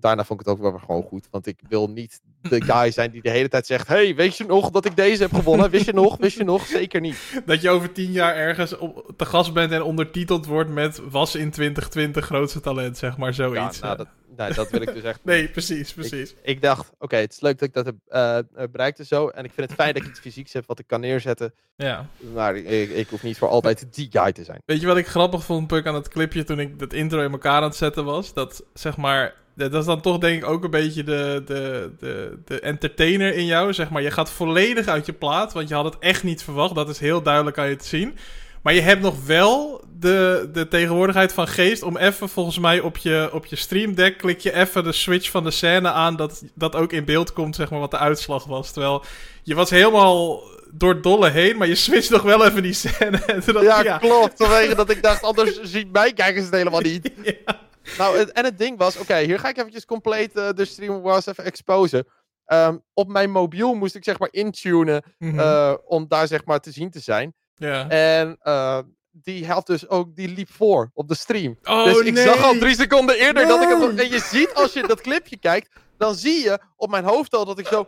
daarna 0.00 0.24
vond 0.24 0.40
ik 0.40 0.46
het 0.46 0.54
ook 0.54 0.62
wel 0.62 0.78
gewoon 0.78 1.02
goed. 1.02 1.28
Want 1.30 1.46
ik 1.46 1.60
wil 1.68 1.88
niet 1.90 2.20
de 2.40 2.62
guy 2.62 2.90
zijn 2.90 3.10
die 3.10 3.22
de 3.22 3.30
hele 3.30 3.48
tijd 3.48 3.66
zegt... 3.66 3.88
hey, 3.88 4.14
weet 4.14 4.36
je 4.36 4.44
nog 4.44 4.70
dat 4.70 4.84
ik 4.84 4.96
deze 4.96 5.22
heb 5.22 5.34
gewonnen? 5.34 5.70
Wist 5.70 5.86
je 5.86 5.92
nog? 5.92 6.16
Wist 6.16 6.36
je 6.36 6.44
nog? 6.44 6.66
Zeker 6.80 7.00
niet. 7.00 7.42
dat 7.46 7.60
je 7.60 7.70
over 7.70 7.92
tien 7.92 8.12
jaar 8.12 8.34
ergens 8.34 8.78
op, 8.78 9.12
te 9.16 9.24
gast 9.24 9.52
bent 9.52 9.72
en 9.72 9.82
ondertiteld 9.82 10.46
wordt 10.46 10.70
met 10.70 11.00
was 11.10 11.34
in 11.34 11.50
2020 11.50 12.24
grootste 12.24 12.60
talent, 12.60 12.98
zeg 12.98 13.16
maar, 13.16 13.28
Ja, 13.28 13.34
zoiets. 13.34 13.80
nou, 13.80 13.96
dat, 13.96 14.08
nee, 14.36 14.52
dat 14.52 14.70
wil 14.70 14.80
ik 14.80 14.94
dus 14.94 15.02
echt 15.02 15.24
Nee, 15.34 15.48
precies, 15.48 15.92
precies. 15.92 16.34
Ik 16.42 16.62
dacht, 16.62 16.90
oké, 16.98 17.16
het 17.16 17.32
is 17.32 17.40
leuk 17.40 17.58
dat 17.58 17.68
ik 17.68 17.74
dat 17.74 17.84
heb 17.84 17.96
eh, 18.06 18.38
eh, 18.38 18.44
bereikt 18.72 18.98
en 18.98 19.06
zo. 19.06 19.28
En 19.28 19.44
ik 19.44 19.52
vind 19.52 19.70
het 19.70 19.78
fijn 19.78 19.94
dat 19.94 20.02
ik 20.02 20.08
iets 20.08 20.20
fysieks 20.20 20.52
heb 20.52 20.66
wat 20.66 20.78
ik 20.78 20.86
kan 20.86 21.00
neerzetten. 21.00 21.54
Ja. 21.76 22.06
Maar 22.34 22.56
ik, 22.56 22.90
ik 22.90 23.08
hoef 23.08 23.22
niet 23.22 23.38
voor 23.38 23.48
altijd 23.48 23.86
die 23.94 24.08
guy 24.10 24.32
te 24.32 24.44
zijn. 24.44 24.62
Weet 24.64 24.80
je 24.80 24.86
wat 24.86 24.96
ik 24.96 25.06
grappig 25.06 25.44
vond, 25.44 25.66
Puk, 25.66 25.86
aan 25.86 25.94
het 25.94 26.08
clipje 26.08 26.44
toen 26.44 26.60
ik 26.60 26.78
dat 26.78 26.92
intro 26.92 27.24
in 27.24 27.32
elkaar 27.32 27.56
aan 27.56 27.62
het 27.62 27.76
zetten 27.76 28.04
was? 28.04 28.32
Dat, 28.32 28.64
zeg 28.74 28.96
maar, 28.96 29.34
dat 29.54 29.74
is 29.74 29.84
dan 29.84 30.00
toch 30.00 30.18
denk 30.18 30.42
ik 30.42 30.48
ook 30.48 30.64
een 30.64 30.70
beetje 30.70 31.04
de, 31.04 31.42
de, 31.46 31.92
de, 31.98 32.38
de 32.44 32.60
entertainer 32.60 33.34
in 33.34 33.46
jou, 33.46 33.72
zeg 33.72 33.90
maar. 33.90 34.02
Je 34.02 34.10
gaat 34.10 34.30
volledig 34.30 34.86
uit 34.86 35.06
je 35.06 35.12
plaat, 35.12 35.52
want 35.52 35.68
je 35.68 35.74
had 35.74 35.84
het 35.84 35.98
echt 35.98 36.22
niet 36.22 36.42
verwacht. 36.42 36.74
Dat 36.74 36.88
is 36.88 36.98
heel 36.98 37.22
duidelijk 37.22 37.58
aan 37.58 37.68
je 37.68 37.76
te 37.76 37.86
zien. 37.86 38.16
Maar 38.62 38.74
je 38.74 38.80
hebt 38.80 39.02
nog 39.02 39.26
wel 39.26 39.84
de, 39.98 40.48
de 40.52 40.68
tegenwoordigheid 40.68 41.32
van 41.32 41.48
geest 41.48 41.82
om 41.82 41.96
even, 41.96 42.28
volgens 42.28 42.58
mij, 42.58 42.80
op 42.80 42.96
je, 42.96 43.28
op 43.32 43.46
je 43.46 43.56
stream 43.56 43.94
deck 43.94 44.18
klik 44.18 44.40
je 44.40 44.54
even 44.54 44.84
de 44.84 44.92
switch 44.92 45.30
van 45.30 45.44
de 45.44 45.50
scène 45.50 45.90
aan, 45.90 46.16
dat, 46.16 46.42
dat 46.54 46.74
ook 46.74 46.92
in 46.92 47.04
beeld 47.04 47.32
komt, 47.32 47.56
zeg 47.56 47.70
maar, 47.70 47.80
wat 47.80 47.90
de 47.90 47.98
uitslag 47.98 48.44
was. 48.44 48.70
Terwijl 48.70 49.04
je 49.42 49.54
was 49.54 49.70
helemaal 49.70 50.42
door 50.70 51.02
dolle 51.02 51.30
heen, 51.30 51.56
maar 51.56 51.68
je 51.68 51.74
switcht 51.74 52.10
nog 52.10 52.22
wel 52.22 52.46
even 52.46 52.62
die 52.62 52.72
scène. 52.72 53.20
Dacht 53.52 53.84
ja, 53.84 53.98
klopt. 53.98 54.32
Vanwege 54.36 54.74
dat 54.74 54.90
ik 54.90 55.02
dacht, 55.02 55.22
anders 55.22 55.60
zien 55.72 55.88
mijn 55.92 56.14
kijkers 56.14 56.44
het 56.44 56.54
helemaal 56.54 56.80
niet. 56.80 57.10
ja. 57.46 57.60
Nou, 57.98 58.18
het- 58.18 58.32
en 58.32 58.44
het 58.44 58.58
ding 58.58 58.78
was, 58.78 58.96
oké, 58.98 59.16
hier 59.18 59.38
ga 59.38 59.48
ik 59.48 59.56
eventjes 59.58 59.84
compleet 59.84 60.36
eh, 60.36 60.48
de 60.54 60.64
stream 60.64 61.00
was 61.02 61.26
even 61.26 61.44
exposen. 61.44 62.06
Ehm, 62.44 62.76
op 62.94 63.08
mijn 63.08 63.30
mobiel 63.30 63.74
moest 63.74 63.94
ik 63.94 64.04
zeg 64.04 64.18
maar 64.18 64.28
intunen 64.32 65.02
Mhm. 65.18 65.38
eh, 65.38 65.74
om 65.84 66.08
daar 66.08 66.26
zeg 66.26 66.44
maar 66.44 66.60
te 66.60 66.70
zien 66.70 66.90
te 66.90 67.00
zijn. 67.00 67.34
ja. 67.54 67.88
En 67.88 68.36
eh, 68.40 68.78
die 69.10 69.46
had 69.46 69.66
dus 69.66 69.88
ook, 69.88 70.16
die 70.16 70.28
liep 70.28 70.50
voor 70.50 70.90
op 70.94 71.08
de 71.08 71.14
stream. 71.14 71.58
Oh, 71.62 71.84
dus 71.84 71.98
ik 72.00 72.12
nee. 72.14 72.24
zag 72.24 72.42
al 72.44 72.58
drie 72.58 72.74
seconden 72.74 73.16
eerder 73.18 73.46
dat 73.46 73.62
ik 73.62 73.68
het... 73.68 73.98
En 74.00 74.10
je 74.10 74.18
ziet 74.18 74.54
als 74.54 74.72
je 74.72 74.86
dat 74.86 75.00
clipje 75.00 75.36
kijkt, 75.38 75.72
dan 75.98 76.14
zie 76.14 76.42
je 76.44 76.58
op 76.76 76.90
mijn 76.90 77.04
hoofd 77.04 77.34
al 77.34 77.44
dat 77.44 77.58
ik 77.58 77.66
zo... 77.66 77.86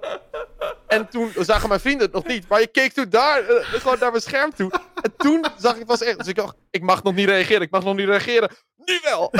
En 0.86 1.08
toen 1.08 1.32
zagen 1.36 1.68
mijn 1.68 1.80
vrienden 1.80 2.02
het 2.06 2.12
nog 2.14 2.26
niet. 2.26 2.48
Maar 2.48 2.60
je 2.60 2.66
keek 2.66 2.92
toen 2.92 3.08
daar, 3.08 3.48
eh, 3.48 3.64
gewoon 3.64 3.96
naar 4.00 4.10
mijn 4.10 4.22
scherm 4.22 4.54
toe. 4.54 4.70
En 5.02 5.12
toen 5.16 5.44
zag 5.58 5.76
ik 5.76 5.86
pas 5.86 6.02
echt... 6.02 6.18
Dus 6.18 6.26
ik 6.26 6.34
dacht, 6.36 6.56
ik 6.70 6.82
mag 6.82 7.02
nog 7.02 7.14
niet 7.14 7.28
reageren, 7.28 7.62
ik 7.62 7.70
mag 7.70 7.84
nog 7.84 7.96
niet 7.96 8.06
reageren. 8.06 8.50
Nu 8.84 9.00
wel! 9.02 9.32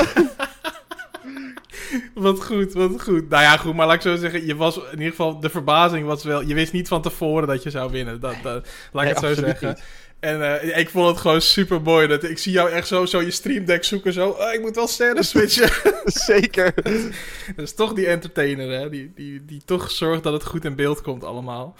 Wat 2.13 2.45
goed, 2.45 2.73
wat 2.73 3.01
goed. 3.01 3.29
Nou 3.29 3.43
ja, 3.43 3.57
goed, 3.57 3.75
maar 3.75 3.85
laat 3.85 3.95
ik 3.95 4.01
zo 4.01 4.15
zeggen, 4.15 4.45
je 4.45 4.55
was 4.55 4.77
in 4.77 4.91
ieder 4.91 5.09
geval, 5.09 5.39
de 5.39 5.49
verbazing 5.49 6.05
was 6.05 6.23
wel, 6.23 6.41
je 6.41 6.53
wist 6.53 6.73
niet 6.73 6.87
van 6.87 7.01
tevoren 7.01 7.47
dat 7.47 7.63
je 7.63 7.69
zou 7.69 7.91
winnen. 7.91 8.19
Dat, 8.19 8.35
dat, 8.43 8.67
laat 8.91 9.05
ik 9.05 9.21
Nee, 9.21 9.29
het 9.29 9.37
zo 9.37 9.43
zeggen. 9.45 9.67
niet. 9.67 9.83
En 10.19 10.61
eh, 10.61 10.77
ik 10.77 10.89
vond 10.89 11.07
het 11.07 11.17
gewoon 11.17 11.41
super 11.41 11.81
mooi. 11.81 12.07
Dat, 12.07 12.23
ik 12.23 12.37
zie 12.37 12.51
jou 12.51 12.69
echt 12.71 12.87
zo, 12.87 13.05
zo 13.05 13.21
je 13.21 13.31
stream 13.31 13.65
deck 13.65 13.83
zoeken, 13.83 14.13
zo, 14.13 14.29
"Ah, 14.29 14.53
ik 14.53 14.61
moet 14.61 14.75
wel 14.75 14.87
scènes 14.87 15.29
switchen. 15.37 15.69
Zeker. 16.05 16.73
dat 17.55 17.65
is 17.65 17.73
toch 17.73 17.93
die 17.93 18.07
entertainer, 18.07 18.79
hè, 18.79 18.89
die, 18.89 19.11
die, 19.15 19.45
die 19.45 19.61
toch 19.65 19.91
zorgt 19.91 20.23
dat 20.23 20.33
het 20.33 20.45
goed 20.45 20.65
in 20.65 20.75
beeld 20.75 21.01
komt 21.01 21.23
allemaal. 21.23 21.75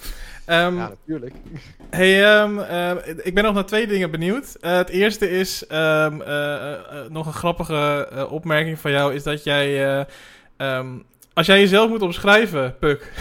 Ehm, 0.46 0.76
Ja, 0.78 0.88
natuurlijk. 1.06 1.34
Hey, 1.90 2.24
ehm, 2.26 2.60
eh, 2.60 2.92
ik 3.24 3.34
ben 3.34 3.44
nog 3.44 3.54
naar 3.54 3.66
twee 3.66 3.88
dingen 3.88 4.12
benieuwd. 4.12 4.56
Eh, 4.62 4.78
het 4.78 4.90
eerste 4.90 5.30
is 5.30 5.66
ehm, 5.68 6.22
eh, 6.22 6.54
eh, 6.56 6.72
eh, 6.74 6.80
nog 7.10 7.26
een 7.28 7.34
grappige 7.34 8.08
opmerking 8.30 8.80
van 8.80 8.92
jou, 8.92 9.14
is 9.14 9.24
dat 9.24 9.44
jij, 9.44 10.06
als 11.34 11.46
jij 11.46 11.60
jezelf 11.60 11.90
moet 11.90 12.02
omschrijven, 12.02 12.76
Puk, 12.80 13.12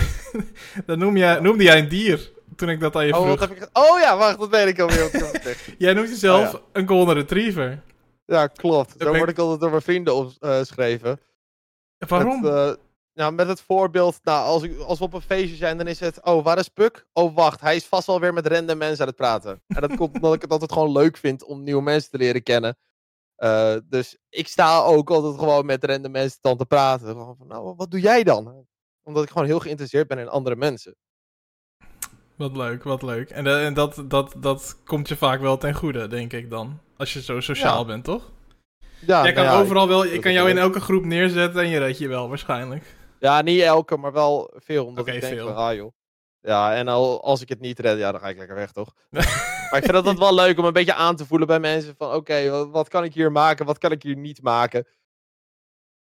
dan 0.87 0.99
noem 0.99 1.17
jij, 1.17 1.41
noemde 1.41 1.63
jij 1.65 1.79
een 1.79 1.89
dier 1.89 2.31
toen 2.57 2.69
ik 2.69 2.81
dat 2.81 2.97
aan 2.97 3.07
je 3.07 3.17
Oh, 3.17 3.27
wat 3.27 3.41
heb 3.41 3.51
ik... 3.51 3.69
oh 3.73 3.99
ja, 4.01 4.17
wacht, 4.17 4.39
dat 4.39 4.49
weet 4.49 4.67
ik 4.67 4.79
alweer. 4.81 5.11
Jij 5.79 5.93
noemt 5.93 6.09
jezelf 6.09 6.55
Oh, 6.55 6.61
een 6.73 6.89
golden 6.89 7.15
retriever. 7.15 7.83
Ja, 8.25 8.47
klopt. 8.47 8.95
Zo 8.99 9.11
ik- 9.11 9.17
word 9.17 9.31
ik 9.31 9.39
altijd 9.39 9.61
door 9.61 9.71
mijn 9.71 9.83
vrienden 9.83 10.15
opgeschreven. 10.15 11.21
Waarom? 12.09 12.41
Met, 12.43 12.53
eh, 12.53 12.73
nou, 13.15 13.33
met 13.33 13.49
het 13.49 13.61
voorbeeld, 13.61 14.19
nou, 14.23 14.45
als, 14.47 14.63
ik, 14.63 14.79
als 14.81 14.99
we 14.99 15.05
op 15.05 15.15
een 15.15 15.21
feestje 15.21 15.57
zijn, 15.57 15.79
dan 15.79 15.87
is 15.87 16.01
het, 16.01 16.23
oh, 16.25 16.45
waar 16.45 16.59
is 16.59 16.69
Puk? 16.69 17.07
Oh, 17.13 17.35
wacht, 17.35 17.61
hij 17.61 17.77
is 17.77 17.85
vast 17.87 18.07
wel 18.07 18.21
weer 18.21 18.33
met 18.33 18.47
random 18.47 18.79
mensen 18.79 19.01
aan 19.01 19.07
het 19.07 19.17
praten. 19.17 19.63
En 19.67 19.81
dat 19.81 19.97
komt 19.97 20.15
omdat 20.15 20.35
ik 20.35 20.43
het 20.43 20.51
altijd 20.51 20.73
gewoon 20.73 20.93
leuk 20.93 21.17
vind 21.17 21.45
om 21.45 21.63
nieuwe 21.63 21.83
mensen 21.83 22.11
te 22.11 22.19
leren 22.19 22.43
kennen. 22.43 22.77
Eh, 23.37 23.77
dus 23.85 24.17
ik 24.29 24.49
sta 24.49 24.81
ook 24.83 25.11
altijd 25.11 25.39
gewoon 25.39 25.67
met 25.67 25.85
random 25.85 26.11
mensen 26.13 26.39
dan 26.41 26.57
te 26.57 26.67
praten. 26.67 27.07
Gewoon 27.07 27.37
van, 27.37 27.47
nou, 27.47 27.75
wat 27.77 27.91
doe 27.91 28.01
jij 28.01 28.23
dan? 28.23 28.67
Omdat 29.03 29.23
ik 29.23 29.31
gewoon 29.31 29.47
heel 29.47 29.61
geïnteresseerd 29.61 30.09
ben 30.09 30.19
in 30.19 30.29
andere 30.29 30.57
mensen. 30.57 30.97
Wat 32.37 32.57
leuk, 32.57 32.83
wat 32.83 33.03
leuk. 33.03 33.31
En, 33.31 33.47
eh, 33.47 33.65
en 33.67 33.75
dat, 33.75 34.03
dat, 34.05 34.35
dat 34.37 34.77
komt 34.85 35.09
je 35.09 35.17
vaak 35.17 35.41
wel 35.41 35.57
ten 35.57 35.75
goede, 35.75 36.07
denk 36.07 36.33
ik 36.33 36.51
dan. 36.51 36.79
Als 36.97 37.13
je 37.13 37.23
zo 37.23 37.41
sociaal 37.41 37.79
Ja. 37.79 37.85
bent, 37.85 38.05
toch? 38.05 38.31
Ja, 39.07 39.23
Jij 39.23 39.33
kan 39.33 39.45
nou 39.45 39.57
ja, 39.57 39.63
overal 39.63 39.89
wel, 39.89 40.05
ik 40.05 40.21
kan 40.21 40.33
jou 40.33 40.51
in 40.51 40.59
elke 40.59 40.81
groep 40.81 41.05
neerzetten 41.05 41.61
en 41.63 41.69
je 41.69 41.79
redt 41.79 41.99
je 41.99 42.09
wel 42.09 42.29
waarschijnlijk. 42.29 42.95
Ja, 43.21 43.41
niet 43.43 43.61
elke, 43.61 43.97
maar 43.97 44.13
wel 44.13 44.51
veel. 44.57 44.87
Omdat 44.87 45.05
Oké, 45.05 45.15
ik 45.15 45.21
denk 45.21 45.35
veel. 45.35 45.47
van, 45.47 45.57
ah 45.57 45.75
joh. 45.75 45.93
Ja, 46.41 46.75
en 46.75 46.89
al, 46.89 47.23
als 47.25 47.41
ik 47.41 47.49
het 47.49 47.61
niet 47.61 47.79
red, 47.79 47.99
ja, 47.99 48.13
dan 48.13 48.21
ga 48.21 48.29
ik 48.29 48.39
lekker 48.39 48.57
weg, 48.57 48.73
toch? 48.73 48.95
maar 49.71 49.77
ik 49.79 49.85
vind 49.91 50.05
dat 50.05 50.19
wel 50.19 50.35
leuk 50.35 50.59
om 50.59 50.65
een 50.65 50.73
beetje 50.73 50.95
aan 50.95 51.17
te 51.17 51.27
voelen 51.27 51.47
bij 51.47 51.61
mensen. 51.61 51.95
Van, 51.99 52.13
oké, 52.13 52.51
wat, 52.51 52.69
wat 52.71 52.89
kan 52.89 53.05
ik 53.05 53.15
hier 53.15 53.33
maken? 53.33 53.67
Wat 53.67 53.79
kan 53.79 53.93
ik 53.93 54.03
hier 54.03 54.17
niet 54.17 54.43
maken? 54.43 54.87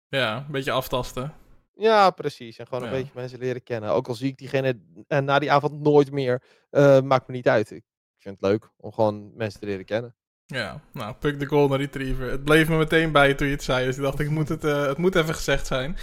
Ja, 0.07 0.35
een 0.37 0.51
beetje 0.51 0.71
aftasten. 0.71 1.33
Ja, 1.75 2.09
precies. 2.09 2.57
En 2.57 2.67
gewoon 2.67 2.83
een 2.83 2.89
Ja. 2.89 2.95
beetje 2.95 3.11
mensen 3.15 3.39
leren 3.39 3.63
kennen. 3.63 3.89
Ook 3.89 4.07
al 4.07 4.13
zie 4.15 4.27
ik 4.29 4.37
diegene 4.37 4.79
eh, 5.07 5.19
na 5.19 5.39
die 5.39 5.51
avond 5.51 5.81
nooit 5.81 6.11
meer, 6.11 6.41
eh, 6.69 7.01
maakt 7.01 7.27
me 7.27 7.33
niet 7.33 7.47
uit. 7.47 7.71
Ik 7.71 7.83
vind 8.17 8.37
het 8.39 8.49
leuk 8.49 8.69
om 8.77 8.91
gewoon 8.91 9.31
mensen 9.35 9.59
te 9.59 9.65
leren 9.65 9.85
kennen. 9.85 10.15
Ja, 10.45 10.81
nou, 10.93 11.13
Puck 11.13 11.39
de 11.39 11.45
Golden 11.45 11.77
Retriever. 11.77 12.31
Het 12.31 12.43
bleef 12.43 12.69
me 12.69 12.77
meteen 12.77 13.11
bij 13.11 13.33
toen 13.33 13.47
je 13.47 13.53
het 13.53 13.63
zei, 13.63 13.85
dus 13.85 13.95
ik 13.95 14.01
dacht, 14.01 14.19
ik 14.19 14.29
moet 14.29 14.49
het, 14.49 14.63
eh, 14.63 14.85
het 14.85 14.97
moet 14.97 15.15
even 15.15 15.35
gezegd 15.35 15.67
zijn. 15.67 15.97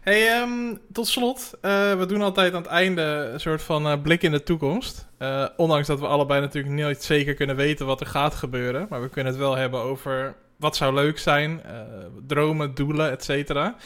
Hey, 0.00 0.28
ehm, 0.28 0.76
tot 0.92 1.06
slot, 1.06 1.50
we 1.60 2.04
doen 2.08 2.22
altijd 2.22 2.52
aan 2.54 2.62
het 2.62 2.70
einde 2.70 3.02
een 3.02 3.40
soort 3.40 3.62
van 3.62 4.02
blik 4.02 4.22
in 4.22 4.30
de 4.30 4.42
toekomst. 4.42 5.06
Ondanks 5.56 5.86
dat 5.86 6.00
we 6.00 6.06
allebei 6.06 6.40
natuurlijk 6.40 6.74
nooit 6.74 7.02
zeker 7.02 7.34
kunnen 7.34 7.56
weten 7.56 7.86
wat 7.86 8.00
er 8.00 8.06
gaat 8.06 8.34
gebeuren. 8.34 8.86
Maar 8.90 9.02
we 9.02 9.08
kunnen 9.08 9.32
het 9.32 9.40
wel 9.42 9.54
hebben 9.56 9.80
over 9.80 10.36
wat 10.56 10.76
zou 10.76 10.94
leuk 10.94 11.18
zijn, 11.18 11.62
dromen, 12.26 12.74
doelen, 12.74 13.10
et 13.10 13.24
cetera. 13.24 13.76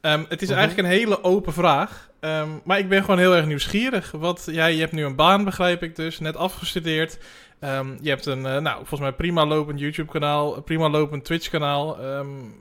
Ehm, 0.00 0.22
het 0.28 0.42
is 0.42 0.48
Mhm. 0.48 0.58
eigenlijk 0.58 0.88
een 0.88 0.94
hele 0.94 1.24
open 1.24 1.52
vraag. 1.52 2.08
Ehm, 2.20 2.48
maar 2.64 2.78
ik 2.78 2.88
ben 2.88 3.00
gewoon 3.00 3.18
heel 3.18 3.34
erg 3.36 3.46
nieuwsgierig. 3.46 4.10
Wat, 4.10 4.48
jij, 4.50 4.74
je 4.74 4.80
hebt 4.80 4.92
nu 4.92 5.04
een 5.04 5.16
baan, 5.16 5.44
begrijp 5.44 5.82
ik 5.82 5.96
dus, 5.96 6.18
net 6.18 6.36
afgestudeerd. 6.36 7.18
Ehm, 7.60 7.86
je 8.00 8.08
hebt 8.08 8.26
een, 8.26 8.46
eh, 8.46 8.56
nou, 8.58 8.76
volgens 8.76 9.00
mij 9.00 9.12
prima 9.12 9.46
lopend 9.46 9.80
YouTube-kanaal, 9.80 10.62
prima 10.62 10.88
lopend 10.88 11.24
Twitch-kanaal. 11.24 11.98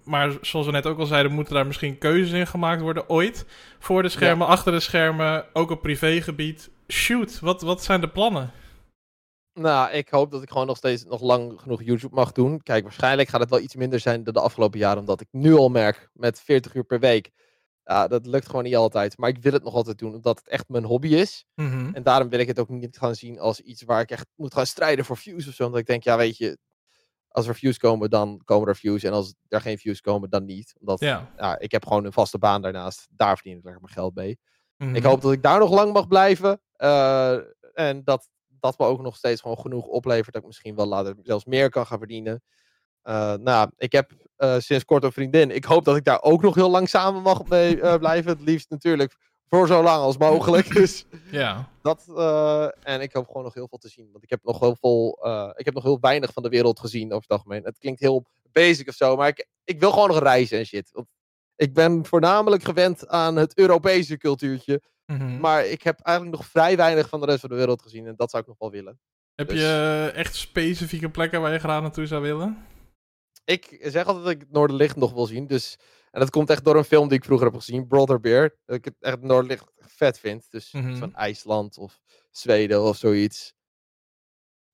Maar 0.04 0.32
zoals 0.42 0.66
we 0.66 0.72
net 0.72 0.86
ook 0.86 1.00
al 1.00 1.06
zeiden, 1.06 1.32
moeten 1.32 1.54
daar 1.54 1.68
misschien 1.68 1.98
keuzes 1.98 2.32
in 2.40 2.48
gemaakt 2.48 2.82
worden 2.82 3.10
ooit. 3.10 3.46
Voor 3.80 4.02
de 4.04 4.10
schermen, 4.10 4.48
achter 4.48 4.72
de 4.72 4.80
schermen, 4.80 5.46
ook 5.54 5.70
op 5.72 5.82
privégebied. 5.82 6.70
Shoot, 6.88 7.40
wat, 7.40 7.62
wat 7.62 7.84
zijn 7.84 8.02
de 8.02 8.08
plannen? 8.08 8.52
Nou, 9.54 9.92
ik 9.92 10.10
hoop 10.10 10.32
dat 10.32 10.42
ik 10.44 10.50
gewoon 10.52 10.68
nog 10.68 10.78
steeds 10.78 11.04
nog 11.06 11.22
lang 11.22 11.62
genoeg 11.62 11.84
YouTube 11.84 12.16
mag 12.16 12.32
doen. 12.32 12.62
Kijk, 12.62 12.84
waarschijnlijk 12.84 13.30
gaat 13.30 13.40
het 13.42 13.50
wel 13.50 13.60
iets 13.60 13.76
minder 13.76 14.00
zijn 14.00 14.24
dan 14.24 14.34
de 14.34 14.40
afgelopen 14.40 14.80
jaren. 14.80 15.00
Omdat 15.00 15.22
ik 15.22 15.28
nu 15.32 15.54
al 15.54 15.70
merk, 15.70 16.10
met 16.14 16.40
40 16.42 16.74
uur 16.74 16.84
per 16.84 17.00
week. 17.00 17.32
Ja, 17.84 18.08
dat 18.08 18.26
lukt 18.26 18.46
gewoon 18.46 18.64
niet 18.64 18.76
altijd. 18.76 19.18
Maar 19.18 19.30
ik 19.30 19.38
wil 19.42 19.52
het 19.54 19.64
nog 19.64 19.74
altijd 19.74 19.98
doen, 19.98 20.14
omdat 20.16 20.38
het 20.38 20.48
echt 20.48 20.68
mijn 20.70 20.84
hobby 20.84 21.08
is. 21.08 21.46
Mhm. 21.56 21.90
En 21.94 22.04
daarom 22.04 22.30
wil 22.30 22.40
ik 22.40 22.48
het 22.48 22.60
ook 22.60 22.70
niet 22.70 22.98
gaan 22.98 23.16
zien 23.16 23.40
als 23.40 23.60
iets 23.60 23.82
waar 23.84 24.02
ik 24.02 24.12
echt 24.12 24.26
moet 24.36 24.54
gaan 24.54 24.66
strijden 24.66 25.06
voor 25.06 25.18
views 25.18 25.48
of 25.48 25.54
zo. 25.54 25.66
Omdat 25.66 25.80
ik 25.80 25.86
denk, 25.86 26.04
ja, 26.04 26.18
weet 26.18 26.38
je, 26.38 26.58
als 27.28 27.48
er 27.48 27.56
views 27.56 27.78
komen, 27.78 28.10
dan 28.10 28.42
komen 28.46 28.68
er 28.68 28.76
views. 28.76 29.04
En 29.04 29.12
als 29.12 29.36
er 29.48 29.62
geen 29.62 29.78
views 29.78 30.02
komen, 30.02 30.30
dan 30.30 30.46
niet. 30.46 30.74
Omdat 30.80 31.00
Ja. 31.00 31.32
ja, 31.38 31.60
ik 31.60 31.72
heb 31.72 31.86
gewoon 31.86 32.06
een 32.06 32.14
vaste 32.14 32.38
baan 32.38 32.62
daarnaast. 32.62 33.08
Daar 33.12 33.36
verdien 33.36 33.58
ik 33.58 33.64
lekker 33.64 33.82
mijn 33.82 33.94
geld 33.94 34.16
mee. 34.16 34.40
Mhm. 34.78 34.96
Ik 34.96 35.04
hoop 35.04 35.22
dat 35.22 35.32
ik 35.32 35.44
daar 35.44 35.60
nog 35.60 35.72
lang 35.72 35.94
mag 35.94 36.08
blijven. 36.08 36.62
eh, 36.76 37.38
en 37.74 38.04
dat 38.04 38.30
dat 38.62 38.78
me 38.78 38.86
ook 38.86 39.02
nog 39.02 39.16
steeds 39.16 39.42
gewoon 39.42 39.60
genoeg 39.60 39.86
oplevert. 39.86 40.34
Dat 40.34 40.42
ik 40.42 40.48
misschien 40.48 40.76
wel 40.76 40.86
later 40.86 41.16
zelfs 41.24 41.46
meer 41.46 41.70
kan 41.70 41.86
gaan 41.86 41.98
verdienen. 41.98 42.44
Eh, 43.02 43.34
nou, 43.34 43.70
ik 43.78 43.92
heb 43.92 44.12
eh, 44.36 44.56
sinds 44.60 44.86
kort 44.86 45.04
een 45.04 45.12
vriendin. 45.12 45.52
Ik 45.52 45.64
hoop 45.66 45.86
dat 45.86 45.96
ik 45.96 46.04
daar 46.04 46.22
ook 46.22 46.42
nog 46.42 46.56
heel 46.56 46.70
lang 46.70 46.90
samen 46.90 47.22
mag 47.22 47.46
mee 47.48 47.82
eh, 47.82 47.96
blijven. 48.00 48.32
Het 48.32 48.42
liefst 48.42 48.70
natuurlijk 48.70 49.16
voor 49.48 49.68
zo 49.68 49.84
lang 49.84 50.02
als 50.02 50.18
mogelijk. 50.18 50.74
Dus 50.80 51.06
Ja. 51.32 51.70
dat, 51.82 52.08
en 52.84 53.02
ik 53.02 53.14
hoop 53.14 53.28
gewoon 53.28 53.44
nog 53.44 53.54
heel 53.54 53.68
veel 53.68 53.78
te 53.78 53.90
zien. 53.90 54.10
Want 54.12 54.24
ik 54.24 54.30
heb 54.30 54.44
nog 54.44 54.60
heel 54.60 54.76
veel, 54.76 55.20
ik 55.56 55.66
heb 55.66 55.74
nog 55.74 55.84
heel 55.84 56.00
weinig 56.00 56.34
van 56.34 56.44
de 56.44 56.50
wereld 56.50 56.80
gezien 56.80 57.08
over 57.08 57.22
het 57.22 57.32
algemeen. 57.32 57.64
Het 57.64 57.78
klinkt 57.78 58.00
heel 58.00 58.26
basic 58.52 58.88
of 58.88 58.96
zo, 58.96 59.16
maar 59.16 59.28
ik, 59.28 59.48
ik 59.64 59.80
wil 59.80 59.92
gewoon 59.92 60.08
nog 60.08 60.20
reizen 60.20 60.58
en 60.58 60.66
shit. 60.66 60.90
Want 60.92 61.08
ik 61.60 61.74
ben 61.74 62.06
voornamelijk 62.06 62.64
gewend 62.64 63.08
aan 63.08 63.36
het 63.36 63.58
Europese 63.58 64.18
cultuurtje. 64.18 64.82
Mhm. 65.06 65.40
Maar 65.40 65.66
ik 65.66 65.82
heb 65.82 66.00
eigenlijk 66.00 66.38
nog 66.38 66.48
vrij 66.48 66.78
weinig 66.78 67.10
van 67.10 67.20
de 67.20 67.26
rest 67.26 67.40
van 67.40 67.50
de 67.50 67.56
wereld 67.56 67.82
gezien. 67.82 68.08
En 68.08 68.16
dat 68.16 68.30
zou 68.30 68.42
ik 68.42 68.48
nog 68.50 68.58
wel 68.60 68.72
willen. 68.72 69.00
Heb 69.36 69.50
dus- 69.50 69.60
je 69.60 70.12
echt 70.16 70.36
specifieke 70.36 71.10
plekken 71.10 71.42
waar 71.42 71.54
je 71.54 71.60
graag 71.60 71.82
naartoe 71.82 72.06
zou 72.06 72.22
willen? 72.22 72.66
Ik 73.44 73.78
zeg 73.82 74.06
altijd 74.06 74.26
dat 74.26 74.34
ik 74.34 74.40
het 74.40 74.52
Noorderlicht 74.52 74.96
nog 74.96 75.14
wil 75.14 75.26
zien. 75.26 75.48
Dus, 75.48 75.78
en 76.12 76.20
dat 76.20 76.30
komt 76.30 76.50
echt 76.50 76.64
door 76.64 76.76
een 76.76 76.84
film 76.84 77.08
die 77.08 77.18
ik 77.18 77.24
vroeger 77.24 77.48
heb 77.48 77.56
gezien. 77.56 77.88
Brother 77.88 78.20
Bear. 78.20 78.56
Dat 78.66 78.76
ik 78.76 78.86
het 78.86 78.96
echt 79.00 79.22
Noorderlicht 79.22 79.72
vet 79.78 80.20
vind. 80.20 80.52
Dus 80.52 80.74
iets 80.74 81.00
van 81.00 81.16
IJsland 81.16 81.78
of 81.78 82.00
Zweden 82.32 82.84
of 82.84 82.98
zoiets. 82.98 83.54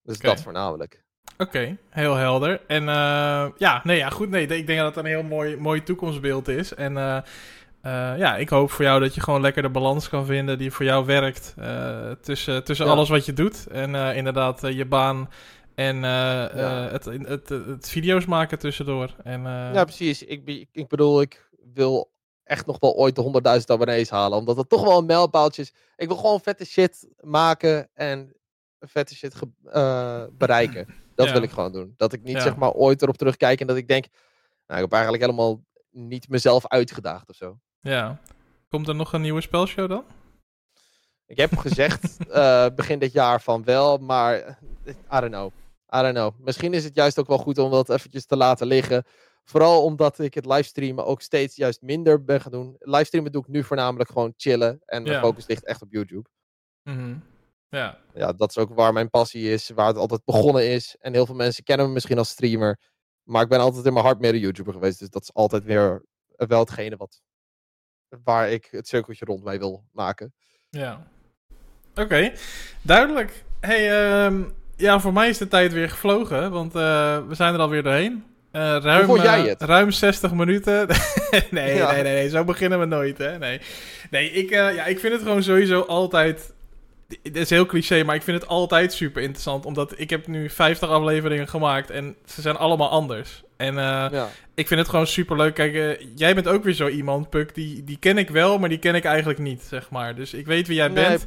Dus 0.01 0.19
dat 0.19 0.41
voornamelijk. 0.41 1.04
Oké, 1.37 1.77
heel 1.89 2.15
helder. 2.15 2.61
En 2.67 2.89
eh, 2.89 3.45
ja, 3.57 3.81
nee, 3.83 3.97
ja, 3.97 4.09
goed. 4.09 4.29
Nee, 4.29 4.47
ik 4.47 4.67
denk 4.67 4.79
dat 4.79 4.95
het 4.95 5.03
een 5.05 5.09
heel 5.11 5.23
mooi, 5.23 5.57
mooi 5.57 5.83
toekomstbeeld 5.83 6.47
is. 6.47 6.73
En 6.73 6.97
eh, 6.97 7.17
eh, 7.81 8.17
ja, 8.17 8.35
ik 8.37 8.49
hoop 8.49 8.71
voor 8.71 8.85
jou 8.85 8.99
dat 8.99 9.15
je 9.15 9.21
gewoon 9.21 9.41
lekker 9.41 9.61
de 9.61 9.69
balans 9.69 10.09
kan 10.09 10.25
vinden 10.25 10.57
die 10.57 10.71
voor 10.71 10.85
jou 10.85 11.05
werkt. 11.05 11.53
tussen 12.21 12.63
tussen 12.63 12.85
Ja. 12.85 12.91
alles 12.91 13.09
wat 13.09 13.25
je 13.25 13.33
doet. 13.33 13.67
En 13.67 13.95
inderdaad, 14.15 14.61
je 14.61 14.85
baan 14.85 15.29
en 15.75 15.99
Ja. 15.99 16.49
het, 16.91 17.05
het, 17.05 17.27
het, 17.27 17.49
het 17.49 17.89
video's 17.89 18.25
maken 18.25 18.59
tussendoor. 18.59 19.15
En, 19.23 19.41
Ja, 19.73 19.83
precies. 19.83 20.23
Ik, 20.23 20.67
ik 20.71 20.87
bedoel, 20.87 21.21
ik 21.21 21.49
wil 21.73 22.11
echt 22.43 22.65
nog 22.65 22.79
wel 22.79 22.95
ooit 22.95 23.15
de 23.15 23.57
100.000 23.59 23.65
abonnees 23.65 24.09
halen. 24.09 24.37
Omdat 24.37 24.57
het 24.57 24.69
toch 24.69 24.83
wel 24.83 24.97
een 24.97 25.05
mijlpaaltje 25.05 25.61
is. 25.61 25.73
Ik 25.95 26.07
wil 26.07 26.17
gewoon 26.17 26.41
vette 26.41 26.65
shit 26.65 27.07
maken 27.19 27.89
en 27.93 28.35
vette 28.79 29.15
shit 29.15 29.35
bereiken. 30.37 31.03
Dat 31.15 31.25
Ja. 31.27 31.33
wil 31.33 31.41
ik 31.41 31.49
gewoon 31.51 31.71
doen. 31.71 31.93
Dat 31.97 32.13
ik 32.13 32.23
niet 32.23 32.35
Ja. 32.35 32.41
zeg 32.41 32.55
maar 32.55 32.71
ooit 32.71 33.01
erop 33.01 33.17
terugkijk 33.17 33.59
en 33.61 33.67
dat 33.67 33.77
ik 33.77 33.87
denk... 33.87 34.05
Nou, 34.67 34.79
ik 34.81 34.85
heb 34.85 34.91
eigenlijk 34.93 35.23
helemaal 35.23 35.63
niet 35.91 36.29
mezelf 36.29 36.67
uitgedaagd 36.67 37.29
of 37.29 37.35
zo. 37.35 37.59
ja. 37.81 38.19
Komt 38.69 38.87
er 38.87 38.95
nog 38.95 39.13
een 39.13 39.21
nieuwe 39.21 39.41
spelshow 39.41 39.89
dan? 39.89 40.03
Ik 41.25 41.37
heb 41.37 41.57
gezegd 41.57 42.17
eh, 42.27 42.65
begin 42.75 42.99
dit 42.99 43.11
jaar 43.11 43.41
van 43.41 43.63
wel, 43.63 43.97
maar 43.97 44.39
eh, 44.39 44.55
I 44.87 45.19
don't 45.19 45.31
know. 45.31 45.51
I 45.95 46.01
don't 46.01 46.13
know. 46.13 46.33
Misschien 46.39 46.73
is 46.73 46.83
het 46.83 46.95
juist 46.95 47.19
ook 47.19 47.27
wel 47.27 47.37
goed 47.37 47.57
om 47.57 47.71
dat 47.71 47.89
eventjes 47.89 48.25
te 48.25 48.37
laten 48.37 48.67
liggen. 48.67 49.03
Vooral 49.43 49.83
omdat 49.83 50.19
ik 50.19 50.33
het 50.33 50.45
livestreamen 50.45 51.05
ook 51.05 51.21
steeds 51.21 51.55
juist 51.55 51.81
minder 51.81 52.23
ben 52.23 52.41
gaan 52.41 52.51
doen. 52.51 52.75
Livestreamen 52.79 53.31
doe 53.31 53.41
ik 53.41 53.47
nu 53.47 53.63
voornamelijk 53.63 54.09
gewoon 54.09 54.33
chillen. 54.37 54.81
En 54.85 55.01
mijn 55.03 55.15
Ja. 55.15 55.21
focus 55.21 55.47
ligt 55.47 55.65
echt 55.65 55.81
op 55.81 55.91
YouTube. 55.91 56.29
Mhm. 56.83 57.15
Ja. 57.69 57.97
Ja, 58.13 58.33
dat 58.33 58.49
is 58.49 58.57
ook 58.57 58.73
waar 58.73 58.93
mijn 58.93 59.09
passie 59.09 59.51
is, 59.51 59.69
waar 59.69 59.87
het 59.87 59.97
altijd 59.97 60.25
begonnen 60.25 60.69
is. 60.69 60.95
En 60.99 61.13
heel 61.13 61.25
veel 61.25 61.35
mensen 61.35 61.63
kennen 61.63 61.87
me 61.87 61.93
misschien 61.93 62.17
als 62.17 62.29
streamer. 62.29 62.79
Maar 63.23 63.41
ik 63.43 63.49
ben 63.49 63.59
altijd 63.59 63.85
in 63.85 63.93
mijn 63.93 64.05
hart 64.05 64.19
meer 64.19 64.33
een 64.33 64.39
YouTuber 64.39 64.73
geweest. 64.73 64.99
Dus 64.99 65.09
dat 65.09 65.21
is 65.21 65.33
altijd 65.33 65.63
weer 65.63 66.05
wel 66.27 66.59
hetgene 66.59 66.97
wat, 66.97 67.21
waar 68.23 68.49
ik 68.51 68.67
het 68.71 68.87
cirkeltje 68.87 69.25
rond 69.25 69.43
mee 69.43 69.59
wil 69.59 69.85
maken. 69.91 70.33
Ja. 70.69 71.07
Oké, 71.95 72.33
duidelijk. 72.81 73.43
Hey, 73.59 73.91
ehm, 73.91 74.43
ja, 74.75 74.99
voor 74.99 75.13
mij 75.13 75.29
is 75.29 75.37
de 75.37 75.47
tijd 75.47 75.73
weer 75.73 75.89
gevlogen, 75.89 76.51
want 76.51 76.75
eh, 76.75 77.27
we 77.27 77.35
zijn 77.35 77.53
er 77.53 77.59
alweer 77.59 77.83
doorheen. 77.83 78.23
Uh, 78.51 78.77
ruim, 78.81 79.15
jij 79.15 79.41
eh, 79.41 79.45
het? 79.45 79.61
ruim 79.61 79.91
60 79.91 80.33
minuten. 80.33 80.87
nee, 81.51 81.75
Ja. 81.75 81.91
nee, 81.91 82.03
nee, 82.03 82.13
nee, 82.13 82.29
zo 82.29 82.43
beginnen 82.43 82.79
we 82.79 82.85
nooit, 82.85 83.17
hè? 83.17 83.37
Nee, 83.37 83.61
nee 84.09 84.31
ik, 84.31 84.51
eh, 84.51 84.75
ja, 84.75 84.85
ik 84.85 84.99
vind 84.99 85.13
het 85.13 85.21
gewoon 85.21 85.43
sowieso 85.43 85.81
altijd... 85.81 86.53
Het 87.23 87.35
is 87.35 87.49
heel 87.49 87.65
cliché, 87.65 88.03
maar 88.03 88.15
ik 88.15 88.21
vind 88.21 88.41
het 88.41 88.49
altijd 88.49 88.93
super 88.93 89.21
interessant. 89.21 89.65
Omdat 89.65 89.93
ik 89.99 90.09
heb 90.09 90.27
nu 90.27 90.49
50 90.49 90.89
afleveringen 90.89 91.47
gemaakt 91.47 91.89
en 91.89 92.15
ze 92.25 92.41
zijn 92.41 92.55
allemaal 92.57 92.89
anders. 92.89 93.43
En 93.57 93.77
eh, 93.77 94.07
Ja. 94.11 94.27
ik 94.55 94.67
vind 94.67 94.79
het 94.79 94.89
gewoon 94.89 95.07
super 95.07 95.37
leuk. 95.37 95.53
Kijk, 95.53 95.73
eh, 95.73 96.07
jij 96.15 96.33
bent 96.35 96.47
ook 96.47 96.63
weer 96.63 96.73
zo 96.73 96.87
iemand, 96.87 97.29
Puk. 97.29 97.55
Die, 97.55 97.83
die 97.83 97.97
ken 97.99 98.17
ik 98.17 98.29
wel, 98.29 98.57
maar 98.59 98.69
die 98.69 98.77
ken 98.79 98.95
ik 98.95 99.03
eigenlijk 99.05 99.39
niet, 99.39 99.61
zeg 99.61 99.89
maar. 99.89 100.15
Dus 100.15 100.33
ik 100.33 100.45
weet 100.45 100.67
wie 100.67 100.75
jij 100.75 100.87
Nee, 100.87 101.07
bent. 101.07 101.25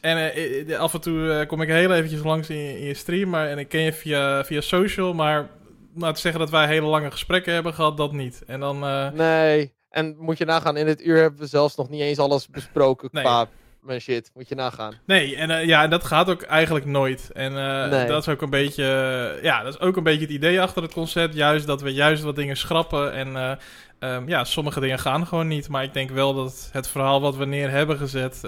En 0.00 0.32
eh, 0.68 0.78
af 0.78 0.94
en 0.94 1.00
toe 1.00 1.44
kom 1.46 1.62
ik 1.62 1.68
heel 1.68 1.92
eventjes 1.92 2.22
langs 2.22 2.50
in, 2.50 2.56
in 2.78 2.84
je 2.84 2.94
stream. 2.94 3.28
Maar, 3.30 3.48
en 3.48 3.58
ik 3.58 3.68
ken 3.68 3.80
je 3.82 3.92
via, 3.92 4.44
via 4.44 4.60
social. 4.60 5.14
Maar 5.14 5.48
nou, 5.94 6.14
te 6.14 6.20
zeggen 6.20 6.40
dat 6.40 6.50
wij 6.50 6.66
hele 6.66 6.86
lange 6.86 7.10
gesprekken 7.10 7.52
hebben 7.54 7.74
gehad, 7.74 7.96
dat 7.96 8.12
niet. 8.12 8.42
En 8.46 8.60
dan... 8.60 8.78
Nee, 9.14 9.72
en 9.90 10.16
moet 10.18 10.38
je 10.38 10.44
nagaan, 10.44 10.76
in 10.76 10.86
het 10.86 11.02
uur 11.02 11.16
hebben 11.20 11.40
we 11.40 11.46
zelfs 11.46 11.76
nog 11.76 11.88
niet 11.88 12.00
eens 12.00 12.18
alles 12.18 12.48
besproken 12.48 13.08
Nee. 13.12 13.22
qua 13.22 13.48
mijn 13.88 14.00
shit. 14.00 14.30
Moet 14.34 14.48
je 14.48 14.54
nagaan. 14.54 14.94
Nee, 15.06 15.36
en 15.36 15.50
eh, 15.50 15.64
ja, 15.64 15.82
en 15.82 15.90
dat 15.90 16.04
gaat 16.04 16.30
ook 16.30 16.42
eigenlijk 16.42 16.84
nooit. 16.84 17.30
En 17.34 17.56
eh, 17.56 17.90
Nee. 17.90 18.06
dat 18.06 18.22
is 18.22 18.28
ook 18.28 18.42
een 18.42 18.50
beetje, 18.50 18.84
eh, 18.84 19.42
ja, 19.42 19.62
dat 19.62 19.74
is 19.74 19.80
ook 19.80 19.96
een 19.96 20.02
beetje 20.02 20.20
het 20.20 20.30
idee 20.30 20.60
achter 20.60 20.82
het 20.82 20.92
concept. 20.92 21.34
Juist 21.34 21.66
dat 21.66 21.80
we 21.80 21.92
juist 21.92 22.22
wat 22.22 22.36
dingen 22.36 22.56
schrappen. 22.56 23.12
En 23.12 23.36
eh, 23.36 23.52
ehm, 23.98 24.28
ja, 24.28 24.44
sommige 24.44 24.80
dingen 24.80 24.98
gaan 24.98 25.26
gewoon 25.26 25.48
niet. 25.48 25.68
Maar 25.68 25.82
ik 25.82 25.94
denk 25.94 26.10
wel 26.10 26.34
dat 26.34 26.68
het 26.72 26.88
verhaal 26.88 27.20
wat 27.20 27.36
we 27.36 27.44
neer 27.44 27.70
hebben 27.70 27.96
gezet 27.98 28.40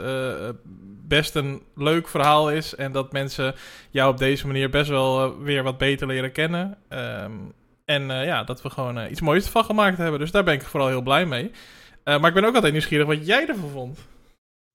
best 1.09 1.35
een 1.35 1.63
leuk 1.75 2.09
verhaal 2.09 2.51
is. 2.51 2.75
En 2.75 2.93
dat 2.93 3.13
mensen 3.13 3.55
jou 3.91 4.11
op 4.11 4.19
deze 4.19 4.47
manier 4.47 4.71
best 4.71 4.89
wel 4.91 5.39
weer 5.39 5.63
wat 5.63 5.79
beter 5.79 6.07
leren 6.07 6.33
kennen. 6.33 6.77
Ehm, 6.89 7.33
en 7.85 8.07
ja, 8.07 8.45
dat 8.45 8.63
we 8.63 8.71
gewoon 8.71 9.07
iets 9.11 9.21
moois 9.21 9.47
van 9.47 9.65
gemaakt 9.65 9.99
hebben. 9.99 10.21
Dus 10.21 10.31
daar 10.31 10.45
ben 10.45 10.55
ik 10.55 10.63
vooral 10.63 10.89
heel 10.89 11.03
blij 11.03 11.27
mee. 11.27 11.51
Maar 12.05 12.27
ik 12.27 12.35
ben 12.35 12.45
ook 12.45 12.55
altijd 12.55 12.73
nieuwsgierig 12.73 13.07
wat 13.07 13.27
jij 13.27 13.49
ervan 13.49 13.71
vond. 13.71 13.99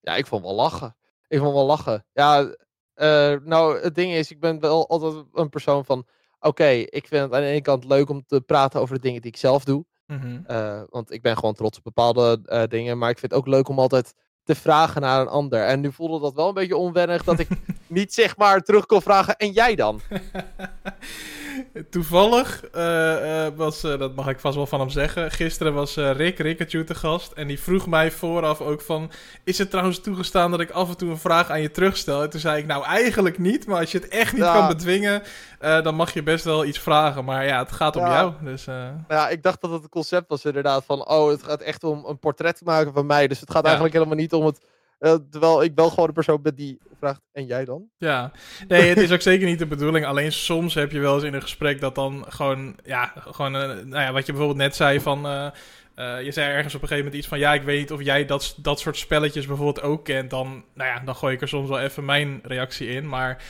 Ja, 0.05 0.15
ik 0.15 0.27
vond 0.27 0.43
wel 0.43 0.55
lachen. 0.55 0.95
Ik 1.27 1.39
vond 1.39 1.53
wel 1.53 1.65
lachen. 1.65 2.05
Ja, 2.13 2.55
eh, 2.93 3.35
nou, 3.43 3.79
het 3.79 3.95
ding 3.95 4.13
is, 4.13 4.31
ik 4.31 4.39
ben 4.39 4.59
wel 4.59 4.87
altijd 4.87 5.25
een 5.33 5.49
persoon 5.49 5.85
van... 5.85 6.05
Oké, 6.39 6.67
ik 6.67 7.07
vind 7.07 7.23
het 7.23 7.33
aan 7.33 7.41
de 7.41 7.47
ene 7.47 7.61
kant 7.61 7.85
leuk 7.85 8.09
om 8.09 8.25
te 8.25 8.41
praten 8.41 8.81
over 8.81 8.95
de 8.95 9.01
dingen 9.01 9.21
die 9.21 9.31
ik 9.31 9.37
zelf 9.37 9.63
doe. 9.63 9.85
Mhm. 10.07 10.39
Eh, 10.47 10.81
want 10.89 11.11
ik 11.11 11.21
ben 11.21 11.35
gewoon 11.35 11.53
trots 11.53 11.77
op 11.77 11.83
bepaalde 11.83 12.39
eh, 12.45 12.63
dingen. 12.67 12.97
Maar 12.97 13.09
ik 13.09 13.19
vind 13.19 13.31
het 13.31 13.41
ook 13.41 13.47
leuk 13.47 13.69
om 13.69 13.79
altijd 13.79 14.13
te 14.43 14.55
vragen 14.55 15.01
naar 15.01 15.21
een 15.21 15.27
ander. 15.27 15.63
En 15.63 15.79
nu 15.79 15.91
voelde 15.91 16.19
dat 16.19 16.33
wel 16.33 16.47
een 16.47 16.53
beetje 16.53 16.77
onwennig 16.77 17.23
dat 17.23 17.39
ik 17.39 17.47
niet 17.87 18.13
zeg 18.13 18.37
maar 18.37 18.61
terug 18.61 18.85
kon 18.85 19.01
vragen. 19.01 19.35
En 19.35 19.51
jij 19.51 19.75
dan? 19.75 20.01
Toevallig 21.89 22.63
eh, 22.71 23.45
eh, 23.45 23.53
was, 23.55 23.83
eh, 23.83 23.99
dat 23.99 24.15
mag 24.15 24.27
ik 24.27 24.39
vast 24.39 24.55
wel 24.55 24.65
van 24.67 24.79
hem 24.79 24.89
zeggen. 24.89 25.31
Gisteren 25.31 25.73
was 25.73 25.95
Rick 25.95 26.39
Rickertje 26.39 26.83
te 26.83 26.95
gast. 26.95 27.31
En 27.31 27.47
die 27.47 27.59
vroeg 27.59 27.87
mij 27.87 28.11
vooraf 28.11 28.61
ook 28.61 28.81
van: 28.81 29.11
Is 29.43 29.57
het 29.57 29.69
trouwens 29.69 29.99
toegestaan 29.99 30.51
dat 30.51 30.59
ik 30.59 30.71
af 30.71 30.89
en 30.89 30.97
toe 30.97 31.09
een 31.09 31.17
vraag 31.17 31.49
aan 31.49 31.61
je 31.61 31.71
terugstel? 31.71 32.23
En 32.23 32.29
toen 32.29 32.39
zei 32.39 32.57
ik: 32.57 32.65
Nou, 32.65 32.83
eigenlijk 32.85 33.37
niet. 33.37 33.67
Maar 33.67 33.79
als 33.79 33.91
je 33.91 33.97
het 33.97 34.07
echt 34.07 34.33
niet 34.33 34.41
Ja. 34.41 34.53
kan 34.53 34.67
bedwingen, 34.67 35.23
dan 35.59 35.95
mag 35.95 36.13
je 36.13 36.23
best 36.23 36.43
wel 36.45 36.65
iets 36.65 36.79
vragen. 36.79 37.25
Maar 37.25 37.45
ja, 37.45 37.59
het 37.59 37.71
gaat 37.71 37.95
om 37.95 38.05
Ja. 38.05 38.13
jou. 38.13 38.33
Dus 38.41 38.65
ja, 39.07 39.29
ik 39.29 39.43
dacht 39.43 39.61
dat 39.61 39.71
het 39.71 39.89
concept 39.89 40.29
was 40.29 40.45
inderdaad 40.45 40.83
van... 40.85 41.07
Oh, 41.07 41.29
het 41.29 41.43
gaat 41.43 41.61
echt 41.61 41.83
om 41.83 42.05
een 42.05 42.19
portret 42.19 42.61
maken 42.63 42.93
van 42.93 43.05
mij. 43.05 43.27
Dus 43.27 43.39
het 43.39 43.49
gaat 43.51 43.61
Ja. 43.61 43.65
eigenlijk 43.65 43.93
helemaal 43.95 44.17
niet 44.17 44.33
om 44.33 44.45
het... 44.45 44.59
eh, 45.05 45.15
terwijl 45.29 45.63
ik 45.63 45.71
wel 45.75 45.89
gewoon 45.89 46.07
de 46.07 46.13
persoon 46.13 46.41
ben 46.41 46.55
die 46.55 46.77
vraagt... 46.99 47.21
En 47.31 47.45
jij 47.45 47.65
dan? 47.65 47.89
ja. 47.97 48.31
Nee, 48.67 48.89
het 48.89 48.97
is 48.97 49.11
ook 49.11 49.21
zeker 49.21 49.47
niet 49.47 49.59
de 49.59 49.65
bedoeling. 49.65 50.05
Alleen 50.05 50.31
soms 50.31 50.73
heb 50.73 50.91
je 50.91 50.99
wel 50.99 51.15
eens 51.15 51.23
in 51.23 51.33
een 51.33 51.41
gesprek 51.41 51.81
dat 51.81 51.95
dan 51.95 52.25
gewoon, 52.29 52.75
ja, 52.83 53.13
gewoon, 53.15 53.55
eh, 53.55 53.61
nou 53.67 54.01
ja, 54.03 54.11
wat 54.11 54.25
je 54.25 54.31
bijvoorbeeld 54.31 54.61
net 54.61 54.75
zei 54.75 54.99
van. 54.99 55.25
eh, 55.25 56.21
je 56.23 56.31
zei 56.31 56.51
ergens 56.51 56.75
op 56.75 56.81
een 56.81 56.87
gegeven 56.87 56.97
moment 56.97 57.13
iets 57.15 57.27
van: 57.27 57.39
ja, 57.39 57.53
ik 57.53 57.63
weet 57.63 57.79
niet 57.79 57.91
of 57.91 58.01
jij 58.01 58.25
dat, 58.25 58.55
dat 58.61 58.79
soort 58.79 58.97
spelletjes 58.97 59.45
bijvoorbeeld 59.47 59.81
ook 59.81 60.05
kent. 60.05 60.29
Dan, 60.29 60.63
nou 60.73 60.89
ja, 60.89 60.99
dan 61.05 61.15
gooi 61.15 61.35
ik 61.35 61.41
er 61.41 61.47
soms 61.47 61.69
wel 61.69 61.79
even 61.79 62.05
mijn 62.05 62.39
reactie 62.43 62.87
in. 62.87 63.07
Maar 63.07 63.43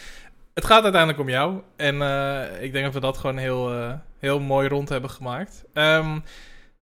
het 0.54 0.66
gaat 0.66 0.84
uiteindelijk 0.84 1.22
om 1.22 1.30
jou. 1.30 1.62
En 1.76 1.96
ik 2.62 2.72
denk 2.72 2.86
dat 2.86 2.94
we 2.94 3.00
dat 3.00 3.18
gewoon 3.18 3.38
heel, 3.38 3.72
heel 4.20 4.40
mooi 4.40 4.68
rond 4.68 4.90
hebben 4.90 5.10
gemaakt. 5.10 5.64
Ehm, 5.74 6.20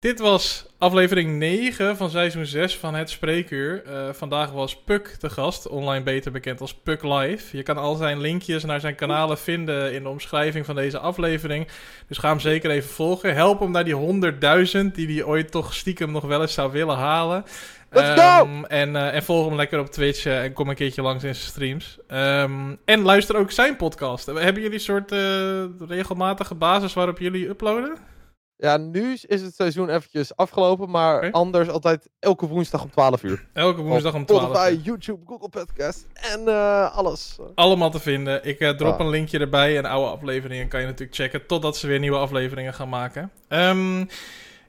dit 0.07 0.21
was 0.21 0.67
aflevering 0.79 1.39
9 1.39 1.97
van 1.97 2.11
seizoen 2.11 2.47
6 2.47 2.77
van 2.77 2.95
Het 2.95 3.11
Spreekuur. 3.11 3.83
Eh, 3.85 4.09
vandaag 4.13 4.51
was 4.51 4.77
Puk 4.77 5.07
te 5.07 5.31
gast, 5.31 5.69
online 5.69 6.05
beter 6.05 6.33
bekend 6.33 6.61
als 6.61 6.75
Puk 6.75 7.03
Live. 7.03 7.57
Je 7.57 7.63
kan 7.63 7.77
al 7.77 7.95
zijn 7.95 8.21
linkjes 8.21 8.65
naar 8.65 8.81
zijn 8.81 8.95
kanalen 8.95 9.39
vinden 9.39 9.93
in 9.93 10.03
de 10.03 10.09
omschrijving 10.09 10.67
van 10.67 10.75
deze 10.75 10.99
aflevering. 10.99 11.67
Dus 12.09 12.19
ga 12.19 12.29
hem 12.29 12.41
zeker 12.41 12.71
even 12.71 12.91
volgen. 12.91 13.35
Help 13.35 13.61
hem 13.61 13.71
naar 13.71 13.85
die 13.85 13.95
100.000 13.95 14.95
die 14.95 15.15
hij 15.15 15.25
ooit 15.25 15.51
toch 15.51 15.75
stiekem 15.75 16.13
nog 16.13 16.25
wel 16.25 16.41
eens 16.41 16.55
zou 16.55 16.73
willen 16.73 16.97
halen. 16.97 17.45
Let's 17.91 18.21
go! 18.21 18.45
Ehm, 18.45 18.65
en, 18.65 18.97
eh, 18.97 19.15
en 19.15 19.23
volg 19.23 19.47
hem 19.47 19.57
lekker 19.57 19.79
op 19.79 19.87
Twitch 19.87 20.27
eh, 20.27 20.43
en 20.43 20.53
kom 20.53 20.69
een 20.69 20.75
keertje 20.75 21.03
langs 21.03 21.25
in 21.25 21.35
zijn 21.35 21.49
streams. 21.49 21.99
Ehm, 22.09 22.75
en 22.85 23.01
luister 23.01 23.37
ook 23.37 23.51
zijn 23.51 23.77
podcast. 23.77 24.27
Hebben 24.27 24.63
jullie 24.63 24.73
een 24.73 24.81
soort 24.81 25.11
regelmatige 25.89 26.55
basis 26.55 26.95
waarop 26.95 27.19
jullie 27.19 27.49
uploaden? 27.49 28.15
Ja, 28.59 28.77
nu 28.77 29.17
is 29.27 29.43
het 29.43 29.55
seizoen 29.55 29.89
eventjes 29.89 30.37
afgelopen. 30.37 30.91
Maar 30.91 31.31
anders 31.31 31.69
altijd 31.69 32.09
elke 32.19 32.47
woensdag 32.47 32.83
om 32.83 32.91
12 32.91 33.23
uur. 33.23 33.47
Elke 33.53 33.81
woensdag 33.83 34.15
om 34.15 34.21
Op 34.21 34.27
12 34.27 34.43
Spotify, 34.43 34.71
uur. 34.73 34.81
YouTube, 34.83 35.21
Google 35.27 35.49
Podcast 35.49 36.07
en 36.15 36.49
eh, 36.49 36.97
alles. 36.97 37.37
Allemaal 37.55 37.91
te 37.91 38.01
vinden. 38.01 38.45
Ik 38.45 38.61
eh, 38.61 38.71
drop 38.71 38.99
Ja. 38.99 39.05
een 39.05 39.11
linkje 39.11 39.39
erbij. 39.39 39.77
En 39.79 39.85
oude 39.85 40.11
afleveringen 40.11 40.69
kan 40.69 40.81
je 40.81 40.87
natuurlijk 40.87 41.17
checken. 41.17 41.47
Totdat 41.47 41.77
ze 41.77 41.87
weer 41.87 41.99
nieuwe 41.99 42.17
afleveringen 42.19 42.75
gaan 42.75 42.89
maken. 42.89 43.31
Ehm, 43.49 44.05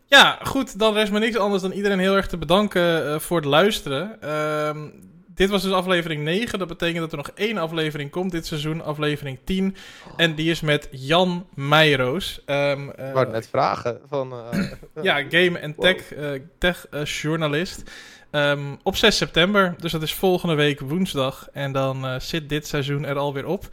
ja, 0.06 0.40
goed. 0.44 0.80
Dan 0.80 0.94
rest 0.94 1.12
me 1.12 1.20
niks 1.20 1.38
anders 1.38 1.62
dan 1.62 1.72
iedereen 1.72 2.00
heel 2.00 2.16
erg 2.16 2.28
te 2.28 2.38
bedanken 2.38 3.08
eh, 3.14 3.20
voor 3.20 3.38
het 3.38 3.46
luisteren. 3.46 4.22
Ehm, 4.22 4.90
dit 5.38 5.50
was 5.50 5.62
dus 5.62 5.72
aflevering 5.72 6.24
9. 6.24 6.60
Dat 6.60 6.68
betekent 6.68 7.00
dat 7.00 7.12
er 7.12 7.18
nog 7.18 7.32
één 7.36 7.58
aflevering 7.58 8.12
komt 8.12 8.32
dit 8.32 8.46
seizoen. 8.46 8.84
Aflevering 8.84 9.40
10. 9.44 9.76
En 10.16 10.36
die 10.36 10.52
is 10.52 10.62
met 10.62 10.88
Jan 10.92 11.48
Meijroos. 11.54 12.42
Ehm, 12.46 12.90
eh, 12.90 13.08
Ik 13.08 13.14
wou 13.14 13.20
het 13.26 13.32
net 13.32 13.48
vragen. 13.48 14.00
Van, 14.08 14.32
eh, 14.34 14.72
ja, 15.02 15.24
game- 15.30 15.60
en 15.60 15.76
tech, 15.76 16.14
eh, 16.14 16.30
tech 16.58 16.88
eh, 16.92 17.04
journalist. 17.06 17.84
Ehm, 18.32 18.76
op 18.84 18.96
6 18.96 19.18
september, 19.18 19.76
dus 19.80 19.92
dat 19.92 20.02
is 20.02 20.14
volgende 20.14 20.56
week 20.56 20.80
woensdag. 20.80 21.48
En 21.54 21.72
dan 21.72 22.06
eh, 22.06 22.20
zit 22.20 22.50
dit 22.50 22.68
seizoen 22.68 23.06
er 23.06 23.18
alweer 23.18 23.46
op. 23.46 23.68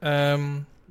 Ehm, 0.00 0.42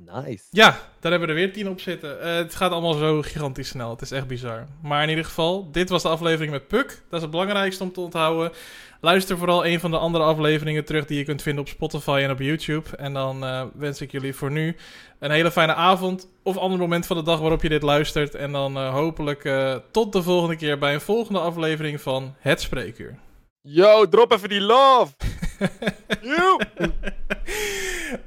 Nice. 0.04 0.44
ja, 0.50 0.70
daar 1.00 1.10
hebben 1.10 1.20
we 1.20 1.34
er 1.34 1.40
weer 1.40 1.52
10 1.52 1.68
op 1.68 1.80
zitten. 1.80 2.20
Eh, 2.20 2.34
het 2.34 2.54
gaat 2.54 2.72
allemaal 2.72 2.92
zo 2.92 3.22
gigantisch 3.22 3.68
snel. 3.68 3.90
Het 3.90 4.00
is 4.00 4.10
echt 4.10 4.26
bizar. 4.26 4.66
Maar 4.82 5.02
in 5.02 5.08
ieder 5.08 5.24
geval, 5.24 5.70
dit 5.72 5.88
was 5.88 6.02
de 6.02 6.08
aflevering 6.08 6.52
met 6.52 6.68
Puk. 6.68 6.86
Dat 6.86 7.16
is 7.16 7.22
het 7.22 7.30
belangrijkste 7.30 7.82
om 7.82 7.92
te 7.92 8.00
onthouden. 8.00 8.52
Luister 9.04 9.38
vooral 9.38 9.66
een 9.66 9.80
van 9.80 9.90
de 9.90 9.98
andere 9.98 10.24
afleveringen 10.24 10.84
terug 10.84 11.06
die 11.06 11.18
je 11.18 11.24
kunt 11.24 11.42
vinden 11.42 11.62
op 11.62 11.68
Spotify 11.68 12.20
en 12.24 12.30
op 12.30 12.38
YouTube. 12.38 12.96
En 12.96 13.12
dan 13.12 13.44
eh, 13.44 13.64
wens 13.74 14.00
ik 14.00 14.12
jullie 14.12 14.34
voor 14.34 14.50
nu 14.50 14.76
een 15.18 15.30
hele 15.30 15.50
fijne 15.50 15.74
avond 15.74 16.28
of 16.42 16.56
ander 16.56 16.78
moment 16.78 17.06
van 17.06 17.16
de 17.16 17.22
dag 17.22 17.40
waarop 17.40 17.62
je 17.62 17.68
dit 17.68 17.82
luistert. 17.82 18.34
En 18.34 18.52
dan 18.52 18.76
eh, 18.76 18.92
hopelijk 18.92 19.44
eh, 19.44 19.76
tot 19.90 20.12
de 20.12 20.22
volgende 20.22 20.56
keer 20.56 20.78
bij 20.78 20.94
een 20.94 21.00
volgende 21.00 21.40
aflevering 21.40 22.00
van 22.00 22.34
Het 22.38 22.60
Spreekuur. 22.60 23.18
Yo, 23.60 24.08
drop 24.08 24.32
even 24.32 24.48
die 24.48 24.60
love! 24.60 25.12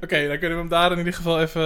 Oké, 0.02 0.28
dan 0.28 0.38
kunnen 0.38 0.56
we 0.56 0.62
hem 0.62 0.68
daar 0.68 0.92
in 0.92 0.98
ieder 0.98 1.12
geval 1.12 1.40
even 1.40 1.62